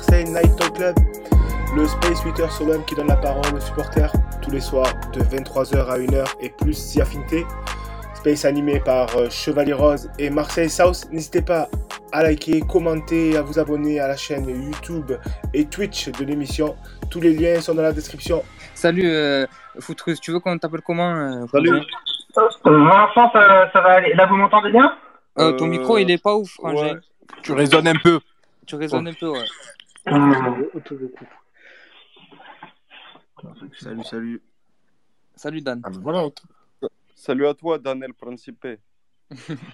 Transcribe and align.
Marseille 0.00 0.24
Night 0.24 0.56
Talk 0.56 0.72
Club, 0.76 0.96
le 1.76 1.86
Space 1.86 2.24
8h 2.24 2.50
Solom 2.50 2.82
qui 2.86 2.94
donne 2.94 3.08
la 3.08 3.16
parole 3.16 3.54
aux 3.54 3.60
supporters 3.60 4.10
tous 4.40 4.50
les 4.50 4.60
soirs 4.60 4.90
de 5.12 5.20
23h 5.20 5.76
à 5.90 5.98
1h 5.98 6.24
et 6.40 6.48
plus 6.48 6.72
si 6.72 7.02
affinité. 7.02 7.44
Space 8.14 8.46
animé 8.46 8.80
par 8.80 9.14
euh, 9.18 9.28
Chevalier 9.28 9.74
Rose 9.74 10.10
et 10.18 10.30
Marseille 10.30 10.70
South. 10.70 11.06
N'hésitez 11.10 11.42
pas 11.42 11.68
à 12.12 12.22
liker, 12.22 12.62
commenter, 12.62 13.36
à 13.36 13.42
vous 13.42 13.58
abonner 13.58 14.00
à 14.00 14.08
la 14.08 14.16
chaîne 14.16 14.48
YouTube 14.48 15.12
et 15.52 15.66
Twitch 15.66 16.08
de 16.08 16.24
l'émission. 16.24 16.76
Tous 17.10 17.20
les 17.20 17.34
liens 17.34 17.60
sont 17.60 17.74
dans 17.74 17.82
la 17.82 17.92
description. 17.92 18.42
Salut 18.72 19.02
euh, 19.04 19.44
Foutrus, 19.80 20.18
tu 20.18 20.32
veux 20.32 20.40
qu'on 20.40 20.56
t'appelle 20.56 20.80
comment 20.80 21.10
euh, 21.14 21.46
Salut. 21.52 21.68
Frangin 22.32 22.48
Euh, 22.64 22.84
Vincent, 22.88 23.30
ça, 23.34 23.70
ça 23.70 23.80
va 23.82 23.90
aller. 23.96 24.14
Là, 24.14 24.24
vous 24.24 24.36
m'entendez 24.36 24.70
bien? 24.72 24.94
Euh, 25.38 25.52
Ton 25.52 25.66
micro, 25.66 25.98
il 25.98 26.10
est 26.10 26.22
pas 26.22 26.34
ouf, 26.36 26.52
Frangin. 26.52 26.94
ouais. 26.94 27.00
Tu 27.42 27.52
raisonnes 27.52 27.88
un 27.88 27.96
peu. 28.02 28.18
Tu 28.66 28.76
résonnes 28.76 29.08
un 29.08 29.12
peu, 29.12 29.28
ouais. 29.28 29.44
Salut, 33.78 34.04
salut. 34.04 34.42
Salut 35.34 35.60
Dan. 35.62 35.80
Ah 35.84 35.90
ben 35.90 36.00
voilà. 36.00 36.28
Salut 37.14 37.46
à 37.46 37.54
toi, 37.54 37.78
Daniel 37.78 38.14
Principe. 38.14 38.66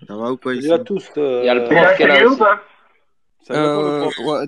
Ça 0.06 0.16
va 0.16 0.32
ou 0.32 0.36
quoi 0.36 0.54
ici 0.54 0.68
Salut 0.68 0.80
à 0.80 0.84
tous. 0.84 1.10
euh, 1.16 1.40
Il 1.42 1.46
y 1.46 1.48
a 1.48 1.54
le 1.54 1.64
prof 1.64 1.96
qui 1.96 2.02
est 2.02 2.06
là 2.06 2.26
aussi. 2.26 2.40
Euh, 3.50 4.10
ouais, 4.24 4.46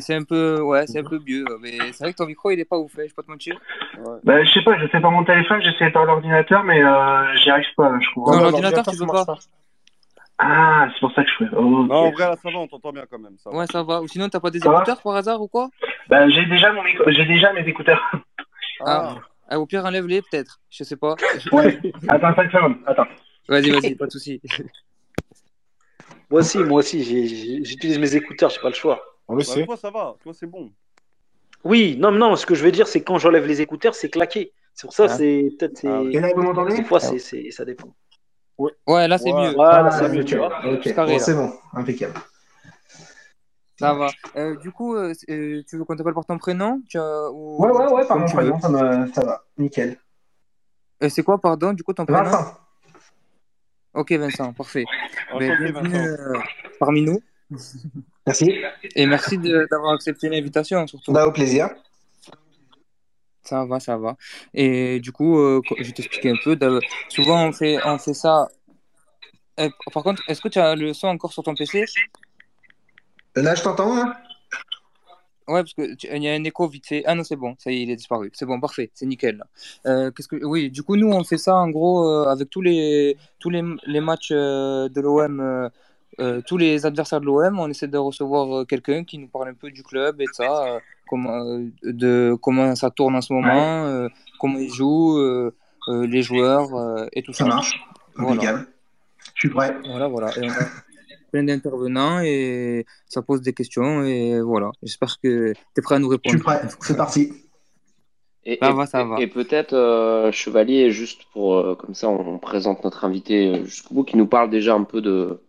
c'est 0.00 0.14
un 0.14 0.22
peu, 0.24 0.60
ouais, 0.62 0.86
c'est 0.86 1.00
un 1.00 1.04
peu 1.04 1.20
mieux, 1.26 1.44
mais 1.60 1.76
c'est 1.92 2.04
vrai 2.04 2.12
que 2.12 2.16
ton 2.16 2.26
micro, 2.26 2.50
il 2.50 2.58
est 2.58 2.64
pas 2.64 2.78
ouf, 2.78 2.98
hein, 2.98 3.02
je 3.06 3.14
pas 3.14 3.22
te 3.22 3.30
mentir. 3.30 3.60
Ouais. 3.98 4.18
bah, 4.24 4.42
Je 4.42 4.50
sais 4.50 4.62
pas, 4.64 4.78
je 4.78 4.86
sais 4.88 4.98
par 5.00 5.10
mon 5.10 5.24
téléphone, 5.24 5.60
j'essaie 5.60 5.90
par 5.90 6.06
l'ordinateur, 6.06 6.64
mais 6.64 6.82
euh, 6.82 7.36
j'y 7.36 7.50
arrive 7.50 7.66
pas, 7.76 7.92
je 8.00 8.10
crois. 8.12 8.34
Non, 8.36 8.42
l'ordinateur, 8.44 8.82
tu 8.86 8.96
peux 8.96 9.04
marche 9.04 9.26
pas. 9.26 9.36
Ah, 10.38 10.88
c'est 10.92 11.00
pour 11.00 11.12
ça 11.12 11.22
que 11.24 11.30
je 11.30 11.44
fais. 11.44 11.50
Oh. 11.56 11.62
Non, 11.62 11.94
en 11.94 12.10
vrai, 12.10 12.24
là, 12.28 12.36
ça 12.42 12.50
va, 12.50 12.58
on 12.58 12.66
t'entend 12.66 12.92
bien 12.92 13.04
quand 13.08 13.18
même. 13.18 13.36
Ça 13.38 13.50
va. 13.50 13.56
Ouais, 13.56 13.66
ça 13.70 13.82
va. 13.82 14.02
Ou 14.02 14.08
sinon, 14.08 14.28
t'as 14.28 14.40
pas 14.40 14.50
des 14.50 14.58
Ça 14.58 14.72
écouteurs 14.72 15.00
par 15.02 15.14
hasard 15.14 15.40
ou 15.40 15.48
quoi? 15.48 15.68
Bah, 16.08 16.28
j'ai 16.28 16.44
déjà 16.46 16.72
mon 16.72 16.82
micro, 16.82 17.04
j'ai 17.10 17.24
déjà 17.24 17.52
mes 17.52 17.66
écouteurs. 17.68 18.02
Ah. 18.84 19.16
Ah, 19.48 19.60
Au 19.60 19.66
pire, 19.66 19.84
enlève-les 19.84 20.22
peut-être, 20.22 20.58
je 20.70 20.82
sais 20.84 20.96
pas. 20.96 21.14
Ouais. 21.52 21.78
Attends 22.08 22.34
5 22.34 22.50
secondes, 22.50 22.76
attends. 22.86 23.06
Vas-y, 23.48 23.70
vas-y, 23.70 23.94
pas 23.94 24.06
de 24.06 24.10
soucis. 24.10 24.40
Moi 26.30 26.40
aussi, 26.40 26.58
moi 26.58 26.78
aussi, 26.80 27.04
j'utilise 27.64 27.98
mes 27.98 28.16
écouteurs, 28.16 28.50
j'ai 28.50 28.60
pas 28.60 28.68
le 28.70 28.74
choix. 28.74 29.00
On 29.28 29.34
le 29.34 29.38
Ouais, 29.38 29.44
sait. 29.44 29.64
toi, 29.66 29.76
ça 29.76 29.90
va. 29.90 30.16
Toi, 30.22 30.32
c'est 30.34 30.46
bon. 30.46 30.72
Oui, 31.62 31.96
non, 31.98 32.10
non, 32.10 32.34
ce 32.34 32.44
que 32.46 32.54
je 32.54 32.64
veux 32.64 32.72
dire, 32.72 32.88
c'est 32.88 33.02
quand 33.02 33.18
j'enlève 33.18 33.46
les 33.46 33.60
écouteurs, 33.60 33.94
c'est 33.94 34.08
claqué. 34.10 34.52
C'est 34.74 34.86
pour 34.86 34.94
ça, 34.94 35.04
Ah. 35.04 35.08
c'est 35.08 35.50
peut-être, 35.58 35.76
c'est. 35.76 35.86
Ah, 35.88 36.00
Et 36.10 36.18
là, 36.18 36.30
vous 36.34 36.42
m'entendez? 36.42 36.76
Des 36.76 36.82
fois, 36.84 36.98
c'est, 36.98 37.18
c'est, 37.18 37.50
ça 37.50 37.64
dépend. 37.64 37.94
Ouais, 38.58 39.08
là, 39.08 39.18
c'est 39.18 39.32
Ouais. 39.32 39.48
mieux. 39.48 39.54
Voilà, 39.54 39.86
Ah, 39.86 39.90
c'est 39.90 40.08
mieux, 40.08 40.24
tu 40.24 40.36
vois. 40.36 40.50
Ok, 40.66 40.82
C'est 41.18 41.34
bon, 41.34 41.52
impeccable. 41.72 42.14
Ça 43.78 43.92
va. 43.92 44.08
Euh, 44.36 44.56
du 44.56 44.70
coup, 44.70 44.94
euh, 44.94 45.12
euh, 45.28 45.62
tu 45.68 45.76
veux 45.76 45.84
qu'on 45.84 45.96
t'appelle 45.96 46.14
par 46.14 46.24
ton 46.24 46.38
prénom 46.38 46.80
tu 46.88 46.96
as, 46.96 47.30
ou... 47.32 47.56
Ouais, 47.60 47.70
ouais, 47.72 47.86
ouais, 47.92 48.06
par 48.06 48.18
mon 48.18 48.26
prénom, 48.26 48.60
ça, 48.60 48.68
me... 48.68 49.12
ça 49.12 49.24
va, 49.24 49.42
nickel. 49.58 49.98
Euh, 51.02 51.08
c'est 51.08 51.24
quoi, 51.24 51.38
pardon, 51.40 51.72
du 51.72 51.82
coup, 51.82 51.92
ton 51.92 52.06
prénom 52.06 52.22
Vincent. 52.22 52.54
Ok, 53.94 54.12
Vincent, 54.12 54.52
parfait. 54.52 54.84
Ben, 55.32 55.38
bienvenue 55.56 55.72
Vincent. 55.90 55.96
euh, 55.96 56.38
parmi 56.78 57.02
nous. 57.02 57.20
Merci. 58.26 58.54
Et 58.94 59.06
merci 59.06 59.38
de- 59.38 59.66
d'avoir 59.70 59.92
accepté 59.94 60.28
l'invitation, 60.28 60.86
surtout. 60.86 61.12
Bah, 61.12 61.26
au 61.26 61.32
plaisir. 61.32 61.68
Ça 63.44 63.64
va, 63.64 63.78
ça 63.80 63.96
va. 63.98 64.16
Et 64.54 65.00
du 65.00 65.12
coup, 65.12 65.38
euh, 65.38 65.60
je 65.78 65.84
vais 65.84 65.92
t'expliquer 65.92 66.30
un 66.30 66.36
peu. 66.42 66.58
Souvent, 67.08 67.46
on 67.46 67.52
fait, 67.52 67.78
on 67.84 67.98
fait 67.98 68.14
ça. 68.14 68.48
Euh, 69.60 69.68
par 69.92 70.02
contre, 70.02 70.22
est-ce 70.28 70.40
que 70.40 70.48
tu 70.48 70.58
as 70.58 70.74
le 70.74 70.92
son 70.94 71.08
encore 71.08 71.32
sur 71.32 71.42
ton 71.42 71.54
PC 71.54 71.84
Là, 73.36 73.54
je 73.54 73.62
t'entends, 73.62 73.96
hein? 73.96 74.14
Ouais, 75.46 75.60
parce 75.60 75.74
que 75.74 75.94
tu- 75.94 76.06
il 76.10 76.22
y 76.22 76.28
a 76.28 76.32
un 76.32 76.42
écho 76.44 76.66
vite 76.66 76.86
fait. 76.86 77.02
Ah 77.04 77.14
non, 77.14 77.22
c'est 77.22 77.36
bon, 77.36 77.54
ça 77.58 77.70
y 77.70 77.76
est, 77.76 77.82
il 77.82 77.90
est 77.90 77.96
disparu. 77.96 78.30
C'est 78.32 78.46
bon, 78.46 78.58
parfait, 78.60 78.90
c'est 78.94 79.04
nickel. 79.04 79.44
Euh, 79.86 80.10
qu'est-ce 80.10 80.26
que... 80.28 80.42
Oui, 80.42 80.70
du 80.70 80.82
coup, 80.82 80.96
nous, 80.96 81.10
on 81.12 81.22
fait 81.22 81.36
ça 81.36 81.54
en 81.56 81.68
gros 81.68 82.08
euh, 82.08 82.28
avec 82.30 82.48
tous 82.48 82.62
les, 82.62 83.18
tous 83.40 83.50
les, 83.50 83.62
les 83.86 84.00
matchs 84.00 84.30
euh, 84.32 84.88
de 84.88 85.00
l'OM, 85.02 85.68
euh, 86.20 86.40
tous 86.46 86.56
les 86.56 86.86
adversaires 86.86 87.20
de 87.20 87.26
l'OM. 87.26 87.58
On 87.58 87.68
essaie 87.68 87.88
de 87.88 87.98
recevoir 87.98 88.60
euh, 88.60 88.64
quelqu'un 88.64 89.04
qui 89.04 89.18
nous 89.18 89.28
parle 89.28 89.48
un 89.48 89.54
peu 89.54 89.70
du 89.70 89.82
club 89.82 90.20
et 90.20 90.24
de 90.26 90.32
ça, 90.32 90.64
euh, 90.66 90.78
comment, 91.08 91.44
euh, 91.44 91.70
de 91.82 92.36
comment 92.40 92.74
ça 92.74 92.90
tourne 92.90 93.16
en 93.16 93.20
ce 93.20 93.32
moment, 93.32 93.86
euh, 93.86 94.08
comment 94.40 94.58
ils 94.58 94.72
jouent, 94.72 95.18
euh, 95.18 95.54
euh, 95.88 96.06
les 96.06 96.22
joueurs 96.22 96.74
euh, 96.74 97.06
et 97.12 97.22
tout 97.22 97.32
ça. 97.32 97.44
Ça 97.44 97.50
marche. 97.50 97.80
Voilà. 98.16 98.32
Impeccable. 98.34 98.66
Je 99.34 99.40
suis 99.40 99.48
prêt. 99.50 99.76
Voilà, 99.86 100.08
voilà. 100.08 100.30
Et 100.38 100.44
on 100.46 100.50
a 100.50 100.66
plein 101.32 101.42
d'intervenants 101.44 102.20
et 102.20 102.86
ça 103.08 103.20
pose 103.22 103.42
des 103.42 103.52
questions 103.52 104.04
et 104.04 104.40
voilà. 104.40 104.70
J'espère 104.82 105.18
que 105.20 105.52
tu 105.52 105.58
es 105.76 105.82
prêt 105.82 105.96
à 105.96 105.98
nous 105.98 106.06
Je 106.08 106.12
répondre. 106.12 106.34
suis 106.36 106.42
prêt. 106.42 106.60
C'est 106.80 106.96
parti. 106.96 107.32
Et, 108.46 108.58
Ça 108.62 108.70
et- 108.70 108.72
va, 108.74 108.86
ça 108.86 109.00
et- 109.00 109.04
va. 109.06 109.16
et 109.20 109.26
peut-être, 109.26 109.72
euh, 109.72 110.30
Chevalier, 110.30 110.90
juste 110.90 111.22
pour, 111.32 111.54
euh, 111.56 111.74
comme 111.74 111.94
ça, 111.94 112.08
on 112.10 112.38
présente 112.38 112.84
notre 112.84 113.04
invité 113.06 113.64
jusqu'au 113.64 113.94
bout, 113.94 114.04
qui 114.04 114.16
nous 114.18 114.26
parle 114.26 114.50
déjà 114.50 114.74
un 114.74 114.84
peu 114.84 115.00
de, 115.00 115.40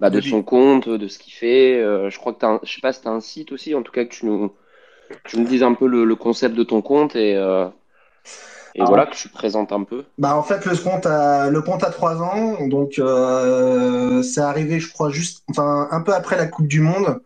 bah, 0.00 0.10
de 0.10 0.20
lui. 0.20 0.22
son 0.22 0.42
compte, 0.42 0.88
de 0.88 1.08
ce 1.08 1.18
qu'il 1.18 1.32
fait. 1.32 1.80
Euh, 1.80 2.10
je 2.10 2.18
crois 2.18 2.34
que 2.34 2.44
un, 2.46 2.60
je 2.64 2.72
sais 2.74 2.80
pas 2.80 2.92
si 2.92 3.02
t'as 3.02 3.10
un 3.10 3.20
site 3.20 3.52
aussi, 3.52 3.74
en 3.74 3.82
tout 3.82 3.92
cas 3.92 4.04
que 4.04 4.10
tu 4.14 4.26
nous, 4.26 4.52
tu 5.24 5.38
nous 5.38 5.46
dises 5.46 5.62
un 5.64 5.74
peu 5.74 5.86
le, 5.88 6.04
le 6.04 6.16
concept 6.16 6.54
de 6.56 6.64
ton 6.64 6.82
compte 6.82 7.16
et, 7.16 7.36
euh, 7.36 7.68
et 8.74 8.80
Ah. 8.82 8.86
voilà, 8.86 9.06
que 9.06 9.14
tu 9.14 9.28
présentes 9.28 9.72
un 9.72 9.84
peu. 9.84 10.04
Bah 10.18 10.36
en 10.36 10.42
fait 10.42 10.64
le 10.64 10.76
compte 10.76 11.06
a 11.06 11.50
le 11.50 11.60
compte 11.62 11.82
a 11.84 11.90
trois 11.90 12.22
ans 12.22 12.66
donc 12.68 12.98
euh, 13.00 14.22
c'est 14.22 14.40
arrivé 14.40 14.78
je 14.80 14.92
crois 14.92 15.10
juste 15.10 15.42
enfin 15.50 15.88
un 15.90 16.02
peu 16.02 16.12
après 16.14 16.36
la 16.36 16.46
Coupe 16.46 16.68
du 16.68 16.80
Monde 16.80 17.20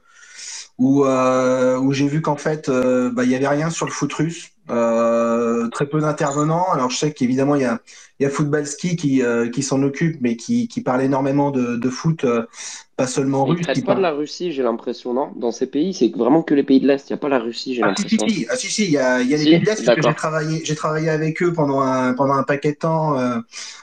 où 0.78 1.04
euh, 1.04 1.78
où 1.78 1.92
j'ai 1.92 2.08
vu 2.08 2.22
qu'en 2.22 2.36
fait 2.36 2.68
euh, 2.68 3.10
bah 3.12 3.24
il 3.24 3.30
y 3.30 3.34
avait 3.36 3.48
rien 3.48 3.70
sur 3.70 3.86
le 3.86 3.92
foot 3.92 4.12
russe 4.14 4.50
euh, 4.70 5.68
très 5.70 5.86
peu 5.86 6.00
d'intervenants 6.00 6.66
alors 6.72 6.90
je 6.90 6.98
sais 6.98 7.12
qu'évidemment 7.12 7.56
il 7.56 7.62
y 7.62 7.66
a 7.66 7.80
y 8.24 8.26
a 8.26 8.30
Football 8.30 8.66
Ski 8.66 8.96
qui 8.96 9.22
euh, 9.22 9.48
qui 9.48 9.62
s'en 9.62 9.82
occupe 9.82 10.18
mais 10.20 10.36
qui 10.36 10.68
qui 10.68 10.80
parle 10.82 11.02
énormément 11.02 11.50
de, 11.50 11.76
de 11.76 11.90
foot 11.90 12.24
euh, 12.24 12.46
pas 12.96 13.06
seulement 13.06 13.46
Ils 13.46 13.50
russe 13.52 13.62
traitent 13.62 13.76
qui 13.76 13.82
pas 13.82 13.94
de 13.94 14.00
la 14.00 14.10
Russie, 14.10 14.50
j'ai 14.50 14.64
l'impression, 14.64 15.14
non? 15.14 15.30
Dans 15.36 15.52
ces 15.52 15.66
pays, 15.68 15.94
c'est 15.94 16.10
vraiment 16.16 16.42
que 16.42 16.52
les 16.52 16.64
pays 16.64 16.80
de 16.80 16.88
l'Est. 16.88 17.08
Il 17.08 17.12
n'y 17.12 17.14
a 17.14 17.18
pas 17.18 17.28
la 17.28 17.38
Russie, 17.38 17.74
j'ai 17.74 17.82
Ah 17.84 17.94
si, 17.96 18.08
si, 18.08 18.16
l'impression. 18.16 18.40
si, 18.40 18.46
ah, 18.50 18.56
si, 18.56 18.66
si, 18.66 18.84
il 18.86 18.90
y 18.90 18.98
a, 18.98 19.20
il 19.22 19.28
y 19.28 19.34
a 19.34 19.38
Si, 19.38 19.44
pays 19.44 19.60
de 19.60 19.64
l'Est, 19.66 19.84
parce 19.84 19.96
que 19.96 20.02
j'ai 20.02 20.14
travaillé, 20.14 20.64
j'ai 20.64 20.74
travaillé 20.74 21.08
avec 21.08 21.40
eux 21.40 21.52
pendant 21.52 21.80
un, 21.80 22.12
pendant 22.14 22.34
un 22.34 22.42
paquet 22.42 22.72
de 22.72 22.78
temps. 22.78 23.16
euh, 23.16 23.38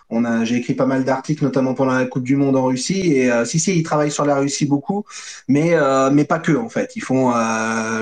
on 0.10 0.26
a, 0.26 0.44
j'ai 0.44 0.58
écrit 0.58 0.74
pas 0.74 0.86
mal 0.86 1.06
d'articles, 1.06 1.46
notamment 1.46 1.74
pendant 1.74 1.94
la 1.94 2.06
Coupe 2.06 2.24
du 2.24 2.36
Monde 2.36 2.58
en 2.58 2.66
Russie. 2.66 3.14
Et 3.14 3.32
si, 3.46 3.58
si, 3.58 3.78
ils 3.78 3.84
travaillent 3.84 4.12
sur 4.12 4.26
la 4.26 4.36
Russie 4.36 4.66
beaucoup, 4.66 5.06
mais, 5.48 5.74
mais 6.12 6.26
pas 6.26 6.40
que, 6.40 6.52
en 6.52 6.70
fait. 6.70 6.92
Ils 6.98 7.02
font 7.02 7.32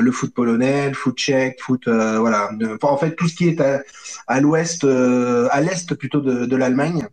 le 0.01 0.11
foot 0.11 0.33
polonais, 0.33 0.89
le 0.89 0.95
foot 0.95 1.15
tchèque, 1.15 1.61
foot, 1.61 1.87
voilà. 1.87 2.49
En 2.81 2.97
fait, 2.97 3.15
tout 3.15 3.27
ce 3.29 3.35
qui 3.35 3.47
est 3.47 3.61
à, 3.61 3.81
à 4.27 4.41
l'ouest, 4.41 4.83
à 4.83 5.61
l'est 5.61 5.93
plutôt 5.93 6.19
de, 6.23 6.55
l'Allemagne. 6.55 7.07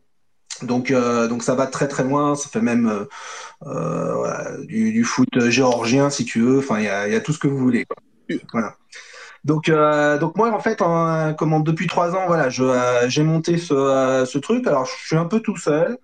Donc, 0.63 0.91
euh, 0.91 1.27
donc 1.27 1.43
ça 1.43 1.55
va 1.55 1.67
très 1.67 1.89
très 1.89 2.05
loin. 2.05 2.35
Ça 2.35 2.49
fait 2.49 2.61
même 2.61 2.89
euh, 2.89 3.05
euh, 3.67 4.65
du, 4.67 5.05
foot 5.05 5.49
géorgien, 5.49 6.11
si 6.11 6.25
tu 6.25 6.41
veux. 6.41 6.59
Enfin, 6.59 6.79
il 6.79 6.85
y 6.85 6.89
a, 6.89 7.21
tout 7.21 7.33
ce 7.33 7.39
que 7.39 7.49
vous 7.49 7.59
voulez. 7.59 7.87
Voilà. 8.53 8.75
Donc, 9.45 9.71
donc 10.21 10.37
moi, 10.37 10.53
en 10.53 10.61
fait, 10.61 10.83
en, 10.83 11.35
comment, 11.35 11.61
depuis 11.61 11.87
trois 11.87 12.15
ans, 12.15 12.27
voilà, 12.27 12.49
j'ai 12.51 13.23
monté 13.23 13.59
ce, 13.59 14.39
truc. 14.39 14.67
Alors, 14.67 14.87
je 14.87 14.93
suis 15.07 15.17
un 15.17 15.27
peu 15.27 15.41
tout 15.41 15.57
seul. 15.57 15.99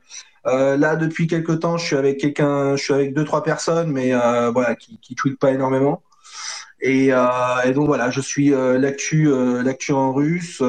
Là, 0.44 0.97
depuis 0.97 1.26
quelques 1.26 1.61
temps, 1.61 1.76
je 1.76 1.85
suis 1.85 1.97
avec 1.97 2.19
quelqu'un, 2.19 2.76
je 2.76 2.82
suis 2.82 2.94
avec 2.94 3.14
deux, 3.14 3.25
trois 3.25 3.43
personnes, 3.43 3.93
mais 3.93 4.12
voilà, 4.50 4.75
qui, 4.75 4.99
qui 5.00 5.14
tweetent 5.14 5.38
pas 5.38 5.52
énormément. 5.52 6.02
Et, 6.81 7.08
euh, 7.11 7.26
et 7.64 7.73
donc 7.73 7.87
voilà, 7.87 8.11
je 8.11 8.20
suis 8.20 8.52
euh, 8.52 8.78
l'actu, 8.78 9.28
euh, 9.31 9.62
l'actu 9.62 9.93
en 9.93 10.12
russe, 10.12 10.61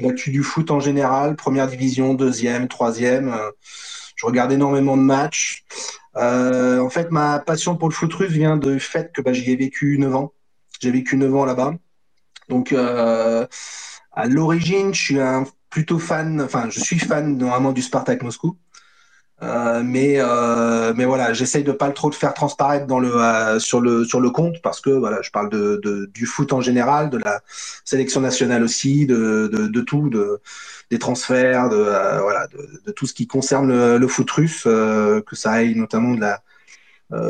l'actu 0.00 0.30
du 0.30 0.42
foot 0.42 0.70
en 0.70 0.80
général, 0.80 1.36
première 1.36 1.66
division, 1.66 2.14
deuxième, 2.14 2.68
troisième. 2.68 3.34
je 4.16 4.26
regarde 4.26 4.52
énormément 4.52 4.96
de 4.96 5.02
matchs. 5.02 5.64
En 6.14 6.90
fait, 6.90 7.10
ma 7.10 7.38
passion 7.40 7.76
pour 7.76 7.88
le 7.88 7.94
foot 7.94 8.12
russe 8.14 8.30
vient 8.30 8.56
du 8.56 8.78
fait 8.80 9.12
que 9.12 9.20
bah, 9.22 9.32
j'y 9.32 9.50
ai 9.50 9.56
vécu 9.56 9.98
9 9.98 10.14
ans. 10.14 10.32
J'ai 10.80 10.90
vécu 10.90 11.16
9 11.16 11.34
ans 11.34 11.44
là-bas. 11.44 11.74
Donc, 12.48 12.72
euh, 12.72 13.46
à 14.12 14.26
l'origine, 14.26 14.92
je 14.94 15.02
suis 15.02 15.20
un 15.20 15.44
plutôt 15.70 15.98
fan, 15.98 16.40
enfin, 16.42 16.68
je 16.68 16.80
suis 16.80 16.98
fan 16.98 17.38
normalement 17.38 17.72
du 17.72 17.80
Spartak 17.82 18.22
Moscou. 18.22 18.58
Euh, 19.42 19.82
mais 19.84 20.16
euh, 20.20 20.94
mais 20.96 21.04
voilà, 21.04 21.32
j'essaye 21.32 21.64
de 21.64 21.72
pas 21.72 21.88
le 21.88 21.94
trop 21.94 22.08
le 22.08 22.14
faire 22.14 22.32
transparaître 22.32 22.86
dans 22.86 23.00
le 23.00 23.16
euh, 23.16 23.58
sur 23.58 23.80
le 23.80 24.04
sur 24.04 24.20
le 24.20 24.30
compte 24.30 24.62
parce 24.62 24.80
que 24.80 24.90
voilà, 24.90 25.20
je 25.20 25.30
parle 25.30 25.50
de, 25.50 25.80
de 25.82 26.06
du 26.14 26.26
foot 26.26 26.52
en 26.52 26.60
général, 26.60 27.10
de 27.10 27.18
la 27.18 27.40
sélection 27.84 28.20
nationale 28.20 28.62
aussi, 28.62 29.04
de 29.04 29.48
de, 29.52 29.66
de 29.66 29.80
tout, 29.80 30.10
de 30.10 30.40
des 30.90 30.98
transferts, 31.00 31.70
de 31.70 31.76
euh, 31.76 32.20
voilà, 32.20 32.46
de, 32.86 32.92
tout 32.92 33.06
ce 33.06 33.14
qui 33.14 33.26
concerne 33.26 33.66
le, 33.68 33.98
le 33.98 34.08
foot 34.08 34.30
russe, 34.30 34.62
euh, 34.66 35.20
que 35.22 35.34
ça 35.34 35.50
aille 35.52 35.74
notamment 35.74 36.14
de 36.14 36.20
la 36.20 36.42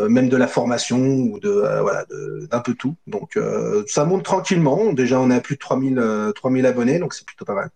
même 0.09 0.29
de 0.29 0.37
la 0.37 0.47
formation 0.47 0.99
ou 0.99 1.41
de 1.41 1.51
voilà 1.81 2.05
d'un 2.51 2.61
peu 2.61 2.75
tout. 2.75 2.97
Donc 3.07 3.39
ça 3.89 4.05
monte 4.05 4.25
tranquillement. 4.25 4.93
Déjà, 4.93 5.21
on 5.21 5.31
a 5.31 5.41
plus 5.41 5.57
de 5.57 5.61
3000 5.61 5.99
euh, 5.99 6.33
3000 6.33 6.67
abonnés, 6.67 6.99
donc 6.99 7.15
c'est 7.15 7.27
plutôt 7.27 7.45
pas 7.45 7.55
mal. 7.55 7.71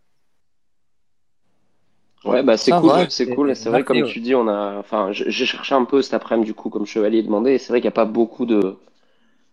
Ouais, 2.25 2.43
bah 2.43 2.57
c'est 2.57 2.75
cool, 2.75 3.07
c'est 3.11 3.29
cool. 3.29 3.55
C'est 3.57 3.71
vrai, 3.71 3.85
comme 3.85 4.03
ouais. 4.03 4.03
tu 4.03 4.21
dis, 4.21 4.35
on 4.35 4.49
a, 4.49 4.77
enfin, 4.79 5.13
j'ai 5.13 5.47
cherché 5.47 5.75
un 5.75 5.85
peu 5.85 6.03
cet 6.03 6.13
après-midi 6.15 6.47
du 6.47 6.55
coup, 6.55 6.71
comme 6.71 6.85
Chevalier 6.87 7.23
demandait. 7.23 7.55
et 7.55 7.59
C'est 7.59 7.69
vrai 7.69 7.81
qu'il 7.81 7.87
n'y 7.87 7.93
a 7.93 7.93
pas 7.93 8.05
beaucoup 8.05 8.47
de, 8.47 8.77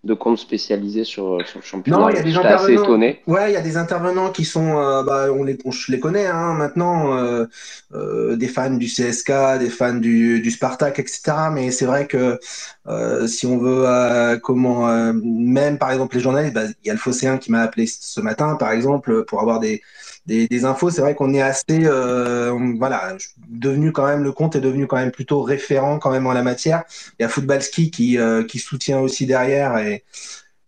de 0.05 0.13
comptes 0.15 0.39
spécialisés 0.39 1.03
sur, 1.05 1.47
sur 1.47 1.59
le 1.59 1.65
championnat. 1.65 1.99
Non, 1.99 2.09
il 2.09 2.15
y 2.15 2.17
a 2.19 2.23
des 2.23 2.35
J'étais 2.35 2.47
assez 2.47 2.73
intervenants. 2.73 2.75
étonné. 2.75 3.21
Ouais, 3.27 3.51
il 3.51 3.53
y 3.53 3.57
a 3.57 3.61
des 3.61 3.75
intervenants 3.75 4.31
qui 4.31 4.45
sont, 4.45 4.77
euh, 4.77 5.03
bah, 5.03 5.27
on 5.33 5.43
les, 5.43 5.57
on- 5.65 5.71
je 5.71 5.91
les 5.91 5.99
connais 5.99 6.27
hein, 6.27 6.53
maintenant, 6.53 7.17
euh, 7.17 7.45
euh, 7.93 8.37
des 8.37 8.47
fans 8.47 8.69
du 8.69 8.87
CSK, 8.87 9.57
des 9.59 9.69
fans 9.69 9.93
du, 9.95 10.39
du 10.41 10.49
Spartak, 10.51 10.99
etc. 10.99 11.51
Mais 11.51 11.71
c'est 11.71 11.85
vrai 11.85 12.07
que 12.07 12.39
euh, 12.87 13.27
si 13.27 13.45
on 13.47 13.57
veut, 13.57 13.83
euh, 13.85 14.37
comment, 14.39 14.87
euh, 14.89 15.11
même 15.13 15.77
par 15.77 15.91
exemple 15.91 16.15
les 16.15 16.21
journalistes, 16.21 16.53
bah, 16.53 16.63
il 16.83 16.87
y 16.87 16.89
a 16.89 16.93
le 16.93 16.99
Phocéen 16.99 17.37
qui 17.37 17.51
m'a 17.51 17.61
appelé 17.61 17.85
ce 17.87 18.21
matin, 18.21 18.55
par 18.55 18.71
exemple, 18.71 19.25
pour 19.25 19.41
avoir 19.41 19.59
des, 19.59 19.81
des, 20.25 20.65
infos. 20.65 20.89
C'est 20.89 21.01
vrai 21.01 21.15
qu'on 21.15 21.33
est 21.33 21.41
assez, 21.41 21.85
euh, 21.85 22.57
voilà, 22.77 23.15
devenu 23.49 23.91
quand 23.91 24.05
même, 24.05 24.23
le 24.23 24.31
compte 24.31 24.55
est 24.55 24.61
devenu 24.61 24.87
quand 24.87 24.97
même 24.97 25.11
plutôt 25.11 25.41
référent 25.41 25.99
quand 25.99 26.11
même 26.11 26.27
en 26.27 26.33
la 26.33 26.43
matière. 26.43 26.83
Il 27.19 27.23
y 27.23 27.25
a 27.25 27.29
Footballski 27.29 27.91
qui, 27.91 28.17
euh, 28.17 28.43
qui 28.43 28.59
soutient 28.59 28.99
aussi 28.99 29.25
derrière 29.25 29.77
et 29.77 30.03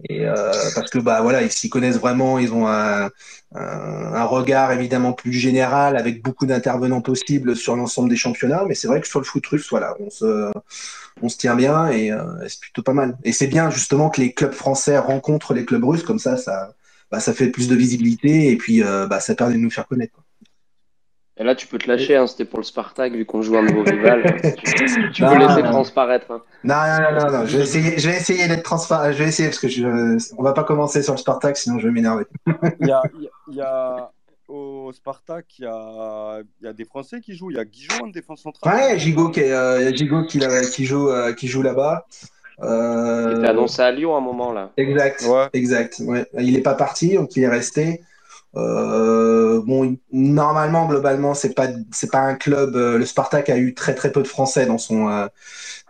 et 0.09 0.25
euh, 0.25 0.51
parce 0.75 0.91
que 0.91 0.99
bah 0.99 1.21
voilà, 1.21 1.41
ils 1.41 1.51
s'y 1.51 1.69
connaissent 1.69 1.97
vraiment, 1.97 2.37
ils 2.37 2.53
ont 2.53 2.67
un, 2.67 3.05
un, 3.05 3.09
un 3.55 4.23
regard 4.25 4.71
évidemment 4.73 5.13
plus 5.13 5.31
général 5.31 5.95
avec 5.95 6.21
beaucoup 6.21 6.45
d'intervenants 6.45 7.01
possibles 7.01 7.55
sur 7.55 7.75
l'ensemble 7.75 8.09
des 8.09 8.17
championnats. 8.17 8.65
Mais 8.67 8.75
c'est 8.75 8.87
vrai 8.87 8.99
que 8.99 9.07
sur 9.07 9.19
le 9.19 9.25
foot 9.25 9.45
russe, 9.47 9.67
voilà, 9.69 9.95
on 10.01 10.09
se, 10.09 10.51
on 11.21 11.29
se 11.29 11.37
tient 11.37 11.55
bien 11.55 11.87
et 11.87 12.11
euh, 12.11 12.23
c'est 12.47 12.59
plutôt 12.59 12.83
pas 12.83 12.93
mal. 12.93 13.17
Et 13.23 13.31
c'est 13.31 13.47
bien 13.47 13.69
justement 13.69 14.09
que 14.09 14.19
les 14.19 14.33
clubs 14.33 14.51
français 14.51 14.97
rencontrent 14.97 15.53
les 15.53 15.65
clubs 15.65 15.85
russes, 15.85 16.03
comme 16.03 16.19
ça, 16.19 16.35
ça, 16.35 16.73
bah, 17.11 17.19
ça 17.19 17.33
fait 17.33 17.49
plus 17.49 17.67
de 17.67 17.75
visibilité 17.75 18.51
et 18.51 18.57
puis 18.57 18.83
euh, 18.83 19.07
bah, 19.07 19.19
ça 19.19 19.35
permet 19.35 19.53
de 19.55 19.59
nous 19.59 19.69
faire 19.71 19.87
connaître. 19.87 20.13
quoi. 20.13 20.23
Et 21.37 21.43
là, 21.43 21.53
tu 21.53 21.67
peux 21.67 21.77
te 21.77 21.87
lâcher, 21.89 22.15
hein, 22.15 22.27
c'était 22.27 22.45
pour 22.45 22.59
le 22.59 22.63
Spartak, 22.63 23.11
vu 23.11 23.25
qu'on 23.25 23.41
joue 23.41 23.57
un 23.57 23.61
nouveau 23.63 23.83
rival. 23.83 24.23
tu 24.65 25.11
tu 25.11 25.21
Non, 25.21 25.33
peux 25.33 25.37
laisser 25.39 25.63
non. 25.63 25.69
transparaître. 25.71 26.31
hein. 26.31 26.41
Non, 26.63 26.75
non, 26.75 27.11
non, 27.19 27.25
non, 27.31 27.39
non, 27.39 27.45
je 27.45 27.57
vais 27.57 27.63
essayer, 27.63 27.99
je 27.99 28.09
vais 28.09 28.15
essayer 28.15 28.47
d'être 28.47 28.63
transparent. 28.63 29.11
Je 29.11 29.17
vais 29.17 29.27
essayer 29.27 29.49
parce 29.49 29.59
que 29.59 29.67
je, 29.67 30.33
on 30.37 30.43
va 30.43 30.53
pas 30.53 30.63
commencer 30.63 31.03
sur 31.03 31.11
le 31.13 31.17
Spartak, 31.19 31.57
sinon 31.57 31.77
je 31.79 31.87
vais 31.87 31.93
m'énerver. 31.93 32.23
Il 32.79 32.87
y 32.87 32.91
a, 32.91 33.01
il 33.49 33.55
y 33.55 33.61
a- 33.61 34.11
au 34.47 34.91
Spartak, 34.93 35.57
il 35.57 35.63
y 35.63 35.65
a, 35.67 36.39
il 36.61 36.65
y 36.65 36.67
a 36.69 36.73
des 36.73 36.85
Français 36.85 37.19
qui 37.19 37.35
jouent. 37.35 37.49
Il 37.51 37.57
y 37.57 37.59
a 37.59 37.65
Guijon 37.65 38.03
en 38.03 38.07
défense 38.07 38.41
centrale. 38.43 38.73
Ouais, 38.91 38.99
Gigot 38.99 39.29
qui, 39.29 39.39
est, 39.39 39.51
euh, 39.51 39.91
Gigot 39.91 40.23
qui, 40.25 40.37
l'a- 40.39 40.63
qui 40.63 40.85
joue, 40.85 41.09
euh, 41.09 41.33
qui 41.33 41.47
joue 41.47 41.63
là-bas. 41.63 42.05
Il 42.61 42.67
Euh, 42.67 43.37
était 43.37 43.47
annoncé 43.47 43.81
à 43.81 43.91
Lyon 43.91 44.15
à 44.15 44.19
un 44.19 44.21
moment, 44.21 44.51
là. 44.51 44.71
Exact, 44.77 45.21
Ouais. 45.27 45.47
exact. 45.53 45.99
Ouais. 46.05 46.25
Il 46.39 46.53
n'est 46.53 46.61
pas 46.61 46.75
parti, 46.75 47.15
donc 47.15 47.35
il 47.35 47.43
est 47.43 47.47
resté. 47.47 48.01
Euh, 48.57 49.61
bon, 49.65 49.83
il- 49.85 49.99
normalement, 50.11 50.87
globalement, 50.87 51.33
c'est 51.33 51.53
pas 51.53 51.67
c'est 51.91 52.11
pas 52.11 52.19
un 52.21 52.35
club. 52.35 52.75
euh, 52.75 52.97
le 52.97 53.05
Spartak 53.05 53.49
a 53.49 53.57
eu 53.57 53.73
très 53.73 53.95
très 53.95 54.11
peu 54.11 54.21
de 54.23 54.27
Français 54.27 54.65
dans 54.65 54.77
son 54.77 55.09
euh, 55.09 55.27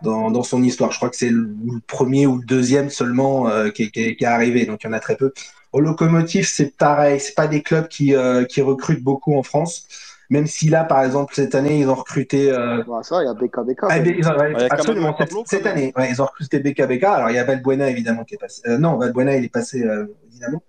dans, 0.02 0.30
dans 0.30 0.42
son 0.42 0.62
histoire. 0.62 0.92
Je 0.92 0.98
crois 0.98 1.10
que 1.10 1.16
c'est 1.16 1.30
le, 1.30 1.42
le 1.44 1.80
premier 1.86 2.26
ou 2.26 2.38
le 2.38 2.44
deuxième 2.46 2.90
seulement 2.90 3.48
euh, 3.48 3.70
qui, 3.70 3.84
est- 3.84 3.90
qui 3.90 4.00
est 4.02 4.16
qui 4.16 4.24
est 4.24 4.26
arrivé, 4.26 4.66
donc 4.66 4.82
il 4.84 4.86
y 4.88 4.90
en 4.90 4.92
a 4.92 5.00
très 5.00 5.16
peu. 5.16 5.32
Au 5.72 5.80
Locomotive, 5.80 6.46
c'est 6.46 6.76
pareil. 6.76 7.20
C'est 7.20 7.34
pas 7.34 7.46
des 7.48 7.62
clubs 7.62 7.88
qui 7.88 8.14
euh, 8.14 8.44
qui 8.44 8.62
recrutent 8.62 9.02
beaucoup 9.02 9.36
en 9.36 9.42
France. 9.42 9.88
Même 10.30 10.46
si 10.46 10.68
là, 10.68 10.84
par 10.84 11.02
exemple, 11.04 11.34
cette 11.34 11.54
année, 11.54 11.78
ils 11.78 11.88
ont 11.88 11.94
recruté. 11.94 12.50
euh, 12.50 12.82
Ouais, 12.84 13.02
ça, 13.02 13.22
il 13.22 13.26
y 13.26 13.28
a 13.28 13.34
BKBK. 13.34 13.78
ah, 13.88 14.00
mais 14.00 14.14
ils 14.18 14.26
ont- 14.28 14.36
ouais, 14.36 14.52
il 14.52 14.56
a 14.62 14.66
absolument, 14.72 15.14
cette, 15.18 15.32
cette 15.46 15.66
année, 15.66 15.92
ouais, 15.96 16.10
ils 16.10 16.20
ont 16.20 16.26
recruté 16.26 16.58
BKBK. 16.58 17.04
Alors, 17.04 17.30
il 17.30 17.36
y 17.36 17.38
a 17.38 17.44
Valbuena, 17.44 17.88
évidemment, 17.88 18.24
qui 18.24 18.34
est 18.34 18.38
passé. 18.38 18.62
euh, 18.66 18.78
non, 18.78 18.96
Valbuena, 18.96 19.36
il 19.36 19.44
est 19.44 19.48
passé 19.52 19.82
euh, 19.84 20.04
au 20.04 20.28
Dynamo. 20.28 20.62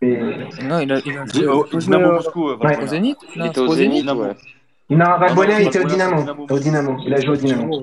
Mais- 0.00 0.20
Non, 0.62 0.78
il 0.80 0.92
a, 0.92 1.00
il 1.04 1.18
a 1.18 1.24
Di- 1.24 1.38
joué 1.40 1.46
au- 1.48 1.64
au- 1.64 1.78
Dynamo 1.78 2.12
Moscou, 2.12 2.48
euh, 2.50 2.54
au 2.54 2.58
Valbuena. 2.58 2.86
Zénith 2.86 3.18
Il 3.34 3.46
était 3.46 3.58
au 3.60 3.66
au 3.68 3.74
Zénith, 3.74 4.00
Dynamo. 4.02 4.22
ouais. 4.22 4.36
Non, 4.90 5.18
Valbuena, 5.18 5.60
il 5.60 5.66
était 5.66 5.80
au 5.80 5.88
Dynamo. 5.88 6.20
Dynamo. 6.20 6.46
Au 6.48 6.58
Dynamo. 6.58 6.96
Il 7.06 7.14
a 7.14 7.20
joué 7.20 7.30
au 7.30 7.36
Dynamo. 7.36 7.80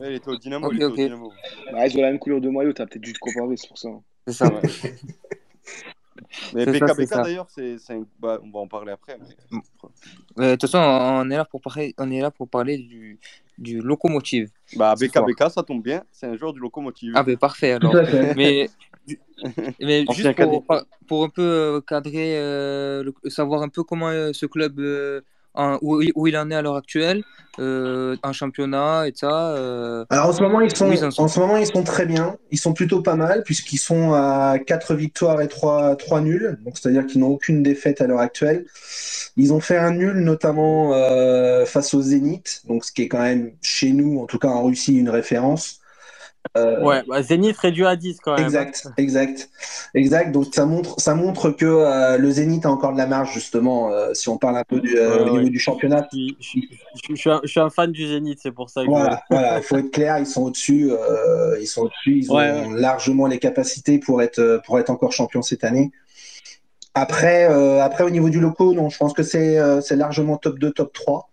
Ouais, 0.00 0.08
il 0.08 0.14
était 0.14 0.28
au 0.28 0.36
Dynamo. 0.36 0.66
Ok, 0.66 0.72
il 0.72 0.76
était 0.76 0.84
ok. 0.86 0.92
au 0.92 0.96
Dynamo. 0.96 1.32
Bah, 1.72 1.86
ils 1.86 1.98
ont 1.98 2.00
la 2.02 2.08
même 2.08 2.18
couleur 2.18 2.40
de 2.40 2.48
maillot, 2.48 2.72
t'as 2.72 2.86
peut-être 2.86 3.02
dû 3.02 3.12
te 3.12 3.18
comparer, 3.20 3.56
c'est 3.56 3.68
pour 3.68 3.78
ça. 3.78 3.88
C'est 4.26 4.32
ça. 4.34 4.46
Ouais. 4.46 4.60
Mais 6.54 6.64
ça. 7.06 7.22
d'ailleurs, 7.22 7.46
c'est, 7.48 7.78
c'est 7.78 7.94
un- 7.94 8.06
bah, 8.20 8.38
on 8.42 8.50
va 8.50 8.60
en 8.60 8.68
parler 8.68 8.92
après. 8.92 9.18
mais- 9.18 9.58
Euh, 10.38 10.50
De 10.52 10.56
toute 10.56 10.70
façon, 10.70 10.78
on 10.78 11.30
est 11.30 11.36
là 11.36 11.44
pour 11.44 11.60
parler, 11.60 11.94
on 11.98 12.10
est 12.10 12.20
là 12.20 12.30
pour 12.30 12.48
parler 12.48 12.78
du, 12.78 13.18
du 13.58 13.80
locomotive. 13.80 14.50
Bah. 14.76 14.94
BKBK, 14.98 15.50
ça 15.50 15.62
tombe 15.62 15.82
bien, 15.82 16.02
c'est 16.10 16.26
un 16.26 16.36
joueur 16.36 16.52
du 16.52 16.60
locomotive. 16.60 17.12
Ah, 17.16 17.22
ben 17.22 17.36
parfait 17.36 17.72
alors. 17.72 17.94
Mais, 18.36 18.68
juste 20.14 20.22
pour, 20.44 20.64
pour 21.06 21.24
un 21.24 21.28
peu 21.28 21.42
euh, 21.42 21.80
cadrer, 21.80 22.38
euh, 22.38 23.02
le- 23.04 23.30
savoir 23.30 23.62
un 23.62 23.68
peu 23.68 23.82
comment 23.82 24.08
euh, 24.08 24.32
ce 24.32 24.46
club, 24.46 24.78
en- 25.54 25.78
où, 25.82 26.00
il- 26.02 26.12
où 26.14 26.26
il 26.26 26.36
en 26.36 26.50
est 26.50 26.54
à 26.54 26.62
l'heure 26.62 26.76
actuelle, 26.76 27.22
euh, 27.58 28.16
en 28.22 28.32
championnat 28.32 29.06
et 29.08 29.12
ça. 29.14 29.50
euh, 29.50 30.04
Alors, 30.08 30.28
en 30.28 30.32
ce 30.32 30.42
moment, 30.42 30.60
ils 30.62 30.74
sont, 30.74 30.88
Oui, 30.88 30.96
ils 30.98 31.04
en 31.04 31.10
sont. 31.10 31.22
en 31.24 31.28
ce 31.28 31.38
moment, 31.40 31.56
ils 31.58 31.66
sont 31.66 31.82
très 31.84 32.06
bien. 32.06 32.36
Ils 32.50 32.58
sont 32.58 32.72
plutôt 32.72 33.02
pas 33.02 33.14
mal, 33.16 33.42
puisqu'ils 33.44 33.78
sont 33.78 34.14
à 34.14 34.56
4 34.66 34.94
victoires 34.94 35.40
et 35.42 35.48
3, 35.48 35.94
3 35.96 36.20
nuls. 36.22 36.58
Donc, 36.64 36.78
c'est-à-dire 36.78 37.06
qu'ils 37.06 37.20
n'ont 37.20 37.28
aucune 37.28 37.62
défaite 37.62 38.00
à 38.00 38.06
l'heure 38.06 38.20
actuelle. 38.20 38.64
Ils 39.36 39.52
ont 39.52 39.60
fait 39.60 39.76
un 39.76 39.90
nul, 39.92 40.14
notamment 40.20 40.94
euh, 40.94 41.66
face 41.66 41.92
au 41.94 42.00
Zénith, 42.02 42.62
donc 42.66 42.84
ce 42.84 42.92
qui 42.92 43.02
est 43.02 43.08
quand 43.08 43.20
même, 43.22 43.52
chez 43.60 43.92
nous, 43.92 44.18
en 44.20 44.26
tout 44.26 44.38
cas 44.38 44.48
en 44.48 44.64
Russie, 44.64 44.94
une 44.96 45.10
référence. 45.10 45.78
Euh, 46.56 46.82
Ouais, 46.84 47.02
bah, 47.08 47.22
Zénith 47.22 47.56
réduit 47.56 47.86
à 47.86 47.96
10 47.96 48.18
quand 48.20 48.34
même. 48.34 48.44
Exact, 48.44 48.86
exact, 48.98 49.48
exact. 49.94 50.32
Donc 50.32 50.46
ça 50.52 50.66
montre, 50.66 51.00
ça 51.00 51.14
montre 51.14 51.50
que 51.50 51.64
euh, 51.64 52.18
le 52.18 52.30
Zénith 52.30 52.66
a 52.66 52.70
encore 52.70 52.92
de 52.92 52.98
la 52.98 53.06
marge 53.06 53.32
justement. 53.32 53.90
euh, 53.92 54.12
si 54.12 54.28
on 54.28 54.38
parle 54.38 54.56
un 54.56 54.64
peu 54.64 54.80
du, 54.80 54.92
Ouais, 54.98 55.24
niveau 55.24 55.36
ouais. 55.36 55.50
du 55.50 55.58
championnat, 55.58 56.06
Je, 56.12 56.18
suis- 56.40 56.68
je- 56.94 57.00
je 57.10 57.14
suis 57.14 57.30
un, 57.30 57.40
je 57.44 57.48
suis 57.48 57.60
un 57.60 57.70
fan 57.70 57.90
du 57.92 58.06
Zénith, 58.06 58.40
c'est 58.42 58.50
pour 58.52 58.70
ça 58.70 58.82
que. 58.84 58.88
voilà, 58.88 59.22
voilà. 59.30 59.58
Il 59.58 59.62
faut 59.62 59.76
être 59.78 59.90
clair, 59.92 60.18
ils 60.18 60.26
sont 60.26 60.42
au-dessus, 60.42 60.90
ils 61.60 61.66
sont 61.66 61.82
au-dessus, 61.82 62.18
ils 62.18 62.32
ont 62.32 62.70
largement 62.72 63.26
les 63.26 63.38
capacités 63.38 63.98
pour 63.98 64.20
être 64.20 64.60
pour 64.66 64.78
être 64.78 64.90
encore 64.90 65.12
champion 65.12 65.42
cette 65.42 65.64
année. 65.64 65.90
Après, 66.94 67.44
après 67.80 68.04
au 68.04 68.10
niveau 68.10 68.28
du 68.28 68.40
loco, 68.40 68.74
non, 68.74 68.90
je 68.90 68.98
pense 68.98 69.14
que 69.14 69.22
c'est 69.22 69.58
c'est 69.80 69.96
largement 69.96 70.36
top 70.36 70.58
2, 70.58 70.72
top 70.72 70.92
3. 70.92 71.28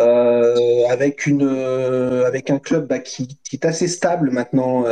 Euh, 0.00 0.86
avec 0.88 1.26
une 1.26 1.42
euh, 1.42 2.26
avec 2.26 2.48
un 2.48 2.58
club 2.58 2.86
bah, 2.88 3.00
qui, 3.00 3.38
est 3.52 3.64
assez 3.66 3.86
stable 3.86 4.30
maintenant 4.30 4.84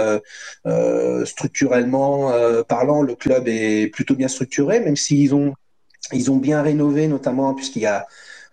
euh, 0.67 1.25
structurellement 1.25 2.33
parlant 2.65 3.03
le 3.03 3.15
club 3.15 3.49
est 3.49 3.89
plutôt 3.89 4.15
bien 4.17 4.29
structuré 4.29 4.81
même 4.81 4.97
s'ils 4.97 5.35
ont 5.35 5.55
ils 6.13 6.31
ont 6.31 6.37
bien 6.37 6.63
rénové 6.63 7.09
notamment 7.09 7.55
puisqu'il 7.55 7.83
y 7.83 7.87
a 7.87 8.07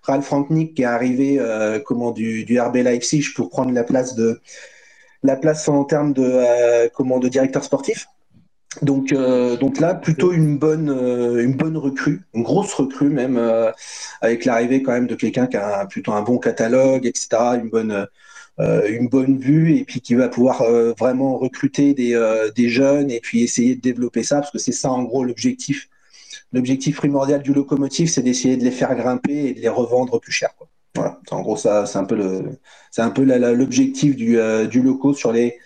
Ralf 0.03 0.29
Rangnick 0.29 0.75
qui 0.75 0.83
est 0.83 0.85
arrivé 0.85 1.39
comment 1.85 2.11
du, 2.11 2.45
du 2.45 2.59
RB 2.59 2.77
Leipzig 2.77 3.33
pour 3.35 3.49
prendre 3.49 3.71
la 3.73 3.83
place 3.83 4.15
de 4.15 4.39
la 5.23 5.35
place 5.35 5.67
en 5.67 5.83
termes 5.83 6.13
de 6.13 6.87
comment 6.89 7.19
de 7.19 7.27
directeur 7.27 7.63
sportif 7.63 8.07
donc, 8.81 9.11
euh, 9.13 9.57
donc 9.57 9.79
là, 9.79 9.93
plutôt 9.95 10.31
une 10.33 10.57
bonne, 10.57 10.89
euh, 10.89 11.43
une 11.43 11.53
bonne 11.55 11.77
recrue, 11.77 12.21
une 12.33 12.43
grosse 12.43 12.73
recrue 12.73 13.09
même, 13.09 13.37
euh, 13.37 13.71
avec 14.21 14.45
l'arrivée 14.45 14.81
quand 14.83 14.91
même 14.91 15.07
de 15.07 15.15
quelqu'un 15.15 15.47
qui 15.47 15.57
a 15.57 15.81
un- 15.81 15.85
plutôt 15.85 16.13
un 16.13 16.21
bon 16.21 16.37
catalogue, 16.37 17.05
etc., 17.05 17.55
une 17.57 17.69
bonne, 17.69 18.07
euh, 18.59 18.87
une 18.89 19.07
bonne 19.09 19.37
vue, 19.39 19.77
et 19.77 19.85
puis 19.85 20.01
qui 20.01 20.15
va 20.15 20.29
pouvoir 20.29 20.61
euh, 20.63 20.93
vraiment 20.97 21.37
recruter 21.37 21.93
des, 21.93 22.15
euh, 22.15 22.51
des 22.51 22.69
jeunes 22.69 23.11
et 23.11 23.19
puis 23.21 23.43
essayer 23.43 23.75
de 23.75 23.81
développer 23.81 24.23
ça, 24.23 24.37
parce 24.37 24.51
que 24.51 24.59
c'est 24.59 24.71
ça 24.71 24.91
en 24.91 25.03
gros 25.03 25.23
l'objectif. 25.23 25.89
L'objectif 26.53 26.97
primordial 26.97 27.41
du 27.41 27.53
locomotive, 27.53 28.09
c'est 28.09 28.21
d'essayer 28.23 28.57
de 28.57 28.63
les 28.63 28.71
faire 28.71 28.95
grimper 28.95 29.47
et 29.47 29.53
de 29.53 29.61
les 29.61 29.69
revendre 29.69 30.19
plus 30.19 30.31
cher. 30.31 30.49
Quoi. 30.57 30.67
Voilà, 30.95 31.19
en 31.31 31.41
gros, 31.41 31.57
ça, 31.57 31.85
c'est 31.85 31.97
un 31.97 32.05
peu 32.05 32.15
le, 32.15 32.59
c'est 32.91 33.01
un 33.01 33.09
peu 33.11 33.23
l'objectif 33.23 34.15
du, 34.15 34.37
du 34.69 34.81
loco 34.81 35.13
sur 35.13 35.31
les 35.33 35.57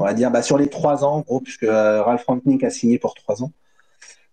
on 0.00 0.04
va 0.04 0.14
dire 0.14 0.30
bah, 0.30 0.42
sur 0.42 0.58
les 0.58 0.68
trois 0.68 1.04
ans, 1.04 1.24
puisque 1.44 1.64
euh, 1.64 2.02
Ralph 2.02 2.24
Rangnick 2.26 2.64
a 2.64 2.70
signé 2.70 2.98
pour 2.98 3.14
trois 3.14 3.42
ans. 3.42 3.52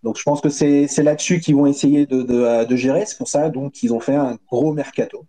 Donc 0.03 0.17
je 0.17 0.23
pense 0.23 0.41
que 0.41 0.49
c'est 0.49 0.87
là-dessus 1.03 1.39
qu'ils 1.39 1.55
vont 1.55 1.65
essayer 1.65 2.05
de, 2.05 2.25
euh, 2.31 2.75
gérer. 2.75 3.05
C'est 3.05 3.17
pour 3.17 3.27
ça 3.27 3.51
qu'ils 3.73 3.93
ont 3.93 3.99
fait 3.99 4.15
un 4.15 4.37
gros 4.49 4.73
mercato. 4.73 5.25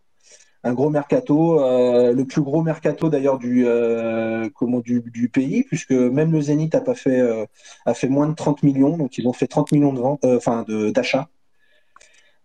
Un 0.64 0.74
gros 0.74 0.90
mercato, 0.90 1.60
euh, 1.60 2.12
le 2.12 2.24
plus 2.24 2.42
gros 2.42 2.62
mercato 2.62 3.08
d'ailleurs 3.08 3.38
du, 3.38 3.64
pays, 5.32 5.64
puisque 5.64 5.92
même 5.92 6.32
le 6.32 6.40
Zénith 6.40 6.74
a 6.74 6.80
pas 6.80 6.94
fait 6.94 8.08
moins 8.08 8.28
de 8.28 8.34
30 8.34 8.62
millions, 8.62 8.96
donc 8.96 9.18
ils 9.18 9.26
ont 9.26 9.32
fait 9.32 9.46
30 9.46 9.72
millions 9.72 10.18
d'achats 10.92 11.28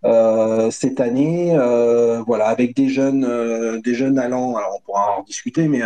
euh, 0.05 0.69
cette 0.71 0.99
année. 0.99 1.55
euh, 1.57 2.21
voilà, 2.25 2.47
avec 2.47 2.75
des 2.75 2.89
jeunes, 2.89 3.25
euh, 3.25 3.79
des 3.81 3.93
jeunes 3.95 4.19
allant. 4.19 4.55
Alors 4.55 4.77
on 4.77 4.81
pourra 4.81 5.17
en 5.19 5.23
discuter, 5.23 5.67
mais 5.67 5.81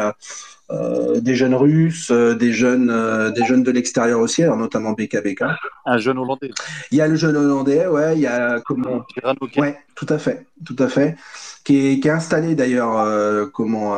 des 1.22 1.36
jeunes 1.36 1.56
russes, 1.56 2.12
des 2.12 2.52
jeunes, 2.52 3.32
des 3.34 3.46
jeunes 3.46 3.64
de 3.64 3.72
l'extérieur 3.72 4.20
aussi, 4.20 4.44
alors 4.44 4.58
notamment 4.58 4.92
BKBK. 4.92 5.44
Un 5.86 5.98
jeune 5.98 6.18
Hollandais. 6.18 6.52
Il 6.92 6.98
y 6.98 7.02
a 7.02 7.08
le 7.08 7.16
jeune 7.16 7.38
hollandais, 7.38 7.88
ouais, 7.88 8.16
il 8.16 8.22
y 8.22 8.28
a 8.28 8.60
comment 8.60 9.02
Tirano 9.14 9.40
Ouais, 9.56 9.78
tout 9.96 10.08
à 10.10 10.18
fait, 10.18 10.46
tout 10.66 10.76
à 10.80 10.90
fait. 10.90 11.16
Qui 11.64 11.88
est, 11.88 12.00
qui 12.00 12.08
est 12.08 12.12
installé 12.12 12.56
d'ailleurs, 12.56 13.52
comment 13.52 13.96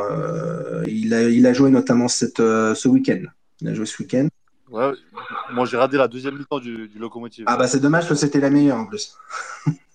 il, 0.87 1.13
a, 1.13 1.23
il 1.23 1.45
a 1.47 1.53
joué 1.53 1.71
notamment 1.71 2.07
cette, 2.07 2.37
ce 2.37 2.87
week-end. 2.87 3.21
Il 3.61 3.67
a 3.69 3.73
joué 3.73 3.85
ce 3.85 4.01
week-end. 4.03 4.27
Ouais, 4.71 4.91
moi 5.53 5.65
j'ai 5.65 5.77
raté 5.77 5.97
la 5.97 6.07
deuxième 6.07 6.37
mi-temps 6.37 6.59
du, 6.59 6.87
du 6.87 6.99
locomotive. 6.99 7.45
Ah 7.47 7.57
bah 7.57 7.67
c'est 7.67 7.79
dommage 7.79 8.07
parce 8.07 8.21
que 8.21 8.27
c'était 8.27 8.39
la 8.39 8.51
meilleure 8.51 8.77
en 8.77 8.85
plus. 8.85 9.17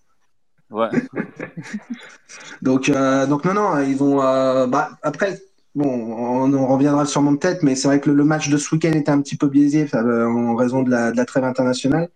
Ouais. 0.74 0.88
Donc, 2.62 2.88
euh, 2.88 3.26
donc 3.26 3.44
non, 3.44 3.54
non, 3.54 3.78
ils 3.80 4.02
ont. 4.02 4.20
euh, 4.20 4.66
bah, 4.66 4.90
après, 5.02 5.38
bon, 5.74 5.86
on 5.88 6.52
en 6.52 6.66
reviendra 6.66 7.06
sûrement 7.06 7.36
peut-être, 7.36 7.62
mais 7.62 7.76
c'est 7.76 7.86
vrai 7.86 8.00
que 8.00 8.10
le, 8.10 8.16
le 8.16 8.24
match 8.24 8.48
de 8.48 8.56
ce 8.56 8.74
week-end 8.74 8.92
était 8.92 9.10
un 9.10 9.20
petit 9.20 9.36
peu 9.36 9.46
biaisé 9.48 9.86
euh, 9.94 10.26
en 10.26 10.56
raison 10.56 10.82
de 10.82 10.90
la, 10.90 11.12
de 11.12 11.16
la 11.16 11.24
trêve 11.24 11.44
internationale. 11.44 12.08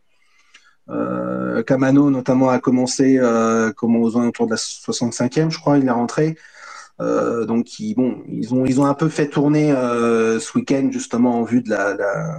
Euh, 0.91 1.62
Kamano, 1.62 2.11
notamment, 2.11 2.49
a 2.49 2.59
commencé 2.59 3.19
euh, 3.19 3.73
comment, 3.77 4.00
aux 4.00 4.17
alentours 4.17 4.47
de 4.47 4.53
la 4.53 4.57
65e, 4.57 5.50
je 5.50 5.59
crois, 5.59 5.79
il 5.79 5.87
est 5.87 5.91
rentré. 5.91 6.37
Euh, 7.00 7.45
donc, 7.45 7.79
ils, 7.79 7.95
bon, 7.95 8.25
ils, 8.27 8.53
ont, 8.55 8.65
ils 8.67 8.81
ont 8.81 8.87
un 8.87 8.95
peu 8.95 9.09
fait 9.09 9.29
tourner 9.29 9.71
euh, 9.71 10.41
ce 10.41 10.59
week-end, 10.59 10.88
justement, 10.91 11.38
en 11.38 11.45
vue 11.45 11.62
de 11.62 11.71
la, 11.71 11.95
la, 11.95 12.38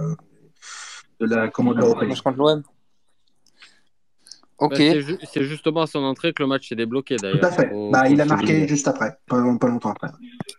de 1.20 1.26
la, 1.26 1.46
de. 1.46 2.06
Match 2.08 2.20
contre 2.20 2.36
l'OM. 2.38 2.62
Ok. 4.60 4.70
Bah, 4.70 4.76
c'est 4.78 5.00
ju- 5.00 5.18
c'est 5.32 5.44
justement 5.44 5.82
à 5.82 5.86
son 5.86 6.00
entrée 6.00 6.32
que 6.32 6.42
le 6.42 6.48
match 6.48 6.68
s'est 6.68 6.74
débloqué 6.76 7.16
d'ailleurs. 7.16 7.40
Tout 7.40 7.46
à 7.46 7.50
fait. 7.50 7.70
Bah, 7.90 8.08
il 8.08 8.20
a 8.20 8.24
marqué 8.26 8.68
juste 8.68 8.86
après, 8.88 9.16
pas, 9.26 9.36
pas 9.58 9.68
longtemps 9.68 9.90
après. 9.90 10.08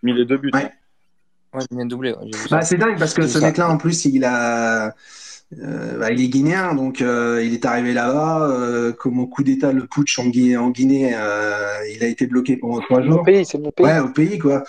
mis 0.03 0.13
les 0.13 0.25
deux 0.25 0.37
buts. 0.37 0.51
Ouais. 0.53 0.71
Ouais, 1.53 1.61
il 1.69 1.75
vient 1.77 1.85
de 1.85 1.89
doubler. 1.89 2.11
ouais. 2.13 2.29
Bah, 2.49 2.61
c'est 2.61 2.77
dingue 2.77 2.97
parce 2.97 3.13
que 3.13 3.27
ce 3.27 3.37
mec-là, 3.39 3.69
en 3.69 3.77
plus, 3.77 4.05
il 4.05 4.23
a, 4.25 4.93
euh, 5.61 5.97
bah, 5.99 6.11
il 6.11 6.21
est 6.21 6.29
guinéen, 6.29 6.73
donc 6.73 7.01
euh, 7.01 7.43
il 7.43 7.53
est 7.53 7.65
arrivé 7.65 7.93
là-bas. 7.93 8.47
Euh, 8.49 8.93
comme 8.93 9.19
au 9.19 9.27
coup 9.27 9.43
d'État, 9.43 9.71
le 9.73 9.85
putsch 9.85 10.17
en 10.17 10.27
Guinée, 10.27 10.57
en 10.57 10.69
Guinée 10.69 11.11
euh, 11.13 11.73
il 11.93 12.03
a 12.03 12.07
été 12.07 12.25
bloqué 12.25 12.55
pendant 12.57 12.79
trois 12.79 13.01
jours. 13.01 13.23
pays, 13.23 13.45
c'est 13.45 13.57
mon 13.59 13.71
pays. 13.71 13.85
Ouais, 13.85 13.99
au 13.99 14.09
pays, 14.09 14.39
quoi. 14.39 14.63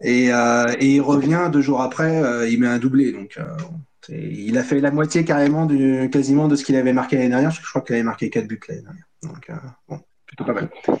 Et, 0.00 0.32
euh, 0.32 0.66
et 0.78 0.94
il 0.94 1.00
revient 1.00 1.48
deux 1.52 1.60
jours 1.62 1.82
après, 1.82 2.22
euh, 2.22 2.48
il 2.48 2.60
met 2.60 2.66
un 2.68 2.78
doublé. 2.78 3.12
Donc, 3.12 3.34
euh, 3.38 3.44
il 4.08 4.56
a 4.58 4.62
fait 4.64 4.80
la 4.80 4.90
moitié 4.90 5.24
carrément 5.24 5.66
du, 5.66 6.08
quasiment 6.10 6.48
de 6.48 6.56
ce 6.56 6.64
qu'il 6.64 6.76
avait 6.76 6.92
marqué 6.92 7.16
l'année 7.16 7.30
dernière. 7.30 7.48
parce 7.50 7.58
que 7.58 7.64
Je 7.64 7.70
crois 7.70 7.82
qu'il 7.82 7.94
avait 7.94 8.02
marqué 8.04 8.30
quatre 8.30 8.46
buts 8.46 8.60
l'année 8.68 8.82
dernière. 8.82 9.04
Donc, 9.22 9.50
euh, 9.50 9.54
bon, 9.88 10.00
plutôt 10.26 10.44
pas 10.44 10.52
mal. 10.52 10.70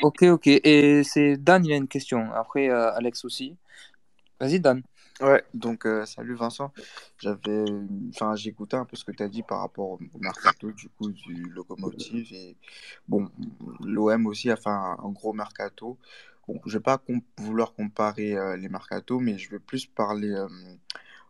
Ok, 0.00 0.22
ok. 0.22 0.46
Et 0.46 1.02
c'est 1.02 1.36
Dan, 1.36 1.64
il 1.64 1.72
a 1.72 1.76
une 1.76 1.88
question. 1.88 2.30
Après, 2.32 2.70
euh, 2.70 2.92
Alex 2.94 3.24
aussi. 3.24 3.56
Vas-y, 4.38 4.60
Dan. 4.60 4.82
Ouais, 5.20 5.42
donc 5.52 5.84
euh, 5.84 6.06
salut 6.06 6.36
Vincent. 6.36 6.72
J'avais, 7.18 7.64
enfin, 8.10 8.36
j'ai 8.36 8.50
écouté 8.50 8.76
un 8.76 8.84
peu 8.84 8.94
ce 8.96 9.04
que 9.04 9.10
tu 9.10 9.20
as 9.24 9.28
dit 9.28 9.42
par 9.42 9.58
rapport 9.58 9.88
au 9.90 9.98
mercato 10.20 10.70
du 10.70 10.88
coup 10.90 11.10
du 11.10 11.50
Locomotive 11.50 12.32
et 12.32 12.56
bon, 13.08 13.28
l'OM 13.84 14.26
aussi 14.28 14.48
a 14.52 14.56
fait 14.56 14.70
un, 14.70 14.96
un 15.02 15.08
gros 15.10 15.32
mercato. 15.32 15.98
Bon, 16.46 16.60
je 16.64 16.78
vais 16.78 16.82
pas 16.82 16.98
com- 16.98 17.20
vouloir 17.38 17.74
comparer 17.74 18.36
euh, 18.36 18.56
les 18.56 18.68
mercatos, 18.68 19.20
mais 19.20 19.36
je 19.38 19.50
vais 19.50 19.58
plus 19.58 19.86
parler 19.86 20.30
euh, 20.30 20.46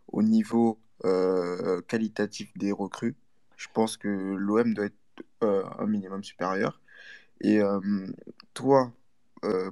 au 0.09 0.21
niveau 0.21 0.77
euh, 1.05 1.81
qualitatif 1.81 2.51
des 2.57 2.71
recrues. 2.71 3.15
Je 3.55 3.67
pense 3.73 3.97
que 3.97 4.07
l'OM 4.07 4.73
doit 4.73 4.85
être 4.85 4.95
euh, 5.43 5.63
un 5.77 5.85
minimum 5.85 6.23
supérieur. 6.23 6.81
Et 7.41 7.61
euh, 7.61 8.07
toi, 8.53 8.91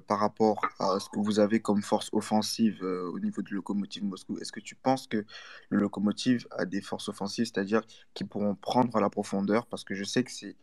par 0.07 0.19
rapport 0.19 0.61
à 0.79 0.97
ce 0.97 1.09
que 1.09 1.19
vous 1.19 1.39
avez 1.39 1.59
comme 1.59 1.83
force 1.83 2.09
offensive 2.13 2.81
au 2.83 3.19
niveau 3.19 3.41
du 3.41 3.55
Lokomotiv 3.55 4.05
Moscou, 4.05 4.37
est-ce 4.37 4.53
que 4.53 4.61
tu 4.61 4.75
penses 4.75 5.07
que 5.07 5.25
le 5.69 5.77
Lokomotiv 5.77 6.47
a 6.51 6.63
des 6.63 6.79
forces 6.79 7.09
offensives, 7.09 7.47
c'est-à-dire 7.47 7.81
qui 8.13 8.23
pourront 8.23 8.55
prendre 8.55 8.97
la 9.01 9.09
profondeur, 9.09 9.65
parce 9.65 9.83
que 9.83 9.93
je 9.93 10.05
sais 10.05 10.23
que 10.23 10.31
c'est 10.31 10.55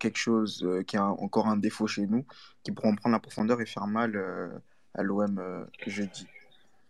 quelque 0.00 0.16
chose 0.16 0.66
qui 0.86 0.96
a 0.96 1.04
encore 1.04 1.48
un 1.48 1.58
défaut 1.58 1.86
chez 1.86 2.06
nous, 2.06 2.24
qui 2.62 2.72
pourront 2.72 2.96
prendre 2.96 3.12
la 3.12 3.20
profondeur 3.20 3.60
et 3.60 3.66
faire 3.66 3.86
mal 3.86 4.16
à 4.94 5.02
l'OM 5.02 5.66
jeudi. 5.86 6.26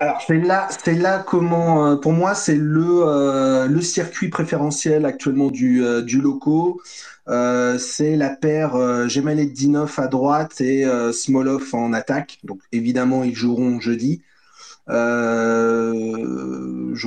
Alors, 0.00 0.20
c'est 0.26 0.38
là, 0.38 0.68
c'est 0.84 0.94
là 0.94 1.22
comment, 1.26 1.86
euh, 1.86 1.96
pour 1.96 2.12
moi, 2.12 2.34
c'est 2.34 2.56
le, 2.56 2.84
euh, 3.06 3.66
le 3.68 3.80
circuit 3.80 4.28
préférentiel 4.28 5.06
actuellement 5.06 5.50
du, 5.50 5.84
euh, 5.84 6.02
loco. 6.20 6.80
C'est 7.78 8.16
la 8.16 8.30
paire 8.30 8.74
euh, 8.76 9.06
Dinov 9.06 9.94
à 9.98 10.08
droite 10.08 10.60
et 10.60 10.84
Smolov 11.12 11.74
en 11.74 11.92
attaque. 11.92 12.38
Donc, 12.44 12.60
évidemment, 12.72 13.24
ils 13.24 13.34
joueront 13.34 13.80
jeudi. 13.80 14.22
Je 14.88 14.94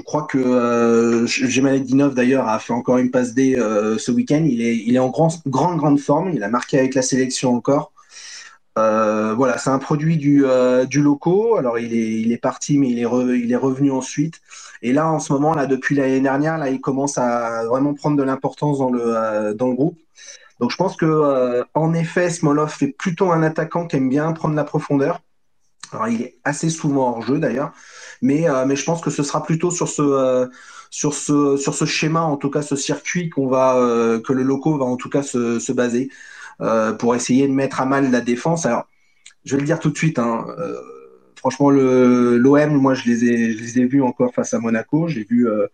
crois 0.01 0.24
que 0.24 0.38
euh, 0.39 1.79
Dinov, 1.79 2.15
d'ailleurs, 2.15 2.48
a 2.48 2.60
fait 2.60 2.74
encore 2.74 2.98
une 2.98 3.12
passe 3.12 3.34
D 3.34 3.56
ce 3.58 4.12
week-end. 4.12 4.46
Il 4.50 4.62
est, 4.62 4.77
il 4.77 4.96
est 4.96 5.00
en 5.00 5.10
grand, 5.10 5.29
grande, 5.48 5.77
grande 5.77 6.00
forme. 6.00 6.32
Il 6.34 6.44
a 6.44 6.50
marqué 6.50 6.79
avec 6.79 6.96
la 6.96 7.01
sélection 7.01 7.53
encore. 7.53 7.91
Euh, 8.77 9.34
voilà, 9.34 9.57
c'est 9.57 9.72
un 9.72 9.79
produit 9.79 10.17
du, 10.17 10.46
euh, 10.46 10.86
du 10.86 11.01
loco. 11.01 11.57
Alors, 11.57 11.79
il 11.79 11.93
est, 11.93 12.22
il 12.22 12.31
est 12.31 12.38
parti, 12.38 12.77
mais 12.77 12.89
il 12.89 13.00
est, 13.00 13.07
il 13.39 13.51
est 13.51 13.55
revenu 13.57 13.91
ensuite. 13.91 14.41
Et 14.84 14.93
là, 14.93 15.07
en 15.10 15.19
ce 15.19 15.34
moment, 15.34 15.53
là, 15.55 15.65
depuis 15.65 15.96
l'année 15.96 16.22
dernière, 16.22 16.57
là, 16.57 16.69
il 16.69 16.79
commence 16.79 17.17
à 17.17 17.65
vraiment 17.65 17.93
prendre 17.96 18.17
de 18.17 18.24
l'importance 18.24 18.77
dans 18.79 18.91
le, 18.91 19.01
euh, 19.03 19.53
dans 19.53 19.67
le 19.67 19.74
groupe. 19.74 19.98
Donc, 20.60 20.72
je 20.72 20.77
pense 20.77 20.96
que, 20.96 21.63
en 21.75 21.93
effet, 21.93 22.29
Smolov 22.31 22.75
est 22.81 22.98
plutôt 22.98 23.31
un 23.31 23.43
attaquant 23.43 23.86
qui 23.88 23.96
aime 23.96 24.10
bien 24.10 24.31
prendre 24.34 24.55
la 24.55 24.63
profondeur. 24.63 25.22
Alors, 25.91 26.07
il 26.07 26.22
est 26.22 26.38
assez 26.43 26.69
souvent 26.69 27.10
hors 27.12 27.22
jeu 27.22 27.39
d'ailleurs, 27.39 27.74
mais, 28.24 28.48
mais 28.65 28.75
je 28.75 28.84
pense 28.84 29.00
que 29.00 29.12
ce 29.12 29.22
sera 29.22 29.43
plutôt 29.43 29.69
sur 29.69 29.88
ce, 29.88 30.50
sur 30.89 31.13
ce, 31.13 31.57
sur 31.57 31.75
ce 31.75 31.86
schéma, 31.86 32.22
en 32.22 32.38
tout 32.38 32.50
cas 32.50 32.63
ce 32.63 32.75
circuit 32.75 33.29
va, 33.38 33.75
que 34.25 34.34
le 34.34 34.41
loco 34.41 34.79
va 34.79 34.86
en 34.86 34.98
tout 34.98 35.10
cas 35.10 35.22
se, 35.22 35.60
se 35.60 35.72
baser 35.72 36.10
pour 37.00 37.16
essayer 37.16 37.48
de 37.48 37.54
mettre 37.54 37.82
à 37.82 37.86
mal 37.86 38.12
la 38.12 38.22
défense. 38.22 38.66
Alors, 38.66 38.88
je 39.46 39.56
vais 39.56 39.62
le 39.62 39.66
dire 39.66 39.80
tout 39.80 39.90
de 39.90 39.98
suite, 39.98 40.20
hein, 40.20 40.46
euh, 40.60 40.76
franchement, 41.36 41.70
l'OM, 41.70 42.74
moi, 42.74 42.94
je 42.94 43.06
les 43.06 43.26
ai, 43.26 43.54
je 43.54 43.64
les 43.64 43.80
ai 43.80 43.86
vus 43.86 44.02
encore 44.02 44.34
face 44.34 44.54
à 44.54 44.60
Monaco. 44.60 45.08
J'ai 45.08 45.24
vu 45.24 45.48
euh, 45.48 45.68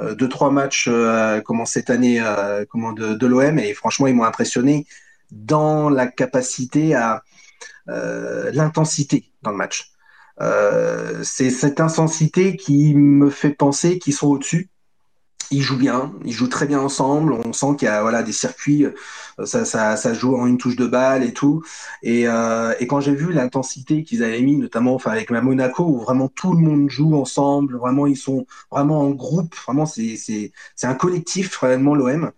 euh, 0.00 0.14
deux, 0.14 0.28
trois 0.28 0.50
matchs 0.50 0.88
euh, 0.88 1.40
comment 1.40 1.64
cette 1.64 1.90
année 1.90 2.20
euh, 2.20 2.64
comment 2.68 2.92
de, 2.92 3.14
de 3.14 3.26
l'OM 3.26 3.58
et 3.58 3.74
franchement, 3.74 4.06
ils 4.06 4.14
m'ont 4.14 4.24
impressionné 4.24 4.86
dans 5.30 5.88
la 5.88 6.06
capacité 6.06 6.94
à 6.94 7.22
euh, 7.88 8.50
l'intensité 8.52 9.32
dans 9.42 9.50
le 9.50 9.56
match. 9.56 9.90
Euh, 10.40 11.22
c'est 11.24 11.50
cette 11.50 11.80
intensité 11.80 12.56
qui 12.56 12.94
me 12.94 13.30
fait 13.30 13.50
penser 13.50 13.98
qu'ils 13.98 14.12
sont 14.12 14.28
au-dessus. 14.28 14.68
Ils 15.50 15.62
jouent 15.62 15.76
bien, 15.78 16.12
ils 16.24 16.32
jouent 16.32 16.48
très 16.48 16.66
bien 16.66 16.80
ensemble. 16.80 17.32
On 17.32 17.52
sent 17.52 17.76
qu'il 17.78 17.86
y 17.86 17.90
a 17.90 18.02
voilà 18.02 18.22
des 18.22 18.32
circuits, 18.32 18.84
euh, 18.84 18.92
ça, 19.44 19.64
ça, 19.64 19.96
ça 19.96 20.12
joue 20.14 20.36
en 20.36 20.46
une 20.46 20.58
touche 20.58 20.76
de 20.76 20.86
balle 20.86 21.22
et 21.22 21.32
tout. 21.32 21.62
Et, 22.02 22.28
euh, 22.28 22.74
et 22.80 22.86
quand 22.86 23.00
j'ai 23.00 23.14
vu 23.14 23.32
l'intensité 23.32 24.02
qu'ils 24.02 24.24
avaient 24.24 24.42
mis, 24.42 24.56
notamment 24.56 24.94
enfin 24.94 25.12
avec 25.12 25.30
la 25.30 25.42
Monaco, 25.42 25.84
où 25.84 26.00
vraiment 26.00 26.28
tout 26.28 26.52
le 26.52 26.58
monde 26.58 26.90
joue 26.90 27.14
ensemble, 27.16 27.76
vraiment 27.76 28.06
ils 28.06 28.16
sont 28.16 28.46
vraiment 28.70 29.00
en 29.02 29.10
groupe, 29.10 29.54
vraiment 29.66 29.86
c'est 29.86 30.16
c'est 30.16 30.86
un 30.86 30.94
collectif 30.94 31.56
réellement 31.58 31.94
l'OM. 31.94 32.32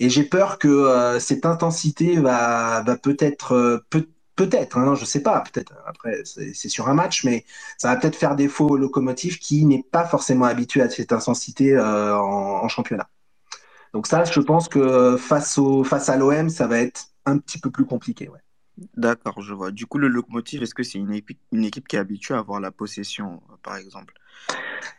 Et 0.00 0.10
j'ai 0.10 0.24
peur 0.24 0.58
que 0.58 0.68
euh, 0.68 1.20
cette 1.20 1.46
intensité 1.46 2.16
va 2.18 2.82
va 2.86 2.96
peut-être 2.96 3.52
euh, 3.54 3.78
peut 3.90 4.06
Peut-être, 4.42 4.76
hein, 4.76 4.96
je 4.96 5.04
sais 5.04 5.22
pas, 5.22 5.40
peut-être. 5.40 5.72
Après, 5.86 6.22
c'est 6.24 6.68
sur 6.68 6.88
un 6.88 6.94
match, 6.94 7.22
mais 7.22 7.44
ça 7.78 7.94
va 7.94 7.96
peut-être 7.96 8.16
faire 8.16 8.34
défaut 8.34 8.70
au 8.70 8.76
locomotive 8.76 9.38
qui 9.38 9.64
n'est 9.64 9.84
pas 9.84 10.04
forcément 10.04 10.46
habitué 10.46 10.82
à 10.82 10.90
cette 10.90 11.12
intensité 11.12 11.76
euh, 11.76 12.16
en, 12.16 12.64
en 12.64 12.68
championnat. 12.68 13.08
Donc 13.92 14.08
ça, 14.08 14.24
je 14.24 14.40
pense 14.40 14.68
que 14.68 15.16
face, 15.16 15.58
au, 15.58 15.84
face 15.84 16.08
à 16.08 16.16
l'OM, 16.16 16.48
ça 16.48 16.66
va 16.66 16.78
être 16.78 17.04
un 17.24 17.38
petit 17.38 17.58
peu 17.58 17.70
plus 17.70 17.84
compliqué. 17.84 18.28
Ouais. 18.28 18.40
D'accord, 18.96 19.40
je 19.42 19.54
vois. 19.54 19.70
Du 19.70 19.86
coup, 19.86 19.98
le 19.98 20.08
Lokomotiv, 20.08 20.62
est-ce 20.62 20.74
que 20.74 20.82
c'est 20.82 20.98
une 20.98 21.12
équipe, 21.12 21.38
une 21.52 21.64
équipe 21.64 21.86
qui 21.86 21.94
est 21.94 22.00
habituée 22.00 22.34
à 22.34 22.38
avoir 22.38 22.58
la 22.58 22.72
possession, 22.72 23.42
par 23.62 23.76
exemple? 23.76 24.14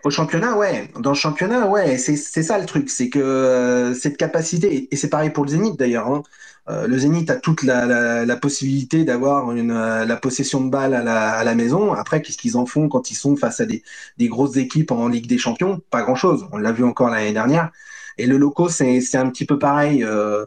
Au 0.03 0.09
championnat, 0.09 0.55
ouais. 0.57 0.91
Dans 0.99 1.09
le 1.11 1.15
championnat, 1.15 1.67
ouais. 1.67 1.97
C'est 1.97 2.15
c'est 2.15 2.43
ça 2.43 2.59
le 2.59 2.65
truc, 2.65 2.89
c'est 2.89 3.09
que 3.09 3.19
euh, 3.19 3.93
cette 3.93 4.17
capacité, 4.17 4.87
et 4.91 4.95
c'est 4.95 5.09
pareil 5.09 5.31
pour 5.31 5.43
le 5.43 5.49
Zénith 5.49 5.77
d'ailleurs, 5.77 6.07
hein, 6.07 6.23
euh, 6.69 6.87
le 6.87 6.97
Zénith 6.97 7.29
a 7.29 7.35
toute 7.35 7.63
la, 7.63 7.85
la, 7.85 8.25
la 8.25 8.35
possibilité 8.37 9.03
d'avoir 9.03 9.49
euh, 9.49 10.05
la 10.05 10.15
possession 10.15 10.61
de 10.61 10.69
balle 10.69 10.93
à 10.93 11.43
la, 11.43 11.55
maison. 11.55 11.93
Après, 11.93 12.21
qu'est-ce 12.21 12.37
qu'ils 12.37 12.57
en 12.57 12.65
font 12.65 12.87
quand 12.87 13.11
ils 13.11 13.15
sont 13.15 13.35
face 13.35 13.59
à 13.59 13.65
des, 13.65 13.83
grosses 14.21 14.55
équipes 14.55 14.91
en 14.91 15.07
Ligue 15.09 15.27
des 15.27 15.37
Champions? 15.37 15.81
Pas 15.89 16.03
grand-chose. 16.03 16.47
On 16.51 16.57
l'a 16.57 16.71
vu 16.71 16.83
encore 16.83 17.09
l'année 17.09 17.33
dernière. 17.33 17.71
Et 18.17 18.27
le 18.27 18.37
loco, 18.37 18.69
c'est 18.69 19.15
un 19.15 19.29
petit 19.29 19.45
peu 19.45 19.59
pareil. 19.59 20.03
Euh, 20.03 20.45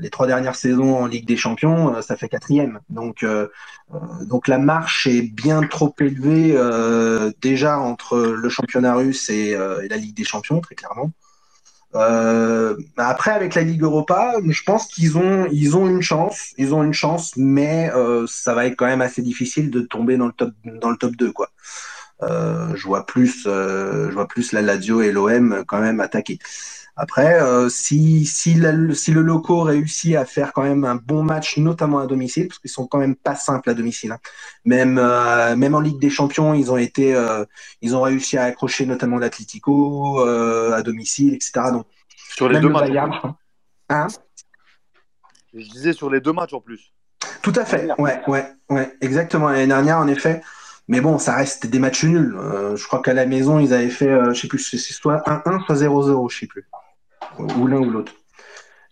les 0.00 0.10
trois 0.10 0.26
dernières 0.26 0.54
saisons 0.54 0.96
en 0.96 1.06
Ligue 1.06 1.26
des 1.26 1.36
Champions, 1.36 2.00
ça 2.02 2.16
fait 2.16 2.28
quatrième. 2.28 2.80
Donc, 2.90 3.24
donc 4.26 4.46
la 4.46 4.58
marche 4.58 5.06
est 5.06 5.22
bien 5.22 5.62
trop 5.62 5.94
élevée 5.98 6.54
déjà 7.40 7.78
entre 7.78 8.18
le 8.18 8.48
championnat 8.50 8.94
russe 8.94 9.30
et 9.30 9.56
la 9.56 9.96
Ligue 9.96 10.14
des 10.14 10.24
Champions, 10.24 10.60
très 10.60 10.74
clairement. 10.74 11.10
Euh, 11.94 12.76
après, 12.96 13.30
avec 13.30 13.54
la 13.54 13.62
Ligue 13.62 13.82
Europa, 13.82 14.34
je 14.46 14.62
pense 14.62 14.86
qu'ils 14.86 15.16
ont, 15.16 15.46
ils 15.50 15.76
ont 15.76 15.88
une 15.88 16.02
chance, 16.02 16.52
ils 16.58 16.74
ont 16.74 16.82
une 16.82 16.92
chance, 16.92 17.32
mais 17.36 17.90
euh, 17.94 18.26
ça 18.26 18.54
va 18.54 18.66
être 18.66 18.76
quand 18.76 18.86
même 18.86 19.00
assez 19.00 19.22
difficile 19.22 19.70
de 19.70 19.80
tomber 19.80 20.16
dans 20.16 20.26
le 20.26 20.32
top, 20.32 20.52
dans 20.64 20.90
le 20.90 20.96
top 20.96 21.16
2, 21.16 21.32
quoi. 21.32 21.50
Euh, 22.22 22.74
je 22.74 22.84
vois 22.84 23.06
plus, 23.06 23.44
euh, 23.46 24.08
je 24.08 24.14
vois 24.14 24.26
plus 24.26 24.52
la 24.52 24.60
Lazio 24.60 25.02
et 25.02 25.12
l'OM 25.12 25.64
quand 25.66 25.80
même 25.80 26.00
attaquer. 26.00 26.38
Après, 27.00 27.40
euh, 27.40 27.68
si, 27.68 28.26
si, 28.26 28.54
la- 28.54 28.92
si 28.92 29.12
le 29.12 29.22
loco 29.22 29.60
réussit 29.62 30.16
à 30.16 30.24
faire 30.24 30.52
quand 30.52 30.62
même 30.64 30.84
un 30.84 30.96
bon 30.96 31.22
match, 31.22 31.56
notamment 31.56 32.00
à 32.00 32.06
domicile, 32.06 32.48
parce 32.48 32.58
qu'ils 32.58 32.70
sont 32.70 32.88
quand 32.88 32.98
même 32.98 33.14
pas 33.14 33.36
simples 33.36 33.70
à 33.70 33.74
domicile. 33.74 34.10
hein. 34.12 34.18
Même, 34.64 34.98
euh, 34.98 35.54
même 35.54 35.76
en 35.76 35.80
Ligue 35.80 36.00
des 36.00 36.10
Champions, 36.10 36.54
ils 36.54 36.72
ont 36.72 36.76
été, 36.76 37.14
euh, 37.14 37.44
ils 37.82 37.94
ont 37.94 38.02
réussi 38.02 38.36
à 38.36 38.44
accrocher 38.44 38.84
notamment 38.84 39.18
l'Atlético 39.18 40.18
à 40.20 40.82
domicile, 40.82 41.34
etc. 41.34 41.70
Donc, 41.72 41.86
Sur 42.34 42.48
les 42.48 42.54
même 42.54 42.62
deux 42.62 42.68
le 42.68 42.74
matchs. 42.74 43.22
Hein? 43.90 44.08
Je 45.54 45.68
disais 45.70 45.92
sur 45.92 46.10
les 46.10 46.20
deux 46.20 46.32
matchs 46.32 46.52
en 46.52 46.60
plus. 46.60 46.92
Tout 47.42 47.52
à 47.56 47.64
fait, 47.64 47.88
ouais, 47.98 48.20
ouais, 48.26 48.46
ouais, 48.70 48.92
exactement. 49.00 49.48
L'année 49.50 49.66
dernière, 49.68 49.98
en 49.98 50.08
effet, 50.08 50.42
Mais 50.90 51.00
bon, 51.02 51.18
ça 51.18 51.36
reste 51.36 51.66
des 51.66 51.78
matchs 51.78 52.04
nuls. 52.04 52.34
Je 52.74 52.84
crois 52.86 53.02
qu'à 53.02 53.12
la 53.14 53.26
maison, 53.26 53.58
ils 53.60 53.72
avaient 53.74 53.90
fait, 53.90 54.10
je 54.32 54.40
sais 54.40 54.48
plus, 54.48 54.58
c'est 54.58 54.78
soit 54.78 55.22
1-1, 55.28 55.60
soit 55.66 55.76
0-0, 55.76 56.28
je 56.30 56.38
sais 56.38 56.46
plus. 56.46 56.64
Ou 57.38 57.66
l'un 57.66 57.78
ou 57.78 57.90
l'autre. 57.90 58.12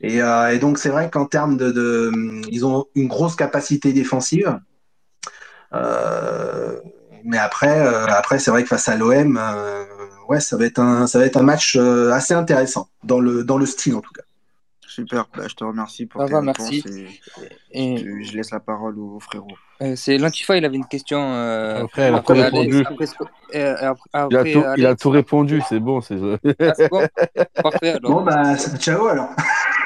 Et, 0.00 0.22
euh, 0.22 0.52
et 0.54 0.58
donc, 0.58 0.78
c'est 0.78 0.90
vrai 0.90 1.10
qu'en 1.10 1.26
termes 1.26 1.56
de, 1.56 1.70
de- 1.70 2.12
Ils 2.50 2.66
ont 2.66 2.86
une 2.94 3.08
grosse 3.08 3.34
capacité 3.36 3.92
défensive. 3.92 4.60
Euh, 5.72 6.78
mais 7.24 7.38
après, 7.38 7.80
euh, 7.80 8.06
après 8.06 8.38
c'est 8.38 8.50
vrai 8.50 8.62
que 8.62 8.68
face 8.68 8.88
à 8.88 8.96
l'OM, 8.96 9.36
euh, 9.36 9.84
ouais, 10.28 10.40
ça 10.40 10.56
va 10.56 10.64
être 10.64 10.78
un, 10.78 11.06
ça 11.06 11.18
va 11.18 11.26
être 11.26 11.36
un 11.36 11.42
match 11.42 11.76
euh, 11.76 12.12
assez 12.12 12.34
intéressant, 12.34 12.88
dans 13.02 13.18
le, 13.20 13.42
dans 13.42 13.58
le 13.58 13.66
style 13.66 13.96
en 13.96 14.00
tout 14.00 14.12
cas. 14.12 14.22
Super, 14.86 15.28
bah, 15.34 15.48
je 15.48 15.54
te 15.54 15.64
remercie 15.64 16.06
pour 16.06 16.20
Ça 16.22 16.28
tes 16.28 16.34
va, 16.34 16.40
réponses 16.40 16.70
merci. 16.70 16.84
et 16.86 17.08
Et 17.72 17.98
je, 17.98 18.22
je 18.22 18.36
laisse 18.36 18.52
la 18.52 18.60
parole 18.60 18.98
au 18.98 19.18
frérot. 19.18 19.56
Euh, 19.82 19.94
c'est 19.96 20.18
l'Antifa, 20.18 20.56
il 20.56 20.64
avait 20.64 20.76
une 20.76 20.86
question. 20.86 21.18
euh, 21.34 21.82
Après, 21.84 22.08
il 22.08 22.14
a 22.14 22.20
tout 22.20 22.32
après 22.32 22.40
Alex, 22.42 22.56
répondu. 22.56 22.86
après, 22.86 23.06
après, 24.12 24.28
Il 24.30 24.36
a 24.36 24.40
après 24.40 24.52
tout, 24.52 24.58
il 24.76 24.84
a 24.86 24.88
Alex. 24.88 25.02
tout 25.02 25.10
répondu, 25.10 25.62
c'est 25.68 25.80
bon. 25.80 26.00
c'est 26.00 26.16
Ah, 26.60 26.88
bon 26.90 27.06
Parfait 27.62 27.90
alors. 27.90 28.10
Bon, 28.12 28.22
bah, 28.22 28.56
ciao 28.78 29.06
alors. 29.08 29.30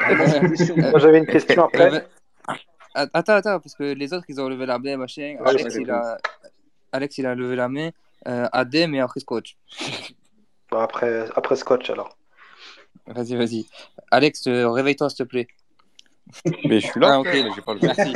Moi, 0.76 0.98
j'avais 0.98 1.18
une 1.18 1.26
question 1.26 1.64
après. 1.64 1.92
Euh, 1.94 3.06
Attends, 3.12 3.34
attends, 3.34 3.60
parce 3.60 3.74
que 3.76 3.84
les 3.84 4.12
autres, 4.12 4.24
ils 4.28 4.40
ont 4.40 4.48
levé 4.48 4.66
la 4.66 4.78
main, 4.80 4.96
machin. 4.96 5.36
Ouais, 5.40 5.48
Alex, 5.50 5.76
il 5.78 5.90
a... 5.90 6.16
Alex, 6.92 7.18
il 7.18 7.26
a 7.26 7.34
levé 7.36 7.54
la 7.54 7.68
main. 7.68 7.90
Euh, 8.26 8.48
Adem 8.52 8.94
et 8.96 9.00
après 9.00 9.20
Scotch. 9.20 9.56
Bon, 10.70 10.78
après, 10.78 11.26
après 11.36 11.54
Scotch, 11.56 11.88
alors. 11.90 12.16
Vas-y, 13.06 13.36
vas-y. 13.36 13.66
Alex, 14.10 14.42
réveille-toi, 14.48 15.08
s'il 15.08 15.18
te 15.18 15.22
plaît. 15.22 15.46
Mais 16.64 16.80
je 16.80 16.86
suis 16.88 17.00
là, 17.00 17.12
Ah, 17.14 17.20
ok. 17.20 17.28
j'ai 17.32 17.62
pas 17.62 17.74
levé. 17.74 17.86
Merci. 17.96 18.12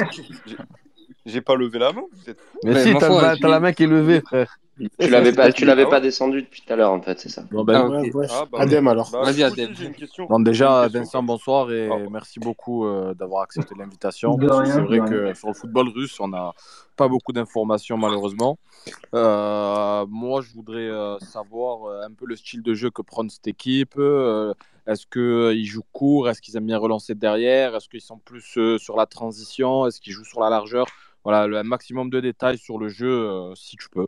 J'ai- 1.27 1.41
pas 1.41 1.55
levé 1.57 1.79
la 1.79 1.93
main, 1.93 2.03
vous 2.13 2.31
êtes 2.31 2.41
fous. 2.41 2.59
Mais 2.65 2.83
si, 2.83 2.95
t'as 2.99 3.49
la 3.49 3.61
main 3.61 3.73
qui 3.73 3.85
est 3.85 3.87
levée, 3.87 4.21
frère. 4.21 4.59
Tu 4.99 5.09
l'avais 5.09 5.33
pas, 5.33 5.53
tu 5.53 5.65
l'avais 5.65 5.87
pas 5.87 6.01
descendu 6.01 6.43
depuis 6.43 6.63
tout 6.63 6.73
à 6.73 6.77
l'heure, 6.77 6.91
en 6.91 7.01
fait, 7.01 7.19
c'est 7.21 7.29
ça. 7.29 7.45
Bon, 7.51 7.63
ben, 7.63 7.93
Ah, 7.95 8.01
Ouais. 8.01 8.27
Ah, 8.29 8.45
bah, 8.51 8.59
Adem 8.61 8.89
alors. 8.89 9.09
bah, 9.13 9.23
Vas-y, 9.23 9.45
Adem. 9.45 9.73
j'ai 9.73 9.87
une 9.87 9.95
question. 9.95 10.27
Bon, 10.27 10.41
déjà, 10.41 10.69
une 10.79 10.83
question, 10.85 11.01
Vincent, 11.01 11.23
bonsoir 11.23 11.71
et 11.71 11.89
merci 12.11 12.41
beaucoup 12.41 12.85
euh, 12.85 13.15
d'avoir 13.15 13.43
accepté 13.43 13.75
l'invitation. 13.79 14.37
Que 14.37 14.47
rien, 14.47 14.65
c'est 14.65 14.81
vrai 14.81 14.99
que 15.09 15.33
sur 15.35 15.49
le 15.49 15.55
football 15.55 15.89
russe, 15.91 16.19
on 16.19 16.29
n'a 16.29 16.53
pas 16.97 17.07
beaucoup 17.07 17.33
d'informations, 17.33 17.97
malheureusement. 17.97 18.59
Euh, 19.15 20.05
moi, 20.09 20.41
je 20.43 20.53
voudrais 20.53 20.89
euh, 20.89 21.19
savoir 21.21 21.85
euh, 21.89 22.03
un 22.07 22.13
peu 22.13 22.27
le 22.27 22.35
style 22.37 22.63
de 22.63 22.75
jeu 22.75 22.91
que 22.91 23.03
prend 23.03 23.27
cette 23.29 23.47
équipe. 23.47 23.95
Euh, 23.97 24.53
Est-ce 24.87 25.07
qu'ils 25.07 25.67
jouent 25.67 25.83
court? 25.93 26.29
Est-ce 26.29 26.43
qu'ils 26.43 26.57
aiment 26.57 26.67
bien 26.67 26.79
relancer 26.79 27.15
derrière? 27.15 27.77
Est-ce 27.77 27.89
qu'ils 27.89 28.01
sont 28.01 28.19
plus 28.19 28.59
euh, 28.59 28.77
sur 28.79 28.97
la 28.97 29.07
transition? 29.07 29.87
Est-ce 29.87 30.01
qu'ils 30.01 30.13
jouent 30.13 30.25
sur 30.25 30.41
la 30.41 30.51
largeur? 30.51 30.87
Voilà, 31.25 31.47
le 31.47 31.63
maximum 31.63 32.11
de 32.11 32.21
détails 32.21 32.59
sur 32.59 32.79
le 32.79 32.89
jeu, 32.89 33.11
euh, 33.11 33.55
si 33.55 33.77
tu 33.77 33.89
peux. 33.89 34.07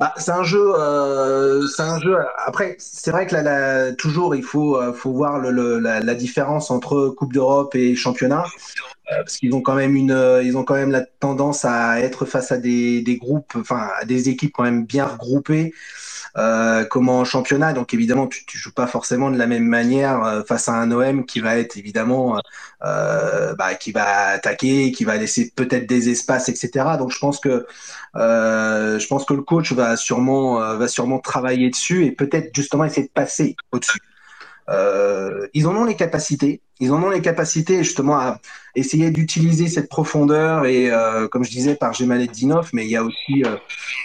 Bah, 0.00 0.12
c'est 0.16 0.32
un 0.32 0.42
jeu, 0.42 0.72
euh, 0.76 1.66
c'est 1.68 1.82
un 1.82 2.00
jeu. 2.00 2.16
Après, 2.44 2.76
c'est 2.78 3.10
vrai 3.10 3.26
que 3.26 3.34
là, 3.34 3.92
toujours, 3.92 4.34
il 4.34 4.42
faut, 4.42 4.76
euh, 4.76 4.92
voir 5.04 5.38
la, 5.38 6.14
différence 6.14 6.70
entre 6.70 7.08
Coupe 7.10 7.32
d'Europe 7.32 7.74
et 7.74 7.94
championnat, 7.94 8.44
parce 9.08 9.36
qu'ils 9.36 9.54
ont 9.54 9.62
quand 9.62 9.74
même 9.74 9.96
une, 9.96 10.10
euh, 10.12 10.42
ils 10.42 10.56
ont 10.56 10.64
quand 10.64 10.74
même 10.74 10.90
la 10.90 11.02
tendance 11.02 11.64
à 11.64 12.00
être 12.00 12.24
face 12.24 12.52
à 12.52 12.58
des, 12.58 13.02
des 13.02 13.16
groupes, 13.16 13.52
enfin, 13.56 13.88
à 14.00 14.04
des 14.04 14.28
équipes 14.28 14.52
quand 14.52 14.64
même 14.64 14.84
bien 14.86 15.06
regroupées, 15.06 15.72
euh, 16.36 16.84
comme 16.84 17.08
en 17.08 17.24
championnat. 17.24 17.72
Donc 17.72 17.94
évidemment, 17.94 18.26
tu, 18.26 18.44
tu 18.46 18.58
joues 18.58 18.72
pas 18.72 18.86
forcément 18.86 19.30
de 19.30 19.38
la 19.38 19.46
même 19.46 19.66
manière 19.66 20.24
euh, 20.24 20.42
face 20.44 20.68
à 20.68 20.72
un 20.74 20.90
OM 20.90 21.26
qui 21.26 21.40
va 21.40 21.58
être 21.58 21.76
évidemment, 21.76 22.38
euh, 22.82 23.54
bah, 23.56 23.74
qui 23.74 23.92
va 23.92 24.28
attaquer, 24.28 24.92
qui 24.92 25.04
va 25.04 25.16
laisser 25.16 25.52
peut-être 25.56 25.86
des 25.86 26.08
espaces, 26.10 26.48
etc. 26.48 26.96
Donc 26.98 27.10
je 27.12 27.18
pense 27.18 27.40
que 27.40 27.66
euh, 28.16 28.98
je 28.98 29.06
pense 29.06 29.24
que 29.24 29.34
le 29.34 29.42
coach 29.42 29.72
va 29.72 29.96
sûrement, 29.96 30.62
euh, 30.62 30.76
va 30.76 30.88
sûrement 30.88 31.18
travailler 31.18 31.70
dessus 31.70 32.04
et 32.04 32.12
peut-être 32.12 32.54
justement 32.54 32.84
essayer 32.84 33.06
de 33.06 33.12
passer 33.12 33.56
au-dessus. 33.72 34.00
Euh, 34.70 35.46
ils 35.52 35.66
en 35.66 35.76
ont 35.76 35.84
les 35.84 35.94
capacités, 35.94 36.62
ils 36.80 36.90
en 36.90 37.02
ont 37.02 37.10
les 37.10 37.20
capacités 37.20 37.84
justement 37.84 38.16
à 38.18 38.40
essayer 38.74 39.10
d'utiliser 39.10 39.68
cette 39.68 39.88
profondeur 39.88 40.64
et 40.64 40.90
euh, 40.90 41.28
comme 41.28 41.44
je 41.44 41.50
disais 41.50 41.74
par 41.74 41.92
Gemaledinov, 41.92 42.70
mais 42.72 42.84
il 42.84 42.90
y 42.90 42.96
a 42.96 43.04
aussi 43.04 43.44
euh, 43.44 43.56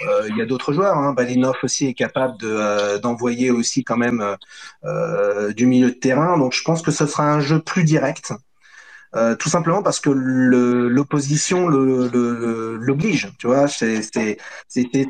euh, 0.08 0.28
il 0.30 0.38
y 0.38 0.42
a 0.42 0.46
d'autres 0.46 0.74
joueurs. 0.74 0.98
Hein. 0.98 1.14
Balinov 1.14 1.56
aussi 1.64 1.88
est 1.88 1.94
capable 1.94 2.38
euh, 2.44 2.98
d'envoyer 3.00 3.52
aussi 3.52 3.84
quand 3.84 3.98
même 3.98 4.36
euh, 4.84 5.54
du 5.54 5.66
milieu 5.66 5.92
de 5.92 5.96
terrain. 5.96 6.38
Donc 6.38 6.54
je 6.54 6.64
pense 6.64 6.82
que 6.82 6.92
ce 6.92 7.06
sera 7.06 7.32
un 7.32 7.40
jeu 7.40 7.60
plus 7.60 7.84
direct. 7.84 8.34
Euh, 9.16 9.36
tout 9.36 9.50
simplement 9.50 9.82
parce 9.82 10.00
que 10.00 10.12
l'opposition 10.12 11.68
l'oblige, 11.68 13.32
tu 13.40 13.48
vois. 13.48 13.68
C'est 13.68 14.38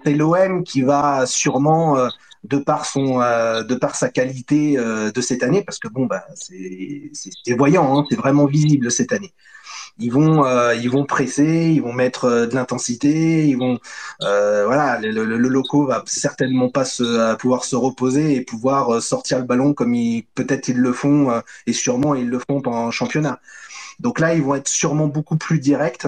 l'OM 0.05 0.63
qui 0.63 0.81
va 0.81 1.25
sûrement, 1.25 1.97
euh, 1.97 2.07
de 2.43 2.57
par 2.57 2.85
son, 2.85 3.21
euh, 3.21 3.63
de 3.63 3.75
par 3.75 3.95
sa 3.95 4.09
qualité 4.09 4.77
euh, 4.77 5.11
de 5.11 5.21
cette 5.21 5.43
année, 5.43 5.63
parce 5.63 5.79
que 5.79 5.87
bon, 5.87 6.05
bah, 6.05 6.25
c'est 6.35 7.53
voyant, 7.57 7.99
hein, 7.99 8.05
c'est 8.09 8.15
vraiment 8.15 8.45
visible 8.45 8.91
cette 8.91 9.11
année. 9.11 9.33
Ils 9.97 10.11
vont, 10.11 10.45
euh, 10.45 10.73
ils 10.75 10.89
vont 10.89 11.05
presser, 11.05 11.71
ils 11.73 11.81
vont 11.81 11.91
mettre 11.91 12.45
de 12.45 12.55
l'intensité, 12.55 13.45
ils 13.47 13.57
vont, 13.57 13.79
voilà, 14.21 14.99
le, 14.99 15.11
le, 15.11 15.37
le 15.37 15.49
loco 15.49 15.85
va 15.85 16.03
certainement 16.05 16.69
pas 16.69 16.85
se, 16.85 17.35
pouvoir 17.35 17.65
se 17.65 17.75
reposer 17.75 18.35
et 18.35 18.41
pouvoir 18.41 19.01
sortir 19.01 19.39
le 19.39 19.45
ballon 19.45 19.73
comme 19.73 19.93
ils, 19.93 20.25
peut-être 20.35 20.69
ils 20.69 20.77
le 20.77 20.93
font 20.93 21.41
et 21.67 21.73
sûrement 21.73 22.15
ils 22.15 22.29
le 22.29 22.39
font 22.39 22.61
pendant 22.61 22.85
le 22.85 22.91
championnat. 22.91 23.41
Donc 23.99 24.19
là, 24.21 24.33
ils 24.33 24.41
vont 24.41 24.55
être 24.55 24.69
sûrement 24.69 25.07
beaucoup 25.07 25.35
plus 25.37 25.59
directs. 25.59 26.07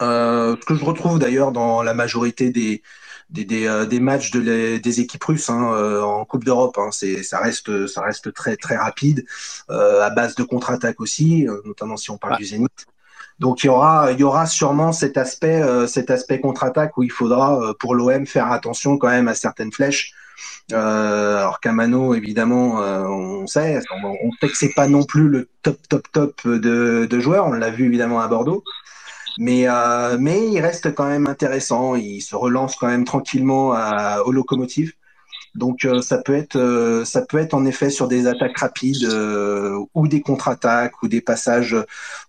Ce 0.00 0.64
que 0.64 0.74
je 0.76 0.84
retrouve 0.84 1.18
d'ailleurs 1.18 1.50
dans 1.50 1.82
la 1.82 1.94
majorité 1.94 2.50
des, 2.50 2.82
des, 3.30 3.44
des, 3.44 3.66
euh, 3.66 3.86
des 3.86 4.00
matchs 4.00 4.30
de 4.30 4.40
les- 4.40 4.80
des 4.80 5.00
équipes 5.00 5.24
russes 5.24 5.50
hein, 5.50 5.72
euh, 5.72 6.02
en 6.02 6.24
Coupe 6.24 6.44
d'Europe. 6.44 6.76
Hein, 6.78 6.90
c'est, 6.92 7.22
ça, 7.22 7.38
reste, 7.38 7.86
ça 7.86 8.02
reste 8.02 8.32
très, 8.32 8.56
très 8.56 8.76
rapide, 8.76 9.24
euh, 9.70 10.02
à 10.02 10.10
base 10.10 10.34
de 10.34 10.42
contre-attaque 10.42 11.00
aussi, 11.00 11.46
euh, 11.48 11.60
notamment 11.64 11.96
si 11.96 12.10
on 12.10 12.18
parle 12.18 12.36
du 12.36 12.44
Zénith. 12.44 12.86
Donc 13.38 13.64
il 13.64 13.68
y 13.68 13.70
aura, 13.70 14.12
il 14.12 14.20
y 14.20 14.22
aura 14.24 14.44
sûrement 14.46 14.92
cet 14.92 15.16
aspect, 15.16 15.62
euh, 15.62 15.86
cet 15.86 16.10
aspect 16.10 16.40
contre-attaque 16.40 16.98
où 16.98 17.02
il 17.02 17.10
faudra 17.10 17.58
euh, 17.58 17.72
pour 17.78 17.94
l'OM 17.94 18.26
faire 18.26 18.52
attention 18.52 18.98
quand 18.98 19.08
même 19.08 19.28
à 19.28 19.34
certaines 19.34 19.72
flèches. 19.72 20.12
Euh, 20.72 21.38
alors 21.38 21.60
Camano, 21.60 22.14
évidemment, 22.14 22.82
euh, 22.82 23.04
on 23.06 23.46
sait, 23.46 23.80
on, 24.02 24.08
on 24.08 24.30
sait 24.40 24.48
que 24.48 24.56
c'est 24.56 24.74
pas 24.74 24.88
non 24.88 25.04
plus 25.04 25.28
le 25.28 25.48
top, 25.62 25.78
top, 25.88 26.06
top 26.12 26.46
de, 26.46 27.06
de 27.08 27.20
joueurs. 27.20 27.46
On 27.46 27.52
l'a 27.52 27.70
vu 27.70 27.86
évidemment 27.86 28.20
à 28.20 28.28
Bordeaux. 28.28 28.62
Mais, 29.38 29.68
euh, 29.68 30.16
mais 30.18 30.48
il 30.48 30.60
reste 30.60 30.94
quand 30.94 31.06
même 31.06 31.26
intéressant. 31.26 31.94
Il 31.94 32.20
se 32.20 32.34
relance 32.36 32.76
quand 32.76 32.88
même 32.88 33.04
tranquillement 33.04 33.72
à, 33.72 34.22
au 34.24 34.32
locomotive. 34.32 34.92
Donc 35.54 35.84
euh, 35.84 36.00
ça 36.00 36.18
peut 36.18 36.34
être 36.34 36.56
euh, 36.56 37.04
ça 37.04 37.22
peut 37.22 37.38
être 37.38 37.54
en 37.54 37.64
effet 37.66 37.90
sur 37.90 38.06
des 38.08 38.26
attaques 38.28 38.58
rapides 38.58 39.04
euh, 39.04 39.78
ou 39.94 40.06
des 40.06 40.20
contre-attaques 40.20 41.02
ou 41.02 41.08
des 41.08 41.20
passages 41.20 41.76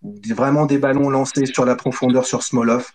vraiment 0.01 0.65
des 0.65 0.79
ballons 0.79 1.09
lancés 1.09 1.45
sur 1.45 1.65
la 1.65 1.75
profondeur 1.75 2.25
sur 2.25 2.43
Smolov. 2.43 2.89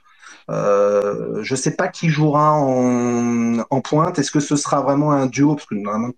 Euh, 0.50 1.42
je 1.42 1.54
sais 1.56 1.76
pas 1.76 1.88
qui 1.88 2.08
jouera 2.08 2.52
en, 2.54 3.58
en 3.70 3.80
pointe. 3.80 4.18
Est-ce 4.18 4.30
que 4.30 4.40
ce 4.40 4.56
sera 4.56 4.80
vraiment 4.80 5.12
un 5.12 5.26
duo? 5.26 5.54
Parce 5.54 5.66
que 5.66 5.76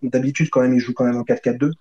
d'habitude 0.09 0.51
quand 0.51 0.63
même 0.63 0.75
il 0.75 0.81
joue 0.81 0.95
quand 0.95 1.05
même 1.05 1.19
en 1.19 1.25
4-4-2. 1.25 1.73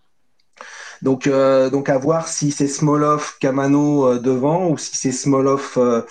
Donc, 1.01 1.27
euh, 1.27 1.69
donc 1.69 1.89
à 1.89 1.97
voir 1.97 2.27
si 2.27 2.51
c'est 2.51 2.67
Smolov, 2.67 3.37
Kamano 3.39 4.07
euh, 4.07 4.19
devant 4.19 4.69
ou 4.69 4.77
si 4.77 4.95
c'est 4.95 5.11
Smolov, 5.11 5.73
euh, 5.77 6.01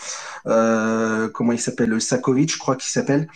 euh, 0.46 1.28
comment 1.28 1.52
il 1.52 1.58
s'appelle, 1.60 1.90
le 1.90 2.00
Sakovic, 2.00 2.52
je 2.52 2.58
crois 2.58 2.76
qu'il 2.76 2.90
s'appelle. 2.90 3.28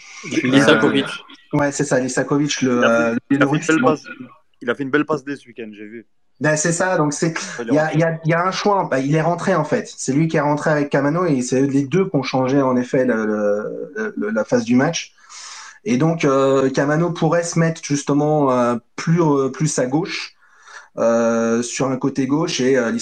Lisakovic. 0.43 1.07
Euh, 1.55 1.59
ouais, 1.59 1.73
c'est 1.73 1.85
ça, 1.85 1.99
Lisakovic, 1.99 2.63
le, 2.63 2.79
Il 2.79 2.85
a 2.85 2.89
fait- 2.89 3.03
euh, 3.03 3.13
le 3.15 3.19
il 3.37 3.43
a 3.43 3.47
fait 3.47 3.57
une 3.57 3.67
belle 3.67 3.83
passe. 3.83 4.03
Il 4.63 4.71
a 4.71 4.75
fait 4.75 4.83
une 4.83 4.91
belle 4.91 5.05
passe 5.07 5.25
dès 5.25 5.37
ce 5.37 5.47
week-end, 5.47 5.71
j'ai 5.73 5.87
vu. 5.87 6.07
Ben, 6.41 6.57
c'est 6.57 6.73
ça, 6.73 6.97
donc 6.97 7.13
c'est 7.13 7.35
il 7.69 7.75
y 7.75 7.79
a, 7.79 7.93
il 7.93 8.01
y, 8.01 8.03
a, 8.03 8.19
y 8.25 8.33
a 8.33 8.47
un 8.47 8.51
choix. 8.51 8.89
Ben, 8.91 8.99
il 8.99 9.15
est 9.15 9.21
rentré 9.21 9.55
en 9.55 9.65
fait. 9.65 9.93
C'est 9.95 10.13
lui 10.15 10.27
qui 10.27 10.39
est 10.39 10.41
rentré 10.41 10.71
avec 10.71 10.89
Kamano 10.89 11.27
et 11.27 11.43
c'est 11.43 11.61
les 11.61 11.85
deux 11.85 12.09
qui 12.09 12.17
ont 12.17 12.23
changé 12.23 12.63
en 12.63 12.77
effet 12.77 13.05
le, 13.05 13.27
le- 13.95 14.15
le- 14.17 14.31
la 14.31 14.45
phase 14.45 14.65
du 14.65 14.75
match. 14.75 15.13
Et 15.85 15.99
donc 15.99 16.25
euh, 16.25 16.71
Kamano 16.71 17.11
pourrait 17.11 17.43
se 17.43 17.59
mettre 17.59 17.83
justement 17.85 18.51
euh, 18.53 18.77
plus 18.97 19.21
euh, 19.23 19.51
plus 19.51 19.79
à 19.79 19.85
gauche 19.87 20.35
euh, 20.99 21.63
sur 21.63 21.89
un 21.89 21.97
côté 21.97 22.27
gauche 22.27 22.61
et 22.61 22.77
euh, 22.77 22.93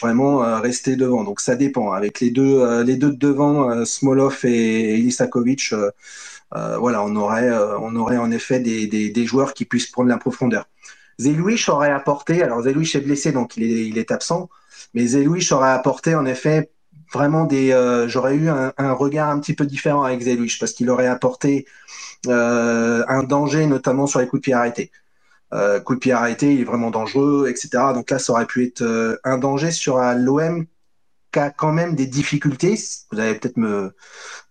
vraiment 0.00 0.42
euh, 0.42 0.58
rester 0.58 0.96
devant. 0.96 1.24
Donc 1.24 1.40
ça 1.40 1.54
dépend. 1.56 1.92
Avec 1.92 2.20
les 2.20 2.30
deux 2.30 2.60
euh, 2.60 2.84
les 2.84 2.96
deux 2.96 3.10
de 3.10 3.16
devant, 3.16 3.70
euh, 3.70 3.84
Smolov 3.84 4.40
et, 4.44 4.98
et 4.98 5.10
voilà, 6.80 7.02
on 7.04 7.14
aurait 7.16 7.50
on 7.80 7.94
aurait 7.96 8.16
en 8.16 8.30
effet 8.30 8.60
des, 8.60 9.26
joueurs 9.26 9.54
qui 9.54 9.64
puissent 9.64 9.90
prendre 9.90 10.08
la 10.08 10.18
profondeur. 10.18 10.66
Zelouich 11.20 11.68
aurait 11.68 11.90
apporté, 11.90 12.42
alors 12.42 12.62
Zelouich 12.62 12.94
est 12.94 13.00
blessé 13.00 13.32
donc 13.32 13.56
il 13.56 13.98
est, 13.98 14.10
absent, 14.12 14.48
mais 14.94 15.06
Zelouich 15.06 15.52
aurait 15.52 15.72
apporté 15.72 16.14
en 16.14 16.24
effet 16.26 16.70
vraiment 17.12 17.44
des. 17.44 17.70
J'aurais 18.08 18.34
eu 18.36 18.48
un, 18.48 18.92
regard 18.92 19.30
un 19.30 19.38
petit 19.40 19.54
peu 19.54 19.66
différent 19.66 20.04
avec 20.04 20.22
Zelouich 20.22 20.58
parce 20.58 20.72
qu'il 20.72 20.90
aurait 20.90 21.06
apporté 21.06 21.66
un 22.26 23.22
danger 23.24 23.66
notamment 23.66 24.06
sur 24.06 24.20
les 24.20 24.26
coups 24.26 24.40
de 24.40 24.44
pied 24.44 24.54
arrêtés. 24.54 24.90
Euh, 25.54 25.80
coup 25.80 25.94
de 25.94 26.00
pied 26.00 26.12
arrêté, 26.12 26.52
il 26.54 26.60
est 26.60 26.64
vraiment 26.64 26.90
dangereux, 26.90 27.48
etc. 27.48 27.92
Donc 27.94 28.10
là, 28.10 28.18
ça 28.18 28.32
aurait 28.32 28.46
pu 28.46 28.66
être 28.66 28.82
euh, 28.82 29.16
un 29.24 29.38
danger 29.38 29.70
sur 29.70 29.98
euh, 29.98 30.14
l'OM 30.14 30.66
qui 31.32 31.38
a 31.38 31.50
quand 31.50 31.72
même 31.72 31.94
des 31.94 32.06
difficultés. 32.06 32.78
Vous 33.12 33.20
allez 33.20 33.34
peut-être 33.34 33.56
me, 33.56 33.94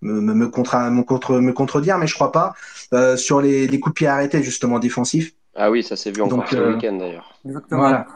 me, 0.02 0.22
me, 0.22 0.34
me, 0.34 0.48
contra- 0.48 0.90
me 0.90 1.04
contre, 1.04 1.40
me 1.40 1.54
contredire, 1.54 1.98
mais 1.98 2.08
je 2.08 2.16
crois 2.16 2.32
pas. 2.32 2.54
Euh, 2.94 3.18
sur 3.18 3.42
les, 3.42 3.68
les 3.68 3.80
coups 3.80 3.94
de 3.94 3.98
pied 3.98 4.08
arrêtés, 4.08 4.44
justement, 4.44 4.80
défensifs. 4.80 5.34
Ah 5.56 5.72
oui, 5.72 5.84
ça 5.84 5.96
s'est 5.96 6.12
vu 6.12 6.22
encore 6.22 6.40
Donc, 6.40 6.50
ce 6.50 6.56
euh, 6.56 6.74
week-end 6.74 6.94
d'ailleurs. 6.94 7.34
Exactement. 7.46 7.80
Voilà. 7.82 8.08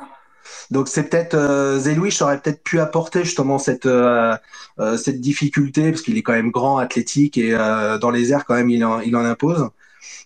Donc 0.70 0.88
c'est 0.88 1.04
peut-être 1.04 1.36
euh, 1.36 1.80
Zelouich 1.80 2.22
aurait 2.22 2.40
peut-être 2.40 2.64
pu 2.64 2.80
apporter 2.80 3.24
justement 3.24 3.58
cette 3.60 3.86
euh, 3.86 4.36
euh, 4.80 4.98
cette 4.98 5.22
difficulté 5.22 5.92
parce 5.92 6.02
qu'il 6.02 6.18
est 6.18 6.24
quand 6.24 6.34
même 6.34 6.52
grand, 6.52 6.78
athlétique 6.78 7.38
et 7.38 7.54
euh, 7.54 7.98
dans 7.98 8.10
les 8.12 8.32
airs 8.34 8.46
quand 8.46 8.56
même 8.56 8.70
il 8.70 8.84
en, 8.84 9.00
il 9.02 9.16
en 9.16 9.24
impose. 9.26 9.70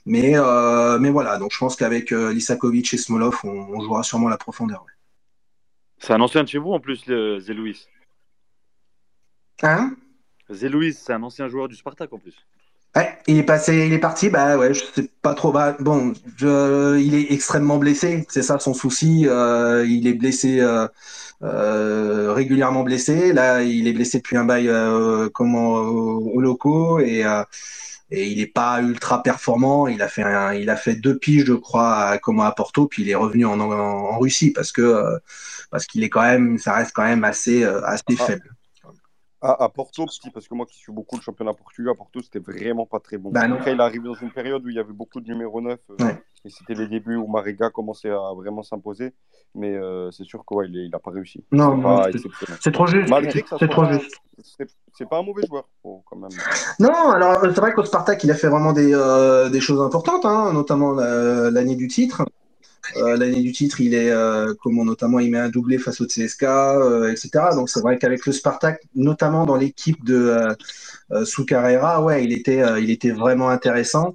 Mais 0.05 0.37
euh, 0.37 0.99
mais 0.99 1.09
voilà 1.09 1.37
donc 1.37 1.51
je 1.51 1.57
pense 1.57 1.75
qu'avec 1.75 2.11
euh, 2.11 2.31
Lisakovic 2.31 2.93
et 2.93 2.97
Smolov 2.97 3.39
on, 3.43 3.49
on 3.49 3.81
jouera 3.81 4.03
sûrement 4.03 4.29
la 4.29 4.37
profondeur. 4.37 4.83
ouais. 4.85 4.91
C'est 5.97 6.13
un 6.13 6.21
ancien 6.21 6.43
de 6.43 6.49
chez 6.49 6.59
vous 6.59 6.71
en 6.71 6.79
plus, 6.79 7.05
le 7.07 7.39
Zelouis. 7.39 7.87
Hein? 9.63 9.95
Zelouis, 10.51 10.93
c'est 10.93 11.13
un 11.13 11.23
ancien 11.23 11.47
joueur 11.47 11.67
du 11.67 11.75
Spartak 11.75 12.11
en 12.13 12.19
plus. 12.19 12.35
Ouais, 12.95 13.17
il 13.27 13.37
est 13.37 13.43
passé, 13.43 13.87
il 13.87 13.93
est 13.93 13.99
parti. 13.99 14.29
Bah 14.29 14.57
ouais, 14.57 14.73
je 14.73 14.83
sais 14.93 15.09
pas 15.21 15.33
trop. 15.33 15.51
Bah, 15.51 15.75
bon, 15.79 16.13
je, 16.37 16.97
il 16.97 17.15
est 17.15 17.31
extrêmement 17.33 17.77
blessé. 17.77 18.25
C'est 18.29 18.43
ça 18.43 18.59
son 18.59 18.73
souci. 18.73 19.27
Euh, 19.27 19.85
il 19.87 20.07
est 20.07 20.13
blessé 20.13 20.59
euh, 20.61 20.87
euh, 21.41 22.31
régulièrement 22.33 22.83
blessé. 22.83 23.33
Là, 23.33 23.63
il 23.63 23.87
est 23.87 23.93
blessé 23.93 24.19
depuis 24.19 24.37
un 24.37 24.45
bail 24.45 24.69
comment 25.33 25.73
au, 25.73 26.29
au 26.35 26.39
locaux 26.41 26.99
et 26.99 27.23
et 28.11 28.27
il 28.27 28.39
est 28.39 28.47
pas 28.47 28.81
ultra 28.81 29.23
performant. 29.23 29.87
Il 29.87 30.01
a 30.01 30.07
fait 30.07 30.23
un, 30.23 30.53
il 30.53 30.69
a 30.69 30.75
fait 30.75 30.95
deux 30.95 31.17
piges, 31.17 31.45
je 31.45 31.53
crois, 31.53 31.95
à, 31.95 32.17
comment 32.19 32.43
à 32.43 32.51
Porto, 32.51 32.87
puis 32.87 33.03
il 33.03 33.09
est 33.09 33.15
revenu 33.15 33.45
en, 33.45 33.59
en, 33.59 33.71
en 33.71 34.19
Russie 34.19 34.51
parce 34.51 34.71
que 34.71 34.81
euh, 34.81 35.17
parce 35.71 35.85
qu'il 35.85 36.03
est 36.03 36.09
quand 36.09 36.21
même, 36.21 36.57
ça 36.57 36.73
reste 36.73 36.91
quand 36.93 37.03
même 37.03 37.23
assez 37.23 37.63
euh, 37.63 37.81
assez 37.85 38.03
Ah. 38.19 38.23
faible. 38.25 38.49
À, 39.41 39.65
à 39.65 39.69
Porto, 39.69 40.05
petit, 40.05 40.31
parce 40.31 40.47
que 40.47 40.55
moi 40.55 40.65
qui 40.65 40.75
suis 40.77 40.91
beaucoup 40.91 41.17
le 41.17 41.21
championnat 41.21 41.53
portugais, 41.53 41.91
à 41.91 41.93
Porto, 41.93 42.19
c'était 42.21 42.39
vraiment 42.39 42.87
pas 42.87 42.99
très 42.99 43.17
bon. 43.17 43.29
Bah. 43.31 43.41
Après, 43.41 43.73
il 43.73 43.81
arrive 43.81 44.01
dans 44.01 44.15
une 44.15 44.31
période 44.31 44.65
où 44.65 44.69
il 44.69 44.75
y 44.75 44.79
avait 44.79 44.93
beaucoup 44.93 45.21
de 45.21 45.27
numéro 45.27 45.61
9, 45.61 45.79
euh, 45.99 46.03
Ouais. 46.03 46.23
Et 46.45 46.49
c'était 46.49 46.75
les 46.75 46.87
débuts 46.87 47.15
où 47.15 47.27
Mariga 47.27 47.69
commençait 47.71 48.09
à 48.11 48.31
vraiment 48.35 48.61
s'imposer. 48.63 49.13
Mais 49.55 49.73
euh, 49.75 50.11
c'est 50.11 50.25
sûr 50.25 50.43
qu'il 50.45 50.75
il 50.75 50.89
n'a 50.91 50.99
pas 50.99 51.11
réussi. 51.11 51.43
Non, 51.51 51.75
C'est 52.61 52.71
trop 52.71 52.85
juste. 52.87 53.09
C'est 53.59 53.67
trop 53.69 53.81
pas- 53.83 53.93
juste. 53.93 54.11
c'est- 54.93 55.05
pas 55.09 55.17
un 55.19 55.23
mauvais 55.23 55.43
joueur, 55.47 55.67
faut 55.81 56.03
quand 56.09 56.17
même. 56.17 56.29
Non, 56.79 57.09
alors 57.11 57.39
c'est 57.41 57.59
vrai 57.59 57.73
qu'au 57.73 57.83
Spartak, 57.83 58.23
il 58.23 58.31
a 58.31 58.35
fait 58.35 58.47
vraiment 58.49 58.73
des, 58.73 58.93
euh, 58.93 59.49
des 59.49 59.59
choses 59.61 59.81
importantes, 59.81 60.25
hein, 60.25 60.51
notamment 60.53 60.91
la- 60.93 61.49
l'année 61.51 61.75
du 61.75 61.87
titre. 61.87 62.23
Euh, 62.97 63.17
l'année 63.17 63.41
du 63.41 63.51
titre, 63.51 63.81
il 63.81 63.93
est 63.95 64.11
euh, 64.11 64.53
comment 64.61 64.85
notamment 64.85 65.19
il 65.19 65.31
met 65.31 65.39
un 65.39 65.49
doublé 65.49 65.79
face 65.79 66.01
au 66.01 66.05
CSK, 66.05 66.43
euh, 66.43 67.11
etc. 67.11 67.29
Donc 67.55 67.67
c'est 67.69 67.81
vrai 67.81 67.97
qu'avec 67.97 68.25
le 68.27 68.31
Spartak, 68.31 68.83
notamment 68.93 69.45
dans 69.45 69.55
l'équipe 69.55 70.03
de 70.05 70.15
euh, 70.15 70.53
euh, 71.11 71.25
sous 71.25 71.45
Carrera, 71.45 72.03
ouais, 72.03 72.23
il 72.23 72.31
était 72.31 72.61
euh, 72.61 72.79
il 72.79 72.91
était 72.91 73.09
vraiment 73.11 73.49
intéressant. 73.49 74.13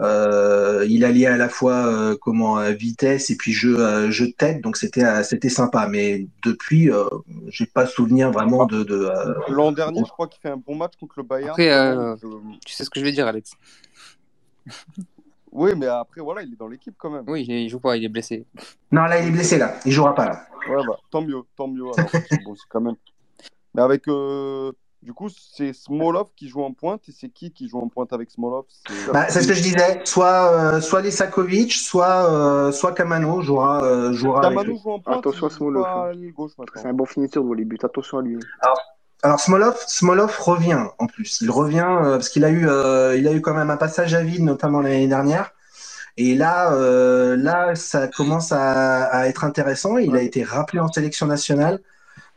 Euh, 0.00 0.84
il 0.88 1.04
alliait 1.04 1.26
à 1.26 1.36
la 1.38 1.48
fois 1.48 1.86
euh, 1.86 2.16
comment 2.20 2.60
vitesse 2.72 3.30
et 3.30 3.36
puis 3.36 3.52
jeu 3.52 3.78
euh, 3.78 4.10
jeu 4.10 4.26
de 4.26 4.32
tête, 4.32 4.60
donc 4.60 4.76
c'était 4.76 5.04
euh, 5.04 5.22
c'était 5.22 5.48
sympa. 5.48 5.88
Mais 5.88 6.26
depuis, 6.44 6.90
euh, 6.90 7.04
j'ai 7.48 7.64
pas 7.66 7.86
souvenir 7.86 8.30
vraiment 8.30 8.66
de, 8.66 8.84
de 8.84 8.94
euh, 8.94 9.34
L'an 9.48 9.72
dernier, 9.72 10.00
je 10.04 10.10
crois 10.10 10.26
qu'il 10.26 10.40
fait 10.40 10.50
un 10.50 10.58
bon 10.58 10.74
match 10.74 10.92
contre 11.00 11.14
le 11.16 11.22
Bayern. 11.22 11.50
Après, 11.52 11.70
euh, 11.70 12.14
Je- 12.22 12.58
tu 12.66 12.74
sais 12.74 12.84
ce 12.84 12.90
que 12.90 13.00
je 13.00 13.04
vais 13.04 13.12
dire, 13.12 13.26
Alex. 13.26 13.52
Oui, 15.52 15.70
mais 15.76 15.86
après, 15.86 16.20
voilà, 16.20 16.42
il 16.42 16.52
est 16.52 16.56
dans 16.56 16.68
l'équipe 16.68 16.94
quand 16.98 17.08
même. 17.08 17.24
Oui, 17.26 17.46
il 17.48 17.68
joue 17.70 17.80
pas, 17.80 17.96
il 17.96 18.04
est 18.04 18.08
blessé. 18.10 18.44
Non, 18.92 19.02
là 19.04 19.18
il 19.20 19.28
est 19.28 19.30
blessé 19.30 19.56
là, 19.56 19.76
il 19.86 19.92
jouera 19.92 20.14
pas 20.14 20.26
là. 20.26 20.46
Ouais, 20.68 20.84
bah, 20.86 20.98
tant 21.10 21.22
mieux, 21.22 21.40
tant 21.56 21.68
mieux. 21.68 21.84
Alors, 21.84 22.10
bon, 22.44 22.54
c'est 22.54 22.68
quand 22.68 22.80
même. 22.82 22.96
Mais 23.74 23.82
avec. 23.82 24.06
euh, 24.08 24.72
Du 25.06 25.12
coup, 25.12 25.28
c'est 25.30 25.72
Smolov 25.72 26.30
qui 26.34 26.48
joue 26.48 26.64
en 26.64 26.72
pointe 26.72 27.08
et 27.08 27.12
c'est 27.12 27.28
qui 27.28 27.52
qui 27.52 27.68
joue 27.68 27.78
en 27.78 27.86
pointe 27.86 28.12
avec 28.12 28.28
Smolov? 28.28 28.64
C'est 28.68 29.12
Bah, 29.12 29.26
c'est 29.28 29.40
ce 29.40 29.46
que 29.46 29.54
je 29.54 29.62
disais. 29.62 30.00
Soit, 30.04 30.50
euh, 30.52 30.80
soit 30.80 31.00
Lisakovic, 31.00 31.72
soit, 31.74 32.28
euh, 32.28 32.72
soit 32.72 32.90
Kamano 32.92 33.40
jouera, 33.40 33.84
euh, 33.84 34.12
jouera 34.12 34.44
avec 34.44 34.58
Kamano 34.58 34.72
lui. 34.72 34.80
joue 34.82 34.90
en 34.90 34.98
pointe. 34.98 35.18
Attention 35.18 35.46
à 35.46 35.50
Smolov. 35.50 35.86
hein. 35.86 36.10
C'est 36.74 36.88
un 36.88 36.92
bon 36.92 37.06
finisseur 37.06 37.44
devant 37.44 37.54
les 37.54 37.64
buts. 37.64 37.78
Attention 37.84 38.18
à 38.18 38.22
lui. 38.22 38.36
Alors 39.22 39.38
Smolov, 39.38 39.76
Smolov 39.86 40.36
revient 40.40 40.86
en 40.98 41.06
plus. 41.06 41.40
Il 41.40 41.52
revient 41.52 41.86
euh, 41.88 42.16
parce 42.16 42.28
qu'il 42.28 42.44
a 42.44 42.50
eu, 42.50 42.68
euh, 42.68 43.16
il 43.16 43.28
a 43.28 43.32
eu 43.32 43.40
quand 43.40 43.54
même 43.54 43.70
un 43.70 43.76
passage 43.76 44.12
à 44.12 44.22
vide, 44.24 44.42
notamment 44.42 44.80
l'année 44.80 45.06
dernière. 45.06 45.52
Et 46.16 46.34
là, 46.34 46.72
euh, 46.72 47.36
là, 47.36 47.76
ça 47.76 48.08
commence 48.08 48.50
à, 48.50 49.04
à 49.04 49.26
être 49.28 49.44
intéressant. 49.44 49.98
Il 49.98 50.16
a 50.16 50.22
été 50.22 50.42
rappelé 50.42 50.80
en 50.80 50.88
sélection 50.90 51.26
nationale, 51.26 51.78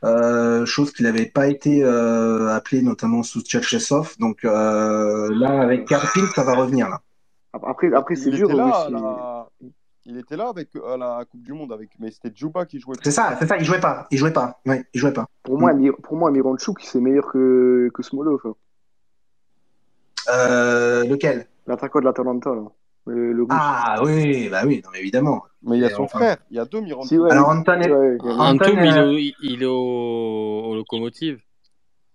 euh, 0.03 0.65
chose 0.65 0.91
qu'il 0.93 1.05
n'avait 1.05 1.25
pas 1.25 1.47
été 1.47 1.83
euh, 1.83 2.47
appelé, 2.49 2.81
notamment 2.81 3.23
sous 3.23 3.41
Tchatchesov. 3.41 4.15
Donc 4.19 4.45
euh, 4.45 5.29
là, 5.35 5.61
avec 5.61 5.87
Karpin, 5.87 6.25
ça 6.35 6.43
va 6.43 6.55
revenir 6.55 6.89
là. 6.89 7.01
Après, 7.53 7.93
après 7.93 8.15
c'est 8.15 8.29
il 8.29 8.35
dur. 8.35 8.49
était 8.49 8.57
là, 8.57 8.83
c'est- 8.85 8.91
la... 8.93 9.49
il 10.05 10.17
était 10.17 10.37
là 10.37 10.49
avec 10.49 10.69
à 10.75 10.97
la 10.97 11.25
Coupe 11.29 11.41
du 11.41 11.53
Monde 11.53 11.73
avec, 11.73 11.89
mais 11.99 12.11
c'était 12.11 12.31
Djouba 12.33 12.65
qui 12.65 12.79
jouait. 12.79 12.95
C'est 13.03 13.11
ça, 13.11 13.35
c'est 13.39 13.47
ça. 13.47 13.57
Il 13.57 13.65
jouait 13.65 13.79
pas. 13.79 14.07
Il 14.11 14.17
jouait 14.17 14.33
pas. 14.33 14.59
Ouais, 14.65 14.85
il 14.93 14.99
jouait 14.99 15.13
pas. 15.13 15.25
Pour 15.43 15.59
moi, 15.59 15.71
pour 16.03 16.15
moi, 16.15 16.31
Miranchuk, 16.31 16.79
c'est 16.81 16.99
meilleur 17.01 17.25
que, 17.31 17.89
que 17.93 18.03
Smolov. 18.03 18.39
Euh, 20.29 21.05
lequel? 21.05 21.47
L'attaquant 21.65 21.99
de 21.99 22.05
l'Atalanta, 22.05 22.53
là. 22.53 22.63
Le, 23.09 23.33
le 23.33 23.41
russe. 23.43 23.51
Ah 23.51 23.99
oui, 24.03 24.49
bah 24.49 24.61
oui, 24.65 24.81
non, 24.83 24.89
mais 24.93 24.99
évidemment. 24.99 25.43
Mais 25.63 25.77
il 25.77 25.81
y 25.81 25.85
a 25.85 25.89
son 25.89 26.03
enfin- 26.03 26.19
frère. 26.19 26.37
Il 26.51 26.57
y 26.57 26.59
a 26.59 26.65
deux 26.65 26.81
Miranda. 26.81 27.07
Si, 27.07 27.17
ouais, 27.17 27.31
Alors. 27.31 27.49
Anton 27.49 27.79
est- 27.81 27.91
Ouais, 27.91 28.17
il 28.23 28.29
Anton, 28.39 28.77
est, 28.77 28.97
euh, 28.97 29.11
au, 29.11 29.17
il 29.17 29.63
est 29.63 29.65
au, 29.65 30.61
au 30.69 30.75
locomotive. 30.75 31.39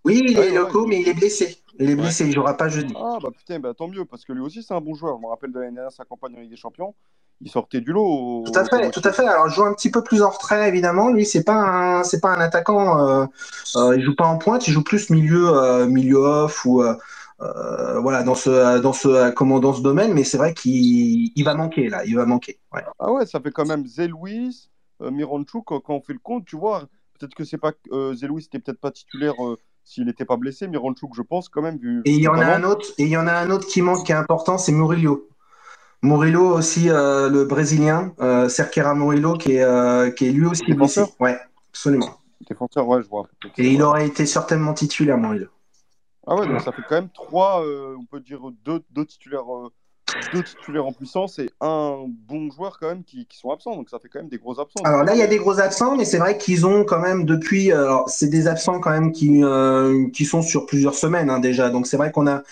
Oui, 0.04 0.22
il 0.26 0.38
est 0.38 0.54
loco, 0.54 0.82
ouais. 0.82 0.86
mais 0.90 1.00
il 1.00 1.08
est 1.08 1.14
blessé. 1.14 1.56
Il 1.80 1.90
est 1.90 1.96
blessé, 1.96 2.26
il 2.26 2.32
jouera 2.32 2.56
pas 2.56 2.68
jeudi. 2.68 2.94
Ah 2.96 3.18
bah 3.20 3.30
putain, 3.36 3.58
bah, 3.58 3.72
tant 3.76 3.88
mieux 3.88 4.04
parce 4.04 4.24
que 4.24 4.32
lui 4.32 4.42
aussi 4.42 4.62
c'est 4.62 4.74
un 4.74 4.80
bon 4.80 4.94
joueur. 4.94 5.16
Je 5.16 5.22
me 5.22 5.28
rappelle 5.28 5.50
de 5.50 5.58
l'année 5.58 5.74
dernière 5.74 5.90
sa 5.90 6.04
campagne 6.04 6.34
en 6.36 6.40
Ligue 6.40 6.50
des 6.50 6.56
Champions. 6.56 6.94
Il 7.40 7.50
sortait 7.50 7.80
du 7.80 7.90
lot. 7.92 8.04
au- 8.06 8.44
Tout 8.46 8.56
à 8.56 8.64
fait, 8.64 8.86
au- 8.86 8.90
tout 8.90 9.02
à 9.02 9.10
fait. 9.12 9.26
Alors, 9.26 9.48
il 9.48 9.52
joue 9.52 9.64
un 9.64 9.74
petit 9.74 9.90
peu 9.90 10.02
plus 10.04 10.22
en 10.22 10.30
retrait, 10.30 10.68
évidemment. 10.68 11.10
Lui, 11.10 11.26
c'est 11.26 11.42
pas 11.42 11.54
un, 11.56 12.04
c'est 12.04 12.20
pas 12.20 12.28
un 12.28 12.40
attaquant. 12.40 13.00
Euh, 13.00 13.26
euh, 13.76 13.96
il 13.96 14.04
joue 14.04 14.14
pas 14.14 14.26
en 14.26 14.38
pointe, 14.38 14.68
il 14.68 14.72
joue 14.72 14.84
plus 14.84 15.10
milieu, 15.10 15.48
euh, 15.52 15.86
milieu 15.86 16.18
off 16.18 16.64
ou 16.64 16.82
euh, 17.40 17.98
voilà 18.00 18.22
dans 18.22 18.34
ce, 18.34 18.78
dans 18.80 18.92
ce, 18.92 19.30
comment 19.32 19.60
dans 19.60 19.72
ce 19.72 19.82
domaine. 19.82 20.12
Mais 20.12 20.24
c'est 20.24 20.38
vrai 20.38 20.54
qu'il, 20.54 21.32
il 21.34 21.44
va 21.44 21.54
manquer 21.54 21.88
là, 21.88 22.04
il 22.04 22.16
va 22.16 22.26
manquer. 22.26 22.58
Ouais. 22.72 22.82
Ah 22.98 23.12
ouais, 23.12 23.26
ça 23.26 23.40
fait 23.40 23.50
quand 23.50 23.66
même 23.66 23.86
Zelouis, 23.86 24.70
euh, 25.02 25.10
Miranchuk, 25.10 25.64
quand, 25.64 25.82
on 25.88 26.00
fait 26.00 26.12
le 26.12 26.20
compte, 26.20 26.44
tu 26.44 26.56
vois, 26.56 26.82
peut-être 27.18 27.34
que 27.34 27.44
c'est 27.44 27.58
pas 27.58 27.72
euh, 27.92 28.14
Zelouis 28.14 28.42
n'était 28.42 28.58
peut-être 28.58 28.80
pas 28.80 28.90
titulaire 28.90 29.34
euh, 29.44 29.58
s'il 29.84 30.06
n'était 30.06 30.24
pas 30.24 30.36
blessé, 30.36 30.68
Miranchuk, 30.68 31.10
je 31.14 31.22
pense 31.22 31.48
quand 31.48 31.62
même 31.62 31.78
vu. 31.78 32.02
Et 32.04 32.12
il 32.12 32.22
y 32.22 32.28
en 32.28 32.38
a 32.38 32.46
un 32.46 32.64
autre, 32.64 32.86
et 32.98 33.04
il 33.04 33.10
y 33.10 33.16
en 33.16 33.26
a 33.26 33.32
un 33.32 33.50
autre 33.50 33.66
qui 33.66 33.82
manque, 33.82 34.06
qui 34.06 34.12
est 34.12 34.16
important, 34.16 34.56
c'est 34.56 34.72
Murillo. 34.72 35.28
Murillo 36.02 36.56
aussi, 36.56 36.90
euh, 36.90 37.28
le 37.30 37.44
Brésilien, 37.44 38.14
Cerqueira 38.48 38.94
Murillo, 38.94 39.34
qui 39.34 39.56
est, 39.56 40.14
qui 40.16 40.26
est 40.26 40.32
lui 40.32 40.46
aussi 40.46 40.64
blessé. 40.72 41.00
Défenseur 41.00 41.20
Ouais, 41.20 41.38
absolument. 41.70 42.18
Défenseur, 42.48 42.86
ouais, 42.88 43.02
je 43.02 43.08
vois. 43.08 43.26
Et 43.58 43.72
il 43.72 43.82
aurait 43.82 44.06
été 44.06 44.26
certainement 44.26 44.74
titulaire, 44.74 45.18
Murillo. 45.18 45.48
Ah 46.26 46.36
ouais, 46.36 46.46
donc 46.46 46.60
ça 46.62 46.72
fait 46.72 46.82
quand 46.88 46.94
même 46.94 47.10
trois, 47.10 47.64
euh, 47.64 47.96
on 47.98 48.04
peut 48.04 48.20
dire 48.20 48.40
deux, 48.64 48.80
deux 48.90 49.04
titulaires, 49.04 49.54
euh, 49.54 49.70
deux 50.32 50.42
titulaires 50.42 50.86
en 50.86 50.92
puissance 50.92 51.38
et 51.38 51.50
un 51.60 52.04
bon 52.08 52.50
joueur 52.50 52.78
quand 52.78 52.88
même 52.88 53.04
qui, 53.04 53.26
qui 53.26 53.38
sont 53.38 53.50
absents. 53.50 53.76
Donc 53.76 53.90
ça 53.90 53.98
fait 53.98 54.08
quand 54.08 54.20
même 54.20 54.28
des 54.28 54.38
gros 54.38 54.58
absents. 54.58 54.82
Alors 54.84 55.04
là, 55.04 55.14
il 55.14 55.18
y 55.18 55.22
a 55.22 55.26
des 55.26 55.38
gros 55.38 55.60
absents, 55.60 55.96
mais 55.96 56.04
c'est 56.04 56.18
vrai 56.18 56.38
qu'ils 56.38 56.66
ont 56.66 56.84
quand 56.84 57.00
même 57.00 57.24
depuis. 57.24 57.72
Alors, 57.72 58.08
c'est 58.08 58.28
des 58.28 58.46
absents 58.46 58.80
quand 58.80 58.90
même 58.90 59.12
qui 59.12 59.42
euh, 59.42 60.08
qui 60.10 60.24
sont 60.24 60.42
sur 60.42 60.66
plusieurs 60.66 60.94
semaines 60.94 61.30
hein, 61.30 61.40
déjà. 61.40 61.70
Donc 61.70 61.86
c'est 61.86 61.96
vrai 61.96 62.10
qu'on 62.10 62.26
a. 62.26 62.42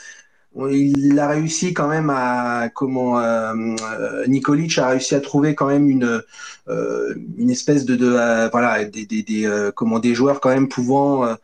Il 0.55 1.19
a 1.19 1.29
réussi 1.29 1.73
quand 1.73 1.89
même 1.89 2.11
à 2.11 2.69
comment 2.75 3.19
euh, 3.19 3.55
euh, 3.55 4.27
Nikolic 4.27 4.77
a 4.79 4.89
réussi 4.89 5.15
à 5.15 5.21
trouver 5.21 5.55
quand 5.55 5.67
même 5.67 5.89
une 5.89 6.23
euh, 6.69 7.15
une 7.39 7.51
espèce 7.51 7.87
de, 7.87 7.97
de 7.97 8.13
euh, 8.13 8.49
voilà 8.51 8.85
des 8.85 9.07
des, 9.07 9.23
des 9.23 9.47
euh, 9.47 9.73
comment 9.73 9.99
des 9.99 10.15
joueurs 10.15 10.41
quand 10.41 10.51
même 10.51 10.69
pouvant 10.69 11.37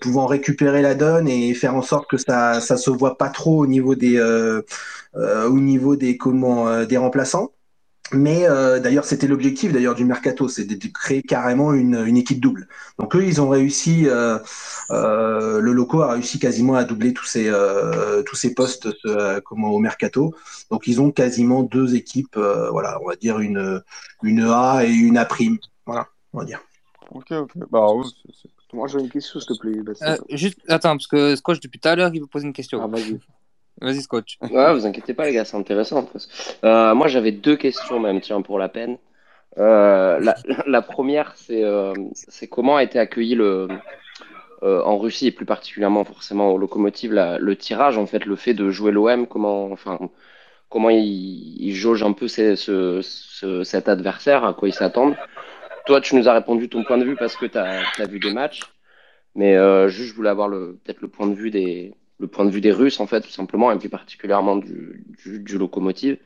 pouvant 0.00 0.26
récupérer 0.26 0.80
la 0.82 0.94
donne 0.94 1.28
et 1.28 1.52
faire 1.54 1.74
en 1.74 1.82
sorte 1.82 2.08
que 2.08 2.16
ça 2.16 2.60
ça 2.60 2.76
se 2.78 2.90
voit 2.90 3.18
pas 3.18 3.28
trop 3.28 3.58
au 3.62 3.66
niveau 3.66 3.94
des 3.94 4.18
au 5.14 5.60
niveau 5.60 5.96
des 5.96 6.16
comment 6.16 6.84
des 6.84 6.96
remplaçants. 6.96 7.52
Mais 8.12 8.46
euh, 8.48 8.78
d'ailleurs, 8.78 9.04
c'était 9.04 9.26
l'objectif 9.26 9.72
d'ailleurs 9.72 9.96
du 9.96 10.04
mercato, 10.04 10.48
c'est 10.48 10.64
de, 10.64 10.74
de 10.76 10.86
créer 10.92 11.22
carrément 11.22 11.72
une, 11.74 11.96
une 12.06 12.16
équipe 12.16 12.40
double. 12.40 12.68
Donc 12.98 13.16
eux, 13.16 13.24
ils 13.24 13.40
ont 13.40 13.48
réussi, 13.48 14.06
euh, 14.06 14.38
euh, 14.90 15.60
le 15.60 15.72
loco 15.72 16.02
a 16.02 16.12
réussi 16.12 16.38
quasiment 16.38 16.76
à 16.76 16.84
doubler 16.84 17.12
tous 17.12 17.24
ces 17.24 17.48
euh, 17.48 18.22
tous 18.22 18.36
ces 18.36 18.54
postes 18.54 18.88
euh, 19.06 19.40
comment 19.44 19.70
au 19.70 19.80
mercato. 19.80 20.34
Donc 20.70 20.86
ils 20.86 21.00
ont 21.00 21.10
quasiment 21.10 21.64
deux 21.64 21.96
équipes, 21.96 22.36
euh, 22.36 22.70
voilà, 22.70 23.00
on 23.02 23.08
va 23.08 23.16
dire 23.16 23.40
une 23.40 23.82
une 24.22 24.42
A 24.42 24.84
et 24.84 24.92
une 24.92 25.18
A 25.18 25.24
prime, 25.24 25.58
voilà, 25.84 26.06
on 26.32 26.38
va 26.38 26.44
dire. 26.44 26.60
Ok, 27.10 27.32
ok. 27.32 27.52
Bah 27.70 27.92
ouais, 27.92 28.04
c'est- 28.04 28.32
c'est- 28.42 28.48
Moi, 28.72 28.88
j'ai 28.88 28.98
une 28.98 29.08
question, 29.08 29.40
s'il 29.40 29.56
te 29.56 29.60
plaît. 29.60 29.78
Euh, 30.02 30.16
juste, 30.30 30.58
attends, 30.68 30.96
parce 30.96 31.06
que 31.06 31.34
Scotch, 31.36 31.60
depuis 31.60 31.80
tout 31.80 31.88
à 31.88 31.96
l'heure, 31.96 32.10
il 32.14 32.20
veut 32.20 32.26
poser 32.26 32.46
une 32.46 32.52
question. 32.52 32.80
Ah, 32.82 32.86
vas-y. 32.86 33.18
Vas-y, 33.80 34.00
Scotch. 34.00 34.38
Ouais, 34.50 34.72
vous 34.72 34.86
inquiétez 34.86 35.12
pas, 35.12 35.26
les 35.26 35.34
gars, 35.34 35.44
c'est 35.44 35.56
intéressant. 35.56 36.08
Euh, 36.64 36.94
moi, 36.94 37.08
j'avais 37.08 37.32
deux 37.32 37.56
questions, 37.56 38.00
même, 38.00 38.20
tiens, 38.20 38.40
pour 38.40 38.58
la 38.58 38.68
peine. 38.68 38.96
Euh, 39.58 40.18
la, 40.66 40.82
première, 40.82 41.34
c'est 41.36 41.62
euh, 41.62 41.92
c'est 42.14 42.46
comment 42.48 42.76
a 42.76 42.82
été 42.82 42.98
accueilli 42.98 43.34
le, 43.34 43.68
en 44.62 44.98
Russie 44.98 45.28
et 45.28 45.30
plus 45.32 45.44
particulièrement 45.44 46.04
forcément 46.04 46.52
au 46.52 46.58
locomotive, 46.58 47.12
la- 47.12 47.38
le 47.38 47.56
tirage, 47.56 47.98
en 47.98 48.06
fait, 48.06 48.24
le 48.24 48.36
fait 48.36 48.54
de 48.54 48.70
jouer 48.70 48.92
l'OM, 48.92 49.26
comment, 49.26 49.70
enfin, 49.70 49.98
comment 50.70 50.90
ils, 50.90 51.56
ils 51.62 51.74
jaugent 51.74 52.02
un 52.02 52.12
peu 52.12 52.28
cet 52.28 53.88
adversaire, 53.88 54.44
à 54.44 54.54
quoi 54.54 54.68
ils 54.68 54.74
s'attendent. 54.74 55.16
Toi, 55.84 56.00
tu 56.00 56.16
nous 56.16 56.28
as 56.28 56.32
répondu 56.32 56.68
ton 56.68 56.82
point 56.82 56.98
de 56.98 57.04
vue 57.04 57.16
parce 57.16 57.36
que 57.36 57.46
tu 57.46 57.58
as, 57.58 58.06
vu 58.06 58.18
des 58.20 58.32
matchs, 58.32 58.62
mais 59.34 59.54
juste, 59.88 60.10
je 60.10 60.14
voulais 60.14 60.30
avoir 60.30 60.48
peut-être 60.50 61.02
le 61.02 61.08
point 61.08 61.28
de 61.28 61.34
vue 61.34 61.50
des, 61.50 61.94
le 62.18 62.26
point 62.26 62.44
de 62.44 62.50
vue 62.50 62.60
des 62.60 62.72
Russes, 62.72 63.00
en 63.00 63.06
fait, 63.06 63.20
tout 63.20 63.30
simplement, 63.30 63.70
et 63.72 63.78
plus 63.78 63.88
particulièrement 63.88 64.56
du, 64.56 65.04
du, 65.24 65.58
locomotive. 65.58 66.18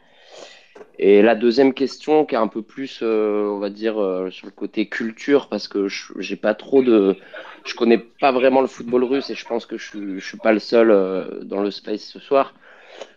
Et 0.98 1.22
la 1.22 1.35
deuxième 1.35 1.74
question, 1.74 2.24
qui 2.24 2.35
est 2.35 2.38
un 2.38 2.46
peu 2.46 2.62
plus, 2.62 3.00
euh, 3.03 3.48
on 3.48 3.59
va 3.59 3.70
dire, 3.70 4.00
euh, 4.00 4.31
sur 4.31 4.46
le 4.46 4.53
côté 4.53 4.88
culture, 4.88 5.48
parce 5.48 5.66
que 5.66 5.88
j'ai 5.88 6.37
pas 6.37 6.55
trop 6.55 6.83
de, 6.83 7.16
je 7.64 7.74
connais 7.74 7.98
pas 7.98 8.33
vraiment 8.33 8.61
le 8.61 8.66
football 8.66 9.05
russe 9.05 9.31
et 9.31 9.35
je 9.35 9.44
pense 9.46 9.66
que 9.66 9.79
je 9.79 10.18
je 10.18 10.24
suis 10.24 10.38
pas 10.38 10.53
le 10.53 10.59
seul 10.59 10.90
euh, 10.90 11.42
dans 11.42 11.62
le 11.62 11.70
space 11.70 12.03
ce 12.03 12.18
soir. 12.18 12.55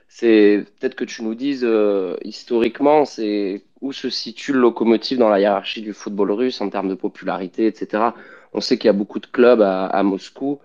C'est 0.07 0.65
peut-être 0.79 0.95
que 0.95 1.05
tu 1.05 1.23
nous 1.23 1.35
dises 1.35 1.67
historiquement, 2.23 3.03
c'est 3.05 3.63
où 3.81 3.91
se 3.91 4.09
situe 4.09 4.53
le 4.53 4.59
locomotive 4.59 5.17
dans 5.17 5.29
la 5.29 5.39
hiérarchie 5.39 5.81
du 5.81 5.91
football 5.93 6.31
russe 6.31 6.61
en 6.61 6.69
termes 6.69 6.89
de 6.89 6.95
popularité, 6.95 7.65
etc. 7.65 8.03
On 8.53 8.61
sait 8.61 8.77
qu'il 8.77 8.87
y 8.87 8.89
a 8.89 8.93
beaucoup 8.93 9.19
de 9.19 9.25
clubs 9.25 9.61
à 9.61 10.03
Moscou. 10.03 10.59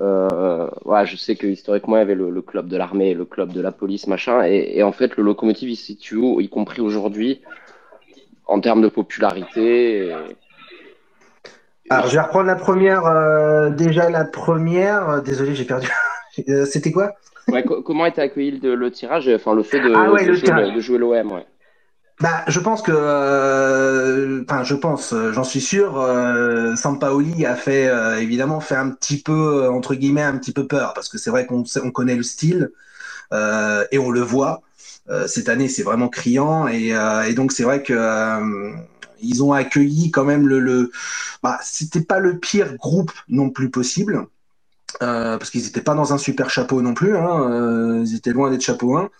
Euh, 0.00 0.68
ouais, 0.84 1.06
je 1.06 1.16
sais 1.16 1.34
que 1.36 1.46
historiquement, 1.46 1.96
il 1.96 2.00
y 2.00 2.02
avait 2.02 2.14
le, 2.14 2.30
le 2.30 2.42
club 2.42 2.68
de 2.68 2.76
l'armée, 2.76 3.14
le 3.14 3.24
club 3.24 3.52
de 3.52 3.60
la 3.60 3.72
police, 3.72 4.06
machin. 4.06 4.44
Et, 4.46 4.78
et 4.78 4.82
en 4.82 4.92
fait, 4.92 5.16
le 5.16 5.22
locomotive, 5.24 5.68
il 5.70 5.76
se 5.76 5.84
situe 5.86 6.16
où, 6.16 6.40
y 6.40 6.48
compris 6.48 6.80
aujourd'hui, 6.80 7.42
en 8.46 8.60
termes 8.60 8.80
de 8.82 8.88
popularité. 8.88 10.06
et- 10.08 10.12
Alors, 11.90 12.06
je 12.06 12.14
vais 12.14 12.20
reprendre 12.22 12.46
la 12.46 12.54
première. 12.56 13.04
euh, 13.06 13.70
déjà, 13.70 14.08
la 14.10 14.24
première. 14.24 15.22
Désolé, 15.22 15.54
j'ai 15.54 15.64
perdu. 15.64 15.88
Euh, 16.48 16.66
C'était 16.66 16.92
quoi? 16.92 17.14
Ouais, 17.48 17.64
co- 17.64 17.82
comment 17.82 18.06
était 18.06 18.20
accueilli 18.20 18.60
le, 18.60 18.76
le 18.76 18.90
tirage, 18.92 19.28
enfin 19.34 19.54
le 19.54 19.64
fait 19.64 19.80
de, 19.80 19.92
Ah 19.92 20.12
ouais, 20.12 20.22
de 20.22 20.28
le 20.28 20.34
jouer, 20.34 20.70
de 20.70 20.80
jouer 20.80 20.98
l'OM, 20.98 21.32
ouais. 21.32 21.46
Bah, 22.20 22.44
je 22.48 22.58
pense 22.58 22.82
que, 22.82 22.90
euh, 22.92 24.42
enfin, 24.48 24.64
je 24.64 24.74
pense, 24.74 25.12
euh, 25.12 25.32
j'en 25.32 25.44
suis 25.44 25.60
sûr, 25.60 26.00
euh, 26.00 26.74
Sampaoli 26.74 27.46
a 27.46 27.54
fait, 27.54 27.86
euh, 27.86 28.18
évidemment, 28.20 28.58
fait 28.60 28.74
un 28.74 28.90
petit 28.90 29.22
peu, 29.22 29.64
euh, 29.64 29.70
entre 29.70 29.94
guillemets, 29.94 30.22
un 30.22 30.36
petit 30.36 30.52
peu 30.52 30.66
peur, 30.66 30.94
parce 30.94 31.08
que 31.08 31.16
c'est 31.16 31.30
vrai 31.30 31.46
qu'on 31.46 31.62
on 31.84 31.90
connaît 31.92 32.16
le 32.16 32.24
style, 32.24 32.72
et 33.92 33.98
on 33.98 34.10
le 34.10 34.20
voit. 34.22 34.62
Cette 35.26 35.48
année, 35.48 35.68
c'est 35.68 35.82
vraiment 35.82 36.08
criant, 36.08 36.68
et, 36.68 36.88
et 37.28 37.34
donc 37.34 37.52
c'est 37.52 37.62
vrai 37.64 37.82
que 37.82 37.94
ils 39.20 39.42
ont 39.42 39.52
accueilli 39.52 40.10
quand 40.10 40.24
même 40.24 40.46
le, 40.46 40.60
le, 40.60 40.90
bah, 41.42 41.58
c'était 41.62 42.02
pas 42.02 42.20
le 42.20 42.38
pire 42.38 42.76
groupe 42.76 43.12
non 43.28 43.50
plus 43.50 43.70
possible. 43.70 44.26
Parce 45.00 45.50
qu'ils 45.50 45.62
n'étaient 45.64 45.82
pas 45.82 45.94
dans 45.94 46.12
un 46.12 46.18
super 46.18 46.50
chapeau 46.50 46.82
non 46.82 46.94
plus, 46.94 47.16
hein, 47.16 48.02
ils 48.04 48.16
étaient 48.16 48.32
loin 48.32 48.50
d'être 48.50 48.62
chapeau 48.62 48.96
1. 48.96 49.10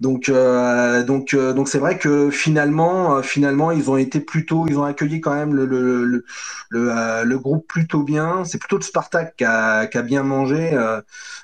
Donc, 0.00 0.28
euh, 0.28 1.02
donc, 1.04 1.34
euh, 1.34 1.52
donc 1.52 1.68
c'est 1.68 1.78
vrai 1.78 1.98
que 1.98 2.30
finalement, 2.30 3.16
euh, 3.16 3.22
finalement, 3.22 3.70
ils 3.70 3.90
ont 3.90 3.96
été 3.96 4.20
plutôt, 4.20 4.66
ils 4.68 4.78
ont 4.78 4.84
accueilli 4.84 5.20
quand 5.20 5.34
même 5.34 5.54
le, 5.54 5.66
le, 5.66 6.04
le, 6.04 6.24
le, 6.70 7.24
le 7.24 7.38
groupe 7.38 7.66
plutôt 7.66 8.02
bien. 8.02 8.44
C'est 8.44 8.58
plutôt 8.58 8.76
le 8.76 8.82
Spartak 8.82 9.36
qui 9.36 9.44
a, 9.44 9.86
qui 9.86 9.98
a 9.98 10.02
bien 10.02 10.22
mangé, 10.22 10.76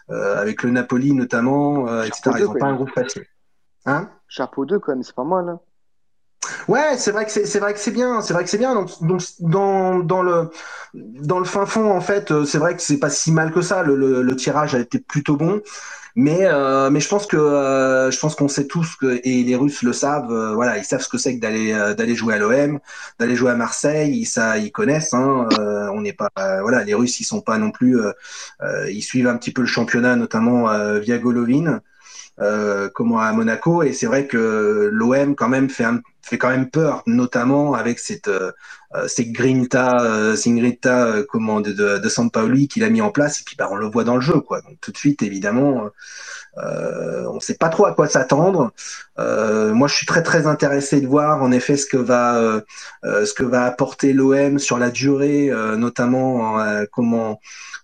avec 0.09 0.63
le 0.63 0.71
Napoli 0.71 1.13
notamment, 1.13 1.87
etc. 2.03 2.37
Ils 2.39 2.45
n'ont 2.45 2.55
pas 2.55 2.67
un 2.67 2.75
groupe 2.75 2.91
facile. 2.91 3.25
Hein? 3.87 4.11
Chapeau 4.29 4.67
2 4.67 4.79
quand 4.79 4.93
même, 4.93 5.03
c'est 5.03 5.15
pas 5.15 5.25
mal. 5.25 5.49
Hein. 5.49 5.61
Ouais, 6.69 6.97
c'est 6.97 7.13
vrai 7.13 7.27
que 7.27 7.31
c'est 7.31 7.47
c'est 7.47 7.59
vrai 7.59 7.75
que 7.75 7.79
c'est 7.79 7.91
bien, 7.91 8.21
c'est 8.21 8.33
vrai 8.33 8.45
que 8.45 8.51
c'est 8.51 8.59
bien. 8.59 8.75
Donc, 8.75 8.91
donc 9.03 9.23
dans 9.41 9.99
dans 9.99 10.23
le 10.23 10.51
dans 10.95 11.39
le 11.39 11.45
fin 11.45 11.67
fond 11.67 11.91
en 11.91 12.01
fait, 12.01 12.45
c'est 12.45 12.59
vrai 12.59 12.77
que 12.77 12.83
c'est 12.83 12.99
pas 12.99 13.11
si 13.11 13.31
mal 13.31 13.53
que 13.53 13.63
ça. 13.63 13.83
Le, 13.83 13.95
le, 13.95 14.23
le 14.23 14.37
tirage 14.37 14.75
a 14.75 14.79
été 14.79 14.99
plutôt 14.99 15.37
bon, 15.37 15.61
mais 16.17 16.47
euh, 16.47 16.91
mais 16.91 17.01
je 17.01 17.09
pense 17.09 17.27
que 17.27 17.37
euh, 17.37 18.11
je 18.11 18.19
pense 18.19 18.35
qu'on 18.35 18.49
sait 18.49 18.67
tous 18.67 18.97
que 18.97 19.21
et 19.25 19.43
les 19.45 19.57
Russes 19.57 19.83
le 19.83 19.93
savent. 19.93 20.31
euh, 20.33 20.55
voilà, 20.55 20.79
ils 20.79 20.85
savent 20.85 21.01
ce 21.03 21.09
que 21.09 21.19
c'est 21.19 21.37
que 21.37 21.41
d'aller 21.41 21.73
euh, 21.73 21.95
d'aller 21.95 22.15
jouer 22.15 22.35
à 22.35 22.39
l'OM, 22.39 22.79
d'aller 23.19 23.37
jouer 23.37 23.51
à 23.51 23.55
Marseille. 23.57 24.17
Ils 24.19 24.27
ça 24.27 24.59
ils 24.59 24.73
connaissent. 24.73 25.15
Hein, 25.15 25.49
euh, 25.59 25.89
on 25.95 26.01
n'est 26.03 26.13
pas 26.13 26.29
voilà, 26.37 26.85
les 26.85 26.95
Russes 26.95 27.21
ils 27.21 27.25
sont 27.25 27.41
pas 27.41 27.59
non 27.59 27.71
plus. 27.71 27.99
euh, 28.01 28.13
ils 28.91 29.03
suivent 29.03 29.29
un 29.29 29.37
petit 29.37 29.53
peu 29.53 29.63
le 29.63 29.67
championnat, 29.67 30.17
notamment 30.17 30.69
via 31.01 31.19
Golovin 31.19 31.81
euh, 32.41 32.89
comment 32.95 33.21
à 33.21 33.33
Monaco. 33.33 33.83
Et 33.83 33.93
c'est 33.93 34.07
vrai 34.07 34.27
que 34.27 34.89
l'OM 34.93 35.35
quand 35.35 35.49
même 35.49 35.71
fait 35.71 35.85
un, 35.85 36.01
fait 36.23 36.39
quand 36.39 36.51
même 36.51 36.71
peur 36.71 37.03
notamment 37.07 37.75
avec 37.75 37.99
cette 37.99 38.29
euh, 38.29 38.53
euh, 38.95 39.07
cette 39.09 39.31
grinta 39.33 40.01
euh, 40.01 40.37
grinta 40.47 41.07
euh, 41.07 41.25
comment 41.29 41.61
de, 41.61 41.73
de, 41.73 41.99
de 41.99 42.09
Sampaoli 42.09 42.69
qu'il 42.69 42.85
a 42.85 42.91
mis 42.91 43.01
en 43.01 43.11
place. 43.11 43.41
Et 43.41 43.45
puis 43.45 43.57
bah, 43.57 43.69
on 43.71 43.77
le 43.77 43.87
voit 43.87 44.05
dans 44.05 44.17
le 44.17 44.21
jeu 44.21 44.41
quoi. 44.41 44.61
Donc 44.63 44.79
tout 44.81 44.93
de 44.93 44.97
suite 44.97 45.23
évidemment 45.23 45.89
euh, 46.59 47.27
on 47.33 47.41
sait 47.41 47.55
pas 47.55 47.69
trop 47.69 47.87
à 47.87 47.95
quoi 47.95 48.09
s'attendre. 48.09 48.73
Moi 49.19 49.87
je 49.87 49.95
suis 49.95 50.07
très 50.07 50.23
très 50.23 50.47
intéressé 50.47 51.01
de 51.01 51.07
voir 51.07 51.43
en 51.43 51.53
effet 51.53 51.77
ce 51.77 51.87
que 51.87 51.99
va 51.99 52.63
ce 53.05 53.35
que 53.35 53.45
va 53.45 53.65
apporter 53.65 54.13
l'OM 54.15 54.59
sur 54.59 54.79
la 54.79 54.91
durée 54.91 55.51
notamment 55.77 56.59
comment 56.91 57.39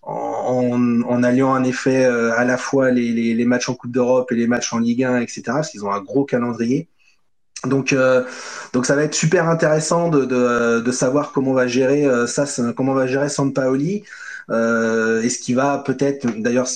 en, 0.06 1.02
en 1.02 1.22
alliant 1.22 1.50
en 1.50 1.64
effet 1.64 2.04
euh, 2.04 2.32
à 2.36 2.44
la 2.44 2.56
fois 2.56 2.90
les, 2.90 3.12
les, 3.12 3.34
les 3.34 3.44
matchs 3.44 3.68
en 3.68 3.74
Coupe 3.74 3.90
d'Europe 3.90 4.30
et 4.32 4.36
les 4.36 4.46
matchs 4.46 4.72
en 4.72 4.78
Ligue 4.78 5.04
1, 5.04 5.20
etc. 5.20 5.42
Parce 5.46 5.70
qu'ils 5.70 5.84
ont 5.84 5.92
un 5.92 6.00
gros 6.00 6.24
calendrier. 6.24 6.88
Donc, 7.64 7.92
euh, 7.92 8.24
donc 8.72 8.86
ça 8.86 8.94
va 8.94 9.02
être 9.02 9.14
super 9.14 9.48
intéressant 9.48 10.08
de, 10.08 10.24
de, 10.24 10.80
de 10.80 10.92
savoir 10.92 11.32
comment 11.32 11.50
on 11.50 11.54
va 11.54 11.66
gérer 11.66 12.06
euh, 12.06 12.26
ça, 12.26 12.44
comment 12.76 12.92
on 12.92 12.96
va 12.96 13.06
gérer 13.06 13.28
Sampaoli. 13.28 14.04
Euh, 14.50 15.22
Est-ce 15.22 15.38
qu'il 15.38 15.56
va 15.56 15.78
peut-être, 15.78 16.26
d'ailleurs, 16.38 16.68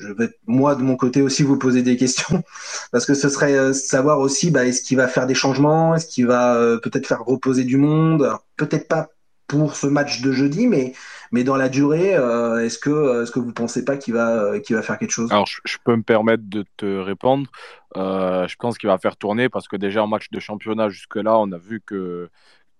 je 0.00 0.12
vais 0.12 0.30
moi 0.46 0.74
de 0.74 0.82
mon 0.82 0.96
côté 0.96 1.20
aussi 1.20 1.42
vous 1.42 1.58
poser 1.58 1.82
des 1.82 1.96
questions 1.96 2.42
parce 2.92 3.04
que 3.06 3.14
ce 3.14 3.28
serait 3.28 3.54
euh, 3.54 3.72
savoir 3.72 4.20
aussi, 4.20 4.50
bah, 4.50 4.64
est-ce 4.64 4.82
qu'il 4.82 4.96
va 4.96 5.08
faire 5.08 5.26
des 5.26 5.34
changements, 5.34 5.94
est-ce 5.94 6.06
qu'il 6.06 6.26
va 6.26 6.54
euh, 6.54 6.78
peut-être 6.78 7.06
faire 7.06 7.24
reposer 7.24 7.64
du 7.64 7.76
monde, 7.76 8.32
peut-être 8.56 8.88
pas 8.88 9.10
pour 9.46 9.76
ce 9.76 9.88
match 9.88 10.22
de 10.22 10.32
jeudi, 10.32 10.68
mais 10.68 10.94
mais 11.32 11.44
dans 11.44 11.56
la 11.56 11.68
durée, 11.68 12.14
euh, 12.14 12.64
est-ce 12.64 12.78
que 12.78 12.90
euh, 12.90 13.22
est-ce 13.22 13.30
que 13.30 13.38
vous 13.40 13.52
pensez 13.52 13.84
pas 13.84 13.96
qu'il 13.96 14.14
va 14.14 14.42
euh, 14.42 14.60
qu'il 14.60 14.76
va 14.76 14.82
faire 14.82 14.98
quelque 14.98 15.10
chose? 15.10 15.30
Alors, 15.30 15.46
je, 15.46 15.58
je 15.64 15.78
peux 15.84 15.94
me 15.96 16.02
permettre 16.02 16.44
de 16.46 16.64
te 16.76 16.98
répondre. 16.98 17.48
Euh, 17.96 18.46
je 18.48 18.56
pense 18.56 18.78
qu'il 18.78 18.88
va 18.88 18.98
faire 18.98 19.16
tourner 19.16 19.48
parce 19.48 19.68
que 19.68 19.76
déjà 19.76 20.02
en 20.02 20.06
match 20.06 20.30
de 20.30 20.40
championnat 20.40 20.88
jusque-là, 20.88 21.38
on 21.38 21.50
a 21.52 21.58
vu 21.58 21.80
que 21.84 22.28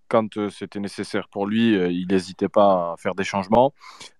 quand 0.08 0.50
c'était 0.50 0.80
nécessaire 0.80 1.28
pour 1.28 1.46
lui, 1.46 1.74
il 1.74 2.08
n'hésitait 2.08 2.48
pas 2.48 2.92
à 2.92 2.96
faire 2.98 3.14
des 3.14 3.22
changements. 3.22 3.72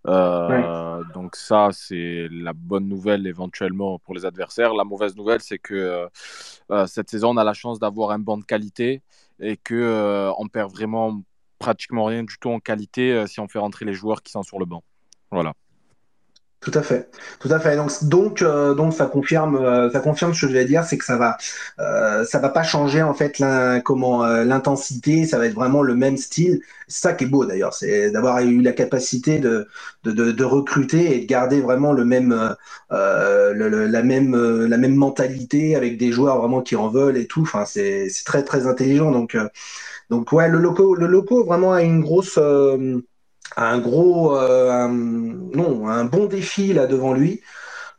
Euh, 0.07 1.03
Donc 1.15 1.35
ça, 1.35 1.71
c'est 1.73 2.29
la 2.31 2.53
bonne 2.53 2.87
nouvelle 2.89 3.27
éventuellement 3.27 3.99
pour 3.99 4.15
les 4.15 4.25
adversaires. 4.25 4.73
La 4.75 4.85
mauvaise 4.85 5.17
nouvelle, 5.17 5.41
c'est 5.41 5.59
que 5.59 6.09
euh, 6.71 6.87
cette 6.87 7.11
saison, 7.11 7.31
on 7.31 7.37
a 7.37 7.45
la 7.45 7.55
chance 7.55 7.81
d'avoir 7.81 8.13
un 8.13 8.21
banc 8.21 8.39
de 8.39 8.45
qualité 8.45 9.03
et 9.41 9.57
que 9.57 9.75
euh, 9.75 10.33
on 10.39 10.47
perd 10.49 10.71
vraiment 10.71 11.23
pratiquement 11.61 12.07
rien 12.07 12.25
du 12.25 12.37
tout 12.41 12.51
en 12.51 12.59
qualité 12.59 13.13
euh, 13.13 13.27
si 13.29 13.39
on 13.39 13.47
fait 13.47 13.61
rentrer 13.61 13.85
les 13.85 13.95
joueurs 13.95 14.23
qui 14.23 14.33
sont 14.33 14.43
sur 14.43 14.59
le 14.59 14.65
banc. 14.65 14.83
Voilà. 15.31 15.53
Tout 16.61 16.73
à 16.75 16.83
fait, 16.83 17.09
tout 17.39 17.49
à 17.51 17.59
fait. 17.59 17.75
Donc, 17.75 17.91
donc, 18.03 18.43
euh, 18.43 18.75
donc 18.75 18.93
ça 18.93 19.07
confirme, 19.07 19.57
euh, 19.57 19.91
ça 19.91 20.01
confirme 20.01 20.35
ce 20.35 20.43
que 20.43 20.49
je 20.49 20.53
vais 20.53 20.67
dire, 20.67 20.85
c'est 20.85 20.99
que 20.99 21.07
ça 21.07 21.17
va, 21.17 21.39
ça 22.27 22.39
va 22.39 22.51
pas 22.51 22.63
changer 22.63 23.03
en 23.03 23.15
fait 23.15 23.43
comment 23.83 24.27
l'intensité, 24.27 25.25
ça 25.25 25.39
va 25.39 25.47
être 25.47 25.55
vraiment 25.55 25.81
le 25.81 25.95
même 25.95 26.19
style. 26.19 26.61
C'est 26.87 27.01
ça 27.01 27.13
qui 27.15 27.25
est 27.25 27.29
beau 27.29 27.47
d'ailleurs, 27.47 27.73
c'est 27.73 28.11
d'avoir 28.11 28.41
eu 28.41 28.61
la 28.61 28.73
capacité 28.73 29.39
de, 29.39 29.69
de, 30.05 30.45
recruter 30.45 31.17
et 31.17 31.21
de 31.21 31.27
garder 31.27 31.63
vraiment 31.63 31.95
le 31.95 32.05
même, 32.05 32.55
la 32.91 34.03
même, 34.03 34.67
la 34.67 34.77
même 34.77 34.97
mentalité 34.97 35.77
avec 35.77 35.97
des 35.97 36.13
joueurs 36.13 36.41
vraiment 36.41 36.61
qui 36.61 36.77
en 36.77 36.89
veulent 36.89 37.17
et 37.17 37.27
tout. 37.27 37.41
Enfin, 37.41 37.65
c'est, 37.65 38.11
très 38.27 38.43
très 38.45 38.67
intelligent. 38.67 39.11
Donc, 39.13 39.35
donc 40.11 40.33
ouais, 40.33 40.49
le 40.49 40.59
loco, 40.59 40.97
le 40.97 41.07
loco 41.07 41.45
vraiment 41.45 41.73
a 41.73 41.83
une 41.83 42.01
grosse 42.01 42.37
euh, 42.37 43.01
un 43.57 43.79
gros, 43.79 44.37
euh, 44.37 44.89
non, 44.89 45.89
un 45.89 46.05
bon 46.05 46.27
défi 46.27 46.73
là 46.73 46.87
devant 46.87 47.15
lui. 47.15 47.41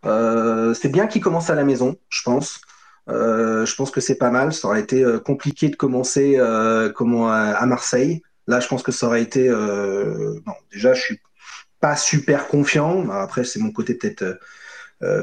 Euh, 0.05 0.73
c'est 0.73 0.89
bien 0.89 1.07
qu'il 1.07 1.21
commence 1.21 1.49
à 1.49 1.55
la 1.55 1.63
maison, 1.63 1.97
je 2.09 2.21
pense. 2.23 2.61
Je 3.07 3.75
pense 3.75 3.91
que 3.91 3.99
c'est 3.99 4.15
pas 4.15 4.29
mal. 4.29 4.53
Ça 4.53 4.67
aurait 4.67 4.81
été 4.81 5.05
compliqué 5.25 5.69
de 5.69 5.75
commencer 5.75 6.39
comment 6.95 7.29
à, 7.29 7.65
Marseille. 7.65 8.21
Là, 8.47 8.61
je 8.61 8.67
pense 8.67 8.83
que 8.83 8.93
ça 8.93 9.07
aurait 9.07 9.21
été. 9.21 9.49
non, 9.49 10.53
déjà, 10.71 10.93
je 10.93 11.01
suis 11.01 11.19
pas 11.81 11.97
super 11.97 12.47
confiant. 12.47 13.09
Après, 13.09 13.43
c'est 13.43 13.59
mon 13.59 13.71
côté 13.71 13.95
peut-être 13.95 14.39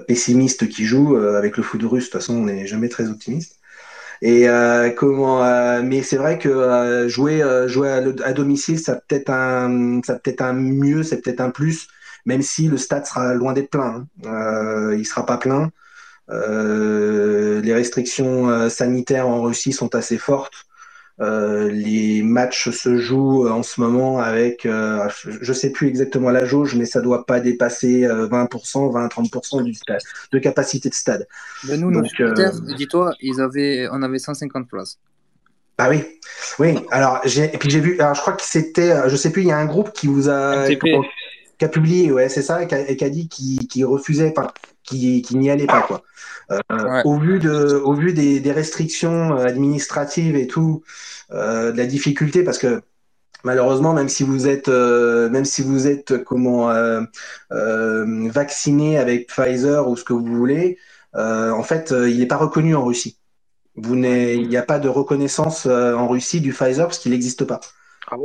pessimiste 0.07 0.69
qui 0.69 0.85
joue. 0.85 1.17
Avec 1.17 1.57
le 1.57 1.63
foot 1.63 1.83
russe, 1.83 2.05
de 2.05 2.11
toute 2.11 2.21
façon, 2.21 2.35
on 2.35 2.45
n'est 2.45 2.67
jamais 2.67 2.91
très 2.91 3.09
optimiste. 3.09 3.58
Et 4.23 4.49
euh, 4.49 4.91
comment 4.91 5.45
euh, 5.45 5.83
mais 5.83 6.03
c'est 6.03 6.17
vrai 6.17 6.39
que 6.39 6.49
euh, 6.49 7.09
jouer 7.09 7.43
euh, 7.43 7.69
jouer 7.69 7.91
à, 7.91 8.01
le- 8.01 8.17
à 8.27 8.33
domicile, 8.33 8.79
ça 8.79 8.97
peut-être 8.97 9.31
un 9.31 10.01
ça 10.05 10.19
peut-être 10.19 10.43
un 10.43 10.53
mieux, 10.55 11.03
c'est 11.03 11.21
peut-être 11.23 11.41
un 11.41 11.51
plus, 11.51 11.89
même 12.27 12.43
si 12.43 12.69
le 12.69 12.77
stade 12.79 13.07
sera 13.07 13.35
loin 13.35 13.53
d'être 13.53 13.71
plein. 13.71 14.07
hein. 14.25 14.27
Euh, 14.27 14.97
il 14.99 15.05
sera 15.07 15.25
pas 15.27 15.39
plein. 15.39 15.71
Euh, 16.31 17.61
les 17.63 17.75
restrictions 17.75 18.71
sanitaires 18.71 19.29
en 19.29 19.43
Russie 19.43 19.73
sont 19.73 19.95
assez 19.97 20.19
fortes. 20.19 20.68
Euh, 21.21 21.69
les 21.71 22.23
matchs 22.23 22.71
se 22.71 22.97
jouent 22.99 23.49
en 23.49 23.65
ce 23.65 23.81
moment 23.81 24.21
avec, 24.21 24.67
euh, 24.67 25.09
je 25.25 25.53
sais 25.53 25.71
plus 25.71 25.89
exactement 25.89 26.31
la 26.31 26.45
jauge, 26.45 26.77
mais 26.77 26.85
ça 26.85 27.01
doit 27.01 27.27
pas 27.27 27.41
dépasser 27.41 28.05
euh, 28.05 28.29
20%, 28.29 28.93
20-30% 29.09 29.65
du 29.65 29.75
stade, 29.75 30.01
de 30.31 30.39
capacité 30.39 30.89
de 30.89 30.95
stade. 30.95 31.27
Mais 31.69 31.77
nous, 31.77 31.91
nos 31.91 32.05
supporters, 32.05 32.55
euh, 32.55 32.75
dis-toi, 32.77 33.15
ils 33.21 33.41
avaient, 33.41 33.89
on 33.91 34.03
avait 34.03 34.21
150 34.21 34.69
places. 34.69 34.99
Ah 35.79 35.89
oui, 35.89 36.05
oui. 36.59 36.77
Alors 36.91 37.21
j'ai 37.25 37.45
et 37.45 37.59
puis 37.59 37.71
j'ai 37.71 37.79
vu. 37.79 38.01
Alors 38.01 38.15
je 38.15 38.21
crois 38.21 38.33
que 38.33 38.43
c'était, 38.43 38.91
euh, 38.91 39.09
je 39.09 39.15
sais 39.15 39.31
plus. 39.31 39.43
Il 39.43 39.49
y 39.49 39.53
a 39.53 39.59
un 39.59 39.67
groupe 39.67 39.93
qui 39.93 40.09
vous 40.09 40.29
a 40.29 40.67
qui 40.67 41.65
a 41.65 41.69
publié, 41.69 42.13
ouais, 42.13 42.29
c'est 42.29 42.43
ça, 42.43 42.63
et 42.63 42.67
qui 42.67 42.75
a, 42.75 42.89
et 42.89 42.97
qui 42.97 43.05
a 43.05 43.11
dit 43.11 43.29
qu'il 43.29 43.67
qu'il 43.69 43.85
refusait, 43.85 44.33
enfin, 44.37 44.51
qu'il 44.83 45.23
qu'il 45.23 45.39
n'y 45.39 45.51
allait 45.51 45.67
pas 45.67 45.83
quoi. 45.83 46.03
Euh, 46.51 46.61
Ouais. 46.71 47.03
Au 47.05 47.19
vu 47.19 47.39
de, 47.39 47.75
au 47.85 47.95
vu 47.95 48.13
des, 48.15 48.41
des 48.41 48.53
restrictions 48.53 49.37
euh, 49.37 49.45
administratives 49.47 50.37
et 50.37 50.47
tout, 50.47 50.83
euh, 51.33 51.73
de 51.73 51.77
la 51.77 51.87
difficulté, 51.87 52.43
parce 52.45 52.59
que 52.59 52.83
malheureusement, 53.45 53.95
même 53.95 54.09
si 54.09 54.25
vous 54.25 54.49
êtes, 54.49 54.69
euh, 54.69 55.31
même 55.31 55.45
si 55.45 55.63
vous 55.63 55.87
êtes 55.89 56.25
comment 56.25 56.71
euh, 56.71 57.03
euh, 57.53 58.29
vacciné 58.31 58.99
avec 58.99 59.29
Pfizer 59.29 59.89
ou 59.89 59.97
ce 59.97 60.05
que 60.05 60.13
vous 60.15 60.27
voulez, 60.27 60.79
euh, 61.17 61.51
en 61.53 61.63
fait, 61.63 61.93
il 61.93 62.19
n'est 62.19 62.27
pas 62.27 62.37
reconnu 62.37 62.75
en 62.77 62.85
Russie. 62.85 63.19
Vous 63.77 63.95
il 63.97 64.49
n'y 64.49 64.57
a 64.57 64.63
pas 64.63 64.79
de 64.81 64.89
reconnaissance 64.89 65.67
euh, 65.67 65.95
en 65.95 66.09
Russie 66.09 66.41
du 66.41 66.53
Pfizer 66.53 66.87
parce 66.87 66.99
qu'il 66.99 67.13
n'existe 67.13 67.45
pas. 67.45 67.61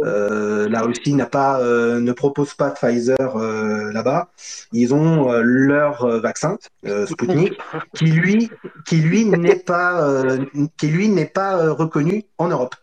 Euh, 0.04 0.70
la 0.70 0.82
Russie 0.82 1.14
n'a 1.14 1.26
pas, 1.26 1.60
euh, 1.62 2.00
ne 2.00 2.12
propose 2.12 2.54
pas 2.54 2.72
Pfizer 2.72 3.16
euh, 3.38 3.92
là-bas. 3.92 4.30
Ils 4.72 4.94
ont 4.94 5.32
euh, 5.32 5.42
leur 5.44 6.04
euh, 6.06 6.20
vaccin, 6.20 6.58
euh, 6.86 7.06
Sputnik, 7.06 7.58
qui 7.94 8.06
lui, 8.06 8.52
qui 8.86 8.98
lui 8.98 9.26
n'est 9.26 9.56
pas, 9.56 10.02
euh, 10.08 10.46
qui 10.78 10.88
lui 10.88 11.10
n'est 11.10 11.26
pas 11.26 11.58
euh, 11.58 11.74
reconnu 11.74 12.26
en 12.38 12.48
Europe. 12.48 12.76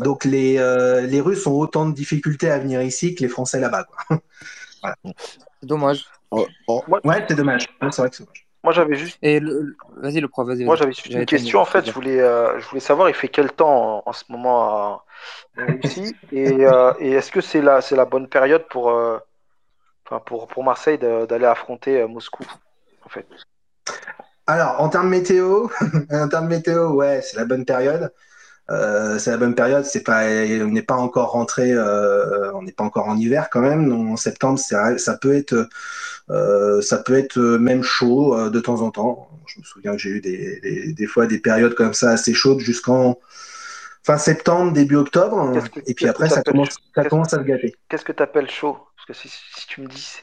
Donc 0.00 0.24
les, 0.24 0.58
euh, 0.58 1.02
les 1.02 1.20
Russes 1.20 1.46
ont 1.46 1.54
autant 1.54 1.86
de 1.88 1.94
difficultés 1.94 2.50
à 2.50 2.58
venir 2.58 2.82
ici 2.82 3.14
que 3.14 3.22
les 3.22 3.28
Français 3.28 3.60
là-bas. 3.60 3.84
quoi. 3.84 4.18
Voilà. 4.82 4.96
C'est 5.04 5.66
dommage. 5.66 6.06
Ouais, 6.32 6.46
c'est 7.28 7.34
dommage. 7.34 7.68
Ouais, 7.82 7.88
c'est 7.90 8.00
vrai 8.02 8.10
que 8.10 8.16
c'est 8.16 8.24
dommage. 8.24 8.46
Moi, 8.64 8.72
j'avais 8.72 8.94
juste, 8.96 9.18
Et 9.22 9.40
le- 9.40 9.62
le- 9.62 9.76
vas-y, 9.96 10.20
le 10.20 10.28
prof, 10.28 10.46
vas-y. 10.46 10.64
moi, 10.64 10.76
j'avais 10.76 10.92
juste 10.92 11.06
J'avais 11.10 11.20
une 11.20 11.26
terminé. 11.26 11.44
question. 11.44 11.60
En 11.60 11.64
fait, 11.64 11.86
je 11.86 11.92
voulais, 11.92 12.20
euh, 12.20 12.58
je 12.60 12.66
voulais 12.68 12.80
savoir, 12.80 13.08
il 13.08 13.14
fait 13.14 13.28
quel 13.28 13.50
temps 13.52 14.02
en, 14.06 14.10
en 14.10 14.12
ce 14.12 14.24
moment 14.28 14.62
à, 14.64 15.04
en 15.58 15.66
et, 16.32 16.66
euh, 16.66 16.92
et 16.98 17.12
est-ce 17.12 17.30
que 17.30 17.40
c'est 17.40 17.62
la, 17.62 18.04
bonne 18.04 18.28
période 18.28 18.66
pour, 18.68 18.90
euh, 18.90 19.18
pour, 20.26 20.64
Marseille 20.64 20.98
d'aller 20.98 21.46
affronter 21.46 22.00
euh, 22.00 22.08
Moscou, 22.08 22.44
en 23.04 23.08
fait? 23.08 23.26
Alors, 24.46 24.80
en 24.80 24.88
termes 24.88 25.08
météo, 25.08 25.68
en 26.10 26.28
termes 26.28 26.48
météo, 26.48 26.90
ouais, 26.90 27.20
c'est 27.22 27.36
la 27.36 27.44
bonne 27.44 27.64
période. 27.64 28.12
Euh, 28.70 29.18
c'est 29.18 29.30
la 29.30 29.36
bonne 29.36 29.54
période. 29.54 29.84
C'est 29.84 30.02
pas, 30.02 30.24
on 30.24 30.70
n'est 30.70 30.82
pas 30.82 30.94
encore 30.94 31.32
rentré, 31.32 31.72
euh, 31.72 32.52
on 32.54 32.62
n'est 32.62 32.72
pas 32.72 32.84
encore 32.84 33.08
en 33.08 33.16
hiver 33.16 33.48
quand 33.50 33.60
même. 33.60 33.92
En 33.92 34.16
septembre, 34.16 34.58
ça 34.58 35.18
peut 35.20 35.34
être, 35.34 35.68
euh, 36.30 36.80
ça 36.80 36.98
peut 36.98 37.14
être 37.14 37.38
même 37.38 37.82
chaud 37.82 38.34
euh, 38.36 38.50
de 38.50 38.60
temps 38.60 38.82
en 38.82 38.90
temps. 38.90 39.28
Je 39.46 39.60
me 39.60 39.64
souviens 39.64 39.92
que 39.92 39.98
j'ai 39.98 40.10
eu 40.10 40.20
des, 40.20 40.92
des 40.92 41.06
fois 41.06 41.26
des 41.26 41.38
périodes 41.38 41.74
comme 41.74 41.94
ça 41.94 42.10
assez 42.10 42.34
chaudes 42.34 42.60
jusqu'en 42.60 43.18
fin 44.04 44.18
septembre, 44.18 44.72
début 44.72 44.96
octobre. 44.96 45.52
Que- 45.70 45.80
Et 45.86 45.94
puis 45.94 46.06
après, 46.08 46.28
ça 46.28 46.42
commence, 46.42 46.76
ça 46.94 47.04
commence 47.04 47.32
à 47.34 47.38
se 47.38 47.42
gâter. 47.42 47.74
Qu'est-ce 47.88 48.04
que 48.04 48.12
tu 48.12 48.22
appelles 48.22 48.50
chaud? 48.50 48.78
Parce 48.96 49.06
que 49.06 49.12
si, 49.14 49.28
si 49.28 49.66
tu 49.66 49.80
me 49.82 49.86
dis, 49.88 50.16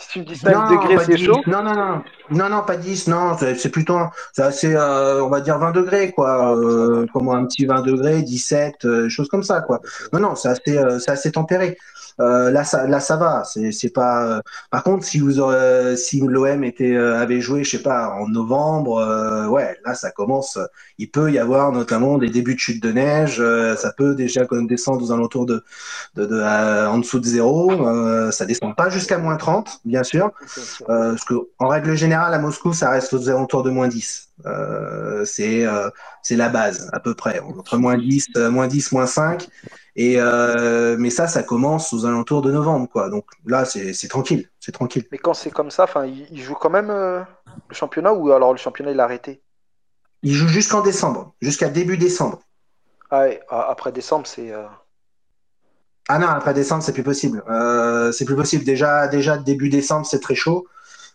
si 0.00 0.08
tu 0.10 0.18
me 0.20 0.24
dis 0.24 0.36
5 0.36 0.54
Non, 0.54 0.70
degrés, 0.80 1.04
c'est 1.04 1.14
10. 1.16 1.24
chaud? 1.24 1.40
Non, 1.46 1.62
non, 1.62 1.74
non. 1.74 2.02
Non, 2.30 2.48
non, 2.48 2.62
pas 2.62 2.76
10. 2.76 3.08
Non, 3.08 3.36
c'est 3.38 3.70
plutôt, 3.70 3.98
c'est 4.32 4.42
assez, 4.42 4.74
euh, 4.74 5.22
on 5.24 5.28
va 5.28 5.40
dire 5.40 5.58
20 5.58 5.72
degrés, 5.72 6.12
quoi. 6.12 6.56
Euh, 6.56 7.06
comme 7.12 7.28
un 7.30 7.44
petit 7.46 7.66
20 7.66 7.82
degrés, 7.82 8.22
17, 8.22 8.84
euh, 8.84 9.08
choses 9.08 9.28
comme 9.28 9.42
ça, 9.42 9.60
quoi. 9.60 9.80
Non, 10.12 10.20
non, 10.20 10.34
c'est 10.36 10.48
assez, 10.48 10.78
euh, 10.78 10.98
c'est 10.98 11.10
assez 11.10 11.32
tempéré. 11.32 11.76
Euh, 12.20 12.50
là, 12.50 12.64
ça, 12.64 12.86
là, 12.88 12.98
ça 12.98 13.16
va. 13.16 13.44
C'est, 13.44 13.70
c'est 13.70 13.90
pas. 13.90 14.24
euh, 14.38 14.40
Par 14.72 14.82
contre, 14.82 15.04
si 15.04 15.20
vous, 15.20 15.38
aurez- 15.38 15.96
si 15.96 16.20
l'OM 16.20 16.64
était, 16.64 16.96
avait 16.96 17.40
joué, 17.40 17.62
je 17.62 17.70
sais 17.76 17.82
pas, 17.82 18.08
en 18.10 18.28
novembre, 18.28 19.48
ouais, 19.48 19.76
là, 19.86 19.94
ça 19.94 20.10
commence. 20.10 20.58
Il 20.98 21.10
peut 21.10 21.30
y 21.30 21.38
avoir 21.38 21.70
notamment 21.70 22.18
des 22.18 22.28
débuts 22.28 22.54
de 22.56 22.60
chute 22.60 22.82
de 22.82 22.90
neige. 22.90 23.40
ça 23.76 23.92
peut 23.96 24.14
déjà 24.16 24.44
quand 24.46 24.56
même 24.56 24.66
descendre 24.66 25.02
aux 25.04 25.12
alentours 25.12 25.46
de, 25.46 25.62
de, 26.16 26.26
de 26.26 26.40
à- 26.40 26.90
en 26.90 26.98
dessous 26.98 27.20
de 27.20 27.24
zéro. 27.24 27.70
Ça 28.32 28.44
descend 28.46 28.74
pas 28.74 28.90
jusqu'à 28.90 29.18
moins 29.18 29.36
30, 29.36 29.78
bien 29.88 30.04
sûr. 30.04 30.30
Euh, 30.88 31.10
parce 31.10 31.24
que 31.24 31.34
en 31.58 31.68
règle 31.68 31.94
générale, 31.96 32.34
à 32.34 32.38
Moscou, 32.38 32.72
ça 32.72 32.90
reste 32.90 33.12
aux 33.14 33.28
alentours 33.28 33.62
de 33.62 33.70
moins 33.70 33.88
10. 33.88 34.30
Euh, 34.46 35.24
c'est 35.24 35.66
euh, 35.66 35.90
c'est 36.22 36.36
la 36.36 36.48
base, 36.48 36.88
à 36.92 37.00
peu 37.00 37.14
près. 37.14 37.40
Entre 37.40 37.76
moins 37.78 37.98
10, 37.98 38.26
euh, 38.36 38.50
moins 38.50 38.68
10, 38.68 38.92
moins 38.92 39.06
5. 39.06 39.48
Et, 39.96 40.20
euh, 40.20 40.96
mais 40.98 41.10
ça, 41.10 41.26
ça 41.26 41.42
commence 41.42 41.92
aux 41.92 42.06
alentours 42.06 42.42
de 42.42 42.52
novembre, 42.52 42.88
quoi. 42.88 43.10
Donc 43.10 43.24
là, 43.46 43.64
c'est 43.64 43.92
c'est 43.92 44.08
tranquille. 44.08 44.48
C'est 44.60 44.72
tranquille. 44.72 45.06
Mais 45.10 45.18
quand 45.18 45.34
c'est 45.34 45.50
comme 45.50 45.70
ça, 45.70 45.86
il, 46.06 46.26
il 46.30 46.40
joue 46.40 46.54
quand 46.54 46.70
même 46.70 46.90
euh, 46.90 47.20
le 47.68 47.74
championnat 47.74 48.12
ou 48.12 48.30
alors 48.32 48.52
le 48.52 48.58
championnat 48.58 48.92
il 48.92 49.00
a 49.00 49.04
arrêté? 49.04 49.42
Il 50.22 50.32
joue 50.34 50.48
jusqu'en 50.48 50.80
décembre, 50.82 51.34
jusqu'à 51.40 51.68
début 51.68 51.96
décembre. 51.96 52.40
Ah 53.10 53.20
ouais, 53.20 53.40
a- 53.48 53.70
après 53.70 53.92
décembre, 53.92 54.26
c'est. 54.26 54.52
Ah 56.08 56.18
non, 56.18 56.28
après 56.28 56.54
décembre, 56.54 56.82
c'est 56.82 56.92
plus 56.94 57.02
possible. 57.02 57.42
Euh, 57.50 58.12
c'est 58.12 58.24
plus 58.24 58.36
possible. 58.36 58.64
Déjà, 58.64 59.08
déjà 59.08 59.36
début 59.36 59.68
décembre, 59.68 60.06
c'est 60.06 60.20
très 60.20 60.34
chaud. 60.34 60.66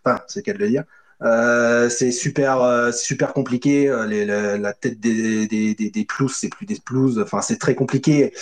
Enfin, 0.05 0.19
c'est 0.27 0.39
le 0.41 0.43
cas 0.43 0.53
de 0.53 0.59
le 0.59 0.69
dire. 0.69 0.83
Euh, 1.23 1.89
c'est 1.89 2.11
super, 2.11 2.61
euh, 2.61 2.91
super 2.91 3.33
compliqué. 3.33 3.89
Euh, 3.89 4.57
la 4.57 4.73
tête 4.73 4.99
des, 4.99 5.47
des, 5.47 5.73
des, 5.73 5.89
des 5.89 6.05
pelouses, 6.05 6.35
c'est 6.35 6.49
plus 6.49 6.65
des 6.65 6.77
pelouses. 6.83 7.19
Enfin, 7.19 7.41
c'est 7.41 7.57
très 7.57 7.75
compliqué. 7.75 8.33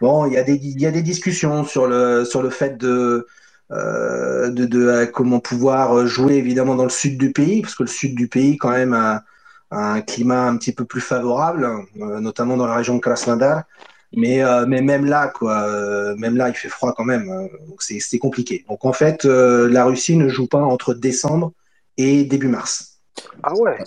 Bon, 0.00 0.26
il 0.26 0.32
y 0.32 0.38
a 0.38 0.42
des, 0.42 0.56
y 0.56 0.86
a 0.86 0.90
des 0.90 1.02
discussions 1.02 1.64
sur 1.64 1.86
le, 1.86 2.24
sur 2.24 2.42
le 2.42 2.50
fait 2.50 2.76
de, 2.78 3.26
euh, 3.70 4.50
de, 4.50 4.64
de 4.64 4.86
euh, 4.86 5.06
comment 5.06 5.40
pouvoir 5.40 6.06
jouer 6.06 6.34
évidemment 6.34 6.74
dans 6.74 6.84
le 6.84 6.90
sud 6.90 7.16
du 7.18 7.32
pays, 7.32 7.62
parce 7.62 7.74
que 7.76 7.84
le 7.84 7.88
sud 7.88 8.16
du 8.16 8.26
pays, 8.28 8.56
quand 8.56 8.70
même, 8.70 8.94
a, 8.94 9.22
a 9.70 9.92
un 9.92 10.00
climat 10.00 10.48
un 10.48 10.56
petit 10.56 10.72
peu 10.72 10.84
plus 10.84 11.00
favorable, 11.00 11.68
notamment 11.94 12.56
dans 12.56 12.66
la 12.66 12.74
région 12.74 12.96
de 12.96 13.00
Krasnodar. 13.00 13.64
Mais, 14.14 14.44
euh, 14.44 14.66
mais 14.66 14.82
même 14.82 15.06
là, 15.06 15.28
quoi, 15.28 15.62
euh, 15.62 16.14
même 16.16 16.36
là, 16.36 16.48
il 16.48 16.54
fait 16.54 16.68
froid 16.68 16.92
quand 16.96 17.04
même. 17.04 17.30
euh, 17.30 17.48
donc 17.66 17.82
c'est 17.82 18.18
compliqué. 18.18 18.64
Donc 18.68 18.84
en 18.84 18.92
fait, 18.92 19.24
la 19.24 19.84
Russie 19.84 20.16
ne 20.16 20.28
joue 20.28 20.46
pas 20.46 20.62
entre 20.62 20.94
décembre 20.94 21.52
et 21.96 22.24
début 22.24 22.48
mars. 22.48 22.98
Ah 23.42 23.54
ouais. 23.54 23.78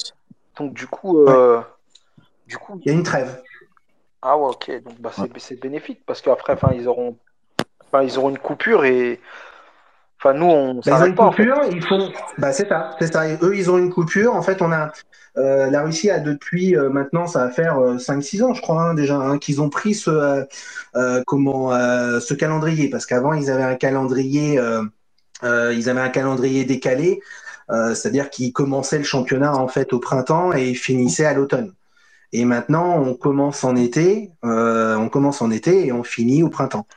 Donc 0.57 0.73
du 0.73 0.88
coup, 0.88 1.25
du 2.47 2.57
coup, 2.57 2.79
Il 2.83 2.91
y 2.91 2.91
a 2.91 2.97
une 2.97 3.03
trêve. 3.03 3.41
ah 4.21 4.38
ouais, 4.38 4.49
ok. 4.49 4.83
Donc 4.83 4.99
bah, 4.99 5.11
c'est 5.15 5.31
c'est 5.39 5.59
bénéfique 5.59 6.01
parce 6.05 6.21
qu'après, 6.21 6.53
enfin, 6.53 6.71
ils 6.73 6.88
auront, 6.88 7.17
ils 8.01 8.17
auront 8.17 8.29
une 8.29 8.38
coupure 8.38 8.85
et, 8.85 9.19
enfin, 10.25 10.33
nous, 10.38 10.45
on 10.47 10.81
Bah, 10.85 10.91
ils 10.91 11.03
ont 11.03 11.05
une 11.07 11.15
pas 11.15 11.25
en 11.25 11.31
fait. 11.31 11.45
coupure, 11.45 11.61
ils 11.71 11.83
font. 11.83 12.11
Bah, 12.38 12.51
c'est 12.53 12.67
ça, 12.67 12.95
c'est 12.99 13.11
ça. 13.13 13.27
Et 13.29 13.38
eux, 13.41 13.55
ils 13.55 13.69
ont 13.71 13.77
une 13.77 13.91
coupure. 13.91 14.35
En 14.35 14.41
fait, 14.41 14.61
on 14.61 14.71
a. 14.71 14.91
euh, 15.38 15.69
la 15.69 15.83
Russie 15.83 16.09
a 16.09 16.19
depuis 16.19 16.75
euh, 16.77 16.89
maintenant, 16.89 17.27
ça 17.27 17.45
va 17.45 17.51
faire 17.51 17.77
euh, 17.79 17.97
5-6 17.97 18.43
ans, 18.43 18.53
je 18.53 18.61
crois, 18.61 18.83
hein, 18.83 18.93
déjà, 18.93 19.17
hein, 19.17 19.38
qu'ils 19.39 19.61
ont 19.61 19.69
pris 19.69 19.93
ce, 19.95 20.09
euh, 20.11 20.43
euh, 20.95 21.23
comment, 21.27 21.73
euh, 21.73 22.19
ce 22.19 22.33
calendrier. 22.33 22.89
Parce 22.89 23.05
qu'avant, 23.05 23.33
ils 23.33 23.49
avaient 23.51 23.63
un 23.63 23.75
calendrier, 23.75 24.59
euh, 24.59 24.83
euh, 25.43 25.73
ils 25.73 25.89
avaient 25.89 26.01
un 26.01 26.09
calendrier 26.09 26.65
décalé, 26.65 27.21
euh, 27.71 27.95
c'est-à-dire 27.95 28.29
qu'ils 28.29 28.53
commençaient 28.53 28.97
le 28.99 29.03
championnat 29.03 29.55
en 29.55 29.67
fait 29.67 29.93
au 29.93 29.99
printemps 29.99 30.53
et 30.53 30.69
ils 30.69 30.75
finissaient 30.77 31.25
à 31.25 31.33
l'automne. 31.33 31.73
Et 32.33 32.45
maintenant, 32.45 32.97
on 33.01 33.13
commence 33.15 33.63
en 33.63 33.75
été, 33.75 34.31
euh, 34.45 34.95
on 34.97 35.09
commence 35.09 35.41
en 35.41 35.51
été 35.51 35.88
et 35.88 35.91
on 35.93 36.03
finit 36.03 36.43
au 36.43 36.49
printemps. 36.49 36.88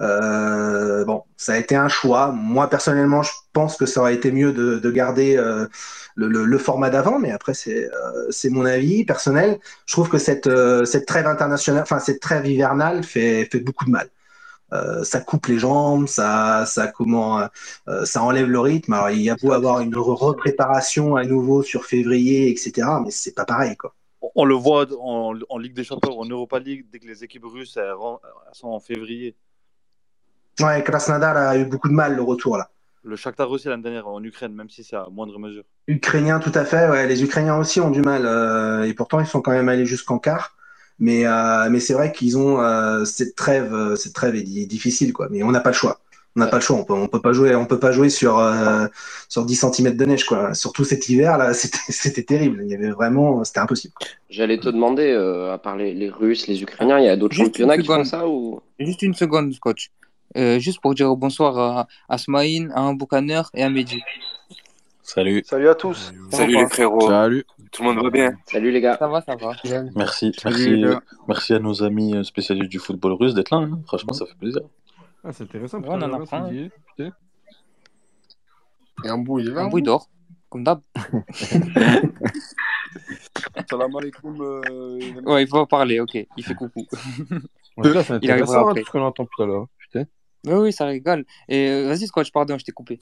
Euh, 0.00 1.04
bon, 1.04 1.22
ça 1.36 1.54
a 1.54 1.58
été 1.58 1.76
un 1.76 1.88
choix. 1.88 2.32
Moi, 2.32 2.68
personnellement, 2.68 3.22
je 3.22 3.32
pense 3.52 3.76
que 3.76 3.86
ça 3.86 4.00
aurait 4.00 4.14
été 4.14 4.32
mieux 4.32 4.52
de, 4.52 4.78
de 4.78 4.90
garder 4.90 5.36
euh, 5.36 5.66
le, 6.16 6.58
format 6.58 6.90
d'avant, 6.90 7.18
mais 7.18 7.30
après, 7.30 7.54
c'est 7.54 7.86
euh, 7.86 8.30
c'est 8.30 8.50
mon 8.50 8.64
avis 8.64 9.04
personnel. 9.04 9.58
Je 9.86 9.92
trouve 9.94 10.08
que 10.08 10.18
cette, 10.18 10.48
trêve 11.06 11.26
internationale, 11.26 11.82
enfin, 11.82 12.00
cette 12.00 12.20
trêve 12.20 12.46
hivernale 12.46 13.04
fait, 13.04 13.48
beaucoup 13.60 13.84
de 13.84 13.90
mal. 13.90 14.08
Ça 15.04 15.20
coupe 15.20 15.46
les 15.46 15.58
jambes, 15.60 16.08
ça, 16.08 16.66
comment, 16.96 17.48
ça 18.04 18.24
enlève 18.24 18.48
le 18.48 18.58
rythme. 18.58 18.94
Alors, 18.94 19.10
il 19.10 19.22
y 19.22 19.30
a 19.30 19.36
beau 19.36 19.52
avoir 19.52 19.78
une 19.78 19.94
re- 19.94 20.16
repréparation 20.16 21.14
à 21.14 21.24
nouveau 21.24 21.62
sur 21.62 21.84
février, 21.84 22.50
etc., 22.50 22.88
mais 23.04 23.12
c'est 23.12 23.36
pas 23.36 23.44
pareil, 23.44 23.76
quoi. 23.76 23.94
On 24.34 24.44
le 24.44 24.54
voit 24.54 24.86
en, 25.00 25.58
Ligue 25.58 25.74
des 25.74 25.84
Champions, 25.84 26.18
en 26.18 26.24
Europa 26.24 26.58
League, 26.58 26.86
dès 26.90 26.98
que 26.98 27.06
les 27.06 27.22
équipes 27.22 27.44
russes 27.44 27.78
sont 28.52 28.68
en 28.68 28.80
février. 28.80 29.36
Ouais, 30.60 30.82
Krasnodar 30.84 31.36
a 31.36 31.56
eu 31.58 31.64
beaucoup 31.64 31.88
de 31.88 31.94
mal 31.94 32.14
le 32.14 32.22
retour 32.22 32.56
là. 32.56 32.70
Le 33.02 33.16
Shakhtar 33.16 33.50
aussi 33.50 33.68
l'année 33.68 33.82
dernière 33.82 34.08
en 34.08 34.22
Ukraine, 34.22 34.54
même 34.54 34.70
si 34.70 34.82
c'est 34.82 34.96
à 34.96 35.06
moindre 35.10 35.38
mesure. 35.38 35.64
Ukrainiens, 35.88 36.38
tout 36.38 36.52
à 36.54 36.64
fait. 36.64 36.88
Ouais, 36.88 37.06
les 37.06 37.22
Ukrainiens 37.22 37.56
aussi 37.58 37.78
ont 37.80 37.90
du 37.90 38.00
mal. 38.00 38.24
euh, 38.24 38.84
et 38.84 38.94
pourtant, 38.94 39.20
ils 39.20 39.26
sont 39.26 39.42
quand 39.42 39.50
même 39.50 39.68
allés 39.68 39.84
jusqu'en 39.84 40.18
quart. 40.18 40.56
Mais, 40.98 41.26
euh, 41.26 41.68
mais 41.70 41.80
c'est 41.80 41.92
vrai 41.92 42.12
qu'ils 42.12 42.38
ont 42.38 42.62
euh, 42.62 43.04
cette 43.04 43.34
trêve, 43.36 43.94
cette 43.96 44.14
trêve 44.14 44.36
est 44.36 44.42
di- 44.42 44.66
difficile, 44.66 45.12
quoi. 45.12 45.28
Mais 45.30 45.42
on 45.42 45.50
n'a 45.50 45.60
pas 45.60 45.70
le 45.70 45.74
choix. 45.74 46.00
On 46.36 46.40
n'a 46.40 46.46
pas 46.46 46.56
le 46.56 46.62
choix. 46.62 46.76
On 46.78 46.84
peut, 46.84 46.94
on 46.94 47.08
peut 47.08 47.20
pas 47.20 47.32
jouer, 47.34 47.54
on 47.54 47.66
peut 47.66 47.78
pas 47.78 47.92
jouer 47.92 48.08
sur 48.08 48.38
euh, 48.38 48.86
sur 49.28 49.44
10 49.44 49.56
cm 49.56 49.96
de 49.96 50.04
neige, 50.06 50.24
quoi. 50.24 50.54
Surtout 50.54 50.84
cet 50.84 51.08
hiver 51.10 51.36
là, 51.36 51.52
c'était 51.54 52.22
terrible. 52.22 52.60
Il 52.62 52.70
y 52.70 52.74
avait 52.74 52.90
vraiment, 52.90 53.44
c'était 53.44 53.60
impossible. 53.60 53.92
J'allais 54.30 54.58
te 54.58 54.68
demander, 54.70 55.10
euh, 55.12 55.52
à 55.52 55.58
part 55.58 55.76
les, 55.76 55.92
les 55.92 56.08
Russes, 56.08 56.46
les 56.46 56.62
Ukrainiens, 56.62 56.98
il 57.00 57.04
y 57.04 57.08
a 57.08 57.16
d'autres 57.16 57.36
championnats 57.36 57.76
qui 57.76 57.86
font 57.86 58.04
ça 58.04 58.26
ou? 58.26 58.60
Juste 58.80 59.02
une 59.02 59.14
seconde, 59.14 59.56
coach. 59.58 59.90
Euh, 60.36 60.58
juste 60.58 60.80
pour 60.80 60.94
dire 60.94 61.14
bonsoir 61.16 61.58
à, 61.58 61.86
à 62.08 62.18
Smaïn, 62.18 62.70
à 62.74 62.80
un 62.80 62.94
boucaner 62.94 63.42
et 63.54 63.62
à 63.62 63.70
Mehdi. 63.70 64.02
Salut. 65.02 65.42
Salut 65.46 65.68
à 65.68 65.74
tous. 65.74 66.12
Salut 66.30 66.56
les 66.56 66.66
frérots. 66.66 67.08
Salut. 67.08 67.44
Tout 67.70 67.82
le 67.82 67.92
monde 67.92 68.02
va 68.02 68.10
bien? 68.10 68.32
Salut 68.46 68.70
les 68.70 68.80
gars. 68.80 68.96
Ça 68.98 69.06
va, 69.06 69.20
ça 69.20 69.36
va. 69.36 69.52
Merci, 69.94 70.32
Salut, 70.36 70.80
merci, 70.86 70.98
merci 71.28 71.52
à 71.54 71.58
nos 71.58 71.82
amis 71.82 72.14
euh, 72.16 72.22
spécialistes 72.24 72.70
du 72.70 72.78
football 72.78 73.12
russe 73.12 73.34
d'être 73.34 73.50
là. 73.50 73.58
hein. 73.58 73.80
Franchement, 73.86 74.12
ça 74.14 74.24
fait 74.26 74.34
plaisir. 74.36 74.62
Ah, 75.22 75.32
c'est 75.32 75.44
intéressant. 75.44 75.78
Ouais, 75.80 75.86
on 75.90 76.02
en 76.02 76.12
apprend. 76.14 76.44
hein. 76.46 76.68
Et 79.04 79.08
un 79.08 79.18
bout, 79.18 79.40
il 79.40 79.48
est 79.48 79.52
là. 79.52 79.62
Un 79.62 79.68
bruit 79.68 79.82
d'or, 79.82 80.08
comme 80.48 80.64
d'hab. 80.64 80.80
Salam 83.68 83.94
alaikum. 83.96 84.40
euh, 84.40 85.00
Ouais, 85.26 85.42
il 85.42 85.48
faut 85.48 85.66
parler, 85.66 86.00
ok. 86.00 86.14
Il 86.36 86.44
fait 86.44 86.54
coucou. 86.54 86.86
Cas, 87.82 88.02
c'est 88.04 88.18
Il 88.22 88.30
arrivera 88.30 88.58
hein, 88.58 88.62
après. 88.68 88.80
tout 88.80 88.86
ce 88.86 88.92
qu'on 88.92 89.02
entend 89.02 89.26
tout 89.26 89.42
à 89.42 89.46
l'heure. 89.46 89.66
Oui, 90.46 90.54
oui, 90.54 90.72
ça 90.72 90.84
régale. 90.86 91.24
Et 91.48 91.68
euh, 91.68 91.88
vas-y, 91.88 92.06
coach, 92.08 92.30
pardon, 92.32 92.58
je 92.58 92.64
t'ai 92.64 92.72
coupé. 92.72 93.00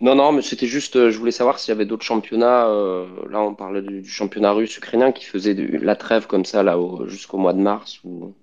Non, 0.00 0.14
non, 0.14 0.32
mais 0.32 0.42
c'était 0.42 0.66
juste, 0.66 0.96
euh, 0.96 1.10
je 1.10 1.18
voulais 1.18 1.30
savoir 1.30 1.58
s'il 1.58 1.70
y 1.72 1.74
avait 1.76 1.86
d'autres 1.86 2.04
championnats. 2.04 2.66
euh, 2.66 3.06
là, 3.30 3.40
on 3.40 3.54
parlait 3.54 3.82
du, 3.82 4.02
du 4.02 4.08
championnat 4.08 4.52
russe 4.52 4.76
ukrainien 4.76 5.12
qui 5.12 5.24
faisait 5.24 5.54
la 5.54 5.96
trêve 5.96 6.26
comme 6.26 6.44
ça 6.44 6.62
là 6.62 6.78
au- 6.78 7.06
jusqu'au 7.06 7.38
mois 7.38 7.52
de 7.52 7.60
mars. 7.60 8.00
Ou... 8.04 8.34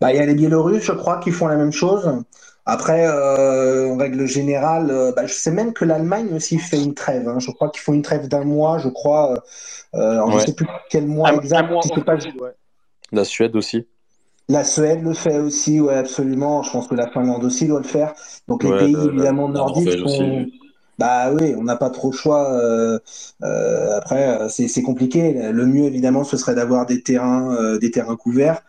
Bah, 0.00 0.12
il 0.12 0.16
y 0.16 0.20
a 0.20 0.26
les 0.26 0.34
Biélorusses, 0.34 0.82
je 0.84 0.92
crois, 0.92 1.18
qui 1.18 1.30
font 1.30 1.46
la 1.46 1.56
même 1.56 1.72
chose. 1.72 2.22
Après, 2.66 3.06
euh, 3.06 3.88
en 3.92 3.96
règle 3.96 4.26
générale, 4.26 4.90
euh, 4.90 5.12
bah, 5.12 5.26
je 5.26 5.32
sais 5.32 5.50
même 5.50 5.72
que 5.72 5.84
l'Allemagne 5.84 6.32
aussi 6.34 6.58
fait 6.58 6.80
une 6.82 6.94
trêve. 6.94 7.28
hein. 7.28 7.38
Je 7.38 7.50
crois 7.50 7.70
qu'ils 7.70 7.80
font 7.82 7.92
une 7.92 8.02
trêve 8.02 8.28
d'un 8.28 8.44
mois, 8.44 8.78
je 8.78 8.88
crois. 8.88 9.42
Euh, 9.94 9.98
alors, 10.12 10.28
Je 10.30 10.34
ne 10.34 10.40
Ouais. 10.40 10.46
sais 10.46 10.54
plus 10.54 10.66
quel 10.90 11.06
mois 11.06 11.30
un- 11.30 11.34
un 11.34 11.38
exact. 11.38 11.68
pas-. 12.04 12.18
La 13.12 13.24
Suède 13.24 13.56
aussi. 13.56 13.86
La 14.48 14.64
Suède 14.64 15.02
le 15.02 15.14
fait 15.14 15.38
aussi, 15.38 15.80
ouais, 15.80 15.94
absolument. 15.94 16.62
Je 16.62 16.70
pense 16.70 16.88
que 16.88 16.94
la 16.94 17.10
Finlande 17.10 17.44
aussi 17.44 17.66
doit 17.66 17.80
le 17.80 17.86
faire. 17.86 18.12
Donc 18.48 18.64
les 18.64 18.70
Ouais, 18.70 18.76
pays 18.76 18.92
la- 18.92 19.06
évidemment 19.06 19.48
la 19.48 19.48
nordiques 19.48 19.92
sont. 20.06 20.46
Bah 20.98 21.32
oui, 21.32 21.54
on 21.56 21.62
n'a 21.64 21.76
pas 21.76 21.90
trop 21.90 22.10
le 22.10 22.16
choix. 22.16 22.52
euh, 22.52 22.98
euh, 23.42 23.96
après, 23.96 24.40
euh, 24.42 24.48
c'est 24.48 24.82
compliqué. 24.82 25.50
Le 25.52 25.66
mieux 25.66 25.84
évidemment, 25.84 26.22
ce 26.24 26.36
serait 26.36 26.54
d'avoir 26.54 26.86
des 26.86 27.02
terrains, 27.02 27.54
euh, 27.56 27.78
des 27.78 27.90
terrains 27.90 28.16
couverts. 28.16 28.62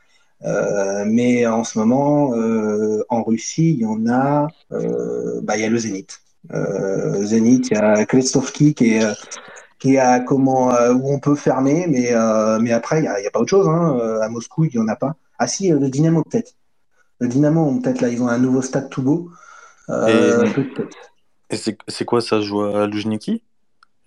Mais 1.06 1.46
en 1.48 1.64
ce 1.64 1.78
moment, 1.80 2.30
en 3.10 3.24
Russie, 3.24 3.72
il 3.74 3.80
y 3.82 3.86
en 3.86 4.08
a. 4.08 4.54
bah, 4.72 5.58
il 5.58 5.62
y 5.62 5.66
a 5.66 5.70
le 5.70 5.78
Zénith. 5.78 6.22
Zénith, 7.24 7.70
il 7.72 7.74
y 7.76 7.78
a 7.78 8.06
Krestovki 8.06 8.74
qui 8.74 8.94
est, 8.96 9.06
qui 9.80 9.98
à 9.98 10.20
comment 10.22 10.74
euh, 10.76 10.94
où 10.94 11.14
on 11.14 11.20
peut 11.20 11.36
fermer, 11.36 11.88
mais 11.88 12.14
euh, 12.14 12.60
mais 12.60 12.72
après, 12.74 13.00
il 13.02 13.06
y 13.06 13.08
a, 13.08 13.14
a 13.16 13.32
pas 13.32 13.40
autre 13.42 13.50
chose. 13.52 13.68
Hein. 13.68 14.00
À 14.22 14.30
Moscou, 14.30 14.66
il 14.66 14.74
y 14.76 14.80
en 14.80 14.88
a 14.88 14.96
pas. 14.96 15.16
Ah 15.44 15.48
si, 15.48 15.68
le 15.70 15.90
Dynamo 15.90 16.24
peut-être. 16.24 16.54
Le 17.20 17.28
Dynamo, 17.28 17.80
peut-être 17.82 18.00
là, 18.00 18.08
ils 18.08 18.24
ont 18.24 18.30
un 18.30 18.38
nouveau 18.38 18.62
stade 18.62 18.90
tout 18.90 19.02
beau. 19.04 19.30
Euh, 19.90 20.46
Et- 21.50 21.58
c'est 21.58 21.78
c'est 21.90 22.06
quoi, 22.06 22.22
ça 22.22 22.38
se 22.38 22.44
joue 22.46 22.62
à 22.62 22.88
Lujniki 22.88 23.44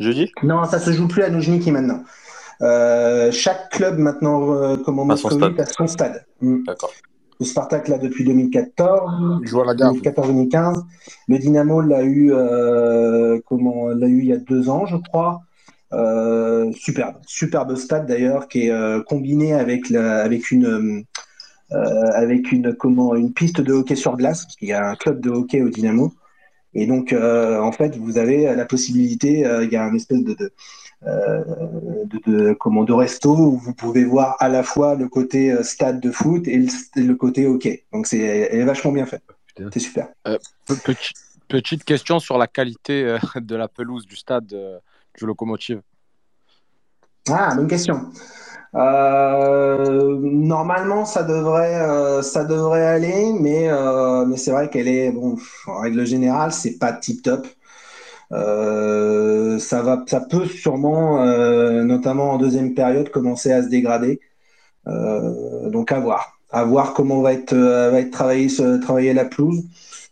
Jeudi 0.01 0.33
Non, 0.43 0.65
ça 0.65 0.79
se 0.79 0.91
joue 0.93 1.07
plus 1.09 1.23
à 1.25 1.29
Nujniki 1.29 1.71
maintenant. 1.73 2.03
Euh, 2.63 3.31
chaque 3.33 3.69
club 3.71 3.99
maintenant, 3.99 4.51
euh, 4.55 4.79
comme 4.79 4.99
en 4.99 5.09
À 5.11 5.17
son 5.19 5.29
stade. 5.29 5.61
a 5.61 5.67
son 5.67 5.87
stade. 5.87 6.25
Mm. 6.41 6.65
D'accord. 6.65 6.91
Le 7.39 7.45
Spartak 7.45 7.89
l'a 7.89 7.99
depuis 7.99 8.25
2014, 8.25 9.41
Il 9.43 9.47
joue 9.49 9.61
à 9.61 9.67
la 9.67 9.75
gare. 9.75 9.93
2014-2015. 9.93 10.83
Le 11.29 11.39
Dynamo 11.39 11.83
l'a 11.83 12.03
eu, 12.03 12.33
euh, 12.33 13.39
comment, 13.47 13.89
l'a 13.89 14.07
eu 14.07 14.21
il 14.21 14.27
y 14.29 14.33
a 14.33 14.39
deux 14.39 14.71
ans, 14.71 14.87
je 14.87 14.97
crois. 14.97 15.43
Euh, 15.93 16.73
superbe, 16.73 17.17
superbe 17.27 17.77
stade 17.77 18.07
d'ailleurs, 18.07 18.49
qui 18.49 18.67
est 18.67 18.71
euh, 18.71 19.03
combiné 19.03 19.53
avec 19.53 19.91
la, 19.91 20.23
avec 20.23 20.51
une, 20.51 20.67
euh, 20.67 21.03
avec 21.71 22.53
une, 22.53 22.75
comment, 22.75 23.15
une 23.15 23.33
piste 23.33 23.61
de 23.61 23.73
hockey 23.73 23.97
sur 23.97 24.17
glace, 24.17 24.45
parce 24.45 24.57
qu'il 24.57 24.69
y 24.69 24.73
a 24.73 24.89
un 24.89 24.95
club 24.95 25.21
de 25.21 25.31
hockey 25.31 25.63
au 25.63 25.69
Dynamo. 25.69 26.13
Et 26.75 26.87
donc, 26.87 27.13
euh, 27.13 27.59
en 27.59 27.73
fait, 27.73 27.97
vous 27.97 28.19
avez 28.19 28.55
la 28.55 28.67
possibilité, 28.67 29.47
euh, 29.47 29.65
il 29.65 29.73
y 29.73 29.77
a 29.77 29.85
un 29.85 29.95
espèce 29.95 30.23
de, 30.23 30.35
de, 30.35 30.53
euh, 31.07 31.43
de, 32.05 32.21
de- 32.27 32.53
comment, 32.53 32.85
de 32.85 32.93
resto 32.93 33.35
où 33.35 33.57
vous 33.57 33.73
pouvez 33.73 34.05
voir 34.05 34.37
à 34.41 34.51
la 34.51 34.63
fois 34.63 34.95
le 34.95 35.09
côté 35.09 35.51
euh, 35.51 35.63
stade 35.63 36.01
de 36.01 36.11
foot 36.11 36.47
et 36.47 36.59
le, 36.59 36.69
et 36.97 37.01
le 37.01 37.15
côté 37.15 37.47
hockey. 37.47 37.87
Donc, 37.93 38.07
c'est 38.07 38.19
elle 38.19 38.61
est 38.61 38.65
vachement 38.65 38.93
bien 38.93 39.07
fait. 39.07 39.23
C'est 39.73 39.79
super. 39.79 40.09
Euh, 40.29 40.37
pe- 40.67 40.75
petit- 40.75 41.15
petite 41.49 41.85
question 41.85 42.19
sur 42.19 42.37
la 42.37 42.47
qualité 42.47 43.05
euh, 43.05 43.19
de 43.37 43.57
la 43.57 43.69
pelouse 43.69 44.05
du 44.05 44.17
stade 44.17 44.53
euh, 44.53 44.79
du 45.19 45.25
Locomotive. 45.25 45.81
Ah, 47.31 47.55
bonne 47.57 47.69
question. 47.69 48.11
Euh, 48.75 50.19
normalement, 50.21 51.05
ça 51.05 51.23
devrait, 51.23 51.81
euh, 51.81 52.23
ça 52.23 52.45
devrait 52.45 52.85
aller, 52.87 53.33
mais, 53.41 53.69
euh, 53.71 54.25
mais 54.27 54.37
c'est 54.37 54.51
vrai 54.51 54.69
qu'elle 54.71 54.89
est, 54.89 55.11
bon, 55.13 55.37
en 55.67 55.81
règle 55.81 56.05
générale, 56.07 56.53
c'est 56.53 56.79
pas 56.79 56.93
tip 56.93 57.23
top. 57.23 57.47
Ça 58.31 59.83
va, 59.83 60.05
ça 60.07 60.21
peut 60.21 60.47
sûrement, 60.47 61.25
notamment 61.85 62.33
en 62.33 62.39
deuxième 62.39 62.75
période, 62.75 63.11
commencer 63.11 63.53
à 63.53 63.63
se 63.63 63.69
dégrader. 63.69 64.21
Donc 64.87 65.93
à 65.93 66.01
voir, 66.01 66.39
à 66.51 66.65
voir 66.65 66.95
comment 66.95 67.21
va 67.23 67.33
être, 67.33 67.55
va 67.55 68.01
être 68.01 68.11
travaillé, 68.11 68.49
travailler 68.83 69.15
la 69.15 69.25
pelouse. 69.25 69.65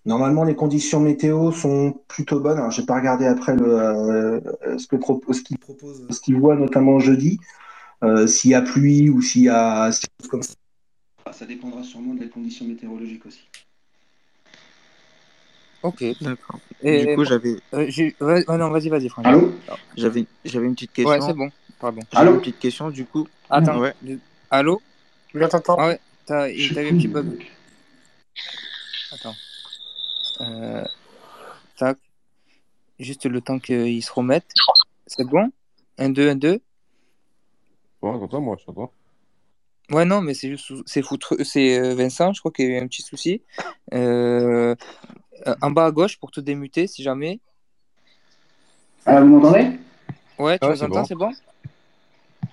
Normalement, 0.07 0.45
les 0.45 0.55
conditions 0.55 1.01
météo 1.01 1.51
sont 1.53 1.95
plutôt 2.09 2.41
bonnes. 2.41 2.59
Alors, 2.59 2.71
j'ai 2.71 2.85
pas 2.85 2.97
regardé 2.97 3.27
après 3.27 3.57
ce 3.57 4.87
que 4.87 4.97
ce 5.33 5.43
qu'ils 5.43 5.59
proposent, 5.59 6.07
ce 6.11 6.21
qu'ils 6.21 6.39
voient 6.39 6.57
notamment 6.57 6.99
jeudi. 7.01 7.39
Euh, 8.05 8.27
s'il 8.27 8.51
y 8.51 8.55
a 8.55 8.61
pluie 8.63 9.09
ou 9.09 9.23
s'il 9.23 9.43
y 9.43 9.49
a 9.49 9.91
comme 10.29 10.43
ça. 10.43 10.55
Ça 11.33 11.47
dépendra 11.47 11.83
sûrement 11.83 12.15
des 12.15 12.29
conditions 12.29 12.67
météorologiques 12.67 13.25
aussi. 13.27 13.41
Ok. 15.83 16.05
D'accord. 16.21 16.61
Et- 16.83 17.07
Du 17.07 17.15
coup, 17.15 17.25
j'avais. 17.25 17.57
Euh, 17.73 17.87
non, 18.49 18.71
vas-y, 18.71 18.89
vas-y, 18.89 19.09
Franck. 19.09 19.27
Allô? 19.27 19.55
J'avais, 19.97 20.27
j'avais 20.45 20.67
une 20.67 20.75
petite 20.75 20.93
question. 20.93 21.11
Ouais, 21.11 21.21
c'est 21.21 21.33
bon. 21.35 21.51
Pardon. 21.79 22.01
J'avais 22.13 22.23
Allô? 22.27 22.35
une 22.35 22.41
petite 22.41 22.59
question, 22.59 22.91
du 22.91 23.05
coup. 23.07 23.27
Attends. 23.49 23.79
Ouais. 23.81 23.95
Allô? 24.51 24.81
Oui, 25.35 25.43
attends, 25.43 25.59
attends. 25.59 25.77
Ah 25.79 25.87
ouais, 25.89 26.01
t'as 26.27 26.47
t'as 26.49 26.83
eu 26.83 26.89
un 26.91 26.97
petit 26.97 27.09
bug. 27.09 27.43
Attends. 29.13 29.35
Euh, 30.41 30.85
tac. 31.77 31.99
Juste 33.01 33.27
le 33.27 33.41
temps 33.41 33.59
qu'ils 33.59 34.03
se 34.05 34.13
remettent. 34.13 34.53
C'est 35.07 35.25
bon? 35.27 35.51
1, 35.99 36.11
2, 36.11 36.31
1, 36.31 36.37
2. 36.37 36.61
Ouais, 38.05 38.19
t'entends, 38.19 38.41
moi, 38.41 38.57
je 38.61 38.65
t'entends. 38.67 38.93
Ouais, 39.91 40.05
non, 40.05 40.21
mais 40.21 40.35
c'est 40.35 40.49
juste. 40.49 40.73
C'est 40.87 41.03
foutre- 41.03 41.43
c'est 41.45 41.79
euh, 41.79 41.95
Vincent, 41.95 42.33
je 42.33 42.41
crois 42.41 42.53
qu'il 42.53 42.67
y 42.67 42.69
a 42.69 42.79
eu 42.79 42.83
un 42.83 42.87
petit 42.87 43.03
souci. 43.03 43.43
Euh, 43.93 44.75
en 45.63 45.71
bas 45.71 45.87
à 45.87 45.91
gauche 45.91 46.19
pour 46.19 46.31
te 46.31 46.41
démuter 46.41 46.87
si 46.87 47.03
jamais. 47.03 47.41
Ah, 49.07 49.21
vous 49.21 49.29
m'entendez? 49.29 49.71
Ouais, 50.39 50.59
tu 50.59 50.65
Ouais, 50.67 50.73
nous 50.73 50.77
c'est 50.79 50.85
entends, 50.85 51.01
bon. 51.01 51.05
c'est 51.05 51.15
bon? 51.15 51.33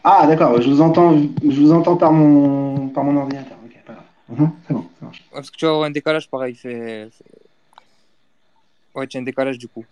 Ah, 0.03 0.25
d'accord. 0.27 0.61
Je 0.61 0.69
vous 0.69 0.81
entends, 0.81 1.17
je 1.17 1.59
vous 1.61 1.71
entends 1.71 1.95
par 1.95 2.11
mon, 2.11 2.89
par 2.89 3.03
mon 3.03 3.15
ordinateur. 3.17 3.57
Ok, 3.65 3.77
pas 3.85 3.93
grave. 3.93 4.05
Mhm, 4.29 4.51
c'est 4.67 4.73
bon, 4.73 4.89
ça 4.99 5.05
marche. 5.05 5.19
Ouais, 5.19 5.25
Parce 5.33 5.51
que 5.51 5.57
tu 5.57 5.65
vas 5.65 5.71
avoir 5.71 5.85
un 5.87 5.91
décalage 5.91 6.29
pareil. 6.29 6.55
Fait... 6.55 7.09
fait- 7.11 7.25
Ouais, 8.93 9.07
tu 9.07 9.15
as 9.15 9.19
un 9.21 9.23
décalage 9.23 9.57
du 9.57 9.67
coup. 9.69 9.85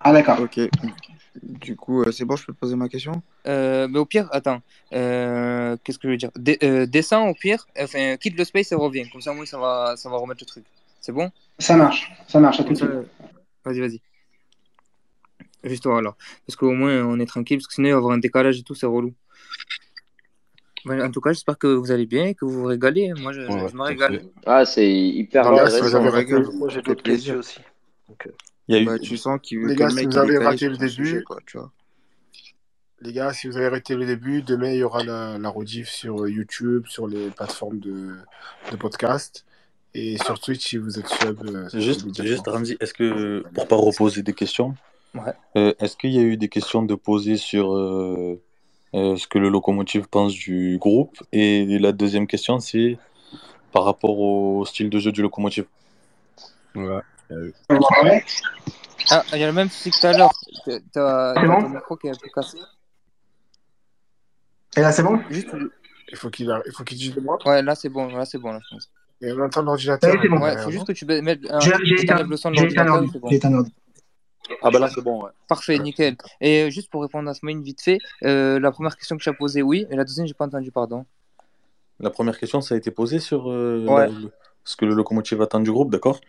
Ah, 0.00 0.12
d'accord. 0.12 0.40
Ok. 0.40 0.60
Du 1.42 1.74
coup, 1.76 2.02
euh, 2.02 2.12
c'est 2.12 2.24
bon, 2.24 2.36
je 2.36 2.46
peux 2.46 2.52
poser 2.52 2.76
ma 2.76 2.88
question? 2.88 3.22
Euh, 3.46 3.88
mais 3.88 3.98
au 3.98 4.04
pire, 4.06 4.28
attends. 4.32 4.62
Euh, 4.92 5.76
Qu'est-ce 5.82 5.98
que 5.98 6.06
je 6.08 6.12
veux 6.12 6.16
dire? 6.16 6.30
Euh, 6.62 6.86
Descends 6.86 7.28
au 7.28 7.34
pire, 7.34 7.66
enfin, 7.78 8.16
quitte 8.16 8.38
le 8.38 8.44
space 8.44 8.70
et 8.72 8.74
reviens. 8.76 9.04
Comme 9.10 9.20
ça, 9.20 9.32
moi, 9.32 9.44
ça 9.44 9.58
va, 9.58 9.94
ça 9.96 10.08
va 10.08 10.16
remettre 10.16 10.42
le 10.42 10.46
truc. 10.46 10.64
C'est 11.00 11.12
bon? 11.12 11.30
Ça 11.58 11.76
marche, 11.76 12.10
ça 12.28 12.38
marche. 12.40 12.60
À 12.60 12.64
tout 12.64 12.72
de 12.72 13.06
Vas-y, 13.64 13.80
vas-y. 13.80 14.00
Juste 15.64 15.82
toi 15.82 15.98
alors. 15.98 16.16
Parce 16.46 16.56
qu'au 16.56 16.72
moins, 16.72 17.02
on 17.04 17.18
est 17.18 17.26
tranquille. 17.26 17.58
Parce 17.58 17.66
que 17.66 17.74
sinon, 17.74 17.88
il 17.88 17.92
va 17.92 17.96
y 17.96 17.98
avoir 17.98 18.12
un 18.14 18.18
décalage 18.18 18.58
et 18.58 18.62
tout, 18.62 18.74
c'est 18.74 18.86
relou. 18.86 19.12
En 20.86 21.10
tout 21.10 21.20
cas, 21.22 21.32
j'espère 21.32 21.56
que 21.58 21.66
vous 21.66 21.90
allez 21.90 22.04
bien 22.06 22.26
et 22.26 22.34
que 22.34 22.44
vous 22.44 22.52
vous 22.60 22.64
régalez. 22.66 23.12
Moi, 23.14 23.32
je, 23.32 23.40
je- 23.40 23.46
Ouais, 23.48 23.68
je 23.70 23.74
me 23.74 23.82
régale. 23.82 24.22
Ah, 24.44 24.66
c'est 24.66 24.90
hyper 24.90 25.46
intéressant. 25.46 26.00
Moi, 26.02 26.68
j'ai 26.68 26.82
d'autres 26.82 27.02
plaisir. 27.02 27.34
questions 27.36 27.38
aussi. 27.38 27.60
Donc, 28.08 28.26
euh, 28.26 28.30
Il 28.68 28.74
y 28.74 28.78
a 28.78 28.82
eu... 28.82 28.84
Bah, 28.86 28.98
tu 28.98 29.16
sens 29.16 29.38
qu'il 29.42 29.60
Les 29.66 29.74
que 29.74 29.80
gars, 29.80 29.90
si 29.90 30.06
vous 30.06 30.16
avez 30.18 30.38
raté 30.38 30.68
le 30.68 30.74
sujet, 30.88 31.12
début, 31.12 31.24
quoi, 31.24 31.38
tu 31.46 31.58
vois. 31.58 31.70
les 33.00 33.12
gars, 33.12 33.32
si 33.32 33.46
vous 33.48 33.56
avez 33.56 33.68
raté 33.68 33.94
le 33.94 34.06
début, 34.06 34.42
demain 34.42 34.70
il 34.70 34.78
y 34.78 34.82
aura 34.82 35.04
la, 35.04 35.38
la 35.38 35.48
rediff 35.48 35.88
sur 35.88 36.26
YouTube, 36.28 36.86
sur 36.88 37.06
les 37.06 37.28
plateformes 37.30 37.78
de, 37.78 38.16
de 38.70 38.76
podcast 38.76 39.44
et 39.92 40.16
sur 40.18 40.40
Twitch 40.40 40.66
si 40.66 40.76
vous 40.78 40.98
êtes 40.98 41.08
sub. 41.08 41.44
euh, 41.46 41.68
Juste, 41.74 42.22
juste 42.22 42.46
Ramzi, 42.46 42.76
est-ce 42.80 42.94
que, 42.94 43.44
pour 43.54 43.68
pas 43.68 43.76
reposer 43.76 44.22
des 44.22 44.32
questions, 44.32 44.74
Ouais. 45.14 45.32
euh, 45.56 45.72
est-ce 45.78 45.96
qu'il 45.96 46.10
y 46.10 46.18
a 46.18 46.22
eu 46.22 46.36
des 46.36 46.48
questions 46.48 46.82
de 46.82 46.94
poser 46.96 47.36
sur 47.36 47.72
euh, 47.76 48.40
euh, 48.94 49.16
ce 49.16 49.28
que 49.28 49.38
le 49.38 49.48
locomotive 49.48 50.08
pense 50.08 50.32
du 50.32 50.76
groupe? 50.80 51.22
Et 51.30 51.78
la 51.78 51.92
deuxième 51.92 52.26
question, 52.26 52.58
c'est 52.58 52.98
par 53.70 53.84
rapport 53.84 54.18
au 54.18 54.64
style 54.64 54.90
de 54.90 54.98
jeu 54.98 55.12
du 55.12 55.22
locomotive. 55.22 55.66
Ouais. 56.74 57.00
Ah, 59.10 59.22
il 59.32 59.38
y 59.38 59.44
a 59.44 59.46
le 59.46 59.52
même 59.52 59.68
souci 59.68 59.90
que 59.90 60.00
tout 60.00 60.06
à 60.06 60.16
l'heure. 60.16 60.32
T'as 60.92 61.34
ton 61.34 61.68
micro 61.68 61.96
qui 61.96 62.06
est 62.06 62.10
un 62.10 62.14
peu 62.14 62.28
cassé. 62.34 62.58
Et 64.76 64.80
là, 64.80 64.92
c'est 64.92 65.02
bon 65.02 65.20
Juste. 65.30 65.48
Il 66.10 66.16
faut 66.16 66.30
qu'il 66.30 66.46
il 66.66 66.72
faut 66.72 66.84
qu'il 66.84 66.98
dise 66.98 67.14
de 67.14 67.20
moi. 67.20 67.38
Ouais, 67.44 67.62
là 67.62 67.74
c'est 67.74 67.88
bon, 67.88 68.06
là 68.08 68.24
c'est 68.24 68.38
bon, 68.38 68.52
là, 68.52 68.60
je 68.62 68.74
pense. 68.74 68.90
Et 69.20 69.32
on 69.32 69.40
entend 69.40 69.62
l'ordinateur. 69.62 70.14
C'est 70.22 70.28
bon. 70.28 70.38
Ouais, 70.40 70.56
faut 70.58 70.70
juste 70.70 70.86
que 70.86 70.92
tu 70.92 71.06
mettes 71.06 71.40
un... 71.50 71.60
J'ai 71.60 71.72
éteint, 72.02 72.22
l'ordinateur. 72.22 73.64
Ah 74.62 74.70
bah 74.70 74.78
là 74.78 74.90
c'est 74.94 75.00
bon, 75.00 75.24
ouais. 75.24 75.30
Parfait, 75.48 75.78
nickel. 75.78 76.16
Et 76.40 76.64
euh, 76.64 76.70
juste 76.70 76.90
pour 76.90 77.00
répondre 77.02 77.28
à 77.30 77.34
Smaïn 77.34 77.62
vite 77.62 77.80
fait, 77.80 77.98
euh, 78.24 78.60
la 78.60 78.70
première 78.70 78.96
question 78.96 79.16
que 79.16 79.22
tu 79.22 79.28
as 79.30 79.32
posée, 79.32 79.62
oui, 79.62 79.86
et 79.90 79.96
la 79.96 80.04
deuxième, 80.04 80.26
j'ai 80.26 80.34
pas 80.34 80.44
entendu, 80.44 80.70
pardon. 80.70 81.06
La 81.98 82.10
première 82.10 82.38
question, 82.38 82.60
ça 82.60 82.74
a 82.74 82.78
été 82.78 82.90
posé 82.90 83.18
sur 83.20 83.50
euh, 83.50 83.86
Ouais. 83.88 84.08
la- 84.08 84.12
le- 84.64 84.70
ce 84.70 84.76
que 84.76 84.84
le 84.84 84.94
locomotive 84.94 85.42
attend 85.42 85.60
du 85.60 85.70
groupe, 85.70 85.90
d'accord 85.90 86.20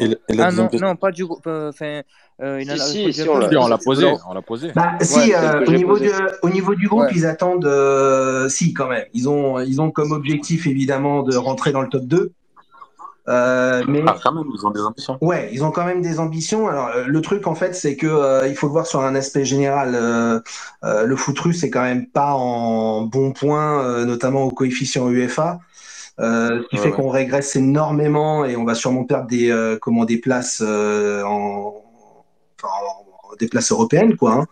Et, 0.00 0.04
et 0.28 0.34
la 0.34 0.46
Ah 0.46 0.52
non, 0.52 0.68
question- 0.68 0.88
non, 0.88 0.96
pas 0.96 1.10
du 1.10 1.24
groupe. 1.26 1.46
euh, 1.46 1.68
Enfin, 1.70 2.02
euh, 2.42 2.60
il 2.62 2.70
en 2.70 2.74
a 2.74 2.78
Si, 2.78 3.06
on 3.28 3.38
l'a- 3.68 3.78
posé, 3.78 4.04
Non. 4.06 4.16
on 4.28 4.34
l'a 4.34 4.42
posé. 4.42 4.72
Bah, 4.74 4.92
Ouais, 4.98 5.04
si, 5.04 5.14
c'est 5.20 5.34
euh, 5.36 5.60
ce 5.60 5.64
que 5.64 5.70
au, 5.70 5.74
niveau 5.74 5.88
posé. 5.92 6.06
du, 6.06 6.12
au 6.42 6.48
niveau 6.50 6.74
du 6.74 6.88
groupe, 6.88 7.02
Ouais. 7.02 7.12
ils 7.14 7.26
attendent, 7.26 7.66
euh, 7.66 8.48
si, 8.48 8.72
quand 8.74 8.88
même. 8.88 9.04
Ils 9.12 9.28
ont, 9.28 9.60
ils 9.60 9.80
ont 9.80 9.90
comme 9.90 10.12
objectif, 10.12 10.66
évidemment, 10.66 11.22
de 11.22 11.36
rentrer 11.36 11.72
dans 11.72 11.82
le 11.82 11.88
top 11.88 12.04
2. 12.04 12.32
Euh, 13.26 13.82
mais 13.88 14.02
Ah, 14.06 14.16
quand 14.22 14.32
même, 14.34 14.44
ils 14.54 14.66
ont 14.66 14.70
des 14.70 14.80
ambitions. 14.82 15.16
ouais, 15.22 15.48
ils 15.52 15.64
ont 15.64 15.70
quand 15.70 15.86
même 15.86 16.02
des 16.02 16.18
ambitions. 16.20 16.68
Alors, 16.68 16.88
euh, 16.88 17.04
le 17.06 17.20
truc, 17.22 17.46
en 17.46 17.54
fait, 17.54 17.74
c'est 17.74 17.96
que 17.96 18.06
euh, 18.06 18.46
il 18.48 18.54
faut 18.54 18.66
le 18.66 18.72
voir 18.72 18.86
sur 18.86 19.00
un 19.00 19.14
aspect 19.14 19.46
général. 19.46 19.94
Euh, 19.94 20.40
euh, 20.84 21.04
le 21.06 21.16
foot 21.16 21.38
russe, 21.38 21.60
c'est 21.60 21.70
quand 21.70 21.80
même 21.82 22.06
pas 22.06 22.34
en 22.34 23.02
bon 23.02 23.32
point, 23.32 23.82
euh, 23.82 24.04
notamment 24.04 24.42
au 24.42 24.50
coefficient 24.50 25.08
UEFA. 25.08 25.58
Euh, 26.20 26.62
ce 26.62 26.68
qui 26.68 26.76
Ouais, 26.76 26.82
fait 26.82 26.90
ouais. 26.90 26.94
qu'on 26.96 27.08
régresse 27.08 27.56
énormément 27.56 28.44
et 28.44 28.54
on 28.56 28.64
va 28.64 28.76
sûrement 28.76 29.04
perdre 29.04 29.26
des, 29.26 29.50
euh, 29.50 29.76
comment, 29.80 30.04
des 30.04 30.18
places 30.18 30.62
euh, 30.64 31.24
en, 31.24 31.74
enfin, 32.56 32.68
en- 32.68 33.34
des 33.40 33.48
places 33.48 33.72
européennes, 33.72 34.16
quoi. 34.16 34.32
hein. 34.34 34.46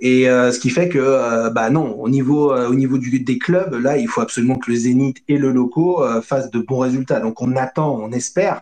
Et 0.00 0.24
ce 0.24 0.58
qui 0.58 0.68
fait 0.68 0.88
que, 0.88 1.48
bah 1.50 1.70
non, 1.70 1.94
au 2.00 2.08
niveau, 2.08 2.52
au 2.52 2.74
niveau 2.74 2.98
du, 2.98 3.20
des 3.20 3.38
clubs, 3.38 3.72
là, 3.74 3.96
il 3.96 4.08
faut 4.08 4.20
absolument 4.20 4.56
que 4.56 4.70
le 4.70 4.76
Zénith 4.76 5.18
et 5.28 5.38
le 5.38 5.52
Loco 5.52 6.04
fassent 6.22 6.50
de 6.50 6.58
bons 6.58 6.80
résultats. 6.80 7.20
Donc 7.20 7.40
on 7.40 7.56
attend, 7.56 7.94
on 7.94 8.10
espère 8.12 8.60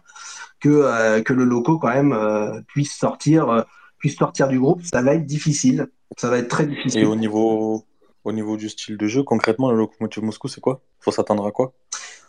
que, 0.61 1.21
que 1.23 1.33
le 1.33 1.45
Loco 1.45 1.79
quand 1.79 1.89
même 1.89 2.63
puisse 2.69 2.93
sortir, 2.95 3.65
puisse 3.99 4.17
sortir 4.17 4.47
du 4.49 4.61
groupe. 4.61 4.83
Ça 4.85 5.03
va 5.03 5.15
être 5.15 5.27
difficile, 5.27 5.89
ça 6.17 6.29
va 6.31 6.39
être 6.39 6.49
très 6.49 6.65
Et 6.65 6.69
difficile. 6.69 7.07
au 7.07 7.17
niveau, 7.17 7.85
au 8.23 8.33
niveau 8.33 8.57
du 8.57 8.69
style 8.69 8.97
de 8.97 9.07
jeu, 9.09 9.23
concrètement, 9.25 9.71
le 9.73 9.79
locomotive 9.79 10.23
Moscou, 10.23 10.47
c'est 10.49 10.61
quoi? 10.61 10.83
Faut 11.01 11.11
s'attendre 11.11 11.47
à 11.47 11.51
quoi? 11.51 11.73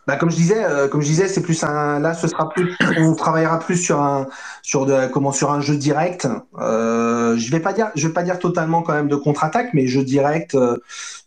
Bah, 0.08 0.18
comme 0.18 0.30
je 0.30 0.36
disais, 0.36 0.64
euh, 0.64 0.88
comme 0.88 1.02
je 1.02 1.08
disais, 1.08 1.28
c'est 1.28 1.42
plus 1.42 1.64
un. 1.64 2.00
Là, 2.00 2.14
ce 2.14 2.28
sera 2.28 2.50
plus. 2.50 2.76
On 2.98 3.16
travaillera 3.16 3.60
plus 3.60 3.78
sur 3.78 4.02
un 4.02 4.28
sur 4.62 4.86
de 4.86 5.08
comment 5.08 5.32
sur 5.32 5.52
un 5.52 5.62
jeu 5.62 5.76
direct. 5.78 6.28
Euh, 6.60 7.36
je 7.38 7.52
vais 7.52 7.60
pas 7.60 7.74
dire, 7.74 7.92
je 7.96 8.08
vais 8.08 8.14
pas 8.14 8.24
dire 8.24 8.38
totalement 8.40 8.82
quand 8.84 8.94
même 8.94 9.08
de 9.08 9.16
contre-attaque, 9.16 9.70
mais 9.74 9.88
jeu 9.88 10.04
direct. 10.04 10.56
euh, 10.56 10.78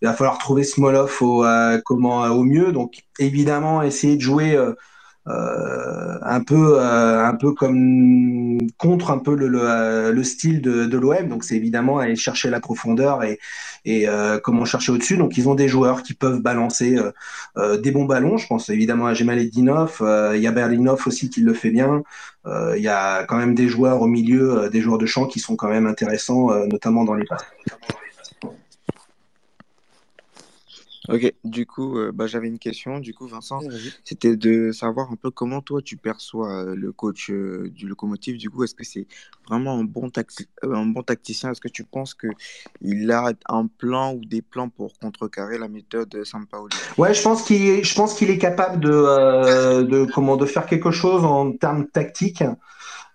il 0.03 0.07
va 0.07 0.14
falloir 0.14 0.39
trouver 0.39 0.62
Smolov 0.64 1.16
au 1.22 1.45
euh, 1.45 1.81
comment 1.85 2.22
au 2.24 2.45
mieux. 2.45 2.72
Donc 2.72 3.03
évidemment, 3.18 3.83
essayer 3.83 4.16
de 4.16 4.20
jouer. 4.22 4.57
Euh, 5.29 6.18
un 6.22 6.41
peu 6.41 6.79
euh, 6.81 7.26
un 7.26 7.35
peu 7.35 7.53
comme 7.53 8.59
contre 8.79 9.11
un 9.11 9.18
peu 9.18 9.35
le, 9.35 9.49
le, 9.49 9.61
euh, 9.62 10.12
le 10.12 10.24
style 10.24 10.62
de, 10.62 10.97
l'OM 10.97 11.29
donc 11.29 11.45
c'est 11.45 11.57
évidemment 11.57 11.99
aller 11.99 12.16
chercher 12.16 12.49
la 12.51 12.61
profondeur 12.61 13.22
et, 13.24 13.39
et 13.85 14.07
comment 14.43 14.64
chercher 14.64 14.93
au-dessus. 14.93 15.16
Donc 15.16 15.37
ils 15.39 15.49
ont 15.49 15.55
des 15.55 15.68
joueurs 15.68 16.03
qui 16.03 16.14
peuvent 16.14 16.41
balancer 16.41 16.99
des 17.57 17.91
bons 17.91 18.05
ballons. 18.05 18.37
Je 18.37 18.47
pense 18.47 18.68
évidemment 18.68 19.07
à 19.07 19.14
Gemaledinov 19.14 19.99
euh, 20.01 20.37
il 20.37 20.43
y 20.43 20.47
a 20.47 20.53
Berlinov 20.53 21.03
aussi 21.07 21.31
qui 21.31 21.41
le 21.41 21.55
fait 21.55 21.70
bien. 21.70 22.03
Il 22.47 22.83
y 22.83 22.89
a 22.89 23.24
quand 23.24 23.37
même 23.37 23.55
des 23.55 23.68
joueurs 23.68 24.01
au 24.01 24.07
milieu 24.07 24.70
des 24.70 24.81
joueurs 24.81 24.99
de 24.99 25.07
champ 25.07 25.26
qui 25.26 25.39
sont 25.39 25.57
quand 25.57 25.68
même 25.68 25.87
intéressants 25.87 26.49
notamment 26.66 27.05
dans 27.05 27.14
les 27.14 27.26
passes 27.26 27.45
Ok, 31.09 31.32
du 31.44 31.64
coup, 31.64 31.98
euh, 31.98 32.12
bah, 32.12 32.26
j'avais 32.26 32.48
une 32.48 32.59
question, 32.59 32.98
du 32.98 33.14
coup, 33.14 33.26
Vincent, 33.26 33.61
vas-y. 33.61 33.92
c'était 34.04 34.36
de 34.36 34.72
savoir 34.72 35.11
un 35.11 35.16
peu 35.16 35.30
comment 35.30 35.62
toi 35.62 35.80
tu 35.80 35.96
perçois 35.96 36.52
euh, 36.52 36.74
le 36.74 36.92
coach 36.92 37.30
euh, 37.30 37.70
du 37.70 37.88
Locomotive. 37.88 38.36
Du 38.36 38.50
coup, 38.50 38.62
est-ce 38.64 38.74
que 38.74 38.84
c'est 38.84 39.06
vraiment 39.48 39.78
un 39.78 39.84
bon, 39.84 40.09
taxi- 40.11 40.48
euh, 40.64 40.74
un 40.74 40.84
bon 40.86 41.02
tacticien? 41.02 41.50
Est-ce 41.50 41.62
que 41.62 41.68
tu 41.68 41.84
penses 41.84 42.12
que 42.12 42.26
il 42.82 43.11
a 43.11 43.32
un 43.48 43.66
plan 43.66 44.12
ou 44.14 44.24
des 44.24 44.42
plans 44.42 44.68
pour 44.68 44.98
contrecarrer 44.98 45.56
la 45.56 45.68
méthode 45.68 46.11
de 46.11 46.24
Sampaoli? 46.24 46.74
Ouais, 46.98 47.14
je 47.14 47.22
pense 47.22 47.42
qu'il 47.42 47.62
est, 47.66 47.82
je 47.82 47.94
pense 47.94 48.14
qu'il 48.14 48.28
est 48.30 48.38
capable 48.38 48.80
de, 48.80 48.90
euh, 48.92 49.84
de 49.84 50.04
comment 50.04 50.36
de 50.36 50.44
faire 50.44 50.66
quelque 50.66 50.90
chose 50.90 51.24
en 51.24 51.52
termes 51.52 51.86
tactiques. 51.88 52.44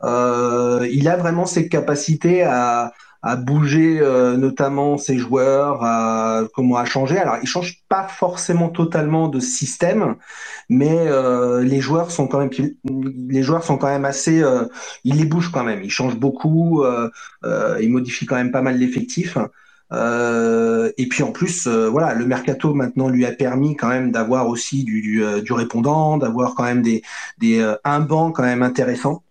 Euh, 0.03 0.87
il 0.91 1.07
a 1.07 1.15
vraiment 1.17 1.45
ces 1.45 1.69
capacités 1.69 2.43
à, 2.43 2.91
à 3.23 3.37
bouger, 3.37 3.99
euh, 4.01 4.35
notamment 4.35 4.97
ses 4.97 5.17
joueurs, 5.17 5.81
à 5.83 6.43
comment 6.53 6.75
à 6.75 6.83
changer. 6.83 7.17
Alors, 7.17 7.37
il 7.41 7.47
change 7.47 7.81
pas 7.87 8.07
forcément 8.09 8.67
totalement 8.67 9.29
de 9.29 9.39
système, 9.39 10.15
mais 10.69 10.97
euh, 11.07 11.63
les 11.63 11.79
joueurs 11.79 12.11
sont 12.11 12.27
quand 12.27 12.39
même, 12.39 12.49
les 13.29 13.41
joueurs 13.43 13.63
sont 13.63 13.77
quand 13.77 13.87
même 13.87 14.03
assez, 14.03 14.43
euh, 14.43 14.65
il 15.05 15.15
les 15.15 15.25
bouge 15.25 15.51
quand 15.53 15.63
même. 15.63 15.81
Il 15.83 15.89
change 15.89 16.17
beaucoup, 16.17 16.83
euh, 16.83 17.09
euh, 17.45 17.79
il 17.81 17.89
modifie 17.91 18.25
quand 18.25 18.35
même 18.35 18.51
pas 18.51 18.61
mal 18.61 18.77
l'effectif. 18.77 19.37
Euh, 19.93 20.91
et 20.97 21.07
puis 21.07 21.23
en 21.23 21.31
plus, 21.31 21.67
voilà, 21.67 22.13
le 22.15 22.25
mercato 22.25 22.73
maintenant 22.73 23.07
lui 23.09 23.25
a 23.25 23.31
permis 23.31 23.77
quand 23.77 23.89
même 23.89 24.11
d'avoir 24.11 24.49
aussi 24.49 24.83
du, 24.83 25.01
du, 25.01 25.23
du 25.43 25.53
répondant, 25.53 26.17
d'avoir 26.17 26.55
quand 26.55 26.63
même 26.63 26.81
des, 26.81 27.03
des 27.37 27.75
un 27.85 27.99
banc 28.01 28.31
quand 28.33 28.43
même 28.43 28.63
intéressant. 28.63 29.23